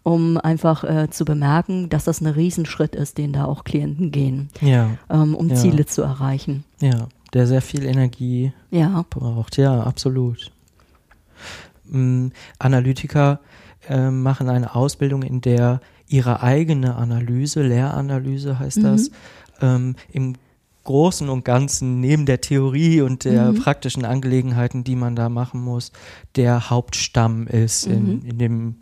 um 0.02 0.38
einfach 0.38 0.84
äh, 0.84 1.10
zu 1.10 1.26
bemerken, 1.26 1.90
dass 1.90 2.04
das 2.04 2.22
ein 2.22 2.28
Riesenschritt 2.28 2.96
ist, 2.96 3.18
den 3.18 3.34
da 3.34 3.44
auch 3.44 3.64
Klienten 3.64 4.10
gehen, 4.10 4.48
Ja, 4.62 4.90
ähm, 5.10 5.34
um 5.34 5.48
Ja. 5.50 5.56
Ziele 5.56 5.84
zu 5.84 6.00
erreichen. 6.02 6.64
ja, 6.80 7.08
der 7.34 7.46
sehr 7.46 7.60
viel 7.62 7.84
Energie 7.84 8.52
Ja. 8.70 9.04
braucht. 9.10 9.58
Ja, 9.58 9.82
absolut. 9.82 10.50
Mm, 11.90 12.28
Analytiker 12.58 13.40
äh, 13.88 14.10
machen 14.10 14.48
eine 14.48 14.74
Ausbildung, 14.74 15.22
in 15.22 15.40
der 15.42 15.80
ihre 16.08 16.42
eigene 16.42 16.96
Analyse, 16.96 17.62
Lehranalyse 17.62 18.58
heißt 18.58 18.82
das, 18.82 19.10
ähm, 19.60 19.94
im 20.12 20.34
Großen 20.84 21.28
und 21.28 21.44
Ganzen 21.44 22.00
neben 22.00 22.24
der 22.26 22.40
Theorie 22.40 23.00
und 23.02 23.24
der 23.24 23.52
Mhm. 23.52 23.56
praktischen 23.56 24.04
Angelegenheiten, 24.04 24.82
die 24.82 24.96
man 24.96 25.14
da 25.14 25.28
machen 25.28 25.60
muss, 25.62 25.92
der 26.36 26.70
Hauptstamm 26.70 27.46
ist 27.46 27.86
in, 27.86 28.22
in 28.22 28.38
dem 28.38 28.74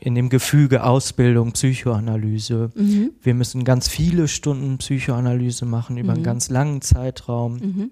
in 0.00 0.16
dem 0.16 0.28
Gefüge 0.28 0.82
Ausbildung, 0.84 1.52
Psychoanalyse. 1.52 2.72
Mhm. 2.74 3.10
Wir 3.22 3.32
müssen 3.32 3.62
ganz 3.64 3.88
viele 3.88 4.26
Stunden 4.26 4.78
Psychoanalyse 4.78 5.66
machen 5.66 5.96
über 5.96 6.12
einen 6.12 6.22
Mhm. 6.22 6.24
ganz 6.26 6.50
langen 6.50 6.82
Zeitraum. 6.82 7.54
Mhm. 7.54 7.90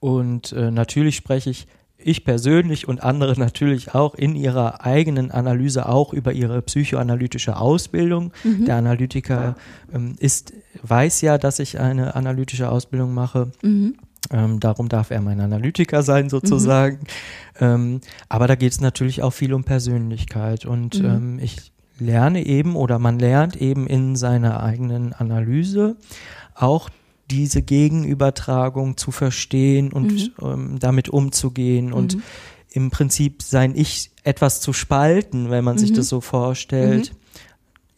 Und 0.00 0.52
äh, 0.52 0.70
natürlich 0.70 1.16
spreche 1.16 1.50
ich, 1.50 1.66
ich 2.02 2.24
persönlich 2.24 2.88
und 2.88 3.02
andere 3.02 3.34
natürlich 3.38 3.94
auch 3.94 4.14
in 4.14 4.36
ihrer 4.36 4.84
eigenen 4.84 5.30
Analyse 5.30 5.88
auch 5.88 6.12
über 6.12 6.32
ihre 6.32 6.62
psychoanalytische 6.62 7.56
Ausbildung. 7.56 8.32
Mhm. 8.44 8.64
Der 8.66 8.76
Analytiker 8.76 9.56
ähm, 9.92 10.16
ist, 10.18 10.52
weiß 10.82 11.20
ja, 11.20 11.38
dass 11.38 11.58
ich 11.58 11.78
eine 11.78 12.14
analytische 12.14 12.70
Ausbildung 12.70 13.14
mache. 13.14 13.52
Mhm. 13.62 13.96
Ähm, 14.32 14.60
darum 14.60 14.88
darf 14.88 15.10
er 15.10 15.20
mein 15.20 15.40
Analytiker 15.40 16.02
sein, 16.02 16.28
sozusagen. 16.28 16.98
Ähm, 17.58 18.00
aber 18.28 18.46
da 18.46 18.54
geht 18.54 18.72
es 18.72 18.80
natürlich 18.80 19.22
auch 19.22 19.32
viel 19.32 19.52
um 19.54 19.64
Persönlichkeit. 19.64 20.66
Und 20.66 21.00
Mhm. 21.00 21.04
ähm, 21.06 21.38
ich 21.40 21.72
lerne 21.98 22.46
eben 22.46 22.76
oder 22.76 22.98
man 22.98 23.18
lernt 23.18 23.56
eben 23.56 23.86
in 23.86 24.16
seiner 24.16 24.62
eigenen 24.62 25.12
Analyse 25.12 25.96
auch 26.54 26.88
diese 27.30 27.62
Gegenübertragung 27.62 28.96
zu 28.96 29.10
verstehen 29.12 29.92
und 29.92 30.32
ähm, 30.42 30.78
damit 30.78 31.08
umzugehen 31.08 31.92
und 31.92 32.16
Mhm. 32.16 32.22
im 32.72 32.90
Prinzip 32.90 33.42
sein 33.42 33.74
Ich 33.76 34.10
etwas 34.24 34.60
zu 34.60 34.72
spalten, 34.72 35.50
wenn 35.50 35.64
man 35.64 35.78
sich 35.78 35.90
Mhm. 35.90 35.94
das 35.96 36.08
so 36.08 36.20
vorstellt. 36.20 37.12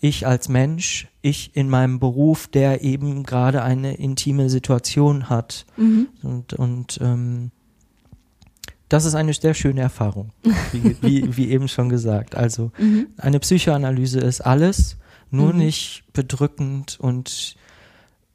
Ich 0.01 0.27
als 0.27 0.49
Mensch, 0.49 1.09
ich 1.21 1.55
in 1.55 1.69
meinem 1.69 2.01
Beruf, 2.01 2.49
der 2.49 2.83
eben 2.83 3.23
gerade 3.23 3.63
eine 3.63 3.95
intime 3.95 4.51
Situation 4.51 5.29
hat. 5.29 5.65
Mhm. 5.77 6.09
Und, 6.23 6.53
und 6.55 6.99
ähm, 7.01 7.51
das 8.89 9.05
ist 9.05 9.15
eine 9.15 9.33
sehr 9.33 9.55
schöne 9.55 9.81
Erfahrung, 9.81 10.31
wie, 10.73 10.97
wie, 11.03 11.37
wie 11.37 11.51
eben 11.51 11.69
schon 11.69 11.89
gesagt. 11.89 12.35
Also 12.35 12.73
Mhm. 12.79 13.07
eine 13.17 13.39
Psychoanalyse 13.41 14.21
ist 14.21 14.41
alles, 14.43 14.97
nur 15.31 15.53
Mhm. 15.53 15.59
nicht 15.61 16.05
bedrückend 16.13 16.99
und 17.01 17.55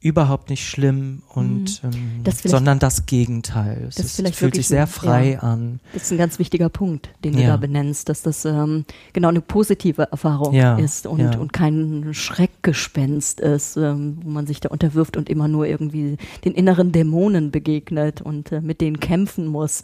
überhaupt 0.00 0.48
nicht 0.48 0.64
schlimm 0.64 1.22
und 1.34 1.80
ähm, 1.82 1.90
Mhm. 1.90 2.24
Das 2.24 2.40
vielleicht- 2.40 2.54
sondern 2.54 2.78
das 2.78 3.06
Gegenteil. 3.06 3.86
Es 3.88 3.96
das 3.96 4.06
ist, 4.06 4.16
fühlt 4.16 4.40
wirklich 4.42 4.66
sich 4.66 4.68
sehr 4.68 4.82
ein- 4.82 4.86
frei 4.86 5.32
ja. 5.32 5.38
an. 5.40 5.80
Das 5.92 6.04
ist 6.04 6.12
ein 6.12 6.18
ganz 6.18 6.38
wichtiger 6.38 6.68
Punkt, 6.68 7.08
den 7.24 7.32
du 7.34 7.42
Ja. 7.42 7.48
da 7.48 7.56
benennst, 7.56 8.08
dass 8.08 8.22
das 8.22 8.44
ähm, 8.44 8.84
genau 9.12 9.28
eine 9.28 9.40
positive 9.40 10.02
Erfahrung 10.10 10.54
Ja, 10.54 10.76
ist 10.78 11.06
und, 11.06 11.18
ja. 11.18 11.36
und 11.38 11.52
kein 11.52 12.10
Schreckgespenst 12.12 13.40
ist, 13.40 13.76
ähm, 13.76 14.18
wo 14.22 14.30
man 14.30 14.46
sich 14.46 14.60
da 14.60 14.68
unterwirft 14.68 15.16
und 15.16 15.28
immer 15.28 15.48
nur 15.48 15.66
irgendwie 15.66 16.16
den 16.44 16.52
inneren 16.54 16.92
Dämonen 16.92 17.50
begegnet 17.50 18.20
und 18.22 18.52
äh, 18.52 18.60
mit 18.60 18.80
denen 18.80 19.00
kämpfen 19.00 19.46
muss 19.46 19.82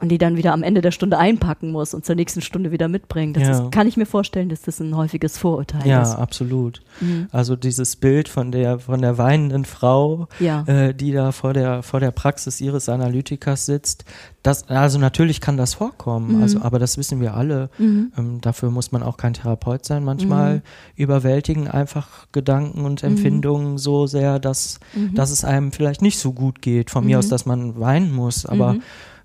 und 0.00 0.08
die 0.10 0.18
dann 0.18 0.36
wieder 0.36 0.52
am 0.52 0.62
Ende 0.62 0.80
der 0.80 0.90
Stunde 0.90 1.18
einpacken 1.18 1.72
muss 1.72 1.94
und 1.94 2.04
zur 2.04 2.14
nächsten 2.16 2.40
Stunde 2.40 2.70
wieder 2.72 2.88
mitbringen. 2.88 3.32
Das 3.32 3.42
Ja. 3.44 3.64
ist, 3.64 3.72
kann 3.72 3.86
ich 3.86 3.96
mir 3.96 4.06
vorstellen, 4.06 4.48
dass 4.48 4.62
das 4.62 4.80
ein 4.80 4.96
häufiges 4.96 5.38
Vorurteil 5.38 5.86
Ja, 5.86 6.02
ist. 6.02 6.14
absolut. 6.14 6.80
Mhm. 7.00 7.28
Also 7.30 7.56
dieses 7.56 7.96
Bild 7.96 8.28
von 8.28 8.52
der 8.52 8.78
von 8.78 9.00
der 9.00 9.18
weinenden 9.52 9.64
Frau, 9.64 10.28
Ja. 10.40 10.62
äh, 10.66 10.94
die 10.94 11.12
da 11.12 11.32
vor 11.32 11.52
der 11.52 11.82
vor 11.82 12.00
der 12.00 12.10
Praxis 12.10 12.60
ihres 12.60 12.88
Analytikers 12.88 13.66
sitzt, 13.66 14.04
das 14.42 14.68
also 14.68 14.98
natürlich 14.98 15.40
kann 15.40 15.56
das 15.56 15.74
vorkommen, 15.74 16.36
Mhm. 16.36 16.42
also 16.42 16.62
aber 16.62 16.78
das 16.78 16.96
wissen 16.98 17.20
wir 17.20 17.34
alle. 17.34 17.70
Mhm. 17.78 18.12
Ähm, 18.16 18.40
dafür 18.40 18.70
muss 18.70 18.90
man 18.92 19.02
auch 19.02 19.16
kein 19.16 19.34
Therapeut 19.34 19.84
sein. 19.84 20.04
Manchmal 20.04 20.56
Mhm. 20.56 20.62
überwältigen 20.96 21.68
einfach 21.68 22.26
Gedanken 22.32 22.84
und 22.84 23.02
Empfindungen 23.02 23.78
so 23.78 24.06
sehr, 24.06 24.38
dass 24.38 24.80
Mhm. 24.94 25.14
dass 25.14 25.30
es 25.30 25.44
einem 25.44 25.72
vielleicht 25.72 26.02
nicht 26.02 26.18
so 26.18 26.32
gut 26.32 26.62
geht. 26.62 26.90
Von 26.90 27.04
mir 27.04 27.16
Mhm. 27.16 27.18
aus, 27.20 27.28
dass 27.28 27.46
man 27.46 27.78
weinen 27.78 28.12
muss, 28.12 28.46
aber 28.46 28.74
Mhm. 28.74 28.82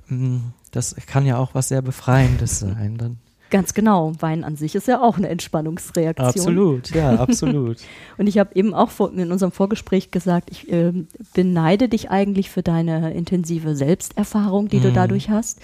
mh, 0.09 0.39
das 0.71 0.95
kann 1.07 1.25
ja 1.25 1.37
auch 1.37 1.55
was 1.55 1.69
sehr 1.69 1.81
Befreiendes 1.81 2.59
sein. 2.59 2.97
Dann. 2.97 3.17
Ganz 3.49 3.73
genau. 3.73 4.13
Wein 4.19 4.43
an 4.43 4.55
sich 4.55 4.75
ist 4.75 4.87
ja 4.87 5.01
auch 5.01 5.17
eine 5.17 5.29
Entspannungsreaktion. 5.29 6.27
Absolut, 6.27 6.89
ja, 6.91 7.15
absolut. 7.19 7.77
Und 8.17 8.27
ich 8.27 8.37
habe 8.37 8.55
eben 8.55 8.73
auch 8.73 8.89
vor, 8.89 9.11
in 9.13 9.31
unserem 9.31 9.51
Vorgespräch 9.51 10.11
gesagt, 10.11 10.49
ich 10.51 10.71
ähm, 10.71 11.07
beneide 11.33 11.87
dich 11.87 12.09
eigentlich 12.09 12.49
für 12.49 12.63
deine 12.63 13.13
intensive 13.13 13.75
Selbsterfahrung, 13.75 14.67
die 14.67 14.79
du 14.79 14.89
Mhm. 14.89 14.93
dadurch 14.93 15.29
hast, 15.29 15.59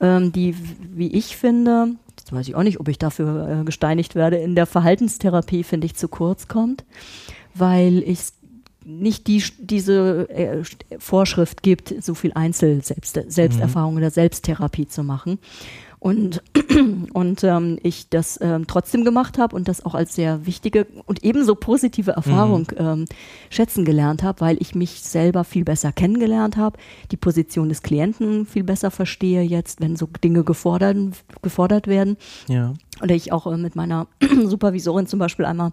ähm, 0.00 0.32
die, 0.32 0.54
wie 0.94 1.08
ich 1.08 1.36
finde, 1.36 1.96
das 2.16 2.32
weiß 2.32 2.48
ich 2.48 2.54
auch 2.54 2.62
nicht, 2.62 2.80
ob 2.80 2.88
ich 2.88 2.98
dafür 2.98 3.60
äh, 3.60 3.64
gesteinigt 3.64 4.14
werde, 4.14 4.36
in 4.38 4.54
der 4.54 4.66
Verhaltenstherapie, 4.66 5.62
finde 5.62 5.86
ich, 5.86 5.94
zu 5.94 6.08
kurz 6.08 6.48
kommt, 6.48 6.84
weil 7.54 7.98
ich 7.98 8.18
nicht 8.88 9.26
die, 9.26 9.42
diese 9.58 10.28
äh, 10.30 10.62
Vorschrift 10.98 11.62
gibt, 11.62 11.92
so 12.02 12.14
viel 12.14 12.32
Einzel-Selbsterfahrung 12.34 13.96
oder 13.96 14.10
Selbsttherapie 14.10 14.86
zu 14.86 15.02
machen. 15.02 15.38
Und, 15.98 16.42
und 17.12 17.44
ähm, 17.44 17.78
ich 17.82 18.08
das 18.08 18.38
ähm, 18.40 18.66
trotzdem 18.66 19.04
gemacht 19.04 19.38
habe 19.38 19.56
und 19.56 19.68
das 19.68 19.84
auch 19.84 19.94
als 19.94 20.14
sehr 20.14 20.46
wichtige 20.46 20.86
und 21.06 21.24
ebenso 21.24 21.54
positive 21.54 22.12
Erfahrung 22.12 22.68
ähm, 22.76 23.06
schätzen 23.50 23.84
gelernt 23.84 24.22
habe, 24.22 24.40
weil 24.40 24.56
ich 24.60 24.74
mich 24.74 25.02
selber 25.02 25.44
viel 25.44 25.64
besser 25.64 25.92
kennengelernt 25.92 26.56
habe, 26.56 26.78
die 27.10 27.16
Position 27.16 27.68
des 27.68 27.82
Klienten 27.82 28.46
viel 28.46 28.64
besser 28.64 28.90
verstehe 28.90 29.42
jetzt, 29.42 29.80
wenn 29.80 29.96
so 29.96 30.08
Dinge 30.22 30.44
gefordert, 30.44 30.96
gefordert 31.42 31.86
werden. 31.86 32.16
Ja. 32.48 32.74
Oder 33.02 33.14
ich 33.14 33.32
auch 33.32 33.46
äh, 33.46 33.56
mit 33.56 33.76
meiner 33.76 34.06
Supervisorin 34.44 35.06
zum 35.06 35.18
Beispiel 35.18 35.44
einmal 35.44 35.72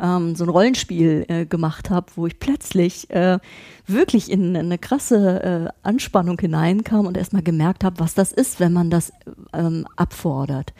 ähm, 0.00 0.34
so 0.34 0.44
ein 0.44 0.50
Rollenspiel 0.50 1.24
äh, 1.28 1.46
gemacht 1.46 1.90
habe, 1.90 2.06
wo 2.16 2.26
ich 2.26 2.40
plötzlich 2.40 3.10
äh, 3.10 3.38
wirklich 3.86 4.30
in 4.30 4.56
eine 4.56 4.78
krasse 4.78 5.70
äh, 5.72 5.86
Anspannung 5.86 6.38
hineinkam 6.40 7.06
und 7.06 7.16
erstmal 7.16 7.42
gemerkt 7.42 7.84
habe, 7.84 8.00
was 8.00 8.14
das 8.14 8.32
ist, 8.32 8.60
wenn 8.60 8.72
man 8.72 8.90
das 8.90 9.12
ähm, 9.52 9.86
abfordert. 9.96 10.72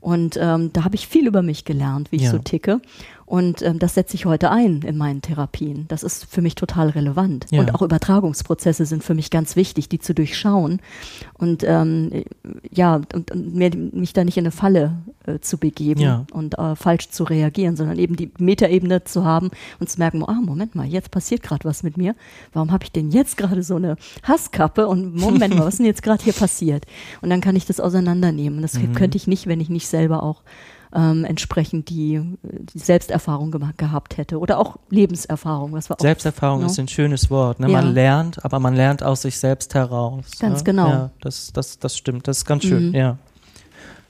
Und 0.00 0.38
ähm, 0.40 0.72
da 0.72 0.84
habe 0.84 0.94
ich 0.94 1.08
viel 1.08 1.26
über 1.26 1.42
mich 1.42 1.64
gelernt, 1.64 2.12
wie 2.12 2.16
ich 2.16 2.22
Ja. 2.22 2.30
so 2.30 2.38
ticke. 2.38 2.80
Und 3.26 3.60
ähm, 3.62 3.78
das 3.80 3.94
setze 3.94 4.14
ich 4.14 4.24
heute 4.24 4.50
ein 4.52 4.82
in 4.82 4.96
meinen 4.96 5.20
Therapien. 5.20 5.86
Das 5.88 6.04
ist 6.04 6.24
für 6.26 6.42
mich 6.42 6.54
total 6.54 6.90
relevant. 6.90 7.46
Ja. 7.50 7.60
Und 7.60 7.74
auch 7.74 7.82
Übertragungsprozesse 7.82 8.86
sind 8.86 9.02
für 9.02 9.14
mich 9.14 9.30
ganz 9.30 9.56
wichtig, 9.56 9.88
die 9.88 9.98
zu 9.98 10.14
durchschauen. 10.14 10.80
Und 11.34 11.64
ähm, 11.64 12.24
ja, 12.70 12.94
und, 13.12 13.30
und 13.32 13.54
mir, 13.54 13.70
mich 13.74 14.12
da 14.12 14.22
nicht 14.24 14.36
in 14.38 14.44
eine 14.44 14.52
Falle 14.52 14.92
äh, 15.26 15.40
zu 15.40 15.58
begeben 15.58 16.00
Ja. 16.00 16.24
und 16.32 16.56
äh, 16.56 16.76
falsch 16.76 17.10
zu 17.10 17.24
reagieren, 17.24 17.74
sondern 17.76 17.98
eben 17.98 18.14
die 18.14 18.30
Metaebene 18.38 19.02
zu 19.02 19.24
haben 19.24 19.50
und 19.80 19.90
zu 19.90 19.98
merken, 19.98 20.22
ah, 20.24 20.40
Moment 20.40 20.76
mal, 20.76 20.86
jetzt 20.86 21.10
passiert 21.10 21.42
gerade 21.42 21.64
was 21.64 21.82
mit 21.82 21.96
mir. 21.96 22.14
Warum 22.52 22.70
habe 22.70 22.84
ich 22.84 22.92
denn 22.92 23.10
jetzt 23.10 23.36
gerade 23.36 23.64
so 23.64 23.74
eine 23.74 23.96
Hasskappe? 24.22 24.86
Und 24.86 25.16
Moment 25.16 25.54
mal, 25.56 25.64
was 25.66 25.74
ist 25.74 25.78
denn 25.78 25.86
jetzt 25.86 26.04
gerade 26.04 26.22
hier 26.22 26.32
passiert? 26.32 26.86
Und 27.22 27.30
dann 27.30 27.40
kann 27.40 27.56
ich 27.56 27.66
das 27.66 27.80
auseinandernehmen. 27.80 28.62
Das 28.62 28.74
Mhm. 28.78 28.92
könnte 28.94 29.16
ich 29.16 29.26
nicht, 29.26 29.46
wenn 29.48 29.60
ich 29.60 29.68
nicht 29.70 29.88
selber 29.88 30.22
auch 30.22 30.42
ähm, 30.96 31.24
entsprechend 31.24 31.90
die, 31.90 32.20
die 32.42 32.78
Selbsterfahrung 32.78 33.50
gemacht, 33.50 33.76
gehabt 33.76 34.16
hätte 34.16 34.38
oder 34.38 34.58
auch 34.58 34.78
Lebenserfahrung, 34.88 35.72
was 35.72 35.90
wir 35.90 35.96
Selbsterfahrung 36.00 36.60
ne? 36.60 36.66
ist 36.66 36.78
ein 36.78 36.88
schönes 36.88 37.30
Wort. 37.30 37.60
Ne? 37.60 37.70
Ja. 37.70 37.82
Man 37.82 37.92
lernt, 37.92 38.44
aber 38.44 38.58
man 38.58 38.74
lernt 38.74 39.02
aus 39.02 39.22
sich 39.22 39.38
selbst 39.38 39.74
heraus. 39.74 40.24
Ganz 40.40 40.60
ne? 40.60 40.64
genau. 40.64 40.88
Ja, 40.88 41.10
das, 41.20 41.52
das, 41.52 41.78
das 41.78 41.96
stimmt. 41.96 42.26
Das 42.26 42.38
ist 42.38 42.44
ganz 42.46 42.64
schön, 42.64 42.88
Mhm. 42.88 42.94
ja. 42.94 43.18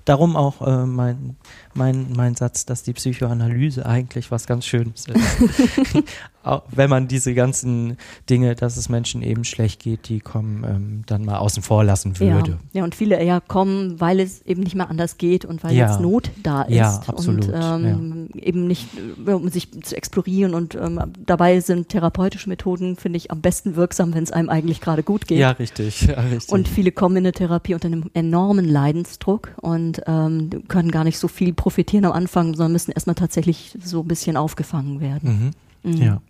Darum 0.05 0.37
auch 0.37 0.65
äh, 0.65 0.87
mein, 0.87 1.37
mein, 1.77 2.13
mein 2.17 2.35
Satz, 2.35 2.67
dass 2.67 2.83
die 2.83 2.93
Psychoanalyse 2.93 3.87
eigentlich 3.87 4.31
was 4.31 4.47
ganz 4.47 4.67
Schönes 4.67 5.07
ist. 5.07 5.21
auch 6.47 6.63
wenn 6.71 6.89
man 6.89 7.09
diese 7.09 7.35
ganzen 7.35 7.97
Dinge, 8.31 8.55
dass 8.55 8.77
es 8.77 8.89
Menschen 8.89 9.23
eben 9.23 9.45
schlecht 9.45 9.83
geht, 9.83 10.09
die 10.09 10.21
kommen, 10.21 10.65
ähm, 10.65 11.03
dann 11.07 11.25
mal 11.25 11.39
außen 11.39 11.63
vor 11.63 11.83
lassen 11.85 12.19
würde. 12.21 12.53
Ja, 12.53 12.81
ja, 12.81 12.85
und 12.85 12.95
viele 12.95 13.17
eher 13.19 13.41
kommen, 13.41 14.01
weil 14.01 14.21
es 14.21 14.43
eben 14.43 14.63
nicht 14.63 14.77
mehr 14.77 14.89
anders 14.89 15.19
geht 15.19 15.45
und 15.45 15.65
weil 15.65 15.75
Ja. 15.75 15.91
jetzt 15.91 16.01
Not 16.01 16.31
da 16.43 16.63
ist. 16.63 16.75
Ja, 16.77 17.03
absolut, 17.07 17.49
Und 17.49 17.53
ähm, 17.55 18.29
eben 18.35 18.67
nicht, 18.67 18.89
äh, 19.27 19.33
um 19.33 19.49
sich 19.49 19.71
zu 19.83 19.97
explorieren. 19.97 20.55
Und 20.55 20.77
ähm, 20.77 21.01
dabei 21.25 21.61
sind 21.61 21.89
therapeutische 21.89 22.49
Methoden, 22.49 22.97
finde 22.97 23.17
ich, 23.17 23.31
am 23.33 23.41
besten 23.41 23.75
wirksam, 23.75 24.15
wenn 24.15 24.23
es 24.23 24.31
einem 24.31 24.49
eigentlich 24.49 24.81
gerade 24.81 25.03
gut 25.03 25.27
geht. 25.27 25.39
Ja, 25.39 25.51
richtig. 25.51 26.07
Ja, 26.17 26.21
richtig. 26.21 26.51
Und 26.51 26.69
viele 26.69 26.93
kommen 26.93 27.17
in 27.17 27.25
eine 27.25 27.33
Therapie 27.33 27.75
unter 27.75 27.89
einem 27.89 28.05
enormen 28.15 28.65
Leidensdruck 28.65 29.51
und 29.61 30.01
ähm, 30.07 30.51
können 30.69 30.93
gar 30.93 31.03
nicht 31.03 31.19
so 31.19 31.27
viel 31.27 31.53
profitieren 31.67 32.05
am 32.05 32.13
Anfang, 32.13 32.55
sondern 32.55 32.71
müssen 32.71 32.93
erstmal 32.93 33.17
tatsächlich 33.17 33.77
so 33.83 34.03
ein 34.03 34.07
bisschen 34.07 34.37
aufgefangen 34.37 35.01
werden. 35.01 35.53
mhm. 35.83 35.91
Mhm. 35.91 35.97
Ja. 36.01 36.23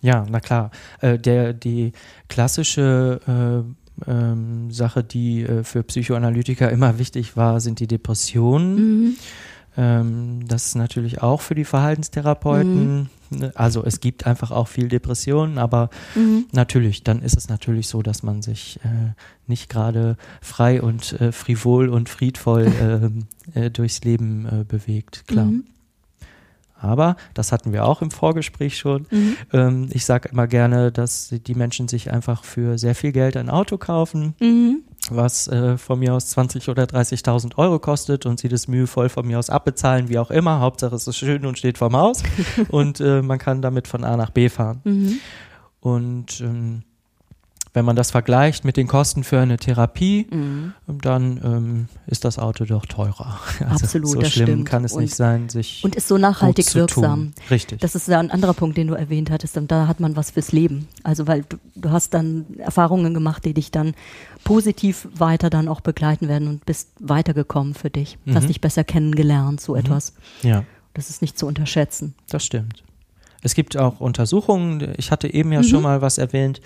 Ja, 0.00 0.26
na 0.28 0.40
klar. 0.40 0.72
Äh, 1.00 1.16
der, 1.16 1.52
die 1.52 1.92
klassische 2.28 3.64
äh, 4.04 4.10
ähm, 4.10 4.72
Sache, 4.72 5.04
die 5.04 5.42
äh, 5.42 5.62
für 5.62 5.84
Psychoanalytiker 5.84 6.68
immer 6.72 6.98
wichtig 6.98 7.36
war, 7.36 7.60
sind 7.60 7.78
die 7.78 7.86
Depressionen. 7.86 8.74
Mhm. 8.74 9.16
Ähm, 9.76 10.46
das 10.46 10.66
ist 10.66 10.74
natürlich 10.74 11.22
auch 11.22 11.40
für 11.40 11.54
die 11.54 11.64
Verhaltenstherapeuten. 11.64 12.96
Mhm. 12.96 13.08
Ne, 13.30 13.52
also 13.54 13.84
es 13.84 14.00
gibt 14.00 14.26
einfach 14.26 14.50
auch 14.50 14.68
viel 14.68 14.88
Depressionen, 14.88 15.58
aber 15.58 15.90
mhm. 16.14 16.46
natürlich, 16.52 17.04
dann 17.04 17.22
ist 17.22 17.36
es 17.36 17.48
natürlich 17.48 17.88
so, 17.88 18.02
dass 18.02 18.22
man 18.22 18.42
sich 18.42 18.80
äh, 18.84 19.12
nicht 19.46 19.68
gerade 19.68 20.16
frei 20.40 20.80
und 20.80 21.20
äh, 21.20 21.32
frivol 21.32 21.88
und 21.88 22.08
friedvoll 22.08 22.72
ähm, 22.80 23.26
äh, 23.54 23.70
durchs 23.70 24.02
Leben 24.02 24.46
äh, 24.46 24.64
bewegt, 24.64 25.26
klar. 25.26 25.46
Mhm. 25.46 25.64
Aber, 26.80 27.16
das 27.34 27.50
hatten 27.50 27.72
wir 27.72 27.84
auch 27.84 28.02
im 28.02 28.12
Vorgespräch 28.12 28.78
schon, 28.78 29.06
mhm. 29.10 29.36
ähm, 29.52 29.88
ich 29.92 30.04
sage 30.04 30.28
immer 30.28 30.46
gerne, 30.46 30.92
dass 30.92 31.34
die 31.46 31.54
Menschen 31.54 31.88
sich 31.88 32.10
einfach 32.12 32.44
für 32.44 32.78
sehr 32.78 32.94
viel 32.94 33.10
Geld 33.12 33.36
ein 33.36 33.50
Auto 33.50 33.78
kaufen, 33.78 34.34
mhm. 34.40 34.82
Was 35.14 35.48
äh, 35.48 35.78
von 35.78 35.98
mir 35.98 36.14
aus 36.14 36.36
20.000 36.36 36.70
oder 36.70 36.84
30.000 36.84 37.56
Euro 37.56 37.78
kostet 37.78 38.26
und 38.26 38.40
sie 38.40 38.48
das 38.48 38.68
mühevoll 38.68 39.08
von 39.08 39.26
mir 39.26 39.38
aus 39.38 39.50
abbezahlen, 39.50 40.08
wie 40.08 40.18
auch 40.18 40.30
immer. 40.30 40.60
Hauptsache 40.60 40.94
es 40.94 41.06
ist 41.06 41.16
schön 41.16 41.46
und 41.46 41.58
steht 41.58 41.78
vorm 41.78 41.96
Haus 41.96 42.22
und 42.68 43.00
äh, 43.00 43.22
man 43.22 43.38
kann 43.38 43.62
damit 43.62 43.88
von 43.88 44.04
A 44.04 44.16
nach 44.16 44.30
B 44.30 44.48
fahren. 44.48 44.80
Mhm. 44.84 45.18
Und 45.80 46.40
ähm, 46.40 46.82
wenn 47.78 47.84
man 47.84 47.94
das 47.94 48.10
vergleicht 48.10 48.64
mit 48.64 48.76
den 48.76 48.88
Kosten 48.88 49.22
für 49.22 49.38
eine 49.38 49.56
Therapie, 49.56 50.26
mhm. 50.32 50.72
dann 50.88 51.40
ähm, 51.44 51.88
ist 52.08 52.24
das 52.24 52.36
Auto 52.36 52.64
doch 52.64 52.86
teurer. 52.86 53.38
Also 53.60 53.84
Absolut, 53.84 54.10
so 54.10 54.20
das 54.20 54.32
schlimm 54.32 54.46
stimmt. 54.46 54.68
kann 54.68 54.84
es 54.84 54.94
und, 54.94 55.02
nicht 55.02 55.14
sein, 55.14 55.48
sich 55.48 55.84
und 55.84 55.94
ist 55.94 56.08
so 56.08 56.18
nachhaltig 56.18 56.74
wirksam. 56.74 57.32
Richtig. 57.50 57.80
Das 57.80 57.94
ist 57.94 58.08
ja 58.08 58.18
ein 58.18 58.32
anderer 58.32 58.54
Punkt, 58.54 58.76
den 58.76 58.88
du 58.88 58.94
erwähnt 58.94 59.30
hattest. 59.30 59.56
Und 59.56 59.70
da 59.70 59.86
hat 59.86 60.00
man 60.00 60.16
was 60.16 60.32
fürs 60.32 60.50
Leben. 60.50 60.88
Also 61.04 61.28
weil 61.28 61.44
du, 61.48 61.56
du 61.76 61.90
hast 61.90 62.14
dann 62.14 62.46
Erfahrungen 62.58 63.14
gemacht, 63.14 63.44
die 63.44 63.54
dich 63.54 63.70
dann 63.70 63.94
positiv 64.42 65.06
weiter 65.14 65.50
dann 65.50 65.68
auch 65.68 65.80
begleiten 65.80 66.26
werden 66.26 66.48
und 66.48 66.66
bist 66.66 66.88
weitergekommen 66.98 67.74
für 67.74 67.90
dich. 67.90 68.18
Mhm. 68.24 68.34
Hast 68.34 68.48
dich 68.48 68.60
besser 68.60 68.82
kennengelernt, 68.82 69.60
so 69.60 69.74
mhm. 69.74 69.80
etwas. 69.80 70.14
Ja. 70.42 70.64
Das 70.94 71.10
ist 71.10 71.22
nicht 71.22 71.38
zu 71.38 71.46
unterschätzen. 71.46 72.14
Das 72.28 72.44
stimmt. 72.44 72.82
Es 73.42 73.54
gibt 73.54 73.76
auch 73.76 74.00
Untersuchungen. 74.00 74.94
Ich 74.96 75.10
hatte 75.10 75.32
eben 75.32 75.52
ja 75.52 75.60
mhm. 75.60 75.64
schon 75.64 75.82
mal 75.82 76.02
was 76.02 76.18
erwähnt. 76.18 76.60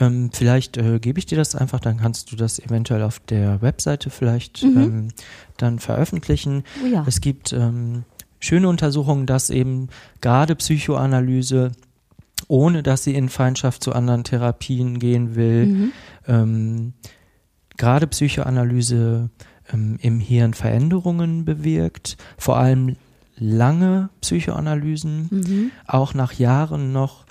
Ähm, 0.00 0.30
vielleicht 0.32 0.76
äh, 0.76 0.98
gebe 0.98 1.18
ich 1.18 1.26
dir 1.26 1.38
das 1.38 1.54
einfach, 1.54 1.80
dann 1.80 1.98
kannst 1.98 2.32
du 2.32 2.36
das 2.36 2.58
eventuell 2.58 3.02
auf 3.02 3.20
der 3.20 3.62
Webseite 3.62 4.10
vielleicht 4.10 4.62
mhm. 4.62 4.76
ähm, 4.76 5.08
dann 5.56 5.78
veröffentlichen. 5.78 6.64
Oh 6.82 6.86
ja. 6.86 7.04
Es 7.06 7.20
gibt 7.20 7.52
ähm, 7.52 8.04
schöne 8.40 8.68
Untersuchungen, 8.68 9.26
dass 9.26 9.50
eben 9.50 9.88
gerade 10.20 10.56
Psychoanalyse, 10.56 11.72
ohne 12.48 12.82
dass 12.82 13.04
sie 13.04 13.14
in 13.14 13.28
Feindschaft 13.28 13.82
zu 13.82 13.92
anderen 13.92 14.24
Therapien 14.24 14.98
gehen 14.98 15.34
will, 15.36 15.66
mhm. 15.66 15.92
Ähm, 16.28 16.92
gerade 17.76 18.08
Psychoanalyse 18.08 19.30
ähm, 19.72 19.96
im 20.02 20.18
Hirn 20.18 20.54
Veränderungen 20.54 21.44
bewirkt, 21.44 22.16
vor 22.36 22.56
allem 22.56 22.96
lange 23.38 24.10
Psychoanalysen 24.20 25.28
mhm. 25.30 25.70
auch 25.86 26.14
nach 26.14 26.32
Jahren 26.32 26.92
noch 26.92 27.26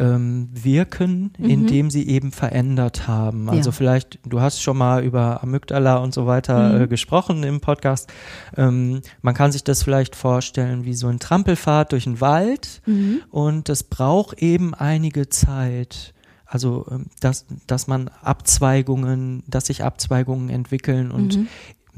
ähm, 0.00 0.48
wirken, 0.52 1.32
mhm. 1.36 1.50
indem 1.50 1.90
sie 1.90 2.08
eben 2.08 2.32
verändert 2.32 3.06
haben. 3.06 3.50
Also 3.50 3.68
ja. 3.68 3.72
vielleicht, 3.72 4.18
du 4.24 4.40
hast 4.40 4.62
schon 4.62 4.78
mal 4.78 5.04
über 5.04 5.42
Amygdala 5.42 5.98
und 5.98 6.14
so 6.14 6.26
weiter 6.26 6.72
mhm. 6.72 6.82
äh, 6.82 6.88
gesprochen 6.88 7.42
im 7.42 7.60
Podcast. 7.60 8.10
Ähm, 8.56 9.02
man 9.20 9.34
kann 9.34 9.52
sich 9.52 9.62
das 9.62 9.82
vielleicht 9.82 10.16
vorstellen 10.16 10.86
wie 10.86 10.94
so 10.94 11.08
ein 11.08 11.18
Trampelfahrt 11.18 11.92
durch 11.92 12.04
den 12.04 12.20
Wald 12.22 12.80
mhm. 12.86 13.20
und 13.30 13.68
das 13.68 13.82
braucht 13.82 14.40
eben 14.40 14.74
einige 14.74 15.28
Zeit. 15.28 16.14
Also, 16.46 16.86
ähm, 16.90 17.06
dass, 17.20 17.44
dass 17.66 17.86
man 17.86 18.08
Abzweigungen, 18.22 19.42
dass 19.46 19.66
sich 19.66 19.84
Abzweigungen 19.84 20.48
entwickeln 20.48 21.10
und 21.10 21.36
mhm 21.36 21.48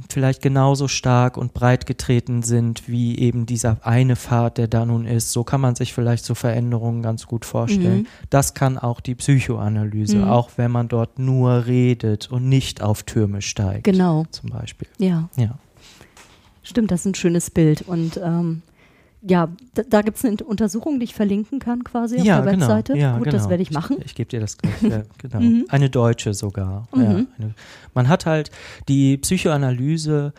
vielleicht 0.08 0.42
genauso 0.42 0.88
stark 0.88 1.36
und 1.36 1.54
breit 1.54 1.86
getreten 1.86 2.42
sind 2.42 2.88
wie 2.88 3.18
eben 3.18 3.46
dieser 3.46 3.78
eine 3.82 4.16
Pfad, 4.16 4.58
der 4.58 4.68
da 4.68 4.84
nun 4.84 5.06
ist. 5.06 5.32
So 5.32 5.44
kann 5.44 5.60
man 5.60 5.74
sich 5.74 5.92
vielleicht 5.92 6.24
so 6.24 6.34
Veränderungen 6.34 7.02
ganz 7.02 7.26
gut 7.26 7.44
vorstellen. 7.44 8.00
Mhm. 8.02 8.06
Das 8.30 8.54
kann 8.54 8.78
auch 8.78 9.00
die 9.00 9.14
Psychoanalyse, 9.14 10.18
mhm. 10.18 10.24
auch 10.24 10.50
wenn 10.56 10.70
man 10.70 10.88
dort 10.88 11.18
nur 11.18 11.66
redet 11.66 12.30
und 12.30 12.48
nicht 12.48 12.82
auf 12.82 13.02
Türme 13.02 13.42
steigt. 13.42 13.84
Genau. 13.84 14.24
Zum 14.30 14.50
Beispiel. 14.50 14.88
Ja. 14.98 15.28
Ja. 15.36 15.58
Stimmt, 16.62 16.90
das 16.90 17.00
ist 17.00 17.06
ein 17.06 17.14
schönes 17.14 17.50
Bild. 17.50 17.82
Und 17.82 18.20
ähm, 18.22 18.62
ja, 19.22 19.48
da, 19.74 19.82
da 19.88 20.02
gibt 20.02 20.18
es 20.18 20.24
eine 20.24 20.36
Untersuchung, 20.44 20.98
die 20.98 21.04
ich 21.04 21.14
verlinken 21.14 21.58
kann 21.58 21.84
quasi 21.84 22.18
auf 22.18 22.24
ja, 22.24 22.40
der 22.40 22.52
genau. 22.52 22.66
Webseite. 22.66 22.96
Ja, 22.96 23.16
Gut, 23.16 23.24
genau. 23.24 23.36
das 23.36 23.48
werde 23.48 23.62
ich 23.62 23.70
machen. 23.70 23.96
Ich, 24.00 24.06
ich 24.06 24.14
gebe 24.14 24.28
dir 24.28 24.40
das 24.40 24.58
gleich. 24.58 24.82
ja, 24.82 25.02
genau. 25.18 25.40
Mhm. 25.40 25.66
Eine 25.68 25.90
deutsche 25.90 26.34
sogar. 26.34 26.88
Mhm. 26.94 27.02
Ja, 27.02 27.08
eine, 27.08 27.54
man 27.94 28.08
hat 28.08 28.26
halt 28.26 28.50
die 28.88 29.16
Psychoanalyse 29.18 30.32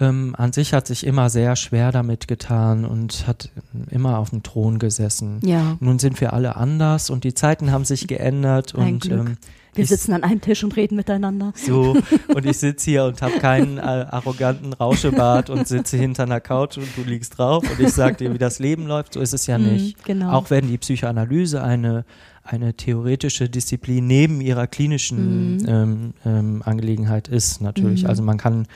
ähm, 0.00 0.34
an 0.36 0.52
sich 0.52 0.72
hat 0.72 0.88
sich 0.88 1.06
immer 1.06 1.30
sehr 1.30 1.54
schwer 1.54 1.92
damit 1.92 2.26
getan 2.26 2.84
und 2.84 3.28
hat 3.28 3.50
immer 3.90 4.18
auf 4.18 4.30
dem 4.30 4.42
Thron 4.42 4.78
gesessen. 4.78 5.40
Ja. 5.44 5.76
Nun 5.78 6.00
sind 6.00 6.20
wir 6.20 6.32
alle 6.32 6.56
anders 6.56 7.10
und 7.10 7.22
die 7.22 7.34
Zeiten 7.34 7.70
haben 7.70 7.84
sich 7.84 8.08
geändert 8.08 8.74
Ein 8.74 8.94
und 8.94 9.10
ähm, 9.10 9.36
Wir 9.74 9.84
ich- 9.84 9.90
sitzen 9.90 10.12
an 10.12 10.22
einem 10.22 10.40
Tisch 10.40 10.62
und 10.64 10.76
reden 10.76 10.96
miteinander. 10.96 11.52
so, 11.54 11.96
und 12.34 12.46
ich 12.46 12.58
sitze 12.58 12.90
hier 12.90 13.04
und 13.04 13.20
habe 13.22 13.38
keinen 13.38 13.78
äh, 13.78 13.80
arroganten 13.80 14.72
Rauschebart 14.72 15.50
und 15.50 15.66
sitze 15.68 15.96
hinter 15.96 16.24
einer 16.24 16.40
Couch 16.40 16.78
und 16.78 16.88
du 16.96 17.02
liegst 17.02 17.38
drauf 17.38 17.64
und 17.70 17.80
ich 17.80 17.92
sag 17.92 18.18
dir, 18.18 18.32
wie 18.32 18.38
das 18.38 18.58
Leben 18.58 18.86
läuft. 18.86 19.14
So 19.14 19.20
ist 19.20 19.34
es 19.34 19.46
ja 19.46 19.58
Mhm, 19.58 19.72
nicht. 19.72 20.04
genau. 20.04 20.32
Auch 20.32 20.50
wenn 20.50 20.68
die 20.68 20.78
Psychoanalyse 20.78 21.62
eine, 21.62 22.04
eine 22.42 22.74
theoretische 22.74 23.48
Disziplin 23.48 24.06
neben 24.06 24.40
ihrer 24.40 24.66
klinischen 24.66 25.56
Mhm. 25.56 25.64
ähm, 25.66 26.14
ähm, 26.26 26.62
Angelegenheit 26.64 27.28
ist, 27.28 27.60
natürlich. 27.62 28.02
Mhm. 28.04 28.08
Also 28.10 28.22
man 28.22 28.36
kann 28.38 28.66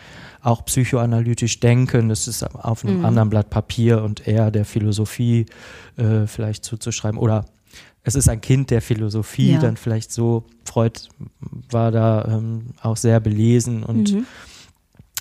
auch 0.40 0.64
psychoanalytisch 0.64 1.60
denken, 1.60 2.08
das 2.08 2.28
ist 2.28 2.42
auf 2.42 2.84
einem 2.84 2.98
Mhm. 3.00 3.04
anderen 3.04 3.28
Blatt 3.30 3.50
Papier 3.50 4.02
und 4.02 4.26
eher 4.26 4.50
der 4.50 4.64
Philosophie 4.64 5.46
äh, 5.96 6.26
vielleicht 6.26 6.64
zuzuschreiben 6.64 7.18
oder 7.18 7.44
es 8.04 8.14
ist 8.14 8.28
ein 8.28 8.40
Kind 8.40 8.70
der 8.70 8.80
Philosophie, 8.82 9.52
Ja. 9.52 9.58
dann 9.60 9.76
vielleicht 9.76 10.12
so. 10.12 10.44
Freud 10.64 11.00
war 11.70 11.90
da 11.90 12.24
ähm, 12.26 12.66
auch 12.82 12.96
sehr 12.96 13.20
belesen 13.20 13.82
und 13.82 14.12
Mhm. 14.14 14.26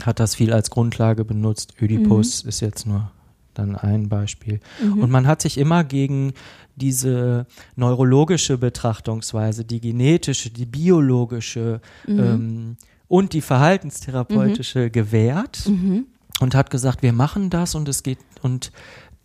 hat 0.04 0.20
das 0.20 0.36
viel 0.36 0.54
als 0.54 0.70
Grundlage 0.70 1.26
benutzt. 1.26 1.74
Ödipus 1.82 2.41
ist 2.44 2.60
jetzt 2.62 2.86
nur 2.86 3.12
dann 3.54 3.76
ein 3.76 4.08
Beispiel. 4.08 4.60
Mhm. 4.84 4.99
Und 5.02 5.10
man 5.12 5.26
hat 5.28 5.41
sich 5.41 5.58
immer 5.58 5.84
gegen 5.84 6.34
diese 6.76 7.48
neurologische 7.76 8.58
Betrachtungsweise, 8.60 9.66
die 9.66 9.82
genetische, 9.82 10.52
die 10.52 10.68
biologische 10.68 11.82
Mhm. 12.06 12.20
ähm, 12.20 12.78
und 13.08 13.34
die 13.34 13.41
verhaltenstherapeutische 13.41 14.90
gewehrt 14.91 15.68
Mhm. 15.68 16.06
und 16.40 16.54
hat 16.56 16.70
gesagt, 16.70 17.02
wir 17.02 17.14
machen 17.14 17.49
das 17.49 17.74
und 17.76 17.90
es 17.90 18.04
geht 18.04 18.20
und 18.44 18.72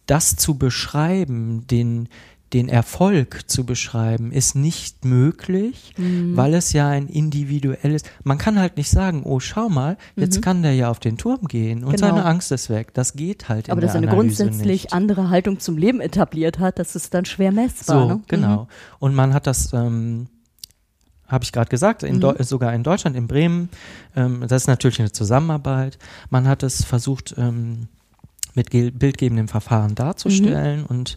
das 0.07 0.37
zu 0.37 0.57
beschreiben, 0.57 1.67
den 1.67 2.09
den 2.53 2.69
Erfolg 2.69 3.49
zu 3.51 3.65
beschreiben, 3.65 4.31
ist 4.33 4.55
nicht 4.55 5.05
möglich, 5.05 5.95
Mhm. 5.97 6.37
weil 6.37 6.55
es 6.55 6.73
ja 6.73 6.89
ein 6.89 7.09
individuelles. 7.09 8.03
Man 8.25 8.39
kann 8.39 8.59
halt 8.59 8.77
nicht 8.77 8.91
sagen, 8.91 9.23
oh 9.25 9.41
schau 9.41 9.69
mal, 9.69 9.97
jetzt 10.17 10.37
Mhm. 10.37 10.41
kann 10.43 10.63
der 10.63 10.75
ja 10.75 10.91
auf 10.91 11.01
den 11.01 11.17
Turm 11.17 11.47
gehen 11.49 11.83
und 11.85 11.97
Genau. 11.97 12.09
seine 12.09 12.25
Angst 12.25 12.53
ist 12.53 12.69
weg. 12.71 12.93
Das 12.95 13.15
geht 13.15 13.49
halt 13.49 13.71
Aber 13.71 13.81
in 13.81 13.87
dass 13.87 13.95
er 13.95 13.99
eine 14.03 14.11
Analyse 14.11 14.45
grundsätzlich 14.45 14.83
nicht. 14.85 14.93
andere 14.93 15.31
Haltung 15.31 15.61
zum 15.61 15.77
Leben 15.79 16.01
etabliert 16.01 16.59
hat, 16.59 16.79
das 16.79 16.95
ist 16.95 17.15
dann 17.15 17.25
schwer 17.25 17.53
messbar. 17.53 18.03
So, 18.09 18.15
ne? 18.17 18.21
genau. 18.29 18.69
Und 18.99 19.15
man 19.15 19.33
hat 19.35 19.47
das, 19.47 19.73
ähm, 19.73 20.27
habe 21.27 21.45
ich 21.45 21.53
gerade 21.53 21.71
gesagt, 21.71 22.03
in 22.03 22.17
Mhm. 22.19 22.35
Sogar 22.41 22.75
in 22.75 22.83
Deutschland, 22.83 23.17
in 23.17 23.27
Bremen. 23.27 23.71
Ähm, 24.15 24.45
das 24.47 24.63
ist 24.63 24.69
natürlich 24.69 25.01
eine 25.01 25.13
Zusammenarbeit. 25.13 25.99
Man 26.29 26.47
hat 26.47 26.63
es 26.63 26.85
versucht, 26.85 27.35
ähm, 27.39 27.89
mit 28.55 28.71
ge- 28.71 28.91
bildgebendem 28.91 29.49
Verfahren 29.49 29.95
darzustellen 29.95 30.81
Mhm. 30.81 30.87
und 30.87 31.17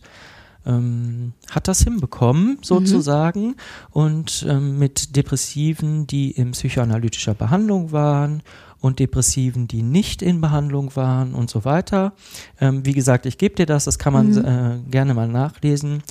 ähm, 0.65 1.33
hat 1.49 1.67
das 1.67 1.81
hinbekommen, 1.83 2.57
sozusagen. 2.61 3.55
Und 3.91 4.45
ähm, 4.49 4.77
mit 4.79 5.15
Depressiven, 5.15 6.07
die 6.07 6.31
in 6.31 6.51
psychoanalytischer 6.51 7.33
Behandlung 7.33 7.91
waren 7.91 8.41
und 8.79 8.99
Depressiven, 8.99 9.67
die 9.67 9.81
nicht 9.83 10.21
in 10.21 10.41
Behandlung 10.41 10.95
waren 10.95 11.33
und 11.33 11.49
so 11.49 11.65
weiter. 11.65 12.13
Ähm, 12.59 12.85
wie 12.85 12.93
gesagt, 12.93 13.25
ich 13.25 13.37
gebe 13.37 13.55
dir 13.55 13.65
das, 13.65 13.85
das 13.85 13.97
kann 13.99 14.13
man 14.13 14.31
Mhm. 14.31 14.45
äh, 14.45 14.89
gerne 14.91 15.13
mal 15.13 15.27
nachlesen. 15.27 16.03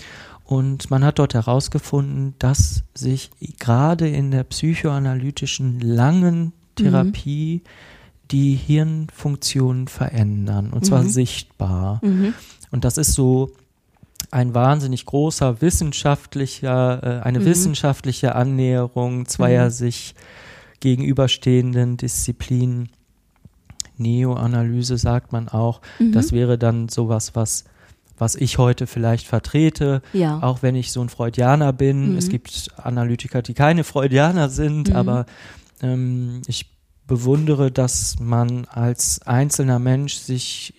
Und 0.47 0.90
man 0.90 1.05
hat 1.05 1.18
dort 1.18 1.32
herausgefunden, 1.35 2.35
dass 2.39 2.82
sich 2.94 3.31
gerade 3.59 4.09
in 4.09 4.31
der 4.31 4.44
psychoanalytischen 4.44 5.81
langen 5.81 6.52
Therapie 6.76 7.62
die 8.31 8.55
Hirnfunktionen 8.55 9.89
verändern. 9.89 10.72
Und 10.72 10.85
zwar 10.85 11.02
Mhm. 11.02 11.09
sichtbar. 11.09 12.01
Mhm. 12.02 12.35
Und 12.70 12.85
das 12.85 12.98
ist 12.98 13.14
so 13.14 13.52
ein 14.35 14.52
wahnsinnig 14.52 15.06
großer 15.06 15.61
wissenschaftlicher, 15.61 17.20
äh, 17.20 17.23
eine 17.24 17.40
Mhm. 17.40 17.44
wissenschaftliche 17.44 18.35
Annäherung 18.35 19.27
zweier 19.27 19.66
Mhm. 19.66 19.70
sich 19.70 20.15
gegenüberstehenden 20.81 21.97
Disziplinen. 21.97 22.89
Neoanalyse 23.97 24.98
sagt 24.98 25.32
man 25.32 25.48
auch. 25.48 25.81
Mhm. 25.98 26.12
Das 26.12 26.32
wäre 26.32 26.59
dann 26.59 26.89
sowas, 26.89 27.35
was 27.35 27.65
was 28.16 28.36
ich 28.36 28.59
heute 28.59 28.86
vielleicht 28.86 29.27
vertrete, 29.27 30.01
Ja. 30.12 30.40
auch 30.40 30.62
wenn 30.62 30.77
ich 30.77 30.93
so 30.93 31.01
ein 31.01 31.09
Freudianer 31.09 31.73
bin. 31.73 32.12
Mhm. 32.12 32.16
Es 32.16 32.28
gibt 32.28 32.69
Analytiker, 32.77 33.43
die 33.43 33.55
keine 33.55 33.82
Freudianer 33.82 34.51
sind, 34.51 34.90
Mhm. 34.90 34.94
aber 34.97 35.27
ähm, 35.82 36.40
ich 36.47 36.70
bewundere, 37.09 37.73
dass 37.73 38.20
man 38.20 38.66
als 38.66 39.20
einzelner 39.27 39.81
Mensch 39.81 40.15
sich 40.15 40.74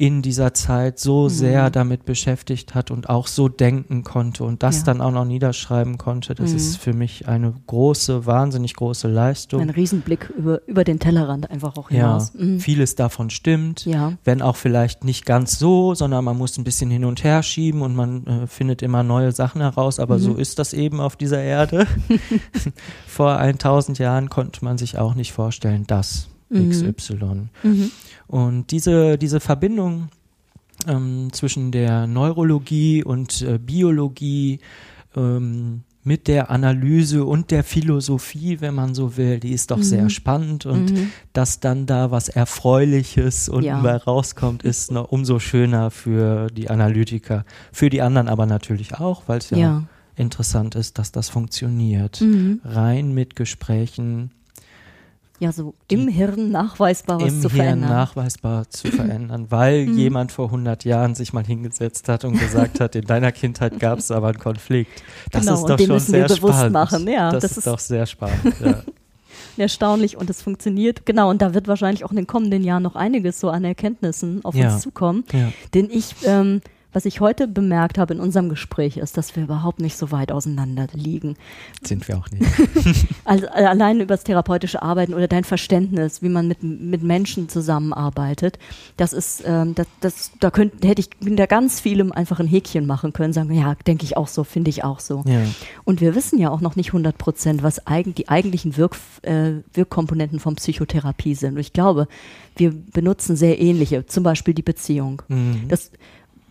in 0.00 0.22
dieser 0.22 0.54
Zeit 0.54 0.98
so 0.98 1.24
Mhm. 1.24 1.28
sehr 1.28 1.68
damit 1.70 2.06
beschäftigt 2.06 2.74
hat 2.74 2.90
und 2.90 3.10
auch 3.10 3.26
so 3.26 3.48
denken 3.50 4.02
konnte 4.02 4.44
und 4.44 4.62
das 4.62 4.78
Ja. 4.78 4.84
dann 4.84 5.02
auch 5.02 5.10
noch 5.10 5.26
niederschreiben 5.26 5.98
konnte. 5.98 6.34
Das 6.34 6.50
Mhm. 6.52 6.56
ist 6.56 6.76
für 6.78 6.94
mich 6.94 7.28
eine 7.28 7.52
große, 7.66 8.24
wahnsinnig 8.24 8.74
große 8.76 9.08
Leistung. 9.08 9.60
Ein 9.60 9.68
Riesenblick 9.68 10.30
über, 10.30 10.66
über 10.66 10.84
den 10.84 11.00
Tellerrand 11.00 11.50
einfach 11.50 11.76
auch 11.76 11.90
Ja, 11.90 11.96
hinaus. 11.96 12.32
Mhm. 12.32 12.60
vieles 12.60 12.94
davon 12.94 13.28
stimmt. 13.28 13.84
Ja. 13.84 14.14
Wenn 14.24 14.40
auch 14.40 14.56
vielleicht 14.56 15.04
nicht 15.04 15.26
ganz 15.26 15.58
so, 15.58 15.94
sondern 15.94 16.24
man 16.24 16.38
muss 16.38 16.56
ein 16.56 16.64
bisschen 16.64 16.90
hin 16.90 17.04
und 17.04 17.22
her 17.22 17.42
schieben 17.42 17.82
und 17.82 17.94
man 17.94 18.26
äh, 18.26 18.46
findet 18.46 18.80
immer 18.80 19.02
neue 19.02 19.32
Sachen 19.32 19.60
heraus, 19.60 20.00
aber 20.00 20.14
Mhm. 20.16 20.22
so 20.22 20.34
ist 20.36 20.58
das 20.58 20.72
eben 20.72 20.98
auf 20.98 21.16
dieser 21.16 21.42
Erde. 21.42 21.86
Vor 23.06 23.36
1000 23.36 23.98
Jahren 23.98 24.30
konnte 24.30 24.64
man 24.64 24.78
sich 24.78 24.96
auch 24.98 25.14
nicht 25.14 25.32
vorstellen, 25.32 25.86
dass 25.86 26.26
Mhm. 26.26 26.29
XY. 26.52 27.48
Mhm. 27.62 27.90
Und 28.26 28.70
diese, 28.70 29.16
diese 29.18 29.40
Verbindung 29.40 30.08
ähm, 30.86 31.28
zwischen 31.32 31.72
der 31.72 32.06
Neurologie 32.06 33.04
und 33.04 33.42
äh, 33.42 33.58
Biologie 33.58 34.60
ähm, 35.16 35.82
mit 36.02 36.28
der 36.28 36.50
Analyse 36.50 37.24
und 37.26 37.50
der 37.50 37.62
Philosophie, 37.62 38.62
wenn 38.62 38.74
man 38.74 38.94
so 38.94 39.18
will, 39.18 39.38
die 39.38 39.52
ist 39.52 39.70
doch 39.70 39.76
Mhm. 39.78 39.82
sehr 39.82 40.10
spannend 40.10 40.64
und 40.64 40.92
Mhm. 40.92 41.12
dass 41.34 41.60
dann 41.60 41.84
da 41.84 42.10
was 42.10 42.30
Erfreuliches 42.30 43.48
unten 43.50 43.66
Ja. 43.66 43.80
bei 43.82 43.96
rauskommt, 43.96 44.62
ist 44.62 44.90
noch 44.92 45.12
umso 45.12 45.38
schöner 45.38 45.90
für 45.90 46.46
die 46.48 46.70
Analytiker. 46.70 47.44
Für 47.70 47.90
die 47.90 48.00
anderen 48.00 48.28
aber 48.28 48.46
natürlich 48.46 48.94
auch, 48.94 49.24
weil 49.26 49.38
es 49.38 49.50
ja, 49.50 49.58
Ja. 49.58 49.84
interessant 50.16 50.74
ist, 50.74 50.98
dass 50.98 51.12
das 51.12 51.28
funktioniert. 51.28 52.22
Mhm. 52.22 52.60
Rein 52.64 53.12
mit 53.12 53.36
Gesprächen 53.36 54.30
Ja, 55.40 55.52
so 55.52 55.74
im 55.88 56.06
Hirn 56.06 56.50
nachweisbar 56.50 57.18
was 57.20 57.32
im 57.32 57.40
zu 57.40 57.48
Hirn 57.50 57.64
verändern. 57.64 57.90
nachweisbar 57.90 58.68
zu 58.68 58.88
verändern, 58.92 59.46
weil 59.48 59.86
Mhm. 59.86 59.96
jemand 59.98 60.32
vor 60.32 60.46
100 60.46 60.84
Jahren 60.84 61.14
sich 61.14 61.32
mal 61.32 61.44
hingesetzt 61.44 62.08
hat 62.10 62.24
und 62.26 62.38
gesagt 62.38 62.78
hat, 62.78 62.94
in 62.94 63.06
deiner 63.06 63.32
Kindheit 63.32 63.80
gab 63.80 63.98
es 63.98 64.10
aber 64.10 64.28
einen 64.28 64.38
Konflikt. 64.38 65.02
Das 65.32 65.40
Genau, 65.42 65.54
ist 65.54 65.62
und 65.62 65.70
doch 65.70 65.76
den 65.76 65.86
schon 65.86 65.94
müssen 65.96 66.12
wir 66.12 66.28
sehr 66.28 66.36
bewusst 66.36 66.54
spannend. 66.58 66.72
machen, 66.74 67.08
ja, 67.08 67.30
das, 67.32 67.42
das 67.42 67.50
ist, 67.52 67.56
ist- 67.58 67.66
doch 67.66 67.78
sehr 67.78 68.04
spannend. 68.06 68.54
Ja. 68.62 68.82
Erstaunlich 69.56 70.16
und 70.16 70.28
es 70.30 70.42
funktioniert. 70.42 71.06
Genau, 71.06 71.30
und 71.30 71.40
da 71.42 71.54
wird 71.54 71.68
wahrscheinlich 71.68 72.04
auch 72.04 72.10
in 72.10 72.16
den 72.16 72.26
kommenden 72.26 72.62
Jahren 72.62 72.82
noch 72.82 72.94
einiges 72.96 73.40
so 73.40 73.50
an 73.50 73.64
Erkenntnissen 73.64 74.44
auf 74.44 74.54
Ja. 74.54 74.72
uns 74.72 74.82
zukommen. 74.82 75.24
Ja. 75.32 75.52
Denn 75.74 75.88
ich, 75.90 76.14
ähm, 76.24 76.60
was 76.92 77.04
ich 77.04 77.20
heute 77.20 77.46
bemerkt 77.46 77.98
habe 77.98 78.14
in 78.14 78.20
unserem 78.20 78.48
Gespräch, 78.48 78.96
ist, 78.96 79.16
dass 79.16 79.36
wir 79.36 79.44
überhaupt 79.44 79.80
nicht 79.80 79.96
so 79.96 80.10
weit 80.10 80.32
auseinander 80.32 80.88
liegen. 80.92 81.36
Sind 81.82 82.06
wir 82.08 82.18
auch 82.18 82.30
nicht. 82.30 82.44
Also 83.24 83.46
äh, 83.46 83.64
allein 83.64 84.00
über 84.00 84.14
das 84.14 84.24
therapeutische 84.24 84.82
Arbeiten 84.82 85.14
oder 85.14 85.28
dein 85.28 85.44
Verständnis, 85.44 86.20
wie 86.20 86.28
man 86.28 86.48
mit, 86.48 86.62
mit 86.62 87.02
Menschen 87.02 87.48
zusammenarbeitet, 87.48 88.58
das 88.96 89.12
ist, 89.12 89.44
ähm, 89.46 89.74
das, 89.74 89.86
das, 90.00 90.32
da 90.40 90.50
könnte, 90.50 90.86
hätte 90.88 91.00
ich 91.00 91.10
da 91.20 91.46
ganz 91.46 91.80
vielem 91.80 92.10
einfach 92.10 92.40
ein 92.40 92.48
Häkchen 92.48 92.86
machen 92.86 93.12
können, 93.12 93.32
sagen, 93.32 93.52
ja, 93.52 93.76
denke 93.86 94.04
ich 94.04 94.16
auch 94.16 94.26
so, 94.26 94.42
finde 94.42 94.70
ich 94.70 94.82
auch 94.82 94.98
so. 94.98 95.22
Ja. 95.26 95.42
Und 95.84 96.00
wir 96.00 96.14
wissen 96.14 96.38
ja 96.40 96.50
auch 96.50 96.60
noch 96.60 96.74
nicht 96.74 96.88
100 96.88 97.16
Prozent, 97.18 97.62
was 97.62 97.86
eigen, 97.86 98.14
die 98.14 98.28
eigentlichen 98.28 98.76
Wirk, 98.76 98.96
äh, 99.22 99.52
Wirkkomponenten 99.74 100.40
von 100.40 100.56
Psychotherapie 100.56 101.34
sind. 101.34 101.54
Und 101.54 101.60
ich 101.60 101.72
glaube, 101.72 102.08
wir 102.56 102.72
benutzen 102.72 103.36
sehr 103.36 103.60
ähnliche, 103.60 104.06
zum 104.06 104.24
Beispiel 104.24 104.54
die 104.54 104.62
Beziehung. 104.62 105.22
Mhm. 105.28 105.68
Das, 105.68 105.90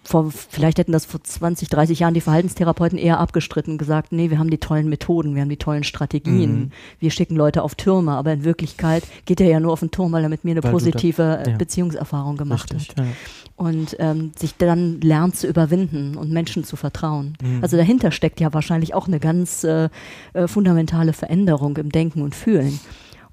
vor, 0.04 0.32
vielleicht 0.32 0.80
hätten 0.80 0.92
das 0.92 1.06
vor 1.06 1.24
20, 1.24 1.70
30 1.70 2.00
Jahren 2.00 2.14
die 2.14 2.22
Verhaltenstherapeuten 2.22 2.98
eher 2.98 3.20
abgestritten 3.20 3.74
und 3.74 3.78
gesagt, 3.78 4.12
nee, 4.12 4.30
wir 4.30 4.40
haben 4.40 4.50
die 4.50 4.58
tollen 4.58 4.90
Methoden, 4.90 5.36
wir 5.36 5.42
haben 5.42 5.50
die 5.50 5.58
tollen 5.58 5.84
Strategien, 5.84 6.60
Mhm. 6.60 6.72
wir 7.00 7.12
schicken 7.12 7.36
Leute 7.36 7.62
auf 7.64 7.76
Türme, 7.76 8.14
aber 8.14 8.34
in 8.34 8.44
Wirklichkeit 8.44 9.04
geht 9.26 9.40
er 9.42 9.48
ja 9.50 9.60
nur 9.60 9.74
auf 9.74 9.82
den 9.82 9.92
Turm, 9.92 10.12
weil 10.12 10.24
er 10.24 10.30
mit 10.30 10.44
mir 10.46 10.52
eine 10.52 10.64
Weil 10.64 10.72
du 10.72 10.78
da- 10.78 10.84
positive 10.84 11.42
äh, 11.46 11.52
ja. 11.52 11.58
Beziehungserfahrung 11.58 12.38
gemacht 12.38 12.74
Richtig, 12.74 12.90
hat. 12.98 13.06
ja. 13.06 13.12
Und 13.56 13.98
ähm, 14.00 14.32
sich 14.40 14.56
dann 14.56 15.02
lernt 15.02 15.36
zu 15.36 15.46
überwinden 15.48 16.16
und 16.16 16.32
Menschen 16.32 16.64
zu 16.64 16.76
vertrauen. 16.78 17.38
Mhm. 17.44 17.60
Also 17.62 17.76
dahinter 17.76 18.12
steckt 18.12 18.40
ja 18.40 18.54
wahrscheinlich 18.54 18.94
auch 18.94 19.08
eine 19.08 19.20
ganz 19.20 19.64
äh, 19.66 19.90
äh, 20.34 20.48
fundamentale 20.48 21.12
Veränderung 21.14 21.76
im 21.78 21.90
Denken 21.92 22.22
und 22.22 22.36
Fühlen. 22.36 22.80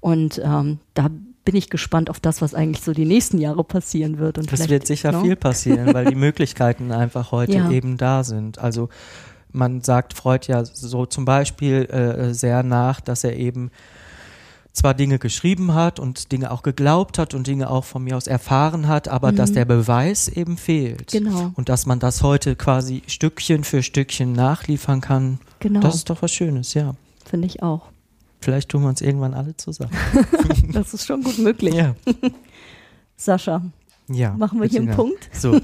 Und 0.01 0.41
ähm, 0.43 0.79
da 0.93 1.09
bin 1.47 1.55
ich 1.55 1.69
gespannt 1.69 2.09
auf 2.09 2.19
das, 2.19 2.41
was 2.41 2.53
eigentlich 2.53 2.83
so 2.83 2.91
die 2.91 3.05
nächsten 3.05 3.37
Jahre 3.37 3.63
passieren 3.63 4.19
wird. 4.19 4.37
Und 4.37 4.49
vielleicht, 4.49 4.69
wird 4.69 4.85
sicher 4.85 5.13
ne? 5.13 5.21
viel 5.21 5.37
passieren, 5.37 5.93
weil 5.93 6.03
die 6.03 6.15
Möglichkeiten 6.27 6.91
einfach 6.91 7.31
heute 7.31 7.53
Ja. 7.53 7.71
eben 7.71 7.95
da 7.95 8.25
sind. 8.25 8.59
Also 8.59 8.89
man 9.53 9.79
sagt 9.79 10.13
Freud 10.13 10.45
ja 10.51 10.65
so 10.65 11.05
zum 11.05 11.23
Beispiel 11.23 11.85
äh, 11.85 12.33
sehr 12.33 12.63
nach, 12.63 12.99
dass 12.99 13.23
er 13.23 13.37
eben 13.37 13.71
zwar 14.73 14.93
Dinge 14.93 15.19
geschrieben 15.19 15.73
hat 15.73 16.01
und 16.01 16.33
Dinge 16.33 16.51
auch 16.51 16.63
geglaubt 16.63 17.17
hat 17.17 17.33
und 17.33 17.47
Dinge 17.47 17.69
auch 17.69 17.85
von 17.85 18.03
mir 18.03 18.17
aus 18.17 18.27
erfahren 18.27 18.89
hat, 18.89 19.07
aber 19.07 19.31
dass 19.31 19.53
der 19.53 19.63
Beweis 19.63 20.27
eben 20.27 20.57
fehlt. 20.57 21.13
Mhm. 21.13 21.17
Genau. 21.17 21.51
Und 21.55 21.69
dass 21.69 21.85
man 21.85 21.99
das 21.99 22.23
heute 22.23 22.57
quasi 22.57 23.03
Stückchen 23.07 23.63
für 23.63 23.83
Stückchen 23.83 24.33
nachliefern 24.33 24.99
kann, 24.99 25.39
Genau, 25.61 25.79
das 25.79 25.95
ist 25.95 26.09
doch 26.09 26.21
was 26.21 26.33
Schönes, 26.33 26.73
ja. 26.73 26.93
finde 27.25 27.47
ich 27.47 27.63
auch. 27.63 27.83
Vielleicht 28.39 28.69
tun 28.69 28.83
wir 28.83 28.89
uns 28.89 29.01
irgendwann 29.01 29.33
alle 29.33 29.55
zusammen. 29.57 29.91
Das 30.71 30.93
ist 30.93 31.05
schon 31.05 31.23
gut 31.23 31.37
möglich. 31.39 31.73
ja. 31.73 31.95
Sascha, 33.15 33.63
ja. 34.09 34.33
machen 34.37 34.61
wir 34.61 34.67
hier 34.67 34.81
einen. 34.81 34.91
Punkt. 34.95 35.29
So, 35.33 35.59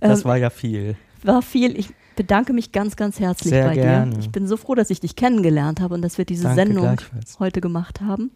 das 0.00 0.20
Ähm, 0.20 0.24
war 0.24 0.36
ja 0.36 0.50
viel. 0.50 0.96
War 1.22 1.40
viel. 1.42 1.78
Ich 1.78 1.88
bedanke 2.16 2.52
mich 2.52 2.70
ganz, 2.72 2.96
ganz 2.96 3.18
herzlich 3.18 3.50
Sehr 3.50 3.66
bei 3.66 3.74
gerne. 3.74 4.12
dir. 4.12 4.18
Ich 4.20 4.30
bin 4.30 4.46
so 4.46 4.56
froh, 4.58 4.74
dass 4.74 4.90
ich 4.90 5.00
dich 5.00 5.16
kennengelernt 5.16 5.80
habe 5.80 5.94
und 5.94 6.02
dass 6.02 6.18
wir 6.18 6.24
diese 6.26 6.44
Danke 6.44 6.56
Sendung 6.66 6.96
heute 7.38 7.60
gemacht 7.60 8.00
haben. 8.02 8.30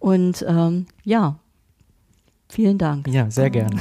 Und 0.00 0.44
ähm, 0.48 0.86
ja, 1.04 1.38
vielen 2.48 2.78
Dank. 2.78 3.06
Ja, 3.08 3.30
sehr 3.30 3.50
gerne. 3.50 3.76